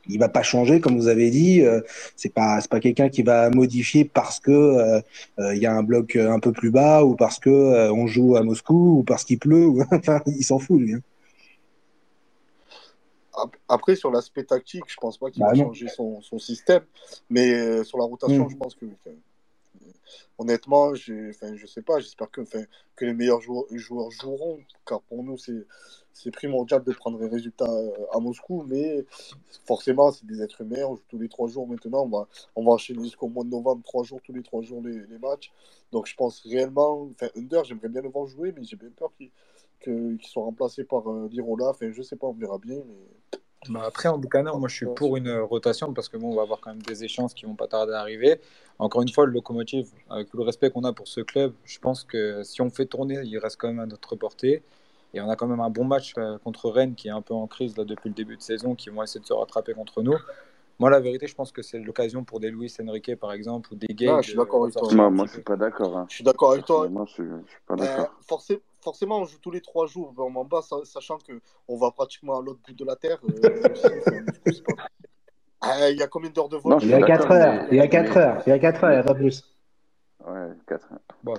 Il 0.09 0.19
va 0.19 0.29
pas 0.29 0.43
changer, 0.43 0.81
comme 0.81 0.97
vous 0.97 1.09
avez 1.09 1.31
dit. 1.31 1.63
euh, 1.63 1.81
c'est 2.17 2.33
pas 2.33 2.61
c'est 2.61 2.71
pas 2.71 2.81
quelqu'un 2.81 3.09
qui 3.09 3.23
va 3.23 3.51
modifier 3.51 4.05
parce 4.05 4.39
que 4.41 4.51
euh, 4.51 5.01
euh, 5.39 5.55
il 5.55 5.61
y 5.63 5.67
a 5.67 5.73
un 5.75 5.83
bloc 5.83 6.17
euh, 6.17 6.31
un 6.31 6.39
peu 6.41 6.53
plus 6.53 6.71
bas 6.71 7.05
ou 7.05 7.15
parce 7.17 7.39
que 7.39 7.51
euh, 7.51 7.93
on 7.93 8.07
joue 8.07 8.37
à 8.37 8.43
Moscou 8.43 8.99
ou 8.99 9.03
parce 9.03 9.25
qu'il 9.25 9.39
pleut. 9.39 9.67
Ou... 9.67 9.83
enfin, 9.93 10.21
il 10.27 10.45
s'en 10.45 10.59
fout 10.59 10.81
lui. 10.81 10.95
hein. 10.95 11.01
Ap- 13.39 13.57
Après, 13.69 13.97
sur 13.97 14.11
l'aspect 14.11 14.45
tactique, 14.45 14.85
je 14.89 14.97
pense 14.97 15.19
pas 15.19 15.31
qu'il 15.31 15.43
Bah 15.43 15.49
va 15.51 15.55
non. 15.57 15.65
changer 15.67 15.89
son, 15.89 16.23
son 16.23 16.39
système, 16.39 16.83
mais 17.29 17.85
sur 17.85 17.99
la 17.99 18.05
rotation, 18.05 18.47
Mm. 18.47 18.51
je 18.51 18.57
pense 18.57 18.75
que, 18.75 18.87
enfin, 18.87 19.15
honnêtement, 20.39 20.89
enfin, 20.89 21.57
je 21.57 21.67
sais 21.67 21.83
pas, 21.83 21.99
j'espère 22.01 22.31
que, 22.31 22.43
les 23.01 23.13
meilleurs 23.13 23.41
joueurs, 23.41 23.67
joueront, 24.11 24.59
car 24.87 25.01
pour 25.03 25.23
nous, 25.23 25.37
c'est 25.39 26.31
primordial 26.31 26.83
de 26.83 26.93
prendre 26.93 27.23
un 27.23 27.29
résultat 27.29 27.71
euh, 27.71 27.91
à 28.13 28.21
Moscou, 28.21 28.65
mais 28.67 29.05
forcément, 29.67 30.11
c'est 30.13 30.27
des 30.27 30.43
êtres 30.43 30.63
humains, 30.63 30.85
on 30.85 30.97
joue 30.97 31.03
tous 31.09 31.19
les 31.19 31.29
trois 31.29 31.49
jours 31.49 31.69
maintenant, 31.69 32.05
on 32.05 32.09
va, 32.09 32.29
on 32.55 32.65
va 32.65 32.73
enchaîner 32.73 33.05
jusqu'au 33.05 33.29
mois 33.29 33.45
de 33.45 33.51
novembre, 33.51 33.83
trois 33.85 34.05
jours, 34.05 34.21
tous 34.23 34.33
les 34.33 34.43
trois 34.43 34.63
jours 34.63 34.83
les, 34.83 34.99
les 35.07 35.19
matchs, 35.19 35.53
donc 35.93 36.07
je 36.07 36.15
pense 36.15 36.41
réellement, 36.47 37.09
enfin, 37.11 37.29
Under, 37.37 37.65
j'aimerais 37.65 37.89
bien 37.89 38.03
le 38.03 38.09
voir 38.09 38.27
jouer, 38.27 38.53
mais 38.57 38.65
j'ai 38.65 38.77
bien 38.77 38.91
peur 38.97 39.13
qu'il 39.17 39.31
qu'il 39.81 40.19
soit 40.23 40.43
remplacé 40.43 40.85
par 40.85 41.09
euh, 41.11 41.29
Lirola, 41.31 41.69
enfin, 41.71 41.91
je 41.93 42.03
sais 42.03 42.17
pas, 42.17 42.27
on 42.27 42.33
verra 42.33 42.59
bien. 42.59 42.83
Bah 43.71 43.83
après, 43.87 44.09
en 44.09 44.19
Buchanan, 44.19 44.59
moi 44.59 44.69
je 44.69 44.75
suis 44.77 44.87
pour 44.87 45.17
une 45.17 45.31
rotation 45.41 45.93
parce 45.93 46.09
que 46.09 46.17
bon, 46.17 46.33
on 46.33 46.37
va 46.37 46.43
avoir 46.43 46.61
quand 46.61 46.71
même 46.71 46.83
des 46.83 47.05
échéances 47.05 47.35
qui 47.35 47.47
vont 47.47 47.55
pas 47.55 47.67
tarder 47.69 47.93
à 47.93 48.01
arriver. 48.01 48.41
Encore 48.79 49.03
une 49.03 49.09
fois, 49.09 49.27
le 49.27 49.33
locomotive, 49.33 49.89
avec 50.11 50.29
tout 50.31 50.37
le 50.37 50.43
respect 50.45 50.71
qu'on 50.71 50.85
a 50.85 50.93
pour 50.93 51.09
ce 51.09 51.21
club, 51.21 51.53
je 51.65 51.79
pense 51.79 52.05
que 52.05 52.43
si 52.43 52.61
on 52.61 52.71
fait 52.71 52.87
tourner, 52.87 53.21
il 53.25 53.39
reste 53.39 53.57
quand 53.59 53.69
même 53.69 53.81
à 53.81 53.87
notre 53.87 54.17
portée. 54.17 54.63
Et 55.15 55.21
on 55.21 55.31
a 55.31 55.37
quand 55.37 55.47
même 55.47 55.61
un 55.61 55.71
bon 55.71 55.85
match 55.85 56.13
euh, 56.19 56.37
contre 56.39 56.69
Rennes 56.69 56.95
qui 56.95 57.09
est 57.09 57.13
un 57.13 57.23
peu 57.23 57.33
en 57.33 57.47
crise 57.47 57.77
là, 57.77 57.85
depuis 57.85 58.09
le 58.11 58.15
début 58.15 58.37
de 58.37 58.43
saison, 58.43 58.75
qui 58.75 58.91
vont 58.91 59.03
essayer 59.03 59.21
de 59.21 59.25
se 59.27 59.33
rattraper 59.33 59.73
contre 59.73 60.03
nous. 60.03 60.17
Moi, 60.79 60.91
la 60.91 61.01
vérité, 61.01 61.27
je 61.27 61.35
pense 61.35 61.53
que 61.53 61.63
c'est 61.63 61.79
l'occasion 61.79 62.23
pour 62.23 62.39
des 62.39 62.51
Luis 62.51 62.71
Enrique, 62.87 63.17
par 63.17 63.33
exemple, 63.33 63.73
ou 63.73 63.77
des 63.77 63.87
Gay 63.95 64.09
Ah, 64.11 64.21
je 64.21 64.29
suis 64.31 64.37
d'accord 64.37 64.65
avec 64.65 64.75
toi. 64.75 64.93
Moi, 64.93 65.09
moi, 65.11 65.27
je 65.27 65.33
suis 65.33 65.43
pas 65.43 65.57
d'accord. 65.57 65.97
hein. 65.97 66.07
Je 66.11 66.17
suis 66.17 66.25
d'accord 66.25 66.53
avec 66.53 66.67
toi. 66.67 66.83
Personnellement, 66.83 67.07
je 67.07 67.13
suis, 67.13 67.25
je 67.47 67.51
suis 67.51 67.61
pas 67.67 67.77
d'accord. 67.77 68.15
forcé- 68.29 68.61
forcément, 68.87 69.19
on 69.19 69.25
joue 69.25 69.39
tous 69.43 69.51
les 69.51 69.61
trois 69.61 69.87
jours 69.89 70.13
vraiment 70.13 70.45
bas, 70.45 70.63
sa- 70.63 70.85
sachant 70.85 71.19
que 71.19 71.41
on 71.67 71.77
va 71.77 71.91
pratiquement 71.91 72.39
à 72.39 72.41
l'autre 72.41 72.61
bout 72.65 72.73
de 72.73 72.85
la 72.85 72.95
terre. 72.95 73.19
euh, 73.25 73.65
Ah, 75.61 75.91
Il 75.91 75.99
y 75.99 76.03
a 76.03 76.07
combien 76.07 76.31
d'heures 76.31 76.49
de 76.49 76.57
vol 76.57 76.75
Non, 76.75 76.79
Il 76.81 76.89
y 76.91 76.95
a 76.95 77.03
4 77.03 77.23
d'accord, 77.23 77.33
heures. 77.33 77.67
Il 77.73 77.77
y 77.79 77.81
a 77.81 77.89
4 77.89 78.11
mais, 78.11 78.17
heures. 78.17 78.43
Il 78.47 78.51
y 78.51 78.53
a 78.53 78.59
4 78.61 78.85
heures, 78.85 78.91
il 78.93 78.95
n'y 78.95 79.01
a 79.01 79.03
pas 79.03 79.15
plus. 79.15 79.43
ouais, 80.25 80.49
4 80.69 80.87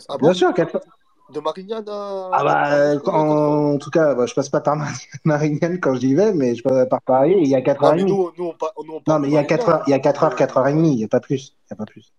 Ah 0.10 0.18
Bien 0.18 0.18
bon 0.18 0.34
sûr, 0.34 0.54
4 0.54 0.76
heures. 0.76 0.82
De 1.30 1.40
Marignane 1.42 1.88
à, 1.88 2.30
Ah 2.34 2.44
bah, 2.44 2.58
à 2.58 2.74
euh, 2.76 2.94
Moscou, 2.96 3.10
il 3.10 3.14
y 3.14 3.16
a 3.16 3.24
4 3.24 3.32
heures 3.32 3.52
en, 3.62 3.74
en 3.74 3.78
tout 3.78 3.90
cas, 3.90 4.16
bah, 4.16 4.26
je 4.26 4.34
passe 4.34 4.50
pas 4.50 4.60
par 4.62 4.76
Mar- 4.76 4.90
Marignane 5.24 5.80
quand 5.80 5.96
j'y 5.96 6.14
vais, 6.16 6.34
mais 6.34 6.56
je 6.56 6.64
passe 6.64 6.90
par 6.90 7.02
Paris, 7.02 7.36
il 7.38 7.48
y 7.48 7.56
a 7.56 7.62
4 7.62 7.82
Non, 7.82 7.88
heures 7.88 7.94
et 7.94 7.98
mais 8.04 8.10
nous, 8.10 8.32
nous, 8.38 8.46
on, 8.46 8.54
pa- 8.54 8.74
nous, 8.84 8.94
on 8.96 9.02
Non, 9.08 9.20
mais 9.20 9.28
il 9.30 9.34
y 9.34 9.38
a 9.38 9.44
4 9.46 9.68
Marignane. 9.68 9.80
heures, 9.80 9.84
il 9.88 9.92
y 9.92 9.94
a 9.94 10.00
4 10.00 10.24
heures, 10.24 10.34
Euh, 10.34 10.36
4 10.36 10.58
heures 10.58 10.68
et 10.68 10.74
demie, 10.74 10.92
il 10.94 10.98
n'y 10.98 11.04
a 11.06 11.08
pas 11.08 11.20
plus. 11.22 11.56
Il 11.66 11.72
y 11.72 11.74
a 11.74 11.76
pas 11.78 11.86
plus. 11.86 12.12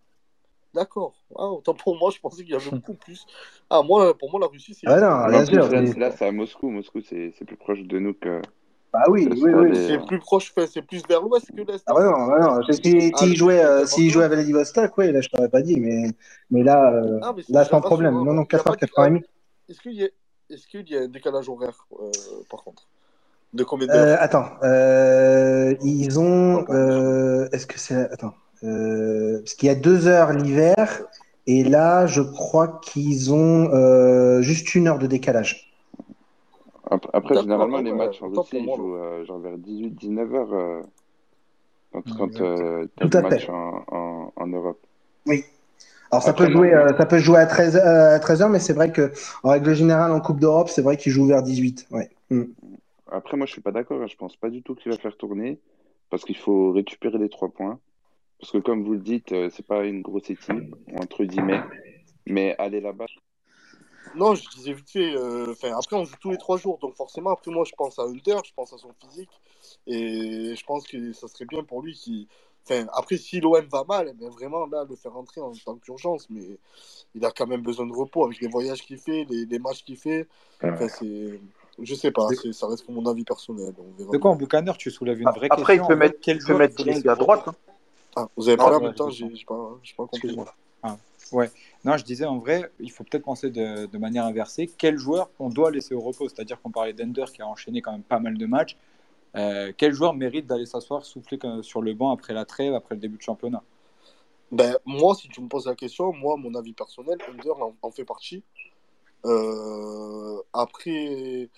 D'accord. 0.75 1.15
Ah, 1.37 1.47
autant 1.47 1.75
pour 1.75 1.97
moi, 1.97 2.11
je 2.15 2.21
pensais 2.21 2.43
qu'il 2.43 2.53
y 2.53 2.57
avait 2.57 2.71
beaucoup 2.71 2.95
plus. 2.95 3.27
Ah, 3.71 3.83
moi, 3.83 4.17
pour 4.17 4.31
moi, 4.31 4.41
la 4.41 4.47
Russie, 4.47 4.75
c'est 4.75 4.87
Ah 4.87 5.01
non, 5.01 5.29
bien 5.29 5.45
sûr. 5.45 5.99
là, 5.99 6.11
c'est 6.11 6.27
à 6.27 6.33
Moscou. 6.33 6.71
Moscou, 6.71 7.01
c'est 7.01 7.33
c'est 7.39 7.45
plus 7.45 7.57
proche 7.57 7.83
de 7.83 7.99
nous 7.99 8.15
que, 8.15 8.43
Bah 8.93 9.05
oui, 9.09 9.29
oui, 9.31 9.51
oui. 9.55 9.77
C'est 9.87 9.95
euh, 9.95 10.07
plus 10.07 10.19
proche, 10.19 10.53
enfin, 10.57 10.67
c'est 10.67 10.83
plus 10.83 11.03
vers 11.07 11.21
l'ouest 11.23 11.51
que 11.55 11.63
l'est, 11.63 11.85
Ah 11.87 11.95
non? 11.95 11.99
ouais, 11.99 12.05
non, 12.05 12.27
ouais, 12.27 12.41
non. 12.41 12.61
Ah, 12.61 12.73
s'il 12.73 13.31
le 13.31 13.37
jouait, 13.37 13.65
euh, 13.65 13.87
jouait 13.87 14.25
à? 14.25 14.29
Vladivostok, 14.29 14.97
oui, 14.99 15.13
là, 15.13 15.21
je 15.21 15.29
t'aurais 15.29 15.49
pas 15.49 15.63
dit, 15.63 15.79
mais, 15.81 16.11
mais 16.51 16.63
là, 16.63 16.93
euh, 16.93 17.19
Ah, 17.23 17.33
mais 17.35 17.43
c'est 17.43 17.53
là, 17.53 17.65
sans 17.65 17.81
problème. 17.81 18.15
rassurant. 18.15 18.25
Non, 18.25 18.35
non, 18.35 18.45
Il 18.51 18.57
y 18.57 18.61
a 18.61 18.63
4 18.63 18.65
pas 18.65 18.71
heures, 18.71 18.77
de... 18.77 18.81
4 18.81 18.99
heures 18.99 19.05
et 19.07 19.09
ah, 19.09 19.11
demie. 19.11 19.25
est-ce 19.69 19.81
qu'il 19.81 19.93
y 19.95 20.05
a... 20.05 20.09
Est-ce 20.51 20.67
qu'il 20.67 20.89
y 20.89 20.97
a 20.97 21.01
un 21.03 21.09
décalage 21.09 21.47
horaire, 21.51 21.87
euh, 22.01 22.11
par 22.51 22.65
contre? 22.65 22.89
De 23.53 23.65
combien 23.65 23.87
Euh, 23.91 23.93
d'heures? 23.93 24.19
attends, 24.19 24.51
euh, 24.63 25.75
ils 25.83 26.19
ont, 26.19 26.65
euh, 26.71 27.49
est-ce 27.53 27.67
que 27.67 27.79
c'est, 27.79 27.95
attends, 28.13 28.35
euh, 28.65 29.39
parce 29.41 29.55
qu'il 29.55 29.69
y 29.69 29.71
a 29.71 29.75
2 29.75 30.07
heures 30.07 30.33
l'hiver, 30.33 31.03
et 31.47 31.65
là, 31.65 32.07
je 32.07 32.21
crois 32.23 32.81
qu'ils 32.83 33.33
ont 33.33 33.71
euh, 33.73 34.43
juste 34.43 34.75
une 34.75 34.89
heure 34.89 34.99
de 34.99 35.07
décalage. 35.07 35.73
Après, 37.13 37.37
généralement, 37.37 37.79
les 37.81 37.91
ouais, 37.91 37.97
matchs 37.97 38.23
en 38.23 38.29
Russie, 38.29 38.59
ils 38.65 38.75
jouent 38.75 38.97
euh, 38.97 39.25
genre 39.25 39.39
vers 39.41 39.59
18-19 39.59 40.35
heures 40.35 40.53
euh, 40.53 40.83
quand, 41.93 42.03
quand 42.17 42.41
euh, 42.41 42.87
le 43.01 43.17
à 43.17 43.21
match 43.21 43.47
fait. 43.47 43.51
en, 43.51 43.85
en, 43.89 44.33
en 44.37 44.47
Europe. 44.47 44.81
Oui. 45.27 45.45
Alors 46.11 46.23
ça 46.23 46.31
Après, 46.31 46.47
peut 46.47 46.53
jouer, 46.53 46.73
euh, 46.75 46.97
ça 46.97 47.05
peut 47.07 47.19
jouer 47.19 47.39
à 47.39 47.47
13, 47.47 47.77
euh, 47.77 48.15
à 48.17 48.19
13 48.19 48.43
heures, 48.43 48.49
mais 48.49 48.61
c'est 48.61 48.73
vrai 48.73 48.93
que 48.93 49.13
en 49.43 49.51
règle 49.51 49.75
générale 49.75 50.11
en 50.13 50.21
Coupe 50.21 50.41
d'Europe, 50.41 50.69
c'est 50.71 50.83
vrai 50.83 50.97
qu'ils 50.97 51.13
jouent 51.13 51.27
vers 51.27 51.43
18. 51.43 51.87
Ouais. 51.91 52.09
Mm. 52.31 52.45
après, 53.11 53.37
moi, 53.37 53.47
je 53.47 53.53
suis 53.53 53.61
pas 53.61 53.73
d'accord. 53.73 54.03
hein. 54.03 54.07
Je 54.07 54.17
pense 54.17 54.37
pas 54.37 54.49
du 54.51 54.63
tout 54.63 54.75
qu'il 54.75 54.91
va 54.91 54.99
faire 54.99 55.17
tourner 55.17 55.59
parce 56.11 56.25
qu'il 56.25 56.37
faut 56.37 56.73
récupérer 56.73 57.19
les 57.19 57.29
trois 57.29 57.49
points. 57.51 57.79
Parce 58.41 58.53
que, 58.53 58.59
comme 58.59 58.85
vous 58.85 58.93
le 58.93 59.01
dites, 59.01 59.33
euh, 59.33 59.51
c'est 59.53 59.67
pas 59.67 59.85
une 59.85 60.01
grosse 60.03 60.31
équipe, 60.31 60.75
entre 61.01 61.25
guillemets. 61.25 61.61
Mais 62.27 62.55
aller 62.59 62.81
là-bas, 62.81 63.07
Non, 64.15 64.35
je 64.35 64.49
disais 64.51 64.73
vite 64.73 64.91
fait. 64.91 65.15
euh, 65.17 65.51
Enfin, 65.51 65.77
après, 65.77 65.97
on 65.97 66.05
joue 66.05 66.15
tous 66.21 66.31
les 66.31 66.39
trois 66.39 66.57
jours, 66.57 66.79
donc 66.79 66.95
forcément, 66.95 67.31
après, 67.31 67.51
moi, 67.51 67.65
je 67.65 67.73
pense 67.77 67.99
à 67.99 68.03
Hunter, 68.03 68.37
je 68.45 68.53
pense 68.55 68.73
à 68.73 68.79
son 68.79 68.91
physique, 69.01 69.31
et 69.87 70.55
je 70.57 70.65
pense 70.65 70.87
que 70.87 71.13
ça 71.13 71.27
serait 71.29 71.47
bien 71.47 71.63
pour 71.65 71.83
lui 71.83 71.95
qui. 71.95 72.29
Enfin, 72.65 72.87
après, 72.93 73.17
si 73.17 73.41
l'OM 73.41 73.65
va 73.73 73.85
mal, 73.89 74.09
eh 74.11 74.15
bien, 74.15 74.29
vraiment, 74.29 74.67
là, 74.67 74.85
le 74.89 74.95
faire 74.95 75.13
rentrer 75.15 75.41
en 75.41 75.53
tant 75.65 75.77
qu'urgence, 75.77 76.29
mais 76.31 76.59
il 77.15 77.25
a 77.25 77.31
quand 77.31 77.47
même 77.47 77.63
besoin 77.63 77.87
de 77.87 77.93
repos 77.93 78.25
avec 78.25 78.41
les 78.41 78.49
voyages 78.49 78.83
qu'il 78.83 78.99
fait, 78.99 79.27
les, 79.29 79.47
les 79.47 79.59
matchs 79.59 79.83
qu'il 79.85 79.97
fait. 79.97 80.29
Enfin, 80.63 80.89
c'est. 80.89 81.41
Je 81.81 81.95
sais 81.95 82.11
pas, 82.11 82.29
ça 82.53 82.67
reste 82.67 82.89
mon 82.89 83.07
avis 83.07 83.25
personnel. 83.25 83.73
On 83.79 83.97
verra 83.97 84.13
de 84.13 84.19
quoi, 84.19 84.33
en 84.33 84.37
boucaneur, 84.37 84.77
tu 84.77 84.91
soulèves 84.91 85.21
une 85.21 85.31
vraie 85.31 85.49
Après, 85.49 85.77
il 85.77 85.79
question. 85.79 85.87
peut 85.89 85.97
mettre, 85.97 86.19
quel 86.21 86.37
il 86.39 86.45
peut 86.45 86.59
mettre 86.59 87.09
à 87.09 87.15
droite. 87.15 87.45
hein. 87.47 87.55
Ah, 88.19 88.29
vous 88.37 88.49
avez 88.49 88.57
Non, 88.57 88.65
parlé 88.65 88.77
en 88.77 88.81
ouais, 88.81 88.87
même 88.87 88.95
temps, 88.95 89.11
j'ai 89.11 89.29
j'ai 89.35 89.45
pas, 89.45 90.07
compris. 90.07 90.37
Ah, 90.83 90.97
ouais. 91.33 91.51
Non, 91.85 91.97
je 91.97 92.05
disais 92.05 92.25
en 92.25 92.39
vrai, 92.39 92.71
il 92.81 92.91
faut 92.91 93.05
peut-être 93.05 93.25
penser 93.25 93.51
de, 93.51 93.87
de 93.87 93.99
manière 93.99 94.25
inversée. 94.25 94.71
Quel 94.79 94.97
joueur 94.97 95.31
on 95.39 95.51
doit 95.51 95.71
laisser 95.71 95.95
au 95.95 96.01
repos? 96.01 96.29
C'est-à-dire 96.29 96.61
qu'on 96.61 96.71
parlait 96.71 96.93
d'Ender 96.93 97.25
qui 97.33 97.43
a 97.43 97.47
enchaîné 97.47 97.81
quand 97.83 97.93
même 97.93 98.03
pas 98.03 98.19
mal 98.19 98.37
de 98.37 98.47
matchs. 98.47 98.77
Euh, 99.37 99.73
quel 99.77 99.93
joueur 99.93 100.15
mérite 100.15 100.47
d'aller 100.47 100.67
s'asseoir, 100.67 101.05
souffler 101.05 101.39
sur 101.63 101.83
le 101.83 101.95
banc 101.95 102.11
après 102.11 102.33
la 102.35 102.45
trêve, 102.45 102.75
après 102.75 102.95
le 102.95 103.01
début 103.01 103.19
de 103.19 103.23
championnat? 103.23 103.63
Ben, 104.51 104.77
moi, 104.87 105.15
si 105.15 105.29
tu 105.29 105.41
me 105.43 105.49
poses 105.49 105.67
la 105.67 105.75
question, 105.75 106.13
moi, 106.13 106.37
mon 106.37 106.55
avis 106.55 106.73
personnel, 106.73 107.19
Under 107.29 107.63
en, 107.63 107.75
en 107.83 107.91
fait 107.91 108.05
partie. 108.05 108.43
Euh, 109.27 110.41
après, 110.53 111.51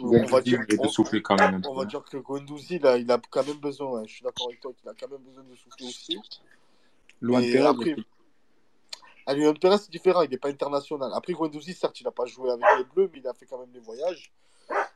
on 0.00 0.24
va 0.26 0.40
dire, 0.40 0.58
mérite 0.60 0.80
de 0.80 0.86
on, 0.86 0.88
souffler 0.88 1.22
quand 1.22 1.36
même 1.36 1.54
un 1.54 1.58
on 1.68 1.74
peu. 1.74 1.80
va 1.80 1.84
dire 1.86 2.04
que 2.04 2.16
Guendouzi, 2.16 2.78
là, 2.78 2.96
il 2.96 3.10
a 3.10 3.20
quand 3.30 3.46
même 3.46 3.58
besoin. 3.58 4.00
ouais, 4.00 4.08
je 4.08 4.14
suis 4.14 4.22
d'accord 4.22 4.48
avec 4.48 4.60
toi 4.60 4.72
qu'il 4.72 4.88
a 4.88 4.94
quand 4.98 5.10
même 5.10 5.22
besoin 5.22 5.44
de 5.44 5.54
souffler 5.54 5.86
aussi. 5.86 6.18
Luan 7.20 7.42
Perez 7.42 7.66
après, 7.66 7.92
aussi. 7.92 8.06
Alioune 9.26 9.58
Perez, 9.58 9.78
c'est 9.78 9.90
différent, 9.90 10.22
il 10.22 10.30
n'est 10.30 10.38
pas 10.38 10.48
international. 10.48 11.10
Après, 11.14 11.32
Guendouzi, 11.32 11.74
certes, 11.74 12.00
il 12.00 12.04
n'a 12.04 12.10
pas 12.10 12.26
joué 12.26 12.50
avec 12.50 12.64
les 12.78 12.84
Bleus, 12.84 13.10
mais 13.12 13.20
il 13.20 13.28
a 13.28 13.34
fait 13.34 13.46
quand 13.46 13.58
même 13.58 13.70
des 13.70 13.80
voyages. 13.80 14.32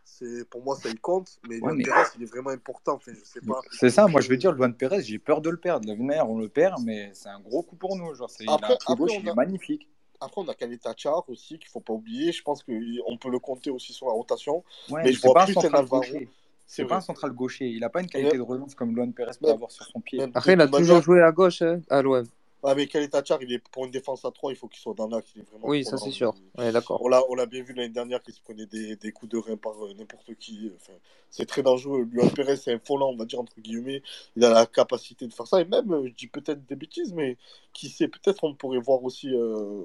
C'est, 0.04 0.48
pour 0.48 0.62
moi, 0.62 0.76
ça 0.76 0.88
y 0.88 0.94
compte. 0.96 1.38
Mais 1.48 1.56
Ouais, 1.60 1.70
Alioune 1.70 1.76
mais 1.78 1.84
Perez, 1.84 2.08
il 2.16 2.22
est 2.22 2.26
vraiment 2.26 2.50
important. 2.50 2.94
Enfin, 2.94 3.12
je 3.14 3.24
sais 3.24 3.40
pas. 3.40 3.60
c'est 3.70 3.90
ça, 3.90 4.06
moi 4.06 4.20
je 4.20 4.28
veux 4.28 4.36
dire, 4.36 4.52
Luan 4.52 4.74
Perez, 4.74 5.02
j'ai 5.02 5.18
peur 5.18 5.40
de 5.40 5.50
le 5.50 5.58
perdre. 5.58 5.86
La 5.86 6.24
on 6.26 6.38
le 6.38 6.48
perd, 6.48 6.82
mais 6.82 7.10
c'est 7.12 7.28
un 7.28 7.40
gros 7.40 7.62
coup 7.62 7.76
pour 7.76 7.96
nous. 7.96 8.14
Genre, 8.14 8.30
c'est, 8.30 8.44
il 8.44 8.50
a 8.50 8.54
un 8.54 8.56
Après, 8.56 8.76
gauche, 8.94 9.12
il 9.18 9.26
est 9.26 9.30
a, 9.30 9.34
magnifique. 9.34 9.88
Après, 10.20 10.40
on 10.40 10.48
a 10.48 10.54
Kaleta 10.54 10.94
Char 10.96 11.28
aussi, 11.28 11.58
qu'il 11.58 11.68
faut 11.68 11.80
pas 11.80 11.92
oublier. 11.92 12.32
Je 12.32 12.42
pense 12.42 12.62
qu'on 12.62 13.16
peut 13.18 13.30
le 13.30 13.38
compter 13.38 13.70
aussi 13.70 13.92
sur 13.92 14.06
la 14.06 14.12
rotation. 14.12 14.64
Ouais, 14.90 15.02
Mais 15.04 15.12
je 15.12 15.20
c'est 15.20 15.26
vois 15.26 15.34
pas 15.34 15.42
un 15.42 15.46
plus 15.46 15.56
un 15.56 15.60
central 15.60 15.82
Alvaro. 15.82 16.02
gaucher. 16.02 16.28
C'est 16.66 16.84
pas 16.84 16.96
un 16.96 17.00
central 17.00 17.32
gaucher. 17.32 17.68
Il 17.68 17.84
a 17.84 17.88
pas 17.90 18.00
une 18.00 18.08
qualité 18.08 18.36
de 18.36 18.42
relance 18.42 18.74
comme 18.74 18.94
Luan 18.94 19.12
Perez 19.12 19.32
peut 19.40 19.50
avoir 19.50 19.70
sur 19.70 19.84
son 19.84 20.00
pied. 20.00 20.20
Après, 20.34 20.54
il 20.54 20.60
a 20.60 20.66
toujours 20.66 20.80
manière, 20.88 21.02
joué 21.02 21.22
à 21.22 21.30
gauche 21.30 21.62
hein, 21.62 21.80
à 21.88 22.02
l'OM. 22.02 22.26
Ouais, 22.66 22.74
mais 22.74 22.86
Kaleta 22.86 23.24
Char, 23.24 23.42
il 23.42 23.52
est, 23.52 23.58
pour 23.58 23.84
une 23.84 23.90
défense 23.90 24.24
à 24.24 24.30
3, 24.30 24.52
il 24.52 24.56
faut 24.56 24.68
qu'il 24.68 24.80
soit 24.80 24.94
dans 24.94 25.08
l'axe. 25.08 25.28
Il 25.34 25.42
est 25.42 25.50
vraiment 25.50 25.68
Oui, 25.68 25.84
ça 25.84 25.96
c'est 25.96 26.10
sûr. 26.10 26.34
Il- 26.36 26.60
Ouais, 26.60 26.72
d'accord. 26.72 27.00
On 27.02 27.08
l'a, 27.08 27.22
on 27.28 27.34
l'a 27.34 27.46
bien 27.46 27.62
vu 27.62 27.72
l'année 27.74 27.88
dernière 27.92 28.22
qu'il 28.22 28.34
se 28.34 28.40
prenait 28.40 28.66
des, 28.66 28.96
des 28.96 29.12
coups 29.12 29.30
de 29.30 29.38
rein 29.38 29.56
par 29.56 29.72
euh, 29.84 29.94
n'importe 29.94 30.34
qui. 30.34 30.70
Enfin, 30.76 30.92
c'est 31.30 31.46
très 31.46 31.62
dangereux. 31.62 32.06
Luan 32.10 32.30
Perez, 32.30 32.56
c'est 32.56 32.72
un 32.74 32.80
volant, 32.86 33.10
on 33.10 33.16
va 33.16 33.24
dire, 33.24 33.40
entre 33.40 33.60
guillemets. 33.60 34.02
Il 34.36 34.44
a 34.44 34.50
la 34.50 34.66
capacité 34.66 35.26
de 35.26 35.32
faire 35.32 35.46
ça. 35.46 35.60
Et 35.60 35.64
même, 35.64 35.90
euh, 35.92 36.06
je 36.06 36.12
dis 36.14 36.26
peut-être 36.28 36.66
des 36.66 36.76
bêtises, 36.76 37.12
mais 37.12 37.36
qui 37.72 37.88
sait, 37.88 38.08
peut-être 38.08 38.44
on 38.44 38.54
pourrait 38.54 38.80
voir 38.80 39.02
aussi 39.04 39.28
euh, 39.34 39.84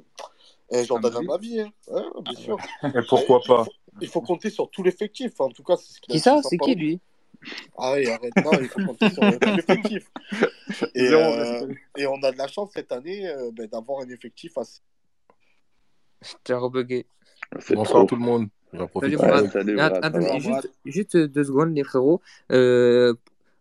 un 0.72 0.84
Jordan 0.84 1.12
Samedi 1.12 1.28
Amavi. 1.28 1.62
Hein. 1.62 1.72
Ouais, 1.88 2.22
bien 2.24 2.36
sûr. 2.36 2.58
Et 2.84 3.02
pourquoi 3.08 3.41
il, 3.44 3.48
pas 3.48 3.64
faut, 3.66 3.72
il 4.02 4.08
faut 4.08 4.22
compter 4.22 4.49
sur 4.49 4.70
tout 4.70 4.84
l'effectif. 4.84 5.40
En 5.40 5.49
tout 5.49 5.64
cas, 5.64 5.76
c'est 5.78 5.94
ce 5.94 6.02
qu'il 6.02 6.14
a 6.14 6.16
Qui 6.16 6.20
ça? 6.22 6.41
C'est 6.44 6.58
qui 6.58 6.76
lui? 6.76 6.99
Ah 7.78 7.94
oui, 7.94 8.08
arrête. 8.10 8.36
Non, 8.44 8.52
il 8.60 8.68
faut 8.68 8.86
compter 8.86 9.10
sur 9.10 9.22
tout 9.24 9.38
l'effectif. 9.56 10.06
Et, 10.96 11.10
euh, 11.10 11.68
et 11.98 12.06
on 12.08 12.22
a 12.24 12.32
de 12.32 12.38
la 12.38 12.48
chance 12.48 12.72
cette 12.74 12.92
année 12.92 13.28
euh, 13.28 13.50
ben, 13.54 13.68
d'avoir 13.68 14.02
un 14.02 14.10
effectif 14.10 14.58
assez. 14.58 14.82
T'es 16.44 16.54
rebugué. 16.54 17.06
Bonsoir 17.70 18.00
trop. 18.02 18.06
tout 18.06 18.16
le 18.16 18.22
monde. 18.22 18.48
J'en 18.74 18.88
profite 18.88 19.18
Salut 19.20 19.32
Ouais, 19.34 19.50
salut, 19.52 19.76
Brad, 19.76 20.40
juste, 20.40 20.70
juste 20.86 21.18
deux 21.18 21.44
secondes, 21.44 21.76
les 21.76 21.84
frérots. 21.84 22.22
Euh, 22.52 23.14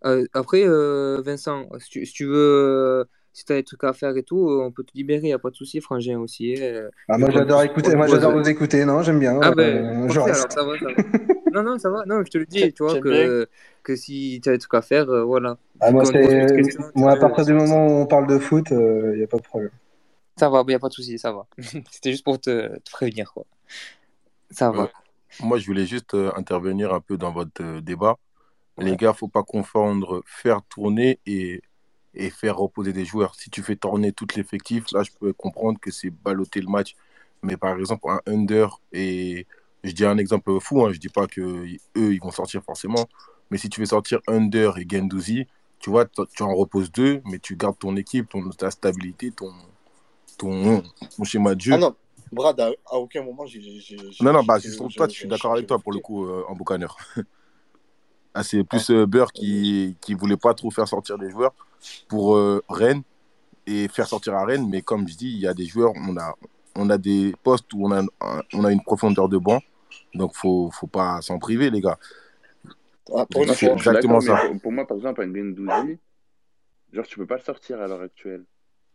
euh, 0.04 0.24
après, 0.34 0.62
euh, 0.64 1.20
Vincent, 1.24 1.68
si 1.78 1.88
tu, 1.90 2.06
si 2.06 2.12
tu 2.12 2.26
veux, 2.26 3.06
si 3.32 3.44
tu 3.44 3.52
as 3.52 3.56
des 3.56 3.64
trucs 3.64 3.82
à 3.84 3.92
faire 3.92 4.16
et 4.16 4.22
tout, 4.22 4.38
on 4.38 4.70
peut 4.70 4.84
te 4.84 4.92
libérer, 4.94 5.28
y 5.28 5.32
a 5.32 5.38
pas 5.38 5.50
de 5.50 5.56
souci, 5.56 5.80
Frangin 5.80 6.18
aussi. 6.20 6.54
euh, 6.62 6.88
Ah, 7.08 7.18
moi 7.18 7.30
j'adore 7.30 7.62
écouter, 7.64 7.90
te 7.92 7.96
moi 7.96 8.06
j'adore 8.06 8.32
vous 8.38 8.48
écouter, 8.48 8.84
non, 8.84 9.02
j'aime 9.02 9.18
bien, 9.18 9.40
Ah 9.42 9.48
euh, 9.50 9.54
ben, 9.54 10.08
je 10.08 10.14
parfait, 10.20 10.32
reste. 10.32 10.40
alors 10.40 10.52
ça 10.52 10.64
va, 10.64 10.78
ça 10.78 11.02
va. 11.02 11.34
Non, 11.52 11.62
non, 11.62 11.78
ça 11.78 11.90
va. 11.90 12.04
Non, 12.06 12.24
je 12.24 12.30
te 12.30 12.38
le 12.38 12.46
dis, 12.46 12.72
tu 12.72 12.82
vois, 12.82 12.96
que, 12.98 13.48
que 13.82 13.96
si 13.96 14.40
tu 14.42 14.48
as 14.48 14.52
des 14.52 14.58
trucs 14.58 14.74
à 14.74 14.82
faire, 14.82 15.08
euh, 15.10 15.22
voilà. 15.24 15.56
Ah, 15.80 15.90
moi, 15.90 16.04
tu 16.04 16.18
moi, 16.94 17.12
à 17.12 17.16
partir 17.16 17.44
du 17.44 17.52
moment 17.52 17.86
où 17.86 17.90
on 18.02 18.06
parle 18.06 18.26
de 18.26 18.38
foot, 18.38 18.66
il 18.70 19.14
n'y 19.16 19.22
a 19.22 19.26
pas 19.26 19.38
de 19.38 19.42
problème. 19.42 19.70
Ça 20.36 20.48
va, 20.48 20.64
il 20.66 20.72
y 20.72 20.74
a 20.74 20.78
pas 20.78 20.88
de 20.88 20.94
souci, 20.94 21.18
ça 21.18 21.32
va. 21.32 21.46
C'était 21.90 22.12
juste 22.12 22.24
pour 22.24 22.40
te, 22.40 22.78
te 22.78 22.90
prévenir, 22.90 23.32
quoi. 23.32 23.44
Ça 24.50 24.70
Euh, 24.74 24.86
va. 24.86 24.90
moi, 25.40 25.58
je 25.58 25.66
voulais 25.66 25.86
juste 25.86 26.14
euh, 26.14 26.32
intervenir 26.36 26.92
un 26.94 27.00
peu 27.00 27.16
dans 27.16 27.32
votre 27.32 27.62
euh, 27.62 27.80
débat. 27.80 28.16
Les 28.78 28.96
gars, 28.96 29.12
faut 29.14 29.28
pas 29.28 29.44
confondre 29.44 30.22
faire 30.26 30.62
tourner 30.64 31.20
et, 31.26 31.62
et 32.14 32.30
faire 32.30 32.56
reposer 32.58 32.92
des 32.92 33.04
joueurs. 33.06 33.34
Si 33.36 33.50
tu 33.50 33.62
fais 33.62 33.76
tourner 33.76 34.12
tout 34.12 34.26
l'effectif, 34.36 34.86
là, 34.92 35.02
je 35.04 35.10
peux 35.20 35.32
comprendre 35.34 35.78
que 35.80 35.90
c'est 35.90 36.10
balloter 36.10 36.60
le 36.62 36.68
match. 36.68 36.96
Mais 37.42 37.56
par 37.58 37.78
exemple, 37.78 38.08
un 38.10 38.20
under, 38.26 38.80
et 38.92 39.46
je 39.84 39.92
dis 39.92 40.04
un 40.04 40.18
exemple 40.18 40.58
fou, 40.60 40.84
hein, 40.84 40.92
je 40.92 40.98
dis 40.98 41.08
pas 41.08 41.26
que 41.26 41.40
eux, 41.40 42.12
ils 42.14 42.20
vont 42.20 42.30
sortir 42.30 42.62
forcément. 42.62 43.08
Mais 43.50 43.58
si 43.58 43.68
tu 43.68 43.80
fais 43.80 43.86
sortir 43.86 44.20
under 44.28 44.78
et 44.78 44.86
Gendouzi, 44.88 45.46
tu 45.78 45.90
vois, 45.90 46.04
tu 46.06 46.42
en 46.42 46.54
reposes 46.54 46.92
deux, 46.92 47.20
mais 47.24 47.38
tu 47.38 47.56
gardes 47.56 47.78
ton 47.78 47.96
équipe, 47.96 48.28
ton, 48.28 48.48
ta 48.50 48.70
stabilité, 48.70 49.30
ton, 49.30 49.52
ton, 50.38 50.82
ton 51.16 51.24
schéma 51.24 51.54
de 51.54 51.60
jeu. 51.60 51.72
Ah 51.74 51.78
non, 51.78 51.94
Brad, 52.32 52.60
à, 52.60 52.70
à 52.86 52.96
aucun 52.96 53.22
moment 53.22 53.46
j'ai. 53.46 53.60
Non, 54.20 54.32
non, 54.32 54.44
bah, 54.44 54.58
j'ai- 54.58 54.68
c'est 54.70 54.76
sur 54.76 54.88
j'ai- 54.90 54.96
toi, 54.96 55.08
je 55.08 55.12
suis 55.14 55.28
d'accord 55.28 55.52
avec 55.54 55.66
toi 55.66 55.78
pour 55.78 55.92
le 55.92 55.98
coup, 56.00 56.26
euh, 56.26 56.44
en 56.48 56.54
boucaneur. 56.54 56.96
Ah, 58.32 58.44
c'est 58.44 58.62
plus 58.62 58.90
euh, 58.90 59.06
Beurre 59.06 59.28
euh, 59.36 59.40
qui 59.40 59.96
qui 60.00 60.14
voulait 60.14 60.36
pas 60.36 60.54
trop 60.54 60.70
faire 60.70 60.86
sortir 60.86 61.18
des 61.18 61.30
joueurs 61.30 61.52
pour 62.08 62.36
euh, 62.36 62.62
Rennes 62.68 63.02
et 63.66 63.88
faire 63.88 64.06
sortir 64.06 64.34
à 64.34 64.44
Rennes. 64.44 64.68
Mais 64.68 64.82
comme 64.82 65.08
je 65.08 65.16
dis, 65.16 65.30
il 65.30 65.38
y 65.40 65.48
a 65.48 65.52
des 65.54 65.66
joueurs, 65.66 65.92
on 65.96 66.16
a, 66.16 66.34
on 66.80 66.90
a 66.90 66.98
des 66.98 67.34
postes 67.42 67.72
où 67.74 67.86
on 67.86 67.90
a, 67.92 68.00
un- 68.02 68.42
on 68.54 68.64
a 68.64 68.72
une 68.72 68.82
profondeur 68.82 69.28
de 69.28 69.38
banc. 69.38 69.60
Donc, 70.14 70.34
faut, 70.34 70.70
faut 70.72 70.86
pas 70.86 71.20
s'en 71.20 71.38
priver, 71.38 71.70
les 71.70 71.80
gars. 71.80 71.98
ah, 73.14 73.26
pour 73.26 73.44
fois. 73.44 73.54
suis 73.54 73.66
exactement 73.68 74.20
ça. 74.20 74.36
pour, 74.36 74.60
pour 74.60 74.72
moi, 74.72 74.86
par 74.86 74.96
exemple, 74.96 75.22
un 75.22 75.26
genre, 76.92 77.06
tu 77.06 77.18
peux 77.18 77.26
pas 77.26 77.36
le 77.36 77.42
sortir 77.42 77.80
à 77.80 77.86
l'heure 77.86 78.00
actuelle. 78.00 78.44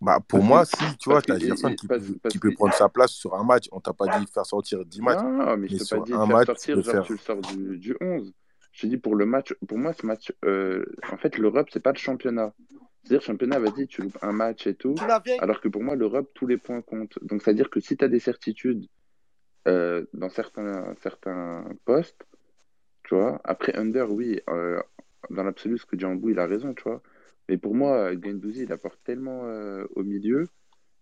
Bah, 0.02 0.20
pour 0.28 0.40
Parce 0.40 0.50
moi, 0.50 0.66
si, 0.66 0.98
tu 0.98 1.10
vois, 1.10 1.22
tu 1.22 1.32
as 1.32 1.40
Gerson 1.40 1.74
qui 1.74 1.88
qui 2.30 2.40
peut 2.40 2.52
prendre 2.54 2.74
sa 2.74 2.90
place 2.90 3.12
sur 3.12 3.34
un 3.34 3.44
match. 3.44 3.68
On 3.72 3.80
t'a 3.80 3.94
pas 3.94 4.08
dit 4.18 4.26
de 4.26 4.30
faire 4.30 4.46
sortir 4.46 4.84
10 4.86 5.02
matchs, 5.02 5.20
non, 5.24 5.58
mais 5.58 5.68
je 5.68 5.78
t'ai 5.78 5.86
pas 5.86 6.02
dit 6.02 6.14
un 6.14 6.18
faire 6.26 6.28
match, 6.28 6.48
sortir, 6.48 6.82
genre, 6.82 6.94
faire. 6.94 7.04
tu 7.04 7.14
le 7.14 7.18
sors 7.20 7.42
du, 7.42 7.78
du 7.78 7.96
11. 8.02 8.34
Je 8.74 8.82
te 8.82 8.88
dis 8.88 8.98
pour 8.98 9.16
le 9.16 9.26
match, 9.26 9.54
pour 9.68 9.78
moi, 9.78 9.94
ce 9.94 10.06
match, 10.06 10.34
euh, 10.44 10.86
en 11.12 11.18
fait, 11.18 11.38
l'Europe, 11.38 11.70
c'est 11.72 11.80
pas 11.80 11.94
le 11.94 11.98
championnat. 11.98 12.54
C'est-à-dire, 13.06 13.22
championnat, 13.22 13.60
vas-y, 13.60 13.88
tu 13.88 14.02
loupes 14.02 14.18
un 14.24 14.32
match 14.32 14.66
et 14.66 14.74
tout. 14.74 14.96
Alors 15.40 15.62
que 15.62 15.68
pour 15.68 15.84
moi, 15.84 15.96
l'Europe, 15.96 16.32
tous 16.34 16.48
les 16.48 16.58
points 16.58 16.82
comptent. 16.82 17.20
Donc, 17.22 17.44
c'est-à-dire 17.44 17.70
que 17.70 17.80
si 17.80 17.96
tu 17.96 18.04
as 18.04 18.08
des 18.08 18.20
certitudes 18.20 18.88
euh, 19.68 20.06
dans 20.14 20.30
certains, 20.30 20.96
certains 21.02 21.66
postes, 21.86 22.26
tu 23.04 23.14
vois, 23.14 23.40
après 23.44 23.76
Under, 23.78 24.12
oui, 24.12 24.42
euh, 24.50 24.82
dans 25.30 25.44
l'absolu, 25.44 25.78
ce 25.78 25.86
que 25.86 25.96
dit 25.96 26.06
Ambou, 26.06 26.30
il 26.30 26.40
a 26.40 26.48
raison, 26.48 26.74
tu 26.74 26.84
vois. 26.84 27.02
Mais 27.48 27.58
pour 27.58 27.76
moi, 27.76 28.12
Gendouzi, 28.14 28.64
il 28.64 28.72
apporte 28.72 29.00
tellement 29.04 29.44
euh, 29.46 29.86
au 29.96 30.04
milieu 30.04 30.48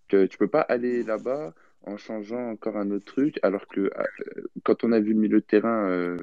que 0.10 0.26
tu 0.26 0.38
peux 0.38 0.50
pas 0.50 0.62
aller 0.62 1.04
là-bas 1.04 1.54
en 1.86 1.96
changeant 1.96 2.50
encore 2.50 2.76
un 2.76 2.92
autre 2.92 3.06
truc. 3.06 3.40
Alors 3.44 3.66
que 3.68 3.82
euh, 3.82 4.44
quand 4.64 4.84
on 4.84 4.92
a 4.92 5.00
vu 5.00 5.14
le 5.14 5.20
milieu 5.20 5.40
de 5.40 5.46
terrain 5.46 5.90
euh, 5.90 6.18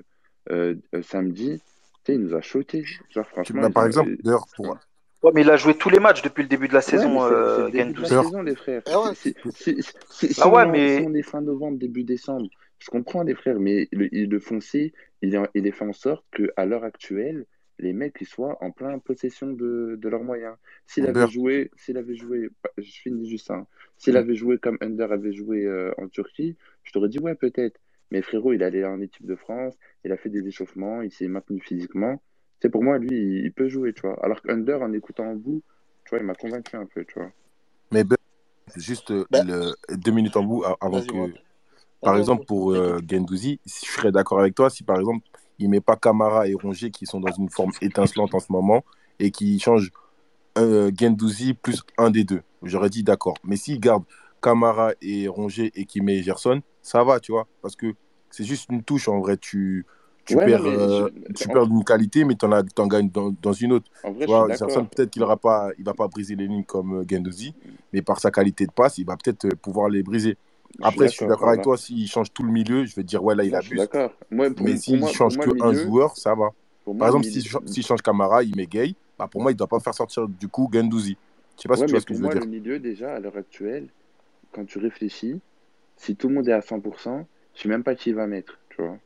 euh, 0.51 0.75
euh, 0.95 1.03
samedi, 1.03 1.61
tu 2.05 2.13
sais, 2.13 2.15
il 2.15 2.21
nous 2.21 2.35
a 2.35 2.43
choqué. 2.43 2.85
Genre, 3.09 3.27
franchement, 3.27 3.63
Bah, 3.63 3.71
par 3.71 3.87
exemple, 3.87 4.17
d'ailleurs, 4.23 4.47
pour, 4.55 4.79
Ouais, 5.23 5.33
mais 5.35 5.43
il 5.43 5.51
a 5.51 5.57
joué 5.57 5.75
tous 5.75 5.91
les 5.91 5.99
matchs 6.01 6.23
depuis 6.23 6.43
le 6.43 6.49
début 6.49 6.67
de 6.69 6.73
la 6.73 6.79
Ouais, 6.79 6.83
saison, 6.83 7.21
c'est- 7.21 7.29
c'est 7.29 7.35
euh, 7.35 7.65
le 7.67 7.71
début 7.73 7.93
de 7.93 8.01
la 8.03 8.09
Gendouzi. 8.09 8.25
saison, 8.27 8.43
les 8.43 8.55
frères. 8.55 8.83
Ah 8.87 9.01
ouais. 9.03 9.13
Ah 10.39 10.49
ouais, 10.49 10.65
on, 10.65 10.71
mais- 10.71 10.99
si 10.99 11.05
on 11.07 11.15
est 11.15 11.23
fin 11.23 11.41
novembre, 11.43 11.79
début 11.79 12.05
décembre, 12.05 12.49
je 12.79 12.89
comprends 12.91 13.23
les 13.23 13.35
frères, 13.35 13.61
mais 13.61 13.89
le, 13.93 14.09
il- 14.15 14.31
le 14.31 14.41
foncier, 14.41 14.95
il, 15.23 15.35
est- 15.35 15.51
il 15.55 15.67
est 15.67 15.73
fait 15.73 15.85
en 15.85 15.93
sorte 15.93 16.25
qu'à 16.35 16.65
l'heure 16.65 16.85
actuelle, 16.85 17.45
les 17.79 17.93
mecs 17.93 18.17
ils 18.21 18.27
soient 18.27 18.59
en 18.63 18.71
plein 18.73 18.99
possession 18.99 19.49
de, 19.53 19.97
de 19.99 20.09
leurs 20.09 20.23
moyens. 20.25 20.55
S'il 20.87 21.07
avait 21.07 21.29
joué, 21.29 21.71
s'il 21.77 21.97
avait 21.97 22.15
joué, 22.15 22.51
je 22.79 22.91
finis 22.91 23.29
juste 23.29 23.47
ça, 23.47 23.55
hein. 23.55 23.67
s'il 23.97 24.17
avait 24.17 24.35
joué 24.35 24.59
comme 24.59 24.77
Under 24.81 25.13
avait 25.13 25.33
joué 25.33 25.65
euh, 25.65 25.91
en 25.99 26.09
Turquie, 26.09 26.57
je 26.85 26.93
t'aurais 26.93 27.09
dit 27.09 27.19
ouais 27.19 27.35
peut-être. 27.35 27.81
Mais 28.11 28.23
frérot, 28.23 28.53
il 28.53 28.63
allait 28.65 28.85
en 28.85 29.01
équipe 29.01 29.25
de 29.27 29.37
France, 29.37 29.79
il 30.05 30.13
a 30.13 30.17
fait 30.17 30.31
des 30.31 30.47
échauffements, 30.49 31.01
il 31.01 31.13
s'est 31.13 31.29
maintenu 31.29 31.61
physiquement. 31.61 32.21
C'est 32.61 32.69
pour 32.69 32.83
moi, 32.83 32.99
lui, 32.99 33.43
il, 33.45 33.53
peut 33.53 33.69
jouer, 33.69 33.93
tu 33.93 34.03
vois. 34.03 34.19
Alors 34.23 34.43
qu'Under, 34.43 34.79
en 34.83 34.93
écoutant 34.93 35.25
en 35.25 35.35
bout, 35.35 35.63
tu 36.05 36.11
vois, 36.11 36.19
il 36.19 36.27
m'a 36.27 36.35
convaincu 36.35 36.77
un 36.77 36.87
peu, 36.87 37.05
tu 37.05 37.15
vois. 37.19 37.31
Mais 37.93 38.05
Ben, 38.05 38.17
juste 38.77 39.11
euh, 39.11 39.25
le, 39.33 39.75
deux 39.97 40.13
minutes 40.13 40.37
en 40.37 40.43
bout 40.43 40.65
avant 40.81 41.03
que. 41.03 41.33
Par 42.03 42.17
exemple, 42.17 42.47
pour 42.47 42.73
euh, 42.73 42.99
Gendouzi, 43.07 43.61
je 43.67 43.71
serais 43.73 44.11
d'accord 44.11 44.41
avec 44.41 44.55
toi 44.55 44.71
si 44.71 44.83
par 44.85 44.99
exemple, 44.99 45.27
il 45.59 45.69
met 45.69 45.83
pas 45.83 45.97
Camara 45.97 46.49
et 46.49 46.55
Rongier 46.55 46.91
qui 46.91 47.05
sont 47.05 47.21
dans 47.21 47.33
une 47.33 47.51
forme 47.51 47.73
étincelante 47.83 48.35
en 48.35 48.41
ce 48.41 48.51
moment 48.51 48.83
et 49.19 49.31
qui 49.31 49.59
change 49.61 49.91
euh, 50.57 50.91
Gendouzi 50.99 51.53
plus 51.53 51.83
un 51.99 52.11
des 52.11 52.25
deux. 52.25 52.41
J'aurais 52.63 52.89
dit 52.89 53.03
d'accord. 53.03 53.35
Mais 53.45 53.57
s'il 53.57 53.79
garde 53.81 54.05
Camara 54.41 54.93
et 55.03 55.29
Rongier 55.29 55.71
et 55.75 55.85
qu'il 55.85 56.03
met 56.03 56.23
Gerson, 56.23 56.63
ça 56.81 57.05
va, 57.05 57.21
tu 57.21 57.33
vois. 57.33 57.47
Parce 57.61 57.77
que 57.77 57.93
c'est 58.31 58.45
juste 58.45 58.71
une 58.71 58.83
touche 58.83 59.09
en 59.09 59.21
vrai. 59.21 59.37
Tu, 59.37 59.85
tu 60.25 60.37
Ouais, 60.37 60.45
perds, 60.45 60.67
euh, 60.67 61.11
je- 61.29 61.33
tu 61.35 61.49
perds 61.49 61.67
d'une 61.67 61.85
qualité, 61.85 62.25
mais 62.25 62.35
tu 62.35 62.47
en, 62.47 62.53
en 62.53 62.87
gagnes 62.87 63.11
dans, 63.11 63.35
dans 63.43 63.53
une 63.53 63.73
autre. 63.73 63.91
En 64.05 64.13
vrai, 64.13 64.27
peut-être 64.27 65.11
qu'il 65.11 65.23
ne 65.23 65.35
pas, 65.35 65.71
il 65.79 65.85
va 65.85 65.95
pas 65.95 66.09
briser 66.09 66.37
les 66.37 66.47
lignes 66.47 66.65
comme 66.65 67.01
euh, 67.01 67.05
Gendouzi, 67.09 67.55
mais 67.93 68.03
par 68.03 68.21
sa 68.21 68.31
qualité 68.31 68.67
de 68.67 68.73
passe, 68.73 68.99
il 68.99 69.07
va 69.07 69.17
peut-être 69.17 69.47
euh, 69.47 69.57
pouvoir 69.61 69.89
les 69.89 70.03
briser. 70.03 70.37
Après, 70.83 71.09
je 71.09 71.13
suis 71.13 71.27
d'accord, 71.27 71.49
avec 71.49 71.63
toi, 71.63 71.77
s'il 71.77 72.07
change 72.09 72.33
tout 72.33 72.43
le 72.43 72.53
milieu, 72.53 72.85
je 72.85 72.95
vais 72.95 73.03
te 73.03 73.09
dire, 73.09 73.23
ouais, 73.25 73.35
là, 73.35 73.45
il 73.45 73.55
abuse. 73.55 73.79
d'accord. 73.79 74.13
Mais 74.31 74.77
s'il 74.77 75.07
change 75.09 75.37
moi, 75.37 75.47
que 75.47 75.63
un 75.63 75.73
joueur, 75.75 76.17
ça 76.17 76.35
va. 76.35 76.51
Par 76.99 77.09
exemple, 77.09 77.25
s'il 77.25 77.47
change, 77.47 77.63
s'il 77.67 77.85
change 77.85 78.03
Camara, 78.03 78.43
il 78.43 78.57
met 78.57 78.67
Gay, 78.67 78.95
bah, 79.19 79.29
pour 79.31 79.43
moi, 79.43 79.51
il 79.51 79.55
ne 79.55 79.59
doit 79.59 79.67
pas 79.67 79.81
faire 79.81 79.95
sortir 79.95 80.29
du 80.29 80.49
coup 80.49 80.71
Gendouzi. 80.73 81.17
Je 81.57 81.63
sais 81.63 81.69
pas 81.69 81.77
si 81.77 81.85
tu 81.85 81.91
vois 81.91 82.01
ce 82.01 82.07
que 82.07 82.15
je 82.15 82.19
veux 82.21 82.25
moi, 82.25 82.33
dire. 82.35 82.43
le 82.43 82.49
milieu, 82.49 82.79
déjà, 82.79 83.15
à 83.15 83.21
l'heure 83.21 83.37
actuelle, 83.37 83.89
quand 84.53 84.65
tu 84.65 84.79
réfléchis, 84.79 85.41
si 85.97 86.17
tout 86.17 86.29
le 86.29 86.35
monde 86.35 86.49
est 86.49 86.53
à 86.53 86.61
100%, 86.61 87.27
je 87.55 87.61
sais 87.63 87.69
même 87.69 87.85
pas 87.85 87.95
qui 87.95 88.11
il 88.11 88.15
va 88.15 88.27
mettre, 88.27 88.59
tu 88.71 88.83
vois. 88.83 88.97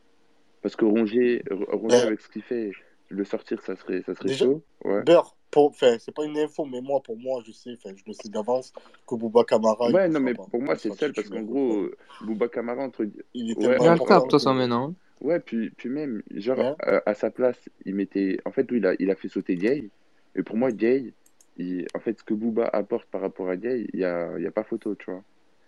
Parce 0.65 0.75
que 0.75 0.85
Rongier, 0.85 1.43
R- 1.43 1.75
Rongier 1.75 1.89
Ben, 1.89 2.07
avec 2.07 2.21
ce 2.21 2.27
qu'il 2.27 2.41
fait, 2.41 2.71
le 3.09 3.23
sortir, 3.23 3.61
ça 3.61 3.75
serait, 3.75 4.01
ça 4.01 4.15
serait 4.15 4.29
déjà, 4.29 4.45
chaud. 4.45 4.63
Ouais. 4.83 5.03
Beurre, 5.03 5.37
pour, 5.51 5.69
enfin, 5.69 5.97
c'est 5.99 6.11
pas 6.11 6.25
une 6.25 6.35
info, 6.39 6.65
mais 6.65 6.81
moi, 6.81 7.03
pour 7.03 7.19
moi, 7.19 7.43
je 7.45 7.51
sais, 7.51 7.73
enfin, 7.77 7.95
je 7.95 8.01
le 8.07 8.13
sais 8.13 8.29
d'avance 8.29 8.73
que 9.05 9.13
Bouba 9.13 9.43
Camara, 9.43 9.91
Ouais, 9.91 10.09
non, 10.09 10.19
mais 10.19 10.33
pas. 10.33 10.47
pour 10.49 10.63
moi, 10.63 10.75
c'est 10.75 10.91
seul 10.95 11.13
parce 11.13 11.29
qu'en 11.29 11.43
gros, 11.43 11.73
euh, 11.83 11.95
Bouba 12.25 12.47
Kamara, 12.47 12.81
entre... 12.81 13.05
Il 13.35 13.51
est 13.51 13.55
Ouais, 13.59 13.61
tellement 13.61 13.83
Il 13.83 13.87
a 13.89 13.93
le 13.93 14.01
entre- 14.01 14.07
cap, 14.07 14.23
de 14.23 14.23
important 14.23 14.23
toute 14.23 14.31
façon, 14.31 14.53
que. 14.55 14.59
maintenant. 14.59 14.95
Ouais, 15.21 15.39
puis, 15.39 15.69
puis 15.69 15.89
même, 15.89 16.23
genre, 16.33 16.59
Hein 16.59 16.75
euh, 16.87 16.99
à 17.05 17.13
sa 17.13 17.29
place, 17.29 17.69
il 17.85 17.93
mettait. 17.93 18.39
En 18.45 18.51
fait, 18.51 18.69
lui, 18.71 18.79
il 18.79 18.87
a, 18.87 18.95
il 18.97 19.11
a 19.11 19.15
fait 19.15 19.27
sauter 19.27 19.57
Gay. 19.57 19.87
Et 20.35 20.41
pour 20.41 20.57
moi, 20.57 20.71
Gay, 20.71 21.13
il... 21.57 21.85
en 21.93 21.99
fait, 21.99 22.17
ce 22.17 22.23
que 22.23 22.33
Booba 22.33 22.65
apporte 22.73 23.05
par 23.11 23.21
rapport 23.21 23.49
à 23.49 23.55
Gay, 23.55 23.85
il 23.93 23.99
n'y 23.99 24.03
a, 24.03 24.35
il 24.39 24.43
y 24.43 24.47
a 24.47 24.51
pas 24.51 24.63
photo, 24.63 24.95
tu 24.95 25.11
vois. 25.11 25.23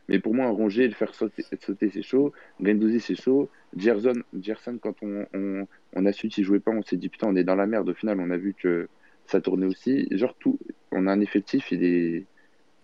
Mais 0.08 0.20
pour 0.20 0.34
moi, 0.34 0.46
un 0.48 0.52
Rongier, 0.52 0.88
le 0.88 0.94
faire 0.94 1.14
sauter, 1.14 1.44
sauter 1.62 1.90
c'est 1.92 2.02
chaud. 2.04 2.32
Gendouzi, 2.60 3.00
c'est 3.02 3.16
chaud. 3.16 3.50
Gerson, 3.76 4.24
Gerson 4.34 4.80
quand 4.82 4.96
on, 5.02 5.26
on, 5.34 5.68
on 5.94 6.06
a 6.06 6.14
su 6.14 6.30
qu'il 6.30 6.44
jouait 6.46 6.60
pas, 6.62 6.72
on 6.72 6.82
s'est 6.84 6.98
dit, 6.98 7.10
putain, 7.10 7.28
on 7.28 7.36
est 7.36 7.44
dans 7.44 7.56
la 7.56 7.68
merde. 7.68 7.90
Au 7.90 7.94
final, 7.94 8.20
on 8.22 8.30
a 8.32 8.38
vu 8.38 8.54
que 8.56 8.90
ça 9.26 9.42
tournait 9.42 9.66
aussi. 9.68 10.08
Genre, 10.12 10.36
tout, 10.40 10.60
on 10.92 11.08
a 11.08 11.12
un 11.12 11.22
effectif, 11.22 11.72
il 11.72 11.84
est. 11.84 12.28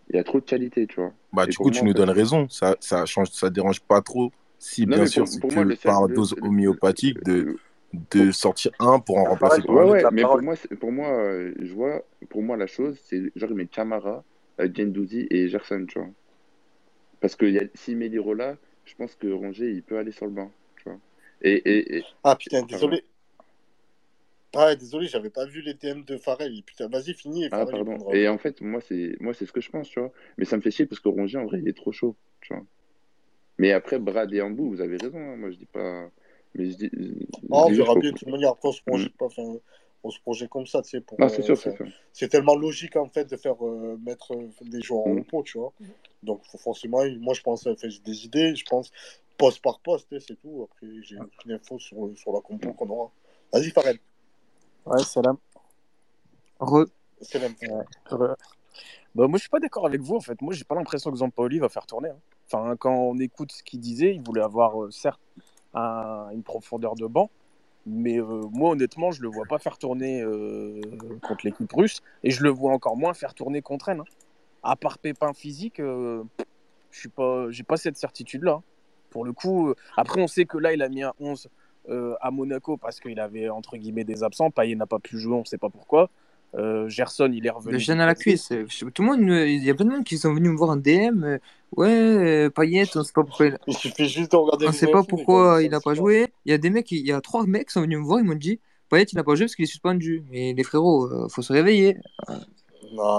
Il 0.09 0.15
y 0.17 0.19
a 0.19 0.23
trop 0.23 0.39
de 0.39 0.45
qualité, 0.45 0.87
tu 0.87 0.95
vois. 1.01 1.13
Bah, 1.31 1.47
Et 1.47 1.53
du 1.53 1.57
coup, 1.59 1.71
tu 1.71 1.83
nous 1.85 1.93
donnes 1.93 2.09
raison. 2.11 2.47
Ça, 2.49 2.75
ça 2.79 3.05
change, 3.05 3.29
ça 3.31 3.49
dérange 3.49 3.79
pas 3.81 4.01
trop. 4.01 4.31
Si, 4.59 4.85
Non, 4.85 4.97
bien 4.97 5.05
mais 5.05 5.09
sûr, 5.09 5.29
pour, 5.39 5.51
moi, 5.51 5.65
par 5.65 6.07
le- 6.07 6.09
dose 6.09 6.35
homéopathique 6.41 7.23
de, 7.23 7.49
de 8.11 8.31
sortir 8.31 8.71
un 8.79 8.99
pour 8.99 9.17
en 9.17 9.25
remplacer 9.25 9.63
par 9.63 9.75
Ouais, 9.75 9.83
un 9.83 9.87
autre. 9.87 10.05
ouais, 10.05 10.07
mais 10.11 10.25
pour 10.25 10.41
moi, 10.41 10.55
pour 10.79 10.91
moi, 10.91 11.09
euh, 11.09 11.53
je 11.59 11.73
vois, 11.73 12.03
pour 12.29 12.41
moi, 12.43 12.57
la 12.57 12.67
chose, 12.67 12.99
c'est 13.05 13.31
genre, 13.35 13.49
il 13.51 13.55
met 13.55 13.67
Camara, 13.67 14.25
euh, 14.59 14.69
Gendouzi 14.73 15.27
et 15.29 15.47
Gerson, 15.49 15.85
tu 15.87 15.99
vois. 15.99 16.09
Parce 17.23 17.37
que 17.37 17.45
y 17.45 17.57
a- 17.57 17.63
s'il 17.73 17.95
met 17.95 18.09
Lirola, 18.09 18.57
je 18.83 18.95
pense 18.95 19.15
que 19.15 19.27
Rongier, 19.31 19.69
il 19.71 19.81
peut 19.81 19.97
aller 19.97 20.11
sur 20.11 20.25
le 20.25 20.33
banc, 20.33 20.51
tu 20.75 20.89
vois. 20.89 20.99
Et, 21.41 21.53
et, 21.53 21.99
et- 21.99 22.03
Ah 22.21 22.35
putain, 22.35 22.63
désolé. 22.63 23.05
Ah, 24.53 24.65
ouais, 24.65 24.75
désolé, 24.75 25.07
j'avais 25.07 25.29
pas 25.29 25.45
vu 25.45 25.61
les 25.61 25.73
DM 25.73 26.03
de 26.03 26.17
Farrell. 26.17 26.61
Putain, 26.63 26.89
vas-y, 26.89 27.13
finis 27.13 27.45
et 27.45 27.49
Ah, 27.49 27.65
pardon. 27.65 27.97
prendra. 27.97 28.13
Et 28.13 28.27
en 28.27 28.37
fait, 28.37 28.59
moi, 28.59 28.81
c'est 28.81 29.15
moi, 29.21 29.33
c'est 29.33 29.45
ce 29.45 29.53
que 29.53 29.61
je 29.61 29.71
pense, 29.71 29.87
tu 29.87 30.01
vois. 30.01 30.11
Mais 30.37 30.43
ça 30.43 30.57
me 30.57 30.61
fait 30.61 30.69
chier 30.69 30.85
parce 30.85 30.99
que 30.99 31.07
Rongier, 31.07 31.39
en 31.39 31.45
vrai, 31.45 31.59
il 31.59 31.67
est 31.69 31.77
trop 31.77 31.93
chaud, 31.93 32.17
tu 32.41 32.53
vois. 32.53 32.63
Mais 33.57 33.71
après, 33.71 33.99
Brad 33.99 34.33
et 34.33 34.41
Ambou, 34.41 34.67
vous 34.69 34.81
avez 34.81 34.97
raison, 34.97 35.17
hein. 35.17 35.37
Moi, 35.37 35.49
je 35.51 35.55
dis 35.59 35.65
pas. 35.65 36.09
Mais 36.55 36.71
je 36.71 36.75
dis. 36.75 36.91
Ah, 37.53 37.67
on 37.67 37.69
verra 37.69 37.95
bien 37.95 38.11
de 38.11 38.17
toute 38.17 38.27
manière. 38.27 38.49
Après, 38.49 38.67
on 38.67 38.73
se 38.73 38.81
Mm. 38.81 38.85
projette 38.85 39.15
pas. 39.15 39.25
Enfin, 39.27 39.43
on 40.03 40.09
se 40.09 40.19
projette 40.19 40.49
comme 40.49 40.67
ça, 40.67 40.81
tu 40.81 40.89
sais. 40.89 40.99
Pour, 40.99 41.17
Non, 41.21 41.29
c'est 41.29 41.41
euh, 41.41 41.45
sûr, 41.45 41.57
c'est 41.57 41.73
sûr. 41.73 41.87
c'est 42.11 42.27
tellement 42.27 42.55
logique, 42.57 42.97
en 42.97 43.07
fait, 43.07 43.29
de 43.29 43.37
faire 43.37 43.65
euh, 43.65 43.97
mettre 44.05 44.33
euh, 44.33 44.49
des 44.63 44.81
joueurs 44.81 45.07
en 45.07 45.13
Mm. 45.13 45.19
repos, 45.19 45.43
tu 45.43 45.57
vois. 45.57 45.71
Donc, 46.23 46.41
forcément, 46.57 47.03
moi, 47.19 47.33
je 47.33 47.41
pense, 47.41 47.67
enfin, 47.67 47.89
j'ai 47.89 47.99
des 47.99 48.25
idées, 48.25 48.55
je 48.55 48.65
pense, 48.65 48.91
poste 49.37 49.61
par 49.61 49.79
poste, 49.79 50.07
sais, 50.09 50.19
c'est 50.19 50.35
tout. 50.35 50.67
Après, 50.71 50.87
j'ai 51.01 51.17
aucune 51.19 51.51
info 51.51 51.77
sur, 51.79 51.97
sur 52.15 52.31
la 52.33 52.39
compo 52.41 52.73
qu'on 52.73 52.89
aura. 52.89 53.11
Vas-y, 53.51 53.69
Farrell. 53.71 53.99
Ouais, 54.85 55.03
salam. 55.03 55.37
Re. 56.59 56.85
Salam. 57.21 57.53
Re- 58.09 58.35
Bah, 59.15 59.27
moi, 59.27 59.37
je 59.37 59.41
suis 59.41 59.49
pas 59.49 59.59
d'accord 59.59 59.85
avec 59.85 60.01
vous, 60.01 60.15
en 60.15 60.21
fait. 60.21 60.41
Moi, 60.41 60.53
j'ai 60.53 60.63
pas 60.63 60.75
l'impression 60.75 61.11
que 61.11 61.17
Zampaoli 61.17 61.59
va 61.59 61.69
faire 61.69 61.85
tourner. 61.85 62.09
hein. 62.09 62.19
Enfin, 62.47 62.75
quand 62.77 62.93
on 62.95 63.17
écoute 63.19 63.51
ce 63.51 63.63
qu'il 63.63 63.79
disait, 63.79 64.15
il 64.15 64.21
voulait 64.21 64.41
avoir, 64.41 64.81
euh, 64.83 64.91
certes, 64.91 65.21
un- 65.73 66.29
une 66.31 66.43
profondeur 66.43 66.95
de 66.95 67.05
banc, 67.07 67.29
mais 67.85 68.19
euh, 68.19 68.41
moi, 68.51 68.71
honnêtement, 68.71 69.11
je 69.11 69.21
le 69.21 69.27
vois 69.27 69.45
pas 69.45 69.59
faire 69.59 69.77
tourner 69.77 70.21
euh, 70.21 70.81
contre 71.21 71.45
l'équipe 71.45 71.71
russe, 71.73 72.01
et 72.23 72.31
je 72.31 72.43
le 72.43 72.49
vois 72.49 72.71
encore 72.71 72.95
moins 72.95 73.13
faire 73.13 73.33
tourner 73.33 73.61
contre 73.61 73.89
elle. 73.89 73.99
hein. 73.99 74.05
À 74.63 74.75
part 74.75 74.97
pépin 74.97 75.33
physique, 75.33 75.79
euh, 75.79 76.23
je 76.91 76.99
suis 76.99 77.09
pas, 77.09 77.47
j'ai 77.49 77.63
pas 77.63 77.77
cette 77.77 77.97
certitude-là. 77.97 78.61
Pour 79.09 79.25
le 79.25 79.33
coup, 79.33 79.69
euh, 79.69 79.75
après, 79.97 80.21
on 80.21 80.27
sait 80.27 80.45
que 80.45 80.57
là, 80.57 80.73
il 80.73 80.81
a 80.81 80.89
mis 80.89 81.03
un 81.03 81.13
11 81.19 81.47
euh, 81.89 82.15
à 82.21 82.31
Monaco 82.31 82.77
parce 82.77 82.99
qu'il 82.99 83.19
avait, 83.19 83.49
entre 83.49 83.75
guillemets, 83.77 84.05
des 84.05 84.23
absents. 84.23 84.49
Payet 84.51 84.75
n'a 84.75 84.85
pas 84.87 84.99
pu 84.99 85.19
jouer, 85.19 85.35
on 85.35 85.45
sait 85.45 85.57
pas 85.57 85.69
pourquoi. 85.69 86.09
Euh, 86.55 86.87
Gerson, 86.87 87.31
il 87.33 87.45
est 87.45 87.49
revenu. 87.49 87.73
Le 87.73 87.79
jeune 87.79 87.99
à 87.99 88.05
la 88.05 88.13
cuisse. 88.15 88.49
je- 88.51 88.85
Tout 88.85 89.01
le 89.01 89.07
monde, 89.07 89.21
il 89.47 89.63
y 89.63 89.69
a 89.69 89.73
plein 89.75 89.85
de 89.85 89.91
monde 89.91 90.03
qui 90.03 90.17
sont 90.17 90.33
venus 90.33 90.51
me 90.51 90.55
voir 90.57 90.69
en 90.69 90.75
DM. 90.77 91.39
Ouais, 91.75 91.89
euh, 91.89 92.49
Payet, 92.51 92.85
on 92.95 93.03
sait 93.03 93.11
pas 93.11 93.23
pourquoi 93.23 93.47
il 93.67 93.73
suffit 93.75 94.07
juste 94.07 94.31
de 94.31 94.37
regarder 94.37 94.67
On 94.67 94.71
sait 94.71 94.85
pas 94.87 95.03
pourquoi 95.03 95.61
il 95.63 95.73
a 95.73 95.79
pas 95.81 95.93
joué. 95.95 96.27
Il 96.45 96.51
y 96.51 96.53
a 96.53 96.57
des 96.59 96.69
mecs, 96.69 96.91
il 96.91 97.05
y 97.05 97.11
a 97.11 97.19
trois 97.21 97.45
mecs 97.47 97.67
qui 97.67 97.73
sont 97.73 97.81
venus 97.81 97.97
me 97.99 98.03
voir, 98.05 98.19
ils 98.19 98.25
m'ont 98.25 98.35
dit 98.35 98.59
Payet, 98.89 99.05
il 99.11 99.17
a 99.19 99.23
pas 99.23 99.33
joué 99.35 99.45
parce 99.45 99.55
qu'il 99.55 99.63
est 99.63 99.67
suspendu. 99.67 100.23
Mais 100.31 100.53
les 100.53 100.63
frérots, 100.63 101.27
faut 101.29 101.41
se 101.41 101.51
réveiller. 101.51 101.97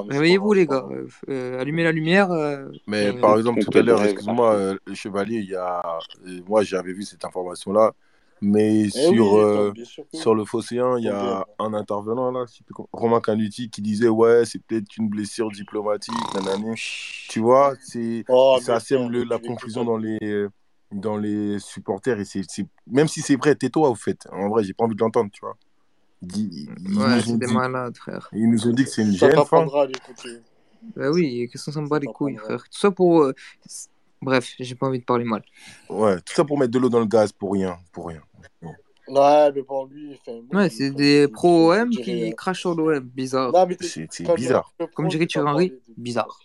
Réveillez-vous, 0.09 0.53
les 0.53 0.67
gars. 0.67 0.85
Euh, 0.91 1.09
euh, 1.29 1.61
allumez 1.61 1.83
la 1.85 1.93
lumière. 1.93 2.31
euh, 2.31 2.69
Mais 2.87 3.09
euh, 3.09 3.13
par 3.21 3.37
exemple, 3.39 3.65
tout 3.65 3.79
à 3.79 3.83
l'heure, 3.83 4.03
excuse-moi, 4.05 4.55
euh, 4.55 4.77
le 4.87 4.95
Chevalier, 4.95 5.39
il 5.39 5.51
y 5.51 5.55
a... 5.57 5.83
moi 6.47 6.63
j'avais 6.63 6.93
vu 6.93 7.03
cette 7.03 7.25
information-là, 7.25 7.93
mais 8.43 8.85
Eh 8.85 9.07
sur, 9.07 9.37
oui, 9.37 9.43
euh, 9.43 9.73
sûr 9.85 10.05
que 10.05 10.17
sur 10.17 10.33
oui. 10.33 10.37
le 10.39 10.45
Phocéen, 10.45 10.99
il 10.99 11.05
y 11.05 11.09
a 11.09 11.47
un 11.59 11.73
intervenant 11.75 12.31
là, 12.31 12.45
Romain 12.93 13.21
Canuti, 13.21 13.71
qui 13.71 13.81
disait 13.81 14.09
Ouais, 14.09 14.45
c'est 14.45 14.63
peut-être 14.63 14.97
une 14.99 15.09
blessure 15.09 15.51
diplomatique, 15.51 16.15
nanani. 16.35 16.75
Tu 17.29 17.41
vois, 17.41 17.75
c'est 17.81 18.25
Oh, 18.29 18.59
ça 18.61 18.81
sème 18.81 19.11
la 19.11 19.39
confusion 19.39 19.85
dans 19.85 19.97
les, 19.97 20.47
dans 20.93 21.17
les 21.17 21.59
supporters. 21.59 22.21
Et 22.21 22.25
c'est 22.27 22.43
c'est- 22.49 22.67
même 22.87 23.09
si 23.09 23.23
c'est 23.23 23.37
vrai, 23.37 23.55
tais-toi 23.55 23.89
au 23.89 23.95
fait. 23.95 24.27
En 24.31 24.49
vrai, 24.51 24.63
j'ai 24.65 24.75
pas 24.75 24.85
envie 24.85 24.95
de 24.95 25.01
l'entendre, 25.01 25.31
tu 25.33 25.41
vois. 25.41 25.57
Ils, 26.23 26.69
ils 26.89 26.99
Ouais, 26.99 27.21
c'est 27.21 27.37
des 27.39 27.47
dit, 27.47 27.53
malades, 27.53 27.97
frère. 27.97 28.29
ils 28.33 28.49
nous 28.49 28.67
ont 28.67 28.73
dit 28.73 28.85
que 28.85 28.91
c'est 28.91 29.03
une 29.03 29.13
Ça 29.13 29.27
gêne, 29.29 29.33
fin. 29.37 29.43
t'apprendra 29.43 29.83
à 29.83 29.87
l'écouter. 29.87 30.39
Bah 30.97 31.11
oui, 31.11 31.49
qu'est-ce 31.51 31.67
qu'on 31.67 31.73
s'en 31.73 31.83
bat 31.83 31.99
les 31.99 32.07
couilles, 32.07 32.37
frère. 32.37 32.63
Tout 32.65 32.79
ça 32.79 32.91
pour. 32.91 33.23
euh, 33.23 33.35
Bref, 34.23 34.55
j'ai 34.59 34.75
pas 34.75 34.87
envie 34.87 35.01
de 35.01 35.05
parler 35.05 35.25
mal. 35.25 35.43
Ouais, 35.91 36.17
tout 36.23 36.33
ça 36.35 36.45
pour 36.45 36.59
mettre 36.59 36.73
de 36.73 36.79
l'eau 36.79 36.89
dans 36.89 37.01
le 37.01 37.07
gaz, 37.07 37.33
pour 37.33 37.53
rien, 37.53 37.79
pour 37.93 38.09
rien. 38.09 38.23
Ouais, 39.07 39.53
mais 39.53 39.63
bon, 39.63 39.85
lui, 39.85 40.19
Ouais, 40.51 40.71
c'est 40.71 40.91
des 40.91 41.27
je- 41.29 41.33
pro 41.33 41.75
je 41.75 41.81
OM 41.81 41.91
dirais, 41.91 42.03
qui 42.05 42.33
euh, 42.33 42.35
crachent 42.35 42.61
sur 42.61 42.75
l'OM. 42.75 43.01
Bizarre. 43.01 43.53
Non, 43.53 43.67
mais 43.67 43.77
t'es- 43.77 44.07
C'est 44.11 44.35
bizarre. 44.35 44.73
Comme 44.95 45.09
dirait 45.09 45.27
Thierry 45.27 45.47
Henry, 45.47 45.73
bizarre. 45.99 46.39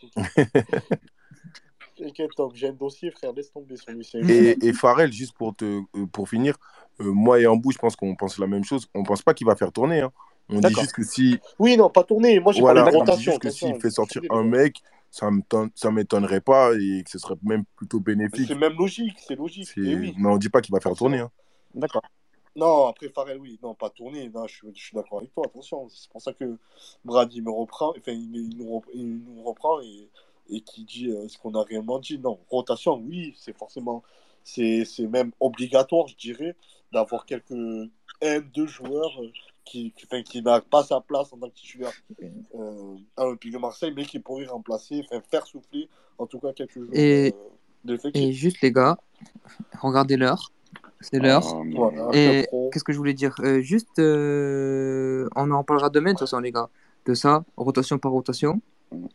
J'ai 2.54 2.68
un 2.68 2.74
dossier, 2.74 3.12
frère, 3.12 3.34
laisse 3.34 3.52
tomber 3.52 3.76
sur 3.76 3.92
lui. 3.92 4.04
c'est 4.06 4.22
un 4.22 4.28
Et, 4.28 4.58
et 4.68 4.74
Farrell, 4.74 5.12
juste 5.12 5.34
pour, 5.34 5.56
te, 5.56 5.66
euh, 5.66 6.06
pour 6.12 6.28
finir, 6.30 6.56
moi 7.00 7.40
et 7.40 7.48
Ambou, 7.48 7.72
je 7.72 7.78
pense 7.78 7.96
qu'on 7.96 8.16
pense 8.16 8.38
la 8.40 8.48
même 8.48 8.64
chose. 8.64 8.88
On 8.94 9.04
pense 9.04 9.22
pas 9.22 9.34
qu'il 9.34 9.48
va 9.48 9.56
faire 9.56 9.72
tourner. 9.72 10.02
hein. 10.02 10.12
On 10.50 10.60
dit 10.60 10.74
juste 10.74 10.94
que 10.94 11.04
si, 11.04 11.38
Oui, 11.60 11.78
non, 11.78 11.90
pas 11.90 12.04
tourner. 12.04 12.40
Moi, 12.40 12.54
j'ai 12.54 12.62
voilà, 12.62 12.84
parlé 12.84 12.98
de 12.98 12.98
on 12.98 13.04
dit 13.04 13.10
rotation. 13.12 13.32
juste 13.32 13.42
que 13.42 13.50
s'il 13.52 13.76
il 13.76 13.82
fait 13.82 13.92
sortir 13.92 14.22
un 14.32 14.44
mec, 14.44 14.82
ça 15.12 15.92
m'étonnerait 15.92 16.42
pas 16.42 16.74
et 16.74 17.04
que 17.04 17.10
ce 17.12 17.20
serait 17.20 17.36
même 17.44 17.64
plutôt 17.76 18.00
bénéfique. 18.00 18.48
C'est 18.48 18.56
même 18.56 18.74
logique, 18.78 19.18
c'est 19.20 19.36
logique. 19.36 19.68
C'est- 19.68 19.82
Et 19.82 19.96
oui, 19.96 20.14
Mais 20.18 20.30
on 20.30 20.38
dit 20.38 20.50
pas 20.50 20.62
qu'il 20.62 20.74
va 20.74 20.80
faire 20.80 20.96
tourner. 20.96 21.20
hein. 21.20 21.32
D'accord. 21.76 22.02
Non, 22.56 22.88
après 22.88 23.10
Farrell, 23.10 23.38
oui, 23.40 23.60
non, 23.62 23.76
pas 23.76 23.90
tourner. 23.92 24.28
Non, 24.30 24.48
je, 24.48 24.66
je 24.74 24.80
suis 24.82 24.96
d'accord 24.96 25.20
avec 25.20 25.32
toi, 25.34 25.44
attention. 25.46 25.88
C'est 25.90 26.10
pour 26.10 26.22
ça 26.22 26.34
que 26.34 26.58
Brady 27.06 27.42
me 27.42 27.52
reprend, 27.52 27.92
enfin, 27.92 28.12
il, 28.12 28.36
il 28.36 28.58
nous, 28.58 28.70
rep- 28.80 28.90
il 28.94 29.20
nous 29.20 29.44
reprend 29.44 29.80
et, 29.82 30.10
et 30.50 30.62
qui 30.62 30.84
dit 30.84 31.12
euh, 31.12 31.28
ce 31.28 31.38
qu'on 31.38 31.54
a 31.54 31.64
réellement 31.64 32.00
dit. 32.00 32.18
Non, 32.18 32.40
rotation, 32.50 32.96
oui, 33.08 33.36
c'est 33.38 33.56
forcément, 33.56 34.04
c'est 34.44 34.84
même 35.08 35.32
obligatoire, 35.40 36.08
je 36.08 36.16
dirais, 36.18 36.56
d'avoir 36.92 37.26
quelques 37.26 37.52
un, 38.22 38.40
deux 38.54 38.68
joueurs 38.68 39.22
euh, 39.22 39.30
qui, 39.66 39.92
qui, 39.96 40.06
enfin, 40.06 40.22
qui 40.24 40.42
n'a 40.42 40.62
pas 40.62 40.84
sa 40.84 41.00
place 41.00 41.32
en 41.32 41.38
tant 41.38 41.50
que 41.50 41.56
titulaire 41.56 41.94
euh, 42.22 42.96
à 43.16 43.24
l'Olympique 43.24 43.54
de 43.54 43.58
Marseille, 43.58 43.94
mais 43.96 44.06
qui 44.06 44.20
pourrait 44.20 44.46
remplacer, 44.46 45.06
enfin, 45.06 45.22
faire 45.30 45.46
souffler 45.46 45.88
en 46.18 46.26
tout 46.26 46.40
cas 46.40 46.52
quelques 46.54 46.74
joueurs 46.74 46.90
Et, 46.94 47.34
euh, 47.88 47.98
et 48.14 48.34
juste, 48.34 48.62
les 48.62 48.72
gars, 48.72 48.98
regardez 49.80 50.18
l'heure. 50.18 50.52
C'est 51.02 51.20
l'heure. 51.20 51.44
Voilà, 51.76 52.10
Et 52.14 52.46
qu'est-ce 52.72 52.84
que 52.84 52.92
je 52.92 52.98
voulais 52.98 53.14
dire 53.14 53.34
Euh, 53.40 53.62
Juste, 53.62 54.00
euh, 54.00 55.30
on 55.36 55.50
en 55.52 55.64
parlera 55.64 55.90
demain, 55.90 56.10
de 56.10 56.16
toute 56.16 56.28
façon, 56.28 56.40
les 56.40 56.52
gars. 56.52 56.70
De 57.06 57.14
ça, 57.14 57.46
rotation 57.56 57.98
par 57.98 58.12
rotation. 58.12 58.62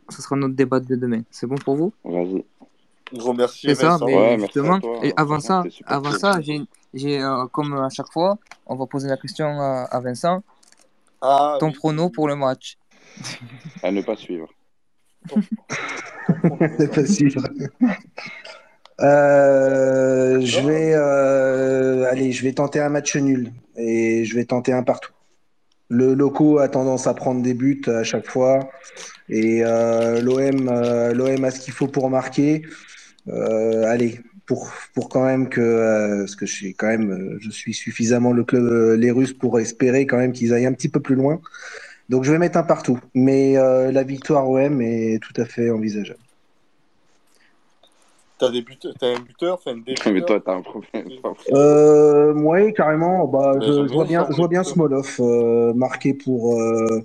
Ce 0.08 0.22
sera 0.22 0.34
notre 0.36 0.54
débat 0.54 0.80
de 0.80 0.96
demain. 0.96 1.22
C'est 1.30 1.46
bon 1.46 1.56
pour 1.56 1.76
vous? 1.76 1.92
Vas-y. 2.04 2.44
Gros 3.12 3.32
merci, 3.34 3.66
C'est 3.68 3.74
ça, 3.74 3.90
Vincent. 3.90 4.06
mais 4.06 4.16
Ouais, 4.16 4.38
justement, 4.40 4.80
et 5.02 5.12
avant 5.16 5.40
ça, 5.40 5.62
avant 5.86 6.10
cool. 6.10 6.18
ça, 6.18 6.40
j'ai, 6.94 7.22
euh, 7.22 7.46
comme 7.46 7.74
à 7.74 7.88
chaque 7.90 8.10
fois, 8.12 8.38
on 8.66 8.76
va 8.76 8.86
poser 8.86 9.08
la 9.08 9.16
question 9.16 9.46
à, 9.60 9.84
à 9.90 10.00
Vincent. 10.00 10.42
Ah 11.20 11.56
Ton 11.60 11.68
oui, 11.68 11.74
prono 11.74 12.10
pour 12.10 12.28
le 12.28 12.36
match. 12.36 12.76
À 13.82 13.90
ne 13.90 14.02
pas 14.02 14.16
suivre. 14.16 14.48
C'est 16.78 16.90
pas. 16.92 17.02
Euh, 19.00 20.40
je 20.40 20.60
vais 20.60 20.92
euh, 20.94 22.08
allez, 22.08 22.30
je 22.30 22.44
vais 22.44 22.52
tenter 22.52 22.78
un 22.78 22.90
match 22.90 23.16
nul 23.16 23.52
et 23.76 24.24
je 24.24 24.36
vais 24.36 24.44
tenter 24.44 24.72
un 24.72 24.84
partout. 24.84 25.10
Le 25.88 26.14
loco 26.14 26.58
a 26.58 26.68
tendance 26.68 27.08
à 27.08 27.14
prendre 27.14 27.42
des 27.42 27.54
buts 27.54 27.82
à 27.88 28.04
chaque 28.04 28.28
fois 28.30 28.60
et 29.28 29.64
euh, 29.64 30.20
l'OM 30.20 30.68
euh, 30.68 31.12
l'OM 31.12 31.44
a 31.44 31.50
ce 31.50 31.60
qu'il 31.60 31.72
faut 31.72 31.88
pour 31.88 32.10
marquer. 32.10 32.62
Euh, 33.28 33.84
allez, 33.84 34.20
pour 34.46 34.70
pour 34.94 35.08
quand 35.08 35.24
même 35.24 35.48
que 35.48 35.60
euh, 35.60 36.18
parce 36.20 36.36
que 36.36 36.46
je 36.46 36.52
suis 36.52 36.74
quand 36.74 36.88
même 36.88 37.10
euh, 37.10 37.38
je 37.40 37.50
suis 37.50 37.74
suffisamment 37.74 38.32
le 38.32 38.44
club 38.44 38.64
euh, 38.64 38.96
les 38.96 39.10
Russes 39.10 39.32
pour 39.32 39.58
espérer 39.58 40.06
quand 40.06 40.18
même 40.18 40.32
qu'ils 40.32 40.52
aillent 40.52 40.66
un 40.66 40.74
petit 40.74 40.88
peu 40.88 41.00
plus 41.00 41.14
loin. 41.14 41.40
Donc 42.10 42.24
je 42.24 42.32
vais 42.32 42.38
mettre 42.38 42.58
un 42.58 42.62
partout, 42.64 43.00
mais 43.14 43.56
euh, 43.56 43.90
la 43.90 44.02
victoire 44.02 44.48
OM 44.48 44.82
est 44.82 45.22
tout 45.22 45.40
à 45.40 45.46
fait 45.46 45.70
envisageable. 45.70 46.18
T'as 48.36 48.50
des 48.50 48.62
buteurs, 48.62 48.92
t'as 48.98 49.14
un 49.14 49.20
buteur, 49.20 49.54
enfin 49.64 49.76
des 49.76 49.94
Mais 50.12 50.20
toi, 50.22 50.40
t'as 50.44 50.54
un 50.54 50.62
problème. 50.62 51.08
Euh, 51.52 52.32
ouais, 52.34 52.72
carrément. 52.72 53.26
Bah, 53.26 53.54
je, 53.60 53.92
vois 53.92 54.04
bien 54.04 54.26
je 54.30 54.36
vois 54.36 54.48
bien. 54.48 54.64
Smolov 54.64 55.16
euh, 55.20 55.72
marqué 55.74 56.14
pour 56.14 56.60
euh, 56.60 56.86
euh, 56.90 57.00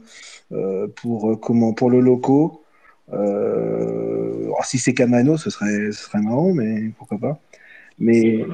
pour 0.95 1.31
euh, 1.31 1.35
comment 1.35 1.73
pour 1.73 1.89
le 1.89 1.99
loco. 1.99 2.63
Euh, 3.11 4.43
alors, 4.45 4.65
si 4.65 4.77
c'est 4.77 4.93
Camano, 4.93 5.37
ce 5.37 5.49
serait 5.49 5.91
ce 5.91 6.03
serait 6.03 6.21
marrant, 6.21 6.53
mais 6.53 6.89
pourquoi 6.97 7.17
pas. 7.17 7.39
Mais 7.97 8.45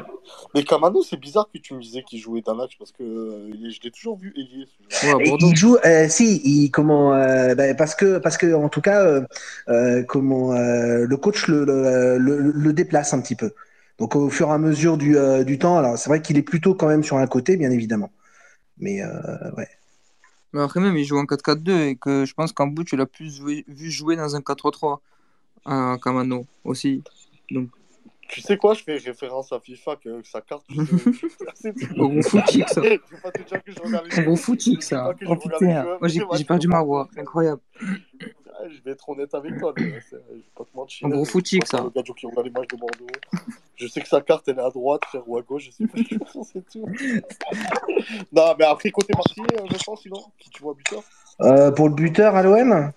Mais 0.55 0.63
Camano, 0.63 1.03
c'est 1.03 1.19
bizarre 1.19 1.47
que 1.53 1.59
tu 1.59 1.73
me 1.73 1.81
disais 1.81 2.01
qu'il 2.03 2.19
jouait 2.19 2.41
d'un 2.41 2.55
match 2.55 2.77
parce 2.79 2.91
que 2.91 3.03
euh, 3.03 3.53
je 3.69 3.79
l'ai 3.83 3.91
toujours 3.91 4.17
vu 4.17 4.33
ailier. 4.35 4.65
ce 4.89 5.05
Ouais, 5.15 5.35
il 5.39 5.55
joue, 5.55 5.77
euh, 5.85 6.07
si, 6.09 6.41
il, 6.43 6.71
comment, 6.71 7.13
euh, 7.13 7.53
ben, 7.53 7.75
parce 7.75 7.93
que, 7.95 8.17
parce 8.17 8.37
que, 8.37 8.53
en 8.53 8.69
tout 8.69 8.81
cas, 8.81 9.03
euh, 9.05 9.21
euh, 9.69 10.03
comment, 10.03 10.53
euh, 10.53 11.05
le 11.05 11.17
coach 11.17 11.47
le, 11.47 11.63
le, 11.63 12.17
le, 12.17 12.51
le 12.51 12.73
déplace 12.73 13.13
un 13.13 13.21
petit 13.21 13.35
peu. 13.35 13.53
Donc, 13.99 14.15
au 14.15 14.29
fur 14.29 14.49
et 14.49 14.51
à 14.51 14.57
mesure 14.57 14.97
du, 14.97 15.17
euh, 15.17 15.43
du 15.43 15.59
temps, 15.59 15.77
alors 15.77 15.97
c'est 15.97 16.09
vrai 16.09 16.21
qu'il 16.21 16.37
est 16.37 16.41
plutôt 16.41 16.73
quand 16.73 16.87
même 16.87 17.03
sur 17.03 17.17
un 17.17 17.27
côté, 17.27 17.55
bien 17.55 17.71
évidemment. 17.71 18.11
Mais 18.79 19.01
euh, 19.03 19.51
ouais. 19.57 19.67
Mais 20.55 20.61
après 20.61 20.79
même, 20.79 20.95
il 20.95 21.03
joue 21.03 21.17
en 21.17 21.25
4-4-2 21.25 21.81
et 21.81 21.95
que 21.97 22.23
je 22.23 22.33
pense 22.33 22.53
qu'en 22.53 22.67
bout, 22.67 22.85
tu 22.85 22.95
l'as 22.95 23.05
plus 23.05 23.41
vu, 23.41 23.91
jouer 23.91 24.15
dans 24.15 24.37
un 24.37 24.39
4-3-3 24.39 25.01
à 25.65 25.97
Camano 26.01 26.45
aussi. 26.63 27.03
Donc, 27.51 27.67
Tu 28.27 28.41
sais 28.41 28.57
quoi, 28.57 28.73
je 28.73 28.83
fais 28.83 28.97
référence 28.97 29.51
à 29.51 29.59
FIFA 29.59 29.95
que, 29.97 30.21
sa 30.23 30.41
carte. 30.41 30.65
Je, 30.69 32.01
au 32.01 32.09
gros 32.09 32.21
footique, 32.21 32.67
ça. 32.69 32.81
Je 32.83 32.97
je 33.67 34.21
Au 34.21 34.23
gros 34.23 34.35
joueurs. 34.35 34.37
footique, 34.37 34.81
Je 34.81 34.87
sais 34.87 34.95
pas 34.95 35.05
ça. 35.05 35.15
je 35.19 35.25
Oh 35.27 35.35
putain. 35.35 35.83
Moi, 35.99 36.07
j'ai 36.07 36.21
je 36.31 36.43
perdu 36.43 36.67
ma 36.67 36.81
voix. 36.81 37.07
Incroyable. 37.17 37.61
Je 38.69 38.81
vais 38.83 38.91
être 38.91 39.09
honnête 39.09 39.33
avec 39.35 39.57
toi, 39.59 39.73
mais 39.77 39.83
je 39.83 40.15
vais 40.15 40.21
pas 40.55 40.63
te 40.63 40.75
mentir. 40.75 41.05
Un 41.05 41.09
gros 41.11 41.25
Je 41.25 41.29
footique, 41.29 41.65
suis 41.67 41.71
pas 41.71 41.77
ça. 41.77 41.83
le 41.83 41.89
gars 41.89 42.01
qui 42.03 42.25
regarde 42.25 42.45
les 42.45 42.51
matchs 42.51 42.67
de 42.69 42.77
Bordeaux. 42.77 43.07
Je 43.75 43.87
sais 43.87 44.01
que 44.01 44.07
sa 44.07 44.21
carte, 44.21 44.47
elle 44.47 44.57
est 44.57 44.61
à 44.61 44.69
droite, 44.69 45.01
frère, 45.05 45.27
ou 45.27 45.37
à 45.37 45.41
gauche, 45.41 45.65
je 45.65 45.71
sais 45.71 45.85
pas. 45.85 45.99
c'est 46.43 46.65
tout. 46.69 46.87
non, 48.31 48.55
mais 48.57 48.65
après, 48.65 48.91
côté 48.91 49.13
Marseillais, 49.13 49.61
euh, 49.61 49.67
Vincent, 49.69 49.95
sinon, 49.97 50.23
qui 50.39 50.49
tu 50.49 50.63
vois 50.63 50.73
buteur? 50.73 51.03
Euh, 51.41 51.69
pour 51.71 51.89
le 51.89 51.95
buteur 51.95 52.33
à 52.35 52.41
l'OM. 52.43 52.91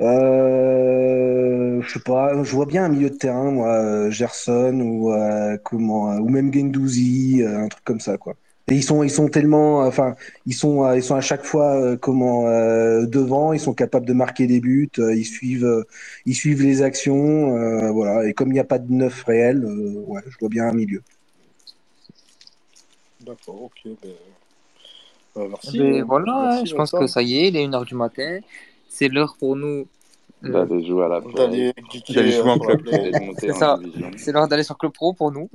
Euh, 0.00 1.80
je 1.82 1.92
sais 1.92 2.00
pas, 2.00 2.42
je 2.42 2.52
vois 2.52 2.66
bien 2.66 2.84
un 2.84 2.88
milieu 2.88 3.10
de 3.10 3.16
terrain, 3.16 3.50
moi, 3.50 3.68
euh, 3.68 4.10
Gerson 4.10 4.80
ou 4.80 5.12
euh, 5.12 5.56
comment, 5.62 6.12
euh, 6.12 6.18
ou 6.18 6.28
même 6.28 6.52
Gendouzi, 6.52 7.42
un 7.46 7.68
truc 7.68 7.84
comme 7.84 8.00
ça, 8.00 8.16
quoi. 8.16 8.34
Et 8.68 8.74
ils 8.74 8.84
sont, 8.84 9.02
ils 9.02 9.10
sont 9.10 9.28
tellement, 9.28 9.80
enfin, 9.80 10.14
ils 10.46 10.54
sont, 10.54 10.92
ils 10.94 11.02
sont 11.02 11.16
à 11.16 11.20
chaque 11.20 11.44
fois 11.44 11.96
comment 11.96 12.46
euh, 12.46 13.04
devant, 13.04 13.52
ils 13.52 13.58
sont 13.58 13.74
capables 13.74 14.06
de 14.06 14.12
marquer 14.12 14.46
des 14.46 14.60
buts, 14.60 14.88
ils 14.96 15.24
suivent, 15.24 15.84
ils 16.24 16.36
suivent 16.36 16.62
les 16.62 16.82
actions, 16.82 17.56
euh, 17.56 17.90
voilà. 17.90 18.28
Et 18.28 18.32
comme 18.32 18.48
il 18.50 18.52
n'y 18.52 18.60
a 18.60 18.64
pas 18.64 18.78
de 18.78 18.92
neuf 18.92 19.24
réel, 19.24 19.64
euh, 19.64 20.04
ouais, 20.06 20.20
je 20.28 20.38
vois 20.38 20.48
bien 20.48 20.68
un 20.68 20.72
milieu. 20.72 21.02
D'accord, 23.26 23.64
ok. 23.64 23.92
Ben... 24.02 24.10
euh, 25.36 25.48
merci. 25.48 25.78
Mais 25.78 26.00
euh, 26.00 26.04
voilà, 26.04 26.32
hein, 26.32 26.48
merci, 26.50 26.66
je 26.66 26.74
pense 26.74 26.90
que 26.92 27.06
ça 27.06 27.22
y 27.22 27.36
est, 27.38 27.48
il 27.48 27.56
est 27.56 27.66
1h 27.66 27.84
du 27.84 27.94
matin. 27.94 28.38
C'est 28.92 29.08
l'heure 29.08 29.36
pour 29.38 29.54
nous. 29.56 29.86
euh, 30.44 30.52
D'aller 30.66 30.86
jouer 30.86 31.04
à 31.04 31.08
la 31.08 31.20
play. 31.20 31.72
D'aller 32.10 32.32
jouer 32.32 32.50
euh, 32.50 32.52
en 32.52 32.58
club 32.58 32.80
C'est 33.38 33.52
ça. 33.54 33.78
C'est 34.16 34.32
l'heure 34.32 34.48
d'aller 34.48 34.64
sur 34.64 34.76
Club 34.76 34.92
Pro 34.92 35.12
pour 35.14 35.30
nous. 35.32 35.48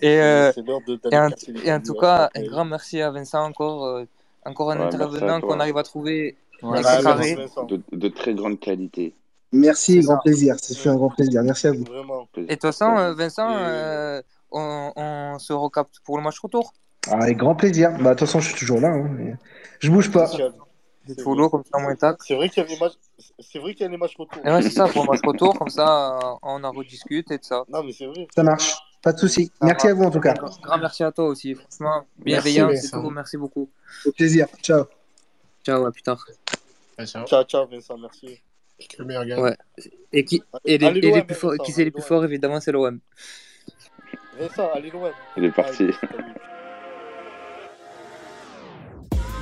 C'est 0.00 0.20
euh, 0.20 0.52
c'est 0.52 0.66
l'heure 0.66 0.80
de- 0.86 1.00
et, 1.10 1.16
en, 1.18 1.28
et 1.64 1.72
en 1.72 1.80
tout 1.80 1.96
à 1.98 2.00
cas, 2.00 2.30
un 2.34 2.42
grand 2.44 2.64
merci 2.64 3.00
à 3.00 3.10
Vincent 3.10 3.44
encore. 3.44 3.84
euh, 3.86 4.04
encore 4.44 4.70
un 4.72 4.78
Ouais, 4.78 4.84
intervenant 4.84 5.40
qu'on 5.40 5.58
arrive 5.58 5.78
à 5.78 5.82
trouver 5.82 6.36
carré. 6.60 7.34
Vincent. 7.34 7.64
De, 7.64 7.80
de 7.92 8.08
très 8.08 8.34
grande 8.34 8.60
qualité. 8.60 9.14
Merci, 9.52 10.00
grand 10.00 10.16
ça. 10.16 10.20
plaisir. 10.22 10.56
C'est 10.60 10.76
fait 10.76 10.90
un 10.90 10.96
grand 10.96 11.08
plaisir. 11.10 11.42
Merci 11.42 11.68
à 11.68 11.72
vous. 11.72 11.84
Vraiment. 11.84 12.28
Et 12.36 12.40
de 12.42 12.46
toute 12.52 12.60
façon, 12.62 12.96
euh, 12.98 13.14
Vincent, 13.14 13.48
euh, 13.48 14.20
on, 14.50 14.92
on 14.96 15.38
se 15.38 15.52
recapte 15.52 16.00
pour 16.04 16.18
le 16.18 16.22
match 16.24 16.38
retour. 16.40 16.74
Ah, 17.08 17.22
Avec 17.22 17.38
grand 17.38 17.54
plaisir. 17.54 17.90
Bah, 18.00 18.14
de 18.14 18.18
toute 18.18 18.20
façon, 18.26 18.40
je 18.40 18.48
suis 18.50 18.58
toujours 18.58 18.80
là. 18.80 18.88
hein, 18.88 19.08
mais 19.16 19.34
Je 19.80 19.90
bouge 19.90 20.10
pas. 20.10 20.26
Des 21.06 21.14
C'est 21.14 21.22
vrai. 21.22 21.24
follow 21.24 21.50
comme 21.50 21.62
ça, 21.70 21.78
moins 21.78 21.94
tac. 21.96 22.16
C'est 22.24 22.34
vrai 22.34 22.48
qu'il 22.48 22.62
y 22.62 22.66
a 22.66 22.68
des 22.68 22.78
matchs. 22.78 22.94
C'est 23.38 23.58
vrai 23.58 23.74
qu'il 23.74 23.82
y 23.82 23.86
a 23.86 23.88
des 23.90 23.96
matchs 23.96 24.16
retour. 24.16 24.40
Et 24.44 24.50
ouais, 24.50 24.62
c'est 24.62 24.70
ça, 24.70 24.88
pour 24.88 25.04
match 25.06 25.20
retour, 25.24 25.58
comme 25.58 25.68
ça, 25.68 26.16
euh, 26.16 26.36
on 26.42 26.64
en 26.64 26.72
rediscute 26.72 27.30
et 27.30 27.38
tout 27.38 27.44
ça. 27.44 27.64
Non, 27.68 27.82
mais 27.82 27.92
c'est 27.92 28.06
vrai. 28.06 28.26
Ça 28.34 28.42
marche. 28.42 28.74
Pas 29.02 29.12
de 29.12 29.18
souci. 29.18 29.46
Ça 29.60 29.66
Merci 29.66 29.88
à 29.88 29.94
vous 29.94 30.04
en 30.04 30.10
tout 30.10 30.20
cas. 30.20 30.32
Grand 30.32 30.60
grand 30.62 30.78
merci 30.78 31.04
à 31.04 31.12
toi 31.12 31.26
aussi, 31.26 31.54
franchement. 31.54 32.06
Merci, 32.24 32.52
Bienveillant, 32.54 32.80
c'est 32.80 32.90
tout. 32.90 33.10
Merci 33.10 33.36
beaucoup. 33.36 33.68
Au 34.06 34.12
plaisir. 34.12 34.46
Ciao. 34.62 34.84
Ciao, 35.64 35.84
à 35.84 35.92
plus 35.92 36.02
tard. 36.02 36.24
Ouais, 36.98 37.06
ciao. 37.06 37.26
Ciao, 37.44 37.66
Vincent, 37.66 37.98
merci. 37.98 38.40
Ouais. 38.98 39.56
Et 40.12 40.24
qui, 40.24 40.42
et 40.64 40.78
les, 40.78 40.86
Allez, 40.86 40.98
et 40.98 41.02
les 41.02 41.10
l'OM, 41.18 41.26
plus 41.26 41.34
forts, 41.34 41.54
qui 41.64 41.72
c'est 41.72 41.84
les 41.84 41.90
plus 41.90 42.00
l'OM. 42.00 42.08
forts, 42.08 42.24
évidemment, 42.24 42.60
c'est 42.60 42.72
l'OM. 42.72 42.98
Vincent, 44.38 44.70
allez 44.72 44.90
loin. 44.90 45.12
Il 45.36 45.44
est 45.44 45.52
parti. 45.52 45.84
Allez. 45.84 45.94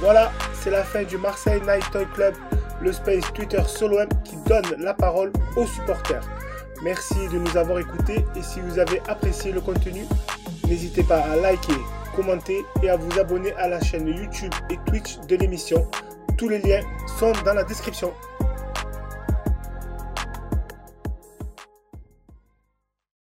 Voilà, 0.02 0.32
c'est 0.52 0.70
la 0.70 0.82
fin 0.82 1.04
du 1.04 1.16
Marseille 1.16 1.60
Night 1.60 1.88
Toy 1.92 2.04
Club, 2.12 2.34
le 2.80 2.92
space 2.92 3.32
Twitter 3.34 3.62
solo 3.68 4.00
M 4.00 4.08
qui 4.24 4.34
donne 4.48 4.66
la 4.78 4.94
parole 4.94 5.32
aux 5.54 5.64
supporters. 5.64 6.28
Merci 6.82 7.28
de 7.32 7.38
nous 7.38 7.56
avoir 7.56 7.78
écoutés 7.78 8.24
et 8.34 8.42
si 8.42 8.58
vous 8.58 8.80
avez 8.80 9.00
apprécié 9.06 9.52
le 9.52 9.60
contenu, 9.60 10.04
n'hésitez 10.66 11.04
pas 11.04 11.20
à 11.20 11.36
liker, 11.36 11.78
commenter 12.16 12.64
et 12.82 12.90
à 12.90 12.96
vous 12.96 13.16
abonner 13.16 13.52
à 13.52 13.68
la 13.68 13.80
chaîne 13.80 14.08
YouTube 14.08 14.52
et 14.70 14.78
Twitch 14.86 15.20
de 15.28 15.36
l'émission. 15.36 15.88
Tous 16.36 16.48
les 16.48 16.58
liens 16.58 16.82
sont 17.20 17.30
dans 17.44 17.54
la 17.54 17.62
description. 17.62 18.12